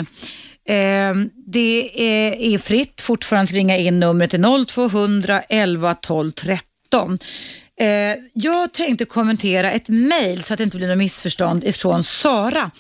Eh, 0.68 1.16
det 1.46 1.92
är, 1.96 2.34
är, 2.34 2.58
fritt 2.58 3.02
fortfarande 3.02 3.50
att 3.50 3.54
ringa 3.54 3.78
in. 3.78 4.00
Numret 4.00 4.30
till 4.30 4.66
0200 4.68 5.42
11 5.50 5.94
12 5.94 6.32
13. 6.32 7.20
Eh, 7.80 7.88
jag 8.34 8.74
tänkte 8.74 9.06
kommentera 9.06 9.72
ett 9.72 9.90
mejl 9.90 10.44
så 10.44 10.54
att 10.54 10.58
det 10.58 10.64
inte 10.64 10.78
blir 10.78 10.88
något 10.88 10.98
missförstånd 10.98 11.64
ifrån 11.64 12.04
Sara. 12.04 12.72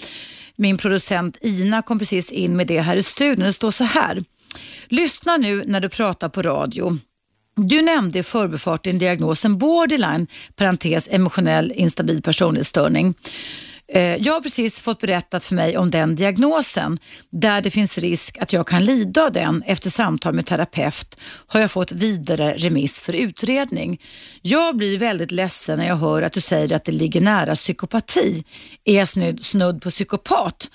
Min 0.55 0.77
producent 0.77 1.37
Ina 1.41 1.81
kom 1.81 1.99
precis 1.99 2.31
in 2.31 2.55
med 2.55 2.67
det 2.67 2.81
här 2.81 2.95
i 2.95 3.03
studion. 3.03 3.45
Det 3.45 3.53
står 3.53 3.71
så 3.71 3.83
här. 3.83 4.23
Lyssna 4.87 5.37
nu 5.37 5.63
när 5.67 5.79
du 5.79 5.89
pratar 5.89 6.29
på 6.29 6.41
radio. 6.41 6.97
Du 7.55 7.81
nämnde 7.81 8.19
i 8.19 8.23
förbifarten 8.23 8.99
diagnosen 8.99 9.57
borderline, 9.57 10.27
parentes 10.55 11.09
emotionell 11.11 11.71
instabil 11.71 12.21
personlighetsstörning. 12.21 13.13
Eh, 13.89 14.15
jag 14.15 14.33
har 14.33 14.41
precis 14.41 14.81
fått 14.81 14.99
berättat 14.99 15.45
för 15.45 15.55
mig 15.55 15.77
om 15.77 15.91
den 15.91 16.15
diagnosen 16.15 16.99
där 17.29 17.61
det 17.61 17.69
finns 17.69 17.97
risk 17.97 18.37
att 18.37 18.53
jag 18.53 18.67
kan 18.67 18.85
lida 18.85 19.23
av 19.23 19.31
den. 19.31 19.63
Efter 19.65 19.89
samtal 19.89 20.33
med 20.33 20.45
terapeut 20.45 21.17
har 21.47 21.59
jag 21.59 21.71
fått 21.71 21.91
vidare 21.91 22.53
remiss 22.57 23.01
för 23.01 23.15
utredning. 23.15 24.01
Jag 24.41 24.77
blir 24.77 24.97
väldigt 24.97 25.31
ledsen 25.31 25.79
när 25.79 25.87
jag 25.87 25.95
hör 25.95 26.21
att 26.21 26.33
du 26.33 26.41
säger 26.41 26.75
att 26.75 26.85
det 26.85 26.91
ligger 26.91 27.21
nära 27.21 27.55
psykopati. 27.55 28.43
Är 28.85 28.95
jag 28.95 29.07
snudd, 29.07 29.45
snudd 29.45 29.81
på 29.81 29.89
psykopat? 29.89 30.69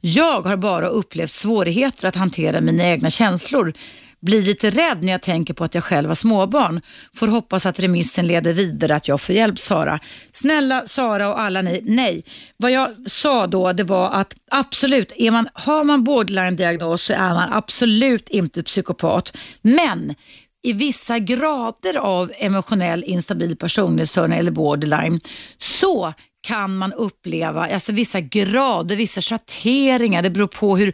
Jag 0.00 0.42
har 0.42 0.56
bara 0.56 0.86
upplevt 0.88 1.30
svårigheter 1.30 2.08
att 2.08 2.14
hantera 2.16 2.60
mina 2.60 2.84
egna 2.84 3.10
känslor 3.10 3.72
blir 4.20 4.42
lite 4.42 4.70
rädd 4.70 5.02
när 5.02 5.12
jag 5.12 5.22
tänker 5.22 5.54
på 5.54 5.64
att 5.64 5.74
jag 5.74 5.84
själv 5.84 6.08
har 6.08 6.14
småbarn. 6.14 6.80
Får 7.14 7.26
hoppas 7.26 7.66
att 7.66 7.80
remissen 7.80 8.26
leder 8.26 8.52
vidare 8.52 8.94
att 8.94 9.08
jag 9.08 9.20
får 9.20 9.34
hjälp 9.34 9.58
Sara. 9.58 10.00
Snälla 10.30 10.86
Sara 10.86 11.28
och 11.28 11.40
alla 11.40 11.62
ni, 11.62 11.80
nej. 11.84 12.24
Vad 12.56 12.70
jag 12.70 12.90
sa 13.06 13.46
då 13.46 13.72
det 13.72 13.84
var 13.84 14.10
att 14.10 14.34
absolut, 14.50 15.12
är 15.16 15.30
man, 15.30 15.48
har 15.52 15.84
man 15.84 16.04
borderline-diagnos 16.04 17.02
så 17.02 17.12
är 17.12 17.34
man 17.34 17.52
absolut 17.52 18.28
inte 18.28 18.62
psykopat. 18.62 19.36
Men 19.62 20.14
i 20.62 20.72
vissa 20.72 21.18
grader 21.18 21.96
av 21.98 22.32
emotionell 22.38 23.04
instabil 23.04 23.56
personlighetsstörning 23.56 24.38
eller 24.38 24.50
borderline 24.50 25.20
så 25.58 26.12
kan 26.48 26.76
man 26.76 26.92
uppleva 26.92 27.66
alltså 27.66 27.92
vissa 27.92 28.20
grader, 28.20 28.96
vissa 28.96 29.20
schatteringar, 29.20 30.22
det 30.22 30.30
beror 30.30 30.46
på 30.46 30.76
hur 30.76 30.92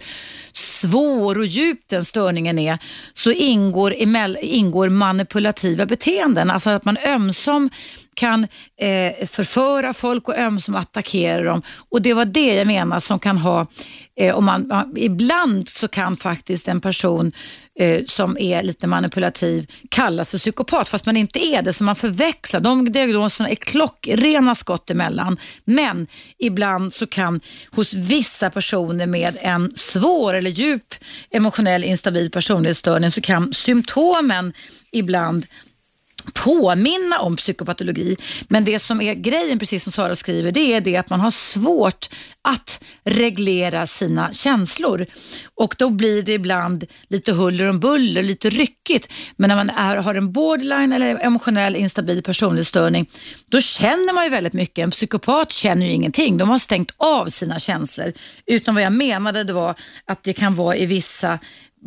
svår 0.53 1.39
och 1.39 1.47
djup 1.47 1.81
den 1.89 2.05
störningen 2.05 2.59
är, 2.59 2.79
så 3.15 3.33
ingår, 3.33 3.95
ingår 4.41 4.89
manipulativa 4.89 5.87
beteenden. 5.87 6.51
Alltså 6.51 6.71
att 6.71 6.85
man 6.85 6.97
ömsom 6.97 7.71
kan 8.15 8.47
eh, 8.81 9.27
förföra 9.27 9.95
folk 9.95 10.29
och 10.29 10.39
ömsom 10.39 10.77
attackera 10.77 11.43
dem. 11.43 11.63
Och 11.91 12.03
Det 12.03 12.15
var 12.15 12.25
det 12.25 12.55
jag 12.55 12.67
menar 12.67 13.01
som 13.01 13.19
kan 13.19 13.39
ha, 13.39 13.67
eh, 14.17 14.35
om 14.35 14.45
man, 14.45 14.67
man, 14.69 14.95
ibland 14.97 15.69
så 15.69 15.89
kan 15.89 16.17
faktiskt 16.17 16.69
en 16.69 16.81
person 16.81 17.33
eh, 17.79 18.05
som 18.07 18.39
är 18.39 18.63
lite 18.63 18.87
manipulativ 18.87 19.67
kallas 19.89 20.31
för 20.31 20.39
psykopat 20.39 20.89
fast 20.89 21.07
man 21.07 21.17
inte 21.17 21.47
är 21.47 21.63
det. 21.63 21.73
Så 21.73 21.85
man 21.85 21.97
förväxlar. 21.97 22.61
De 22.61 22.93
diagnoserna 22.93 23.51
är 23.51 23.55
klockrena 23.55 24.55
skott 24.55 24.91
emellan. 24.91 25.39
Men 25.65 26.07
ibland 26.39 26.95
så 26.95 27.07
kan 27.07 27.41
hos 27.71 27.95
vissa 27.95 28.51
personer 28.51 29.07
med 29.07 29.39
en 29.41 29.73
svår 29.77 30.35
eller 30.35 30.51
djup 30.51 30.95
emotionell 31.31 31.85
instabil 31.85 32.31
personlighetsstörning 32.31 33.11
så 33.11 33.21
kan 33.21 33.53
symptomen 33.53 34.53
ibland 34.93 35.47
påminna 36.33 37.21
om 37.21 37.37
psykopatologi. 37.37 38.17
Men 38.49 38.65
det 38.65 38.79
som 38.79 39.01
är 39.01 39.15
grejen, 39.15 39.59
precis 39.59 39.85
som 39.85 39.93
Sara 39.93 40.15
skriver, 40.15 40.53
det 40.53 40.73
är 40.73 40.81
det 40.81 40.97
att 40.97 41.11
man 41.11 41.21
har 41.21 41.31
svårt 41.31 42.09
att 42.43 42.85
reglera 43.05 43.87
sina 43.87 44.33
känslor. 44.33 45.07
Och 45.55 45.75
då 45.79 45.91
blir 45.91 46.23
det 46.23 46.33
ibland 46.33 46.85
lite 47.09 47.33
huller 47.33 47.69
om 47.69 47.81
buller, 47.81 48.23
lite 48.23 48.51
ryckigt. 48.51 49.13
Men 49.37 49.49
när 49.49 49.57
man 49.57 49.71
är, 49.71 49.97
har 49.97 50.15
en 50.15 50.33
borderline 50.33 50.93
eller 50.93 51.19
emotionell 51.19 51.77
instabil 51.77 52.23
personlighetsstörning, 52.23 53.07
då 53.49 53.61
känner 53.61 54.13
man 54.13 54.25
ju 54.25 54.31
väldigt 54.31 54.53
mycket. 54.53 54.83
En 54.83 54.91
psykopat 54.91 55.53
känner 55.53 55.87
ju 55.87 55.93
ingenting. 55.93 56.37
De 56.37 56.49
har 56.49 56.59
stängt 56.59 56.95
av 56.97 57.27
sina 57.27 57.59
känslor. 57.59 58.13
Utan 58.47 58.75
vad 58.75 58.85
jag 58.85 58.93
menade 58.93 59.45
det 59.45 59.53
var 59.53 59.75
att 60.05 60.23
det 60.23 60.33
kan 60.33 60.55
vara 60.55 60.77
i 60.77 60.87
vissa 60.87 61.39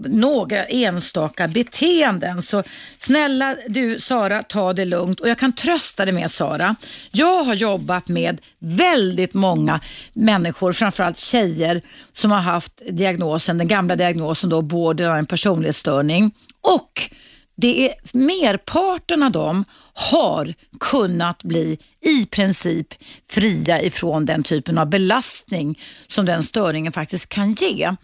några 0.05 0.65
enstaka 0.65 1.47
beteenden. 1.47 2.41
Så 2.41 2.63
snälla 2.97 3.55
du 3.67 3.99
Sara, 3.99 4.43
ta 4.43 4.73
det 4.73 4.85
lugnt 4.85 5.19
och 5.19 5.29
jag 5.29 5.37
kan 5.37 5.53
trösta 5.53 6.05
dig 6.05 6.13
med 6.13 6.31
Sara. 6.31 6.75
Jag 7.11 7.43
har 7.43 7.53
jobbat 7.53 8.07
med 8.07 8.41
väldigt 8.59 9.33
många 9.33 9.79
människor, 10.13 10.73
framförallt 10.73 11.17
tjejer 11.17 11.81
som 12.13 12.31
har 12.31 12.41
haft 12.41 12.81
diagnosen, 12.89 13.57
den 13.57 13.67
gamla 13.67 13.95
diagnosen 13.95 14.49
då 14.49 14.61
borderline 14.61 15.25
personlighetsstörning 15.25 16.31
och 16.61 17.09
det 17.55 17.89
är 17.89 17.93
merparten 18.13 19.23
av 19.23 19.31
dem 19.31 19.65
har 19.99 20.53
kunnat 20.79 21.43
bli 21.43 21.77
i 22.01 22.25
princip 22.25 22.87
fria 23.29 23.81
ifrån 23.81 24.25
den 24.25 24.43
typen 24.43 24.77
av 24.77 24.89
belastning 24.89 25.79
som 26.07 26.25
den 26.25 26.43
störningen 26.43 26.93
faktiskt 26.93 27.29
kan 27.29 27.53
ge. 27.53 27.95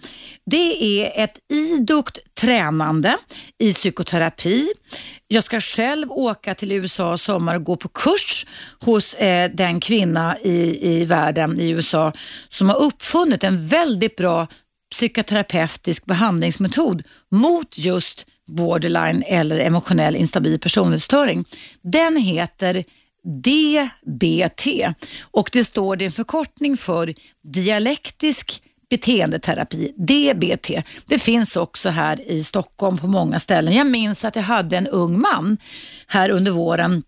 Det 0.45 0.83
är 0.83 1.23
ett 1.23 1.39
idogt 1.53 2.19
tränande 2.39 3.17
i 3.59 3.73
psykoterapi. 3.73 4.67
Jag 5.27 5.43
ska 5.43 5.59
själv 5.59 6.11
åka 6.11 6.55
till 6.55 6.71
USA 6.71 7.13
i 7.13 7.17
sommar 7.17 7.55
och 7.55 7.63
gå 7.63 7.75
på 7.75 7.87
kurs 7.87 8.45
hos 8.79 9.13
eh, 9.13 9.51
den 9.53 9.79
kvinna 9.79 10.37
i, 10.39 10.89
i 10.91 11.05
världen 11.05 11.59
i 11.59 11.69
USA 11.69 12.13
som 12.49 12.69
har 12.69 12.75
uppfunnit 12.81 13.43
en 13.43 13.67
väldigt 13.67 14.15
bra 14.15 14.47
psykoterapeutisk 14.91 16.05
behandlingsmetod 16.05 17.03
mot 17.31 17.77
just 17.77 18.25
borderline 18.55 19.23
eller 19.27 19.59
emotionell 19.59 20.15
instabil 20.15 20.59
personlighetsstörning. 20.59 21.45
Den 21.81 22.17
heter 22.17 22.83
DBT 23.23 24.67
och 25.21 25.49
det 25.53 25.63
står 25.63 25.95
det 25.95 26.05
en 26.05 26.11
förkortning 26.11 26.77
för 26.77 27.13
dialektisk 27.43 28.61
beteendeterapi, 28.89 29.93
DBT. 29.97 30.83
Det 31.05 31.19
finns 31.19 31.55
också 31.55 31.89
här 31.89 32.31
i 32.31 32.43
Stockholm 32.43 32.97
på 32.97 33.07
många 33.07 33.39
ställen. 33.39 33.73
Jag 33.73 33.87
minns 33.87 34.25
att 34.25 34.35
jag 34.35 34.43
hade 34.43 34.77
en 34.77 34.87
ung 34.87 35.19
man 35.19 35.57
här 36.07 36.29
under 36.29 36.51
våren 36.51 37.03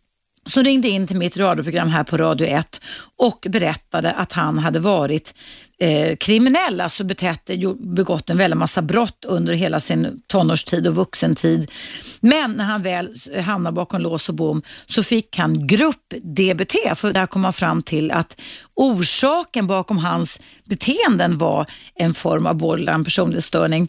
som 0.45 0.63
ringde 0.63 0.87
in 0.87 1.07
till 1.07 1.17
mitt 1.17 1.37
radioprogram 1.37 1.89
här 1.89 2.03
på 2.03 2.17
Radio 2.17 2.47
1 2.47 2.81
och 3.17 3.47
berättade 3.49 4.11
att 4.11 4.31
han 4.31 4.59
hade 4.59 4.79
varit 4.79 5.35
eh, 5.79 6.15
kriminell, 6.15 6.81
alltså 6.81 7.03
betett, 7.03 7.49
eh, 7.49 7.73
begått 7.73 8.29
en 8.29 8.37
väldig 8.37 8.57
massa 8.57 8.81
brott 8.81 9.25
under 9.25 9.53
hela 9.53 9.79
sin 9.79 10.21
tonårstid 10.27 10.87
och 10.87 10.95
vuxentid. 10.95 11.71
Men 12.19 12.51
när 12.51 12.65
han 12.65 12.81
väl 12.81 13.13
hamnade 13.45 13.75
bakom 13.75 14.01
lås 14.01 14.29
och 14.29 14.35
bom 14.35 14.61
så 14.85 15.03
fick 15.03 15.37
han 15.37 15.67
grupp-DBT, 15.67 16.95
för 16.95 17.13
där 17.13 17.25
kom 17.25 17.41
man 17.41 17.53
fram 17.53 17.81
till 17.81 18.11
att 18.11 18.41
orsaken 18.73 19.67
bakom 19.67 19.97
hans 19.97 20.41
beteenden 20.65 21.37
var 21.37 21.65
en 21.95 22.13
form 22.13 22.45
av 22.45 22.55
borderline 22.55 23.03
personlighetsstörning. 23.03 23.87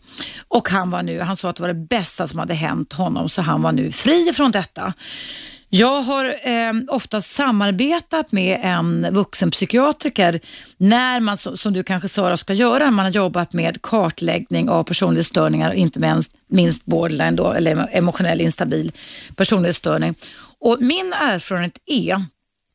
Och 0.48 0.68
han, 0.68 0.90
var 0.90 1.02
nu, 1.02 1.20
han 1.20 1.36
sa 1.36 1.50
att 1.50 1.56
det 1.56 1.62
var 1.62 1.68
det 1.68 1.86
bästa 1.88 2.26
som 2.26 2.38
hade 2.38 2.54
hänt 2.54 2.92
honom, 2.92 3.28
så 3.28 3.42
han 3.42 3.62
var 3.62 3.72
nu 3.72 3.92
fri 3.92 4.32
från 4.32 4.50
detta. 4.50 4.92
Jag 5.68 6.02
har 6.02 6.48
eh, 6.48 6.72
ofta 6.88 7.20
samarbetat 7.20 8.32
med 8.32 8.60
en 8.62 9.14
vuxenpsykiatriker 9.14 10.40
när 10.76 11.20
man, 11.20 11.36
som 11.36 11.72
du 11.72 11.82
kanske 11.82 12.08
Sara 12.08 12.36
ska 12.36 12.52
göra, 12.52 12.90
man 12.90 13.04
har 13.04 13.12
jobbat 13.12 13.52
med 13.52 13.82
kartläggning 13.82 14.68
av 14.68 14.84
personlighetsstörningar, 14.84 15.72
inte 15.72 16.00
minst, 16.00 16.34
minst 16.48 16.86
borderline 16.86 17.36
då, 17.36 17.52
eller 17.52 17.88
emotionell 17.92 18.40
instabil 18.40 18.92
personlighetsstörning. 19.36 20.14
Och 20.60 20.76
min 20.80 21.12
erfarenhet 21.12 21.78
är 21.86 22.22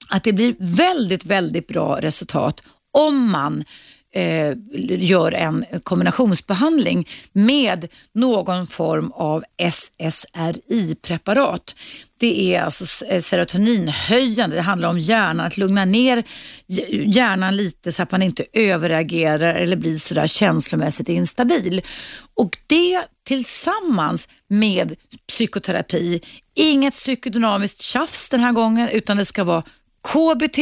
att 0.09 0.23
det 0.23 0.33
blir 0.33 0.55
väldigt, 0.59 1.25
väldigt 1.25 1.67
bra 1.67 1.97
resultat 2.01 2.61
om 2.91 3.31
man 3.31 3.63
eh, 4.13 4.53
gör 4.99 5.31
en 5.31 5.65
kombinationsbehandling 5.83 7.07
med 7.31 7.87
någon 8.13 8.67
form 8.67 9.11
av 9.11 9.43
SSRI-preparat. 9.57 11.75
Det 12.21 12.55
är 12.55 12.61
alltså 12.61 13.05
eh, 13.05 13.21
serotoninhöjande, 13.21 14.55
det 14.55 14.61
handlar 14.61 14.89
om 14.89 14.99
hjärnan, 14.99 15.45
att 15.45 15.57
lugna 15.57 15.85
ner 15.85 16.23
hjärnan 17.05 17.55
lite 17.55 17.91
så 17.91 18.03
att 18.03 18.11
man 18.11 18.21
inte 18.21 18.45
överreagerar 18.53 19.53
eller 19.53 19.75
blir 19.75 19.97
sådär 19.97 20.27
känslomässigt 20.27 21.09
instabil. 21.09 21.81
Och 22.35 22.57
det 22.67 23.05
tillsammans 23.27 24.29
med 24.49 24.95
psykoterapi, 25.27 26.21
inget 26.55 26.93
psykodynamiskt 26.93 27.81
tjafs 27.81 28.29
den 28.29 28.39
här 28.39 28.51
gången 28.51 28.89
utan 28.89 29.17
det 29.17 29.25
ska 29.25 29.43
vara 29.43 29.63
KBT 30.07 30.59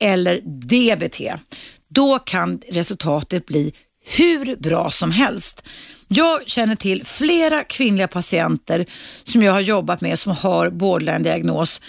eller 0.00 0.40
DBT. 0.40 1.40
Då 1.88 2.18
kan 2.18 2.60
resultatet 2.68 3.46
bli 3.46 3.72
hur 4.06 4.56
bra 4.56 4.90
som 4.90 5.10
helst. 5.10 5.68
Jag 6.08 6.48
känner 6.48 6.74
till 6.76 7.06
flera 7.06 7.64
kvinnliga 7.64 8.08
patienter 8.08 8.86
som 9.24 9.42
jag 9.42 9.52
har 9.52 9.60
jobbat 9.60 10.00
med 10.00 10.18
som 10.18 10.32
har 10.32 10.70
borderline-diagnos 10.70 11.80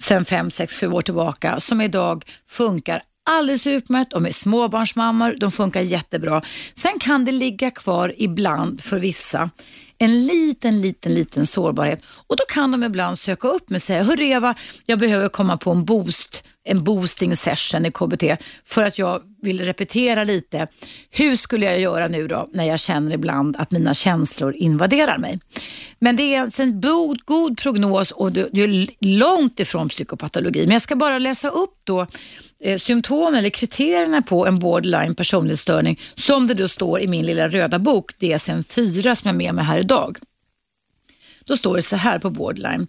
sedan 0.00 0.24
5, 0.24 0.50
6, 0.50 0.80
7 0.80 0.88
år 0.88 1.02
tillbaka 1.02 1.60
som 1.60 1.80
idag 1.80 2.24
funkar 2.48 3.02
alldeles 3.30 3.66
utmärkt. 3.66 4.10
De 4.10 4.26
är 4.26 4.30
småbarnsmammor, 4.30 5.36
de 5.40 5.52
funkar 5.52 5.80
jättebra. 5.80 6.42
Sen 6.74 6.98
kan 7.00 7.24
det 7.24 7.32
ligga 7.32 7.70
kvar 7.70 8.14
ibland 8.16 8.80
för 8.80 8.98
vissa 8.98 9.50
en 9.98 10.26
liten, 10.26 10.80
liten, 10.80 11.14
liten 11.14 11.46
sårbarhet 11.46 12.02
och 12.06 12.36
då 12.36 12.44
kan 12.48 12.72
de 12.72 12.84
ibland 12.84 13.18
söka 13.18 13.48
upp 13.48 13.70
mig 13.70 13.76
och 13.76 13.82
säga, 13.82 14.02
hörru 14.02 14.24
Eva, 14.24 14.54
jag 14.86 14.98
behöver 14.98 15.28
komma 15.28 15.56
på 15.56 15.70
en 15.70 15.84
boost 15.84 16.44
en 16.66 16.84
boosting 16.84 17.36
session 17.36 17.86
i 17.86 17.90
KBT 17.90 18.24
för 18.64 18.82
att 18.82 18.98
jag 18.98 19.22
vill 19.42 19.60
repetera 19.60 20.24
lite. 20.24 20.66
Hur 21.10 21.36
skulle 21.36 21.66
jag 21.66 21.80
göra 21.80 22.08
nu 22.08 22.28
då 22.28 22.48
när 22.52 22.64
jag 22.64 22.80
känner 22.80 23.14
ibland 23.14 23.56
att 23.56 23.70
mina 23.70 23.94
känslor 23.94 24.54
invaderar 24.54 25.18
mig? 25.18 25.40
Men 25.98 26.16
det 26.16 26.34
är 26.34 26.40
alltså 26.40 26.62
en 26.62 26.80
god, 26.80 27.24
god 27.24 27.58
prognos 27.58 28.10
och 28.10 28.32
det 28.32 28.40
är 28.40 29.04
långt 29.18 29.60
ifrån 29.60 29.88
psykopatologi. 29.88 30.62
Men 30.62 30.72
jag 30.72 30.82
ska 30.82 30.96
bara 30.96 31.18
läsa 31.18 31.48
upp 31.48 31.74
då 31.84 32.06
eh, 32.60 32.78
symptomen 32.78 33.34
eller 33.34 33.50
kriterierna 33.50 34.22
på 34.22 34.46
en 34.46 34.58
borderline 34.58 35.14
personlighetsstörning 35.14 36.00
som 36.14 36.46
det 36.46 36.54
då 36.54 36.68
står 36.68 37.00
i 37.00 37.06
min 37.06 37.26
lilla 37.26 37.48
röda 37.48 37.78
bok 37.78 38.12
DSM-4 38.20 39.14
som 39.14 39.28
jag 39.28 39.32
har 39.32 39.38
med 39.38 39.54
mig 39.54 39.64
här 39.64 39.78
idag. 39.78 40.18
Då 41.46 41.56
står 41.56 41.76
det 41.76 41.82
så 41.82 41.96
här 41.96 42.18
på 42.18 42.30
borderline 42.30 42.86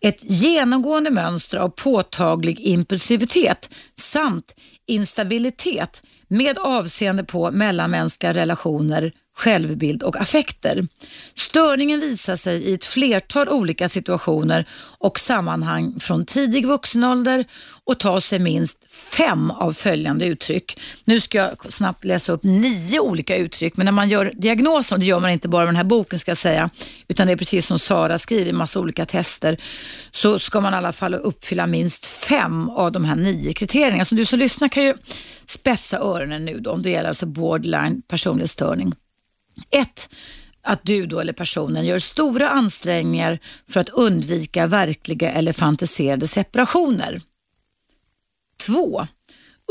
ett 0.00 0.20
genomgående 0.22 1.10
mönster 1.10 1.58
av 1.58 1.68
påtaglig 1.68 2.60
impulsivitet 2.60 3.70
samt 3.98 4.54
instabilitet 4.86 6.02
med 6.28 6.58
avseende 6.58 7.24
på 7.24 7.50
mellanmänskliga 7.50 8.34
relationer, 8.34 9.12
självbild 9.36 10.02
och 10.02 10.16
affekter. 10.16 10.86
Störningen 11.34 12.00
visar 12.00 12.36
sig 12.36 12.62
i 12.62 12.74
ett 12.74 12.84
flertal 12.84 13.48
olika 13.48 13.88
situationer 13.88 14.64
och 14.98 15.18
sammanhang 15.18 16.00
från 16.00 16.24
tidig 16.24 16.66
vuxen 16.66 17.04
ålder 17.04 17.44
och 17.84 17.98
tar 17.98 18.20
sig 18.20 18.38
minst 18.38 18.90
fem 18.90 19.50
av 19.50 19.72
följande 19.72 20.26
uttryck. 20.26 20.80
Nu 21.04 21.20
ska 21.20 21.38
jag 21.38 21.72
snabbt 21.72 22.04
läsa 22.04 22.32
upp 22.32 22.42
nio 22.42 23.00
olika 23.00 23.36
uttryck, 23.36 23.76
men 23.76 23.84
när 23.84 23.92
man 23.92 24.08
gör 24.08 24.32
diagnosen, 24.36 25.00
det 25.00 25.06
gör 25.06 25.20
man 25.20 25.30
inte 25.30 25.48
bara 25.48 25.64
med 25.64 25.68
den 25.68 25.76
här 25.76 25.84
boken 25.84 26.18
ska 26.18 26.30
jag 26.30 26.38
säga, 26.38 26.70
utan 27.08 27.26
det 27.26 27.32
är 27.32 27.36
precis 27.36 27.66
som 27.66 27.78
Sara 27.78 28.18
skriver, 28.18 28.46
i 28.46 28.52
massa 28.52 28.80
olika 28.80 29.06
tester, 29.06 29.56
så 30.10 30.38
ska 30.38 30.60
man 30.60 30.74
i 30.74 30.76
alla 30.76 30.92
fall 30.92 31.14
uppfylla 31.14 31.66
minst 31.66 32.06
fem 32.06 32.70
av 32.70 32.92
de 32.92 33.04
här 33.04 33.16
nio 33.16 33.52
kriterierna. 33.52 34.04
Så 34.04 34.14
du 34.14 34.24
som 34.24 34.38
lyssnar 34.38 34.68
kan 34.68 34.84
ju 34.84 34.94
spetsa 35.46 35.98
öronen 35.98 36.44
nu 36.44 36.60
då, 36.60 36.70
om 36.70 36.82
det 36.82 36.90
gäller 36.90 37.08
alltså 37.08 37.26
borderline 37.26 38.02
personlighetsstörning. 38.08 38.92
1. 39.70 40.08
Att 40.62 40.80
du 40.82 41.06
då 41.06 41.20
eller 41.20 41.32
personen 41.32 41.86
gör 41.86 41.98
stora 41.98 42.50
ansträngningar 42.50 43.38
för 43.68 43.80
att 43.80 43.88
undvika 43.88 44.66
verkliga 44.66 45.30
eller 45.30 45.52
fantiserade 45.52 46.26
separationer. 46.26 47.18
2. 48.66 49.06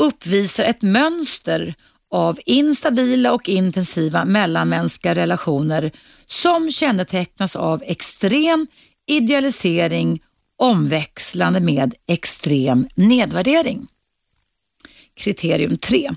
Uppvisar 0.02 0.64
ett 0.64 0.82
mönster 0.82 1.74
av 2.10 2.38
instabila 2.46 3.32
och 3.32 3.48
intensiva 3.48 4.24
mellanmänskliga 4.24 5.14
relationer 5.14 5.90
som 6.26 6.70
kännetecknas 6.70 7.56
av 7.56 7.82
extrem 7.86 8.66
idealisering 9.06 10.22
omväxlande 10.58 11.60
med 11.60 11.94
extrem 12.06 12.88
nedvärdering. 12.94 13.86
Kriterium 15.14 15.76
3 15.76 16.10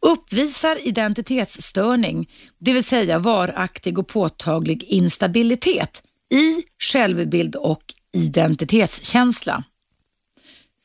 uppvisar 0.00 0.86
identitetsstörning, 0.86 2.28
det 2.58 2.72
vill 2.72 2.84
säga 2.84 3.18
varaktig 3.18 3.98
och 3.98 4.08
påtaglig 4.08 4.84
instabilitet 4.84 6.02
i 6.34 6.62
självbild 6.78 7.56
och 7.56 7.82
identitetskänsla. 8.12 9.64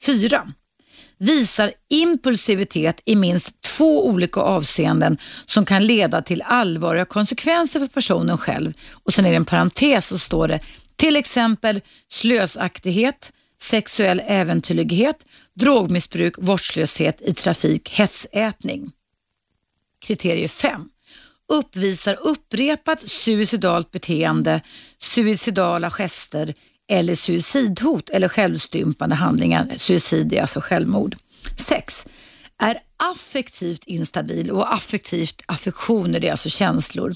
4. 0.06 0.52
Visar 1.18 1.74
impulsivitet 1.90 3.02
i 3.06 3.16
minst 3.16 3.62
två 3.62 4.08
olika 4.08 4.40
avseenden 4.40 5.18
som 5.46 5.66
kan 5.66 5.86
leda 5.86 6.22
till 6.22 6.42
allvarliga 6.42 7.06
konsekvenser 7.06 7.80
för 7.80 7.88
personen 7.88 8.38
själv. 8.38 8.74
Och 8.92 9.14
sen 9.14 9.26
är 9.26 9.30
det 9.30 9.36
en 9.36 9.46
parentes 9.46 10.08
så 10.08 10.20
står 10.20 10.48
det 10.48 10.60
till 10.96 11.16
exempel 11.16 11.82
slösaktighet, 12.12 13.32
sexuell 13.62 14.22
äventyrlighet, 14.26 15.26
drogmissbruk, 15.60 16.36
vårdslöshet 16.38 17.22
i 17.22 17.34
trafik, 17.34 17.90
hetsätning. 17.90 18.92
Kriterie 20.06 20.48
5. 20.48 20.90
Uppvisar 21.54 22.18
upprepat 22.22 23.10
suicidalt 23.10 23.92
beteende, 23.92 24.62
suicidala 24.98 25.92
gester 25.92 26.54
eller 26.92 27.16
suicidhot 27.16 28.10
eller 28.10 28.28
självstympande 28.28 29.16
handlingar. 29.16 29.74
Suicid 29.78 30.34
är 30.34 30.42
alltså 30.42 30.60
självmord. 30.62 31.16
6. 31.58 32.08
Är 32.60 32.80
affektivt 32.98 33.84
instabil 33.86 34.52
och 34.52 34.74
affektivt 34.74 35.44
affektioner, 35.46 36.20
det 36.20 36.28
är 36.28 36.32
alltså 36.32 36.50
känslor. 36.50 37.16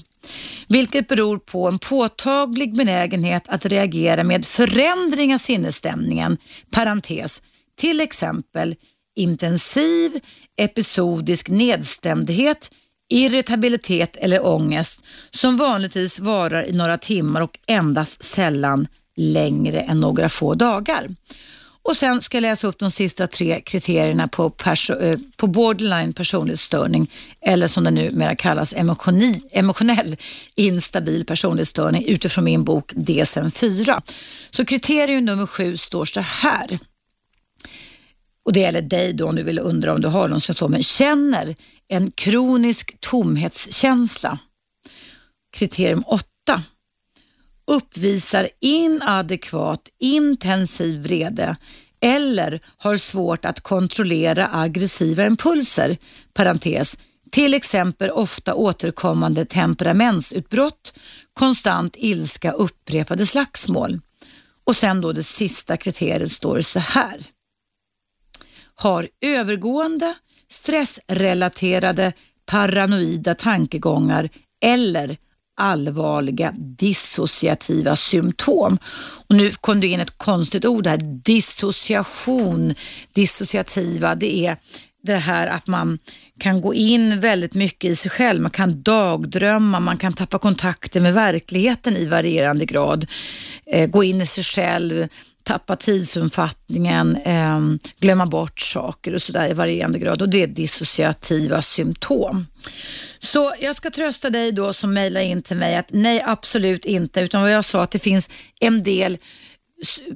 Vilket 0.68 1.08
beror 1.08 1.38
på 1.38 1.68
en 1.68 1.78
påtaglig 1.78 2.76
benägenhet 2.76 3.48
att 3.48 3.66
reagera 3.66 4.24
med 4.24 4.46
förändring 4.46 5.34
av 5.34 5.38
sinnesstämningen, 5.38 6.38
parentes, 6.70 7.42
till 7.76 8.00
exempel 8.00 8.76
intensiv 9.16 10.20
episodisk 10.56 11.48
nedstämdhet, 11.48 12.70
irritabilitet 13.10 14.16
eller 14.16 14.46
ångest 14.46 15.04
som 15.30 15.56
vanligtvis 15.56 16.20
varar 16.20 16.64
i 16.64 16.72
några 16.72 16.98
timmar 16.98 17.40
och 17.40 17.58
endast 17.66 18.24
sällan 18.24 18.86
längre 19.16 19.80
än 19.80 20.00
några 20.00 20.28
få 20.28 20.54
dagar. 20.54 21.08
Och 21.82 21.96
Sen 21.96 22.20
ska 22.20 22.36
jag 22.36 22.42
läsa 22.42 22.66
upp 22.66 22.78
de 22.78 22.90
sista 22.90 23.26
tre 23.26 23.60
kriterierna 23.60 24.28
på, 24.28 24.50
perso 24.50 24.94
eh, 24.94 25.18
på 25.36 25.46
borderline 25.46 26.12
personlighetsstörning 26.12 27.10
eller 27.40 27.66
som 27.66 27.84
det 27.84 27.90
numera 27.90 28.34
kallas 28.34 28.74
emotionell 29.52 30.16
instabil 30.54 31.24
personlighetsstörning 31.24 32.04
utifrån 32.04 32.44
min 32.44 32.64
bok 32.64 32.92
DSM-4. 32.92 34.02
Så 34.50 34.64
kriterium 34.64 35.24
nummer 35.24 35.46
sju 35.46 35.76
står 35.76 36.04
så 36.04 36.20
här. 36.20 36.78
Och 38.44 38.52
Det 38.52 38.60
gäller 38.60 38.82
dig 38.82 39.12
då 39.12 39.28
om 39.28 39.36
du 39.36 39.42
vill 39.42 39.58
undra 39.58 39.94
om 39.94 40.00
du 40.00 40.08
har 40.08 40.28
de 40.28 40.40
symptomen. 40.40 40.82
Känner 40.82 41.54
en 41.90 42.10
kronisk 42.12 43.00
tomhetskänsla. 43.00 44.38
Kriterium 45.52 46.04
8 46.06 46.24
uppvisar 47.66 48.48
inadekvat 48.60 49.88
intensiv 49.98 51.02
vrede 51.02 51.56
eller 52.00 52.60
har 52.76 52.96
svårt 52.96 53.44
att 53.44 53.60
kontrollera 53.60 54.48
aggressiva 54.52 55.26
impulser, 55.26 55.96
parentes, 56.32 56.98
till 57.30 57.54
exempel 57.54 58.10
ofta 58.10 58.54
återkommande 58.54 59.44
temperamentsutbrott, 59.44 60.94
konstant 61.32 61.96
ilska, 61.98 62.52
upprepade 62.52 63.26
slagsmål. 63.26 64.00
Och 64.64 64.76
sen 64.76 65.00
då 65.00 65.12
det 65.12 65.22
sista 65.22 65.76
kriteriet 65.76 66.30
står 66.30 66.60
så 66.60 66.78
här. 66.78 67.20
Har 68.74 69.08
övergående 69.20 70.14
stressrelaterade 70.50 72.12
paranoida 72.46 73.34
tankegångar 73.34 74.28
eller 74.64 75.16
allvarliga 75.56 76.54
dissociativa 76.56 77.96
symptom. 77.96 78.78
Och 79.28 79.36
nu 79.36 79.50
kom 79.50 79.80
det 79.80 79.86
in 79.86 80.00
ett 80.00 80.18
konstigt 80.18 80.64
ord 80.64 80.86
här, 80.86 80.98
dissociation, 81.24 82.74
dissociativa, 83.12 84.14
det 84.14 84.46
är 84.46 84.56
det 85.02 85.16
här 85.16 85.46
att 85.46 85.66
man 85.66 85.98
kan 86.40 86.60
gå 86.60 86.74
in 86.74 87.20
väldigt 87.20 87.54
mycket 87.54 87.90
i 87.90 87.96
sig 87.96 88.10
själv. 88.10 88.40
Man 88.40 88.50
kan 88.50 88.82
dagdrömma, 88.82 89.80
man 89.80 89.96
kan 89.96 90.12
tappa 90.12 90.38
kontakten 90.38 91.02
med 91.02 91.14
verkligheten 91.14 91.96
i 91.96 92.06
varierande 92.06 92.64
grad. 92.64 93.06
Eh, 93.66 93.90
gå 93.90 94.04
in 94.04 94.20
i 94.20 94.26
sig 94.26 94.44
själv, 94.44 95.08
tappa 95.42 95.76
tidsuppfattningen, 95.76 97.16
eh, 97.16 97.60
glömma 98.00 98.26
bort 98.26 98.60
saker 98.60 99.14
och 99.14 99.22
sådär 99.22 99.50
i 99.50 99.52
varierande 99.52 99.98
grad 99.98 100.22
och 100.22 100.28
det 100.28 100.42
är 100.42 100.46
dissociativa 100.46 101.62
symptom. 101.62 102.46
Så 103.18 103.54
jag 103.60 103.76
ska 103.76 103.90
trösta 103.90 104.30
dig 104.30 104.52
då 104.52 104.72
som 104.72 104.94
mejlar 104.94 105.20
in 105.20 105.42
till 105.42 105.56
mig 105.56 105.76
att 105.76 105.88
nej 105.90 106.22
absolut 106.26 106.84
inte 106.84 107.20
utan 107.20 107.42
vad 107.42 107.52
jag 107.52 107.64
sa 107.64 107.82
att 107.82 107.90
det 107.90 107.98
finns 107.98 108.30
en 108.60 108.82
del 108.82 109.18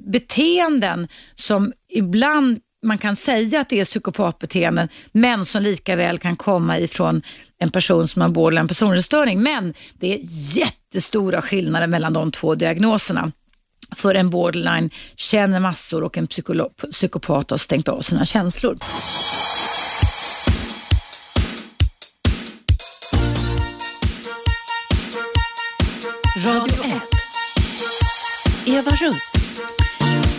beteenden 0.05 1.07
som 1.35 1.73
ibland 1.89 2.59
man 2.85 2.97
kan 2.97 3.15
säga 3.15 3.59
att 3.59 3.69
det 3.69 3.79
är 3.79 3.85
psykopatbeteenden 3.85 4.89
men 5.11 5.45
som 5.45 5.63
lika 5.63 5.95
väl 5.95 6.17
kan 6.17 6.35
komma 6.35 6.79
ifrån 6.79 7.21
en 7.57 7.69
person 7.69 8.07
som 8.07 8.21
har 8.21 8.29
borderline 8.29 8.67
personlighetsstörning. 8.67 9.41
Men 9.41 9.73
det 9.93 10.13
är 10.13 10.19
jättestora 10.57 11.41
skillnader 11.41 11.87
mellan 11.87 12.13
de 12.13 12.31
två 12.31 12.55
diagnoserna. 12.55 13.31
För 13.91 14.15
en 14.15 14.29
borderline 14.29 14.89
känner 15.15 15.59
massor 15.59 16.03
och 16.03 16.17
en 16.17 16.27
psykopat 16.91 17.49
har 17.49 17.57
stängt 17.57 17.87
av 17.87 18.01
sina 18.01 18.25
känslor. 18.25 18.77
Radio 26.45 26.83
1. 26.85 27.01
Eva 28.67 28.91
Russ. 28.91 29.33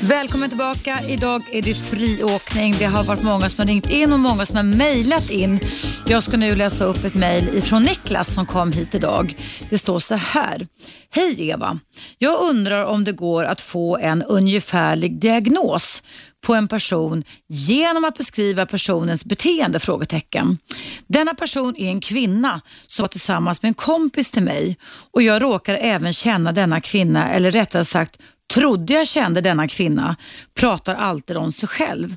Välkommen 0.09 0.49
tillbaka. 0.49 1.01
Idag 1.09 1.43
är 1.53 1.63
det 1.63 1.75
friåkning. 1.75 2.75
Det 2.79 2.85
har 2.85 3.05
varit 3.05 3.23
många 3.23 3.49
som 3.49 3.59
har 3.59 3.67
ringt 3.67 3.91
in 3.91 4.13
och 4.13 4.21
många 4.21 4.47
som 4.47 4.57
har 4.57 4.63
mejlat 4.63 5.31
in. 5.31 5.61
Jag 6.07 6.23
ska 6.23 6.37
nu 6.37 6.55
läsa 6.55 6.85
upp 6.85 7.05
ett 7.05 7.15
mejl 7.15 7.49
ifrån 7.55 7.83
Niklas 7.83 8.35
som 8.35 8.47
kom 8.47 8.73
hit 8.73 8.95
idag. 8.95 9.35
Det 9.71 9.79
står 9.79 9.99
så 9.99 10.15
här. 10.15 10.67
Hej 11.11 11.51
Eva. 11.51 11.79
Jag 12.19 12.41
undrar 12.41 12.85
om 12.85 13.05
det 13.05 13.13
går 13.13 13.45
att 13.45 13.61
få 13.61 13.97
en 13.97 14.23
ungefärlig 14.23 15.21
diagnos 15.21 16.03
på 16.47 16.55
en 16.55 16.69
person 16.69 17.25
genom 17.49 18.05
att 18.05 18.19
beskriva 18.19 18.67
personens 18.67 19.25
beteende? 19.25 19.79
Frågetecken. 19.79 20.59
Denna 21.07 21.35
person 21.35 21.77
är 21.77 21.89
en 21.89 22.01
kvinna 22.01 22.61
som 22.87 23.03
var 23.03 23.09
tillsammans 23.09 23.63
med 23.63 23.69
en 23.69 23.75
kompis 23.75 24.31
till 24.31 24.43
mig 24.43 24.77
och 25.13 25.23
jag 25.23 25.43
råkar 25.43 25.75
även 25.75 26.13
känna 26.13 26.53
denna 26.53 26.81
kvinna, 26.81 27.31
eller 27.31 27.51
rättare 27.51 27.85
sagt 27.85 28.19
trodde 28.55 28.93
jag 28.93 29.09
kände 29.09 29.41
denna 29.41 29.69
kvinna, 29.69 30.17
pratar 30.55 30.95
alltid 30.95 31.37
om 31.37 31.53
sig 31.53 31.69
själv. 31.69 32.17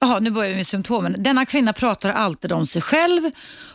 Jaha, 0.00 0.18
nu 0.18 0.30
börjar 0.30 0.50
vi 0.50 0.56
med 0.56 0.66
symptomen. 0.66 1.14
Denna 1.18 1.46
kvinna 1.46 1.72
pratar 1.72 2.10
alltid 2.10 2.52
om 2.52 2.66
sig 2.66 2.82
själv, 2.82 3.30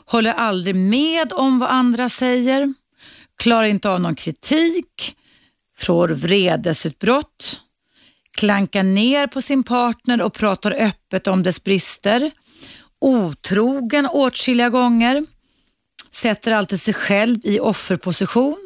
håller 0.05 0.33
aldrig 0.33 0.75
med 0.75 1.33
om 1.33 1.59
vad 1.59 1.69
andra 1.69 2.09
säger, 2.09 2.73
klarar 3.37 3.63
inte 3.63 3.89
av 3.89 4.01
någon 4.01 4.15
kritik, 4.15 5.15
får 5.77 6.09
vredesutbrott, 6.09 7.61
klankar 8.37 8.83
ner 8.83 9.27
på 9.27 9.41
sin 9.41 9.63
partner 9.63 10.21
och 10.21 10.33
pratar 10.33 10.71
öppet 10.71 11.27
om 11.27 11.43
dess 11.43 11.63
brister, 11.63 12.31
otrogen 13.01 14.05
åtskilliga 14.05 14.69
gånger, 14.69 15.25
sätter 16.11 16.51
alltid 16.51 16.81
sig 16.81 16.93
själv 16.93 17.39
i 17.43 17.59
offerposition, 17.59 18.62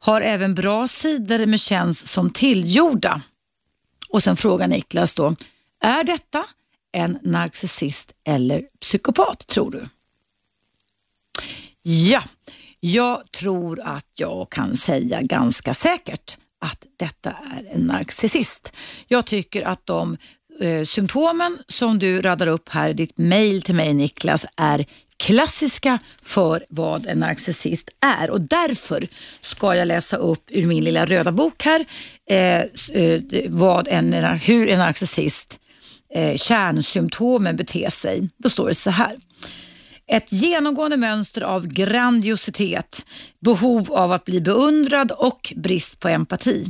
har 0.00 0.20
även 0.20 0.54
bra 0.54 0.88
sidor 0.88 1.46
men 1.46 1.58
känns 1.58 2.08
som 2.10 2.30
tillgjorda. 2.30 3.22
Och 4.08 4.22
sen 4.22 4.36
frågar 4.36 4.68
Niklas 4.68 5.14
då, 5.14 5.36
är 5.80 6.04
detta 6.04 6.44
en 6.92 7.18
narcissist 7.22 8.12
eller 8.24 8.62
psykopat 8.80 9.46
tror 9.46 9.70
du? 9.70 9.84
Ja, 11.82 12.22
jag 12.80 13.30
tror 13.30 13.80
att 13.80 14.06
jag 14.14 14.50
kan 14.50 14.74
säga 14.74 15.22
ganska 15.22 15.74
säkert 15.74 16.36
att 16.58 16.86
detta 16.96 17.30
är 17.30 17.74
en 17.74 17.80
narcissist. 17.80 18.76
Jag 19.06 19.26
tycker 19.26 19.62
att 19.62 19.86
de 19.86 20.16
eh, 20.60 20.84
symptomen 20.84 21.58
som 21.68 21.98
du 21.98 22.22
radar 22.22 22.46
upp 22.46 22.68
här 22.68 22.90
i 22.90 22.92
ditt 22.92 23.18
mail 23.18 23.62
till 23.62 23.74
mig 23.74 23.94
Niklas 23.94 24.46
är 24.56 24.86
klassiska 25.20 25.98
för 26.22 26.64
vad 26.68 27.06
en 27.06 27.18
narcissist 27.18 27.90
är 28.00 28.30
och 28.30 28.40
därför 28.40 29.08
ska 29.40 29.74
jag 29.74 29.88
läsa 29.88 30.16
upp 30.16 30.44
ur 30.48 30.66
min 30.66 30.84
lilla 30.84 31.06
röda 31.06 31.32
bok 31.32 31.64
här 31.64 31.84
eh, 32.30 32.62
eh, 32.92 33.20
vad 33.48 33.88
en, 33.88 34.12
hur 34.24 34.68
en 34.68 34.78
narcissist 34.78 35.60
eh, 36.14 36.36
kärnsymptomen 36.36 37.56
beter 37.56 37.90
sig. 37.90 38.28
Då 38.36 38.48
står 38.48 38.68
det 38.68 38.74
så 38.74 38.90
här. 38.90 39.16
Ett 40.06 40.32
genomgående 40.32 40.96
mönster 40.96 41.42
av 41.42 41.66
grandiositet, 41.66 43.06
behov 43.40 43.92
av 43.92 44.12
att 44.12 44.24
bli 44.24 44.40
beundrad 44.40 45.12
och 45.12 45.52
brist 45.56 46.00
på 46.00 46.08
empati. 46.08 46.64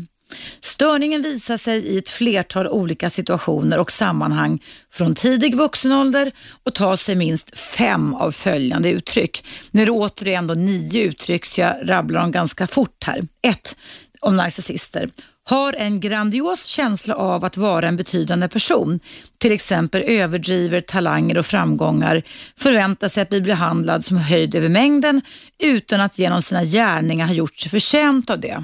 Störningen 0.61 1.23
visar 1.23 1.57
sig 1.57 1.87
i 1.87 1.99
ett 1.99 2.09
flertal 2.09 2.69
olika 2.69 3.11
situationer 3.11 3.79
och 3.79 3.93
sammanhang 3.93 4.63
från 4.91 5.15
tidig 5.15 5.55
vuxen 5.55 5.93
ålder 5.93 6.33
och 6.65 6.75
tar 6.75 6.97
sig 6.97 7.15
minst 7.15 7.59
fem 7.59 8.15
av 8.15 8.31
följande 8.31 8.91
uttryck. 8.91 9.45
Nu 9.71 9.83
är 9.83 9.87
det 9.87 9.93
återigen 9.93 10.47
då 10.47 10.55
nio 10.55 11.03
uttryck 11.03 11.45
så 11.45 11.61
jag 11.61 11.77
rabblar 11.83 12.21
dem 12.21 12.33
ganska 12.33 12.67
fort 12.67 13.05
här. 13.05 13.21
1. 13.43 13.77
Om 14.21 14.37
narcissister 14.37 15.11
har 15.45 15.73
en 15.73 16.01
grandios 16.01 16.65
känsla 16.65 17.15
av 17.15 17.45
att 17.45 17.57
vara 17.57 17.89
en 17.89 17.97
betydande 17.97 18.49
person, 18.49 19.01
till 19.39 19.53
exempel 19.53 20.03
överdriver 20.03 20.81
talanger 20.81 21.39
och 21.39 21.47
framgångar, 21.47 22.23
förväntar 22.57 23.09
sig 23.09 23.23
att 23.23 23.29
bli 23.29 23.41
behandlad 23.41 24.05
som 24.05 24.17
höjd 24.17 24.55
över 24.55 24.69
mängden 24.69 25.21
utan 25.63 26.01
att 26.01 26.19
genom 26.19 26.43
sina 26.43 26.65
gärningar 26.65 27.27
ha 27.27 27.35
gjort 27.35 27.59
sig 27.59 27.71
förtjänt 27.71 28.31
av 28.31 28.41
det. 28.41 28.63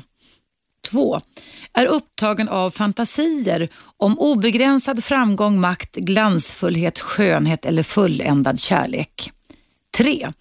2 0.87 1.21
är 1.73 1.87
upptagen 1.87 2.49
av 2.49 2.71
fantasier 2.71 3.69
om 3.97 4.19
obegränsad 4.19 5.05
framgång, 5.05 5.61
makt, 5.61 5.97
glansfullhet, 5.97 6.99
skönhet 6.99 7.67
eller 7.67 7.83
fulländad 7.83 8.61
kärlek. 8.61 9.33
3. 9.97 10.33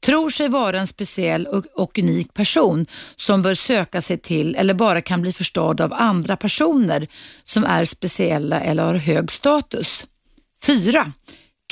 Tror 0.00 0.30
sig 0.30 0.48
vara 0.48 0.80
en 0.80 0.86
speciell 0.86 1.46
och 1.76 1.98
unik 1.98 2.34
person 2.34 2.86
som 3.16 3.42
bör 3.42 3.54
söka 3.54 4.00
sig 4.00 4.18
till 4.18 4.54
eller 4.54 4.74
bara 4.74 5.00
kan 5.00 5.22
bli 5.22 5.32
förstådd 5.32 5.80
av 5.80 5.92
andra 5.92 6.36
personer 6.36 7.08
som 7.44 7.64
är 7.64 7.84
speciella 7.84 8.60
eller 8.60 8.82
har 8.82 8.94
hög 8.94 9.30
status. 9.30 10.06
4. 10.62 11.12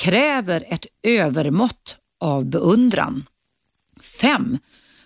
Kräver 0.03 0.65
ett 0.69 0.87
övermått 1.03 1.97
av 2.21 2.47
beundran. 2.47 3.25
5 4.21 4.59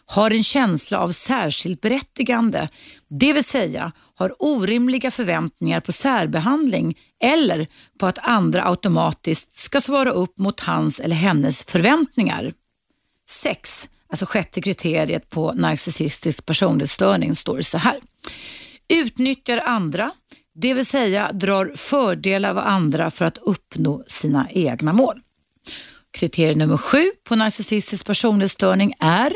har 0.06 0.30
en 0.30 0.44
känsla 0.44 0.98
av 0.98 1.10
särskilt 1.10 1.80
berättigande, 1.80 2.68
det 3.18 3.32
vill 3.32 3.44
säga 3.44 3.92
har 4.14 4.34
orimliga 4.38 5.10
förväntningar 5.10 5.80
på 5.80 5.92
särbehandling 5.92 6.98
eller 7.22 7.66
på 7.98 8.06
att 8.06 8.18
andra 8.18 8.68
automatiskt 8.68 9.56
ska 9.58 9.80
svara 9.80 10.10
upp 10.10 10.38
mot 10.38 10.60
hans 10.60 11.00
eller 11.00 11.16
hennes 11.16 11.64
förväntningar. 11.64 12.52
6. 13.30 13.88
Alltså 14.08 14.26
sjätte 14.26 14.60
kriteriet 14.60 15.30
på 15.30 15.52
narcissistisk 15.52 16.46
personlighetsstörning 16.46 17.36
står 17.36 17.56
det 17.56 17.62
så 17.62 17.78
här. 17.78 18.00
Utnyttjar 18.88 19.58
andra, 19.58 20.12
det 20.54 20.74
vill 20.74 20.86
säga 20.86 21.32
drar 21.32 21.72
fördelar 21.76 22.50
av 22.50 22.58
andra 22.58 23.10
för 23.10 23.24
att 23.24 23.38
uppnå 23.38 24.04
sina 24.06 24.48
egna 24.50 24.92
mål. 24.92 25.20
Kriterium 26.10 26.58
nummer 26.58 26.76
sju 26.76 27.10
på 27.24 27.36
narcissistisk 27.36 28.06
personlighetsstörning 28.06 28.94
är 28.98 29.32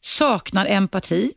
saknar 0.00 0.66
empati, 0.66 1.32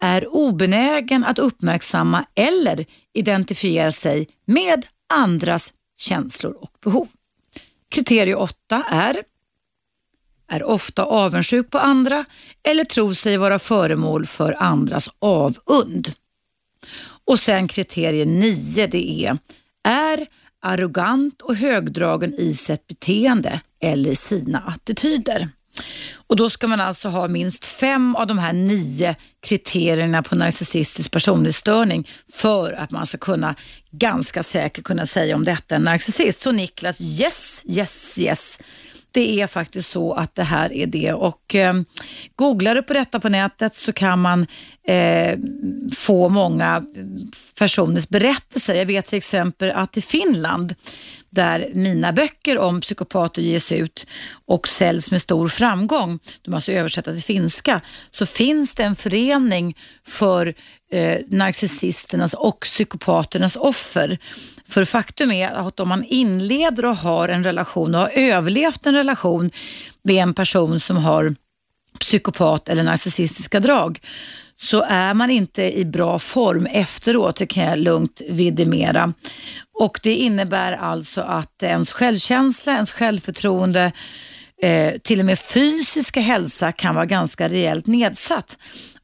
är 0.00 0.34
obenägen 0.34 1.24
att 1.24 1.38
uppmärksamma 1.38 2.24
eller 2.34 2.86
identifiera 3.12 3.92
sig 3.92 4.28
med 4.44 4.86
andras 5.14 5.72
känslor 5.96 6.56
och 6.60 6.72
behov. 6.84 7.08
Kriterie 7.90 8.34
8 8.34 8.84
är 8.90 9.22
är 10.50 10.62
ofta 10.62 11.04
avundsjuk 11.04 11.70
på 11.70 11.78
andra 11.78 12.24
eller 12.62 12.84
tror 12.84 13.12
sig 13.12 13.36
vara 13.36 13.58
föremål 13.58 14.26
för 14.26 14.62
andras 14.62 15.10
avund. 15.18 16.12
Och 17.24 17.40
sen 17.40 17.68
kriterie 17.68 18.24
9 18.24 18.86
det 18.86 19.24
är 19.24 19.38
är 19.84 20.26
arrogant 20.60 21.42
och 21.42 21.56
högdragen 21.56 22.34
i 22.34 22.54
sitt 22.54 22.86
beteende 22.86 23.60
eller 23.80 24.14
sina 24.14 24.58
attityder. 24.58 25.48
Och 26.28 26.36
Då 26.36 26.50
ska 26.50 26.66
man 26.66 26.80
alltså 26.80 27.08
ha 27.08 27.28
minst 27.28 27.66
fem 27.66 28.16
av 28.16 28.26
de 28.26 28.38
här 28.38 28.52
nio 28.52 29.16
kriterierna 29.42 30.22
på 30.22 30.34
narcissistisk 30.34 31.10
personlighetsstörning 31.10 32.08
för 32.32 32.72
att 32.72 32.90
man 32.90 33.06
ska 33.06 33.18
kunna 33.18 33.54
ganska 33.90 34.42
säkert 34.42 34.84
kunna 34.84 35.06
säga 35.06 35.34
om 35.36 35.44
detta 35.44 35.74
är 35.74 35.76
en 35.76 35.84
narcissist. 35.84 36.42
Så 36.42 36.52
Niklas, 36.52 37.00
yes, 37.00 37.64
yes, 37.68 38.18
yes. 38.18 38.60
Det 39.10 39.40
är 39.40 39.46
faktiskt 39.46 39.90
så 39.90 40.12
att 40.12 40.34
det 40.34 40.42
här 40.42 40.72
är 40.72 40.86
det 40.86 41.12
och 41.12 41.54
eh, 41.54 41.74
googlar 42.36 42.74
du 42.74 42.82
på 42.82 42.92
detta 42.92 43.20
på 43.20 43.28
nätet 43.28 43.76
så 43.76 43.92
kan 43.92 44.18
man 44.20 44.46
eh, 44.86 45.38
få 45.96 46.28
många 46.28 46.84
personers 47.58 48.08
berättelser. 48.08 48.74
Jag 48.74 48.86
vet 48.86 49.06
till 49.06 49.16
exempel 49.16 49.70
att 49.70 49.96
i 49.96 50.00
Finland 50.00 50.74
där 51.30 51.70
mina 51.74 52.12
böcker 52.12 52.58
om 52.58 52.80
psykopater 52.80 53.42
ges 53.42 53.72
ut 53.72 54.06
och 54.46 54.68
säljs 54.68 55.10
med 55.10 55.22
stor 55.22 55.48
framgång, 55.48 56.18
de 56.42 56.50
är 56.50 56.54
alltså 56.54 56.72
översatta 56.72 57.12
till 57.12 57.22
finska, 57.22 57.80
så 58.10 58.26
finns 58.26 58.74
det 58.74 58.82
en 58.82 58.94
förening 58.94 59.76
för 60.06 60.54
eh, 60.92 61.18
narcissisternas 61.28 62.34
och 62.34 62.60
psykopaternas 62.60 63.56
offer. 63.56 64.18
För 64.68 64.84
faktum 64.84 65.32
är 65.32 65.48
att 65.48 65.80
om 65.80 65.88
man 65.88 66.04
inleder 66.04 66.84
och 66.84 66.96
har 66.96 67.28
en 67.28 67.44
relation 67.44 67.94
och 67.94 68.00
har 68.00 68.10
överlevt 68.14 68.86
en 68.86 68.94
relation 68.94 69.50
med 70.02 70.22
en 70.22 70.34
person 70.34 70.80
som 70.80 70.96
har 70.96 71.34
psykopat 72.00 72.68
eller 72.68 72.82
narcissistiska 72.82 73.60
drag 73.60 74.00
så 74.56 74.82
är 74.88 75.14
man 75.14 75.30
inte 75.30 75.78
i 75.78 75.84
bra 75.84 76.18
form 76.18 76.66
efteråt, 76.66 77.36
det 77.36 77.46
kan 77.46 77.64
jag 77.64 77.78
lugnt 77.78 78.20
vidimera. 78.28 79.12
Och 79.80 80.00
det 80.02 80.14
innebär 80.14 80.72
alltså 80.72 81.20
att 81.20 81.62
ens 81.62 81.92
självkänsla, 81.92 82.74
ens 82.74 82.92
självförtroende, 82.92 83.92
eh, 84.62 84.98
till 84.98 85.20
och 85.20 85.26
med 85.26 85.38
fysiska 85.38 86.20
hälsa 86.20 86.72
kan 86.72 86.94
vara 86.94 87.06
ganska 87.06 87.48
rejält 87.48 87.86
nedsatt. 87.86 88.58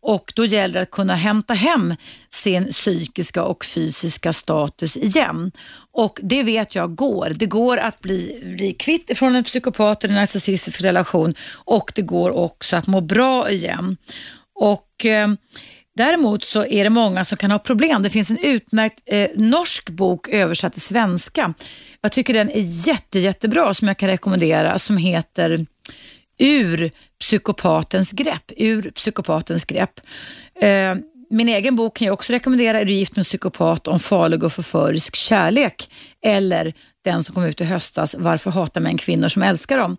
Och 0.06 0.32
då 0.36 0.44
gäller 0.44 0.74
det 0.74 0.80
att 0.80 0.90
kunna 0.90 1.14
hämta 1.14 1.54
hem 1.54 1.94
sin 2.30 2.70
psykiska 2.70 3.42
och 3.42 3.64
fysiska 3.64 4.32
status 4.32 4.96
igen. 4.96 5.52
Och 5.92 6.20
det 6.22 6.42
vet 6.42 6.74
jag 6.74 6.94
går. 6.94 7.32
Det 7.34 7.46
går 7.46 7.76
att 7.76 8.00
bli, 8.00 8.40
bli 8.56 8.72
kvitt 8.72 9.18
från 9.18 9.36
en 9.36 9.44
psykopat 9.44 10.04
eller 10.04 10.14
en 10.14 10.20
narcissistisk 10.20 10.82
relation 10.82 11.34
och 11.52 11.92
det 11.94 12.02
går 12.02 12.30
också 12.30 12.76
att 12.76 12.86
må 12.86 13.00
bra 13.00 13.50
igen. 13.50 13.96
Och 14.54 15.06
eh, 15.06 15.28
Däremot 15.96 16.44
så 16.44 16.64
är 16.64 16.84
det 16.84 16.90
många 16.90 17.24
som 17.24 17.38
kan 17.38 17.50
ha 17.50 17.58
problem. 17.58 18.02
Det 18.02 18.10
finns 18.10 18.30
en 18.30 18.38
utmärkt 18.38 19.02
eh, 19.06 19.30
norsk 19.34 19.90
bok 19.90 20.28
översatt 20.28 20.72
till 20.72 20.82
svenska. 20.82 21.54
Jag 22.00 22.12
tycker 22.12 22.34
den 22.34 22.50
är 22.50 22.88
jätte, 22.88 23.18
jättebra 23.18 23.74
som 23.74 23.88
jag 23.88 23.96
kan 23.96 24.08
rekommendera 24.08 24.78
som 24.78 24.96
heter 24.96 25.66
Ur 26.38 26.90
psykopatens 27.20 28.12
grepp. 28.12 28.52
Ur 28.56 28.90
psykopatens 28.90 29.64
grepp. 29.64 30.00
Eh, 30.60 30.94
min 31.30 31.48
egen 31.48 31.76
bok 31.76 31.96
kan 31.96 32.06
jag 32.06 32.14
också 32.14 32.32
rekommendera. 32.32 32.80
Är 32.80 32.84
du 32.84 32.92
gift 32.92 33.12
med 33.12 33.18
en 33.18 33.24
psykopat 33.24 33.88
om 33.88 34.00
farlig 34.00 34.42
och 34.44 34.52
förförisk 34.52 35.16
kärlek? 35.16 35.92
Eller 36.24 36.74
den 37.04 37.24
som 37.24 37.34
kom 37.34 37.44
ut 37.44 37.60
i 37.60 37.64
höstas, 37.64 38.14
Varför 38.18 38.50
hatar 38.50 38.80
män 38.80 38.98
kvinnor 38.98 39.28
som 39.28 39.42
älskar 39.42 39.78
dem? 39.78 39.96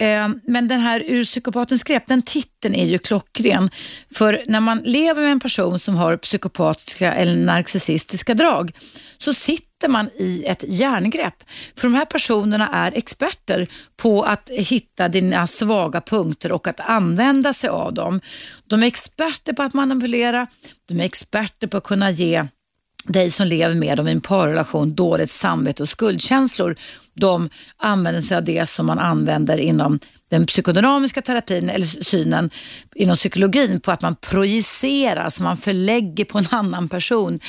Eh, 0.00 0.28
men 0.46 0.68
den 0.68 0.80
här 0.80 1.02
Ur 1.06 1.24
psykopatens 1.24 1.82
grepp, 1.82 2.06
den 2.06 2.22
titeln 2.22 2.74
är 2.74 2.86
ju 2.86 2.98
klockren. 2.98 3.70
För 4.14 4.44
när 4.46 4.60
man 4.60 4.78
lever 4.78 5.22
med 5.22 5.32
en 5.32 5.40
person 5.40 5.78
som 5.78 5.96
har 5.96 6.16
psykopatiska 6.16 7.14
eller 7.14 7.36
narcissistiska 7.36 8.34
drag 8.34 8.72
så 9.18 9.34
sitter 9.34 9.71
man 9.88 10.10
i 10.16 10.44
ett 10.44 10.64
järngrepp. 10.68 11.34
För 11.76 11.88
de 11.88 11.94
här 11.94 12.04
personerna 12.04 12.68
är 12.68 12.96
experter 12.96 13.68
på 13.96 14.22
att 14.22 14.50
hitta 14.50 15.08
dina 15.08 15.46
svaga 15.46 16.00
punkter 16.00 16.52
och 16.52 16.68
att 16.68 16.80
använda 16.80 17.52
sig 17.52 17.70
av 17.70 17.94
dem. 17.94 18.20
De 18.66 18.82
är 18.82 18.86
experter 18.86 19.52
på 19.52 19.62
att 19.62 19.74
manipulera, 19.74 20.46
de 20.88 21.00
är 21.00 21.04
experter 21.04 21.66
på 21.66 21.76
att 21.76 21.84
kunna 21.84 22.10
ge 22.10 22.46
dig 23.04 23.30
som 23.30 23.46
lever 23.46 23.74
med 23.74 23.96
dem 23.96 24.08
i 24.08 24.12
en 24.12 24.20
parrelation 24.20 24.94
dåligt 24.94 25.30
samvete 25.30 25.82
och 25.82 25.88
skuldkänslor. 25.88 26.76
De 27.14 27.48
använder 27.76 28.20
sig 28.20 28.36
av 28.36 28.44
det 28.44 28.68
som 28.68 28.86
man 28.86 28.98
använder 28.98 29.58
inom 29.58 29.98
den 30.30 30.46
psykodynamiska 30.46 31.22
terapin 31.22 31.70
eller 31.70 31.86
synen 31.86 32.50
inom 32.94 33.16
psykologin 33.16 33.80
på 33.80 33.92
att 33.92 34.02
man 34.02 34.14
projicerar, 34.14 35.28
så 35.28 35.42
man 35.42 35.56
förlägger 35.56 36.24
på 36.24 36.38
en 36.38 36.46
annan 36.50 36.88
person 36.88 37.40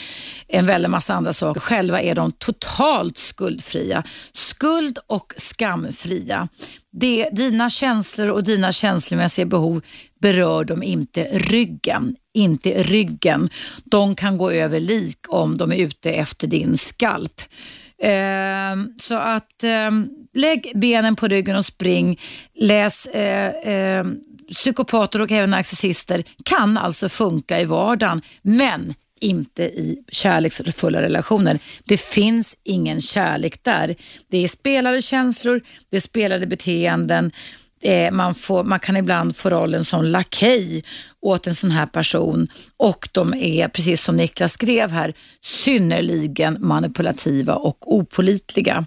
en 0.47 0.65
väldig 0.65 0.89
massa 0.89 1.13
andra 1.13 1.33
saker. 1.33 1.61
Själva 1.61 2.01
är 2.01 2.15
de 2.15 2.31
totalt 2.31 3.17
skuldfria. 3.17 4.03
Skuld 4.33 4.99
och 5.07 5.33
skamfria. 5.37 6.47
Det, 6.91 7.29
dina 7.31 7.69
känslor 7.69 8.29
och 8.29 8.43
dina 8.43 8.71
känslomässiga 8.71 9.45
behov 9.45 9.81
berör 10.23 10.63
de 10.63 10.83
inte 10.83 11.23
ryggen. 11.23 12.15
Inte 12.33 12.83
ryggen. 12.83 13.49
De 13.83 14.15
kan 14.15 14.37
gå 14.37 14.51
över 14.51 14.79
lik 14.79 15.19
om 15.29 15.57
de 15.57 15.71
är 15.71 15.77
ute 15.77 16.11
efter 16.11 16.47
din 16.47 16.77
skalp. 16.77 17.41
Eh, 18.03 18.75
så 19.01 19.15
att 19.15 19.63
eh, 19.63 19.91
lägg 20.33 20.71
benen 20.75 21.15
på 21.15 21.27
ryggen 21.27 21.55
och 21.55 21.65
spring. 21.65 22.19
Läs 22.55 23.05
eh, 23.05 23.73
eh, 23.73 24.05
psykopater 24.53 25.21
och 25.21 25.31
även 25.31 25.49
narcissister 25.49 26.23
kan 26.45 26.77
alltså 26.77 27.09
funka 27.09 27.59
i 27.59 27.65
vardagen, 27.65 28.21
men 28.41 28.93
inte 29.21 29.63
i 29.63 30.03
kärleksfulla 30.11 31.01
relationer. 31.01 31.59
Det 31.83 32.01
finns 32.01 32.57
ingen 32.63 33.01
kärlek 33.01 33.63
där. 33.63 33.95
Det 34.27 34.37
är 34.37 34.47
spelade 34.47 35.01
känslor, 35.01 35.61
det 35.89 35.95
är 35.95 36.01
spelade 36.01 36.47
beteenden. 36.47 37.31
Eh, 37.83 38.11
man, 38.11 38.35
får, 38.35 38.63
man 38.63 38.79
kan 38.79 38.97
ibland 38.97 39.35
få 39.35 39.49
rollen 39.49 39.83
som 39.83 40.05
lakej 40.05 40.83
åt 41.21 41.47
en 41.47 41.55
sån 41.55 41.71
här 41.71 41.85
person 41.85 42.47
och 42.77 43.09
de 43.11 43.33
är, 43.33 43.67
precis 43.67 44.03
som 44.03 44.17
Niklas 44.17 44.51
skrev 44.51 44.91
här, 44.91 45.13
synnerligen 45.41 46.57
manipulativa 46.59 47.55
och 47.55 47.95
opolitliga. 47.95 48.85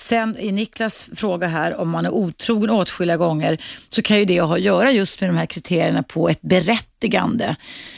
Sen 0.00 0.38
i 0.38 0.52
Niklas 0.52 1.10
fråga 1.14 1.46
här 1.46 1.80
om 1.80 1.90
man 1.90 2.06
är 2.06 2.10
otrogen 2.10 2.70
åtskilliga 2.70 3.16
gånger 3.16 3.62
så 3.88 4.02
kan 4.02 4.18
ju 4.18 4.24
det 4.24 4.40
ha 4.40 4.54
att 4.54 4.60
göra 4.60 4.92
just 4.92 5.20
med 5.20 5.30
de 5.30 5.36
här 5.36 5.46
kriterierna 5.46 6.02
på 6.02 6.28
ett 6.28 6.42
berättigande. 6.42 7.56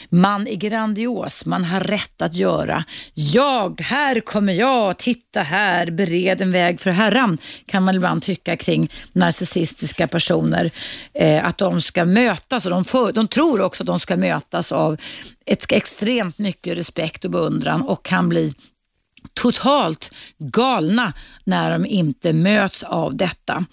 Man 0.09 0.47
är 0.47 0.55
grandios, 0.55 1.45
man 1.45 1.63
har 1.63 1.79
rätt 1.79 2.21
att 2.21 2.33
göra. 2.33 2.83
Jag, 3.13 3.81
här 3.81 4.19
kommer 4.19 4.53
jag, 4.53 4.97
titta 4.97 5.41
här, 5.41 5.91
bered 5.91 6.41
en 6.41 6.51
väg 6.51 6.79
för 6.79 6.91
Herran 6.91 7.37
kan 7.65 7.83
man 7.83 7.95
ibland 7.95 8.23
tycka 8.23 8.57
kring 8.57 8.91
narcissistiska 9.13 10.07
personer. 10.07 10.71
Eh, 11.13 11.45
att 11.45 11.57
de 11.57 11.81
ska 11.81 12.05
mötas 12.05 12.65
och 12.65 12.71
de, 12.71 12.83
för, 12.83 13.11
de 13.11 13.27
tror 13.27 13.61
också 13.61 13.73
också 13.73 13.83
att 13.83 13.87
de 13.87 13.99
ska 13.99 14.15
mötas 14.15 14.71
av 14.71 14.97
ett 15.45 15.71
extremt 15.71 16.39
mycket 16.39 16.77
respekt 16.77 17.25
och 17.25 17.31
beundran 17.31 17.81
och 17.81 18.05
kan 18.05 18.29
bli 18.29 18.53
totalt 19.33 20.11
galna 20.37 21.13
när 21.43 21.71
de 21.71 21.85
inte 21.85 22.33
möts 22.33 22.83
av 22.83 23.17
detta. 23.17 23.65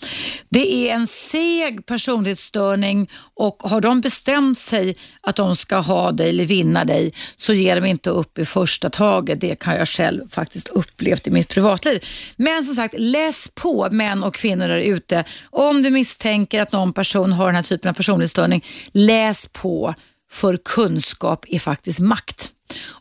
Det 0.48 0.88
är 0.88 0.94
en 0.94 1.06
seg 1.06 1.86
personlighetsstörning 1.86 3.10
och 3.34 3.62
har 3.62 3.80
de 3.80 4.00
bestämt 4.00 4.58
sig 4.58 4.96
att 5.22 5.36
de 5.36 5.56
ska 5.56 5.76
ha 5.76 6.12
dig 6.12 6.28
eller 6.28 6.44
vinna 6.44 6.84
dig 6.84 7.12
så 7.36 7.52
ger 7.52 7.80
de 7.80 7.86
inte 7.86 8.10
upp 8.10 8.38
i 8.38 8.44
första 8.44 8.90
taget. 8.90 9.40
Det 9.40 9.58
kan 9.58 9.74
jag 9.76 9.88
själv 9.88 10.30
faktiskt 10.30 10.68
upplevt 10.68 11.26
i 11.26 11.30
mitt 11.30 11.48
privatliv. 11.48 12.04
Men 12.36 12.64
som 12.64 12.74
sagt, 12.74 12.94
läs 12.98 13.50
på 13.54 13.88
män 13.90 14.24
och 14.24 14.34
kvinnor 14.34 14.68
där 14.68 14.78
ute. 14.78 15.24
Om 15.50 15.82
du 15.82 15.90
misstänker 15.90 16.62
att 16.62 16.72
någon 16.72 16.92
person 16.92 17.32
har 17.32 17.46
den 17.46 17.54
här 17.54 17.62
typen 17.62 17.88
av 17.88 17.94
personlighetsstörning, 17.94 18.64
läs 18.92 19.48
på 19.52 19.94
för 20.30 20.56
kunskap 20.64 21.44
är 21.48 21.58
faktiskt 21.58 22.00
makt. 22.00 22.52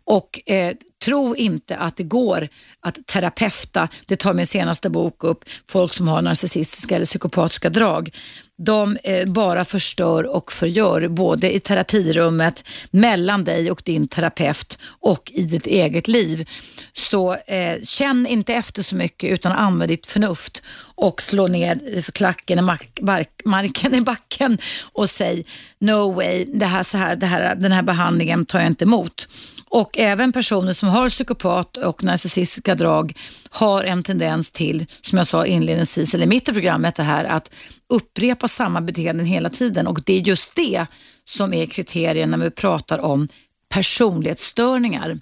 Och 0.04 0.50
eh, 0.50 0.76
tro 1.06 1.36
inte 1.36 1.78
att 1.78 1.96
det 1.96 2.04
går 2.04 2.48
att 2.80 3.08
terapeuta, 3.08 3.88
det 4.06 4.16
tar 4.16 4.34
min 4.34 4.48
senaste 4.48 4.90
bok 4.90 5.24
upp, 5.24 5.46
folk 5.68 5.94
som 5.94 6.08
har 6.08 6.22
narcissistiska 6.22 6.96
eller 6.96 7.06
psykopatiska 7.06 7.70
drag. 7.70 8.16
De 8.58 8.98
eh, 9.04 9.26
bara 9.30 9.66
förstör 9.66 10.36
och 10.36 10.52
förgör, 10.52 11.08
både 11.08 11.56
i 11.56 11.60
terapirummet, 11.60 12.64
mellan 12.92 13.44
dig 13.44 13.72
och 13.72 13.82
din 13.86 14.08
terapeut 14.08 14.80
och 15.00 15.32
i 15.36 15.44
ditt 15.44 15.68
eget 15.68 16.08
liv. 16.08 16.50
Så 16.94 17.36
eh, 17.36 17.82
känn 17.84 18.28
inte 18.28 18.54
efter 18.54 18.84
så 18.84 18.96
mycket 18.96 19.32
utan 19.32 19.52
använd 19.52 19.92
ditt 19.92 20.08
förnuft 20.08 20.64
och 20.96 21.22
slå 21.22 21.48
ner 21.48 22.02
klacken 22.12 22.60
i 22.60 22.62
mark, 22.62 23.02
mark, 23.02 23.42
marken 23.46 23.96
i 23.96 24.02
backen 24.02 24.58
och 24.94 25.10
säg 25.10 25.46
no 25.80 26.12
way, 26.12 26.46
det 26.46 26.66
här, 26.66 26.84
så 26.84 26.98
här, 26.98 27.16
det 27.16 27.26
här, 27.26 27.56
den 27.56 27.72
här 27.72 27.82
behandlingen 27.82 28.46
tar 28.46 28.60
jag 28.60 28.68
inte 28.68 28.86
emot. 28.86 29.28
Och 29.70 29.98
även 29.98 30.32
personer 30.32 30.74
som 30.74 30.90
har 30.90 31.10
psykopat 31.10 31.78
och 31.78 32.04
narcissistiska 32.04 32.76
drag 32.76 33.18
har 33.50 33.84
en 33.84 34.04
tendens 34.04 34.52
till, 34.52 34.86
som 35.02 35.18
jag 35.18 35.28
sa 35.28 35.46
inledningsvis, 35.46 36.14
eller 36.14 36.28
mitt 36.28 36.50
i 36.50 36.54
programmet, 36.54 36.96
det 36.96 37.04
här 37.04 37.26
att 37.26 37.52
upprepa 37.90 38.48
samma 38.48 38.82
beteenden 38.82 39.26
hela 39.26 39.50
tiden. 39.50 39.88
Och 39.88 40.02
det 40.06 40.14
är 40.14 40.20
just 40.20 40.56
det 40.56 40.86
som 41.26 41.54
är 41.54 41.66
kriterierna 41.66 42.38
när 42.38 42.46
vi 42.46 42.52
pratar 42.52 43.00
om 43.00 43.28
personlighetsstörningar. 43.70 45.20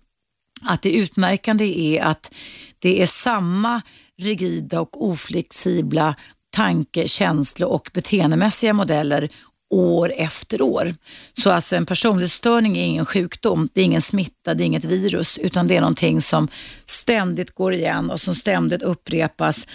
Att 0.66 0.82
det 0.82 0.92
utmärkande 0.92 1.96
är 1.96 2.04
att 2.04 2.34
det 2.80 3.02
är 3.02 3.06
samma 3.06 3.82
rigida 4.18 4.82
och 4.82 5.08
oflexibla 5.08 6.16
tanke, 6.50 7.08
känslo 7.08 7.68
och 7.68 7.90
beteendemässiga 7.94 8.74
modeller 8.74 9.30
år 9.70 10.14
efter 10.18 10.62
år. 10.62 10.94
Så 11.44 11.52
alltså 11.52 11.76
en 11.76 11.86
personlighetsstörning 11.86 12.78
är 12.78 12.86
ingen 12.86 13.06
sjukdom, 13.06 13.70
det 13.74 13.82
är 13.82 13.86
ingen 13.86 14.02
smitta, 14.02 14.54
det 14.54 14.64
är 14.64 14.66
inget 14.66 14.86
virus, 14.86 15.38
utan 15.38 15.68
det 15.68 15.76
är 15.76 15.82
någonting 15.82 16.22
som 16.22 16.48
ständigt 16.86 17.52
går 17.56 17.74
igen 17.74 18.12
och 18.12 18.22
som 18.22 18.36
ständigt 18.36 18.82
upprepas 18.82 19.68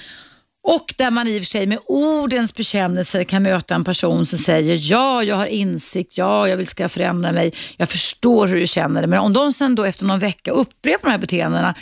Och 0.65 0.95
där 0.99 1.11
man 1.11 1.29
i 1.29 1.39
och 1.39 1.41
för 1.41 1.47
sig 1.47 1.67
med 1.67 1.79
ordens 1.87 2.55
bekännelser 2.55 3.25
kan 3.25 3.43
möta 3.43 3.75
en 3.75 3.85
person 3.85 4.27
som 4.27 4.39
säger 4.39 4.79
ja, 4.93 5.23
jag 5.23 5.37
har 5.37 5.47
insikt, 5.47 6.19
ja, 6.19 6.49
jag 6.49 6.57
vill 6.57 6.67
ska 6.67 6.89
förändra 6.89 7.33
mig, 7.33 7.53
jag 7.77 7.89
förstår 7.89 8.47
hur 8.47 8.61
du 8.61 8.67
känner 8.67 9.01
det. 9.01 9.07
Men 9.07 9.19
om 9.19 9.33
de 9.33 9.53
sen 9.53 9.75
då 9.75 9.85
efter 9.85 10.05
någon 10.05 10.19
vecka 10.19 10.51
upprepar 10.51 11.09
de 11.09 11.11
här 11.11 11.19
beteendena, 11.19 11.75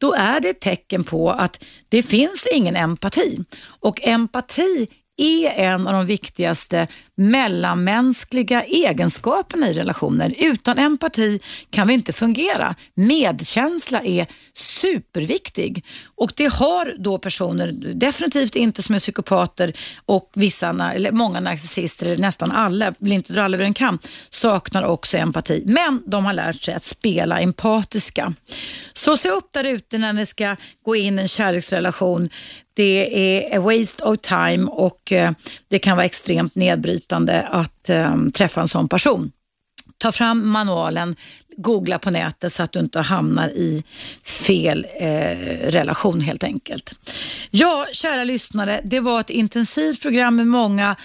då 0.00 0.12
är 0.12 0.40
det 0.40 0.48
ett 0.48 0.60
tecken 0.60 1.04
på 1.04 1.30
att 1.30 1.64
det 1.88 2.02
finns 2.02 2.46
ingen 2.52 2.76
empati. 2.76 3.44
Och 3.80 4.00
empati 4.02 4.88
är 5.16 5.50
en 5.50 5.86
av 5.86 5.92
de 5.92 6.06
viktigaste 6.06 6.86
mellanmänskliga 7.16 8.64
egenskaperna 8.64 9.68
i 9.68 9.72
relationer. 9.72 10.34
Utan 10.38 10.78
empati 10.78 11.40
kan 11.70 11.88
vi 11.88 11.94
inte 11.94 12.12
fungera. 12.12 12.74
Medkänsla 12.94 14.02
är 14.02 14.26
superviktig 14.54 15.84
och 16.16 16.32
det 16.36 16.52
har 16.52 16.94
då 16.98 17.18
personer, 17.18 17.72
definitivt 17.94 18.56
inte 18.56 18.82
som 18.82 18.94
är 18.94 18.98
psykopater 18.98 19.72
och 20.06 20.30
vissa, 20.34 20.92
eller 20.94 21.12
många 21.12 21.40
narcissister, 21.40 22.06
eller 22.06 22.18
nästan 22.18 22.50
alla, 22.50 22.94
vill 22.98 23.12
inte 23.12 23.32
dra 23.32 23.42
alla 23.42 23.56
över 23.56 23.64
en 23.64 23.74
kam, 23.74 23.98
saknar 24.30 24.82
också 24.82 25.16
empati. 25.16 25.62
Men 25.66 26.02
de 26.06 26.24
har 26.24 26.32
lärt 26.32 26.62
sig 26.62 26.74
att 26.74 26.84
spela 26.84 27.40
empatiska. 27.40 28.34
Så 28.94 29.16
se 29.16 29.30
upp 29.30 29.52
där 29.52 29.64
ute 29.64 29.98
när 29.98 30.12
ni 30.12 30.26
ska 30.26 30.56
gå 30.82 30.96
in 30.96 31.18
i 31.18 31.22
en 31.22 31.28
kärleksrelation. 31.28 32.30
Det 32.74 33.48
är 33.48 33.58
a 33.58 33.60
waste 33.60 34.04
of 34.04 34.18
time 34.20 34.66
och 34.70 35.12
eh, 35.12 35.32
det 35.68 35.78
kan 35.78 35.96
vara 35.96 36.06
extremt 36.06 36.54
nedbrytande 36.54 37.05
att 37.12 37.90
um, 37.90 38.30
träffa 38.30 38.60
en 38.60 38.68
sån 38.68 38.88
person. 38.88 39.32
Ta 39.98 40.12
fram 40.12 40.48
manualen, 40.50 41.16
googla 41.56 41.98
på 41.98 42.10
nätet 42.10 42.52
så 42.52 42.62
att 42.62 42.72
du 42.72 42.78
inte 42.78 43.00
hamnar 43.00 43.48
i 43.48 43.84
fel 44.24 44.86
eh, 45.00 45.36
relation 45.70 46.20
helt 46.20 46.44
enkelt. 46.44 46.98
Ja, 47.50 47.86
kära 47.92 48.24
lyssnare, 48.24 48.80
det 48.84 49.00
var 49.00 49.20
ett 49.20 49.30
intensivt 49.30 50.02
program 50.02 50.36
med 50.36 50.46
många 50.46 50.96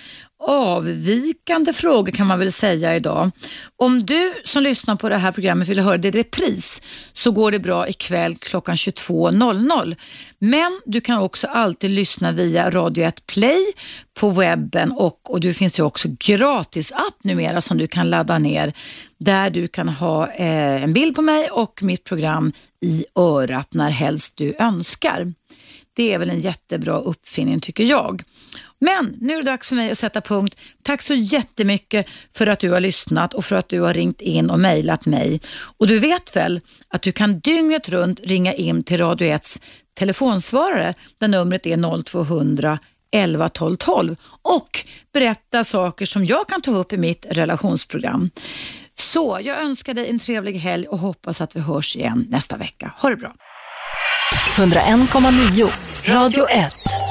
avvikande 0.41 1.73
frågor 1.73 2.11
kan 2.11 2.27
man 2.27 2.39
väl 2.39 2.51
säga 2.51 2.95
idag. 2.95 3.31
Om 3.75 4.05
du 4.05 4.33
som 4.43 4.63
lyssnar 4.63 4.95
på 4.95 5.09
det 5.09 5.17
här 5.17 5.31
programmet 5.31 5.67
vill 5.67 5.79
höra 5.79 5.97
det 5.97 6.07
i 6.07 6.11
repris 6.11 6.81
så 7.13 7.31
går 7.31 7.51
det 7.51 7.59
bra 7.59 7.87
ikväll 7.87 8.35
klockan 8.35 8.75
22.00. 8.75 9.95
Men 10.39 10.81
du 10.85 11.01
kan 11.01 11.19
också 11.21 11.47
alltid 11.47 11.89
lyssna 11.89 12.31
via 12.31 12.71
Radio 12.71 13.03
1 13.03 13.25
Play 13.25 13.73
på 14.19 14.29
webben 14.29 14.91
och, 14.91 15.31
och 15.31 15.39
det 15.39 15.53
finns 15.53 15.79
ju 15.79 15.83
också 15.83 16.07
gratis 16.19 16.91
app 16.91 17.23
numera 17.23 17.61
som 17.61 17.77
du 17.77 17.87
kan 17.87 18.09
ladda 18.09 18.37
ner 18.37 18.73
där 19.17 19.49
du 19.49 19.67
kan 19.67 19.89
ha 19.89 20.31
eh, 20.31 20.83
en 20.83 20.93
bild 20.93 21.15
på 21.15 21.21
mig 21.21 21.49
och 21.49 21.83
mitt 21.83 22.03
program 22.03 22.53
i 22.81 23.05
örat 23.15 23.73
när 23.73 23.89
helst 23.89 24.37
du 24.37 24.55
önskar. 24.59 25.33
Det 25.93 26.13
är 26.13 26.17
väl 26.17 26.29
en 26.29 26.39
jättebra 26.39 26.99
uppfinning 26.99 27.59
tycker 27.59 27.83
jag. 27.83 28.23
Men 28.81 29.17
nu 29.21 29.33
är 29.33 29.37
det 29.37 29.51
dags 29.51 29.69
för 29.69 29.75
mig 29.75 29.91
att 29.91 29.97
sätta 29.97 30.21
punkt. 30.21 30.59
Tack 30.83 31.01
så 31.01 31.13
jättemycket 31.13 32.07
för 32.33 32.47
att 32.47 32.59
du 32.59 32.71
har 32.71 32.79
lyssnat 32.79 33.33
och 33.33 33.45
för 33.45 33.55
att 33.55 33.69
du 33.69 33.81
har 33.81 33.93
ringt 33.93 34.21
in 34.21 34.49
och 34.49 34.59
mejlat 34.59 35.05
mig. 35.05 35.41
Och 35.77 35.87
du 35.87 35.99
vet 35.99 36.35
väl 36.35 36.61
att 36.87 37.01
du 37.01 37.11
kan 37.11 37.39
dygnet 37.39 37.89
runt 37.89 38.19
ringa 38.23 38.53
in 38.53 38.83
till 38.83 38.97
Radio 38.97 39.27
1s 39.27 39.61
telefonsvarare 39.93 40.93
där 41.17 41.27
numret 41.27 41.65
är 41.65 42.03
0200 42.03 42.79
11 43.11 43.49
12 43.49 43.75
12 43.75 44.15
och 44.41 44.85
berätta 45.13 45.63
saker 45.63 46.05
som 46.05 46.25
jag 46.25 46.47
kan 46.47 46.61
ta 46.61 46.71
upp 46.71 46.93
i 46.93 46.97
mitt 46.97 47.25
relationsprogram. 47.29 48.29
Så 48.95 49.39
jag 49.43 49.61
önskar 49.61 49.93
dig 49.93 50.09
en 50.09 50.19
trevlig 50.19 50.59
helg 50.59 50.87
och 50.87 50.99
hoppas 50.99 51.41
att 51.41 51.55
vi 51.55 51.59
hörs 51.59 51.95
igen 51.95 52.27
nästa 52.29 52.57
vecka. 52.57 52.93
Ha 52.97 53.09
det 53.09 53.15
bra. 53.15 53.33
101,9 54.57 56.13
Radio 56.13 56.49
1 56.49 57.10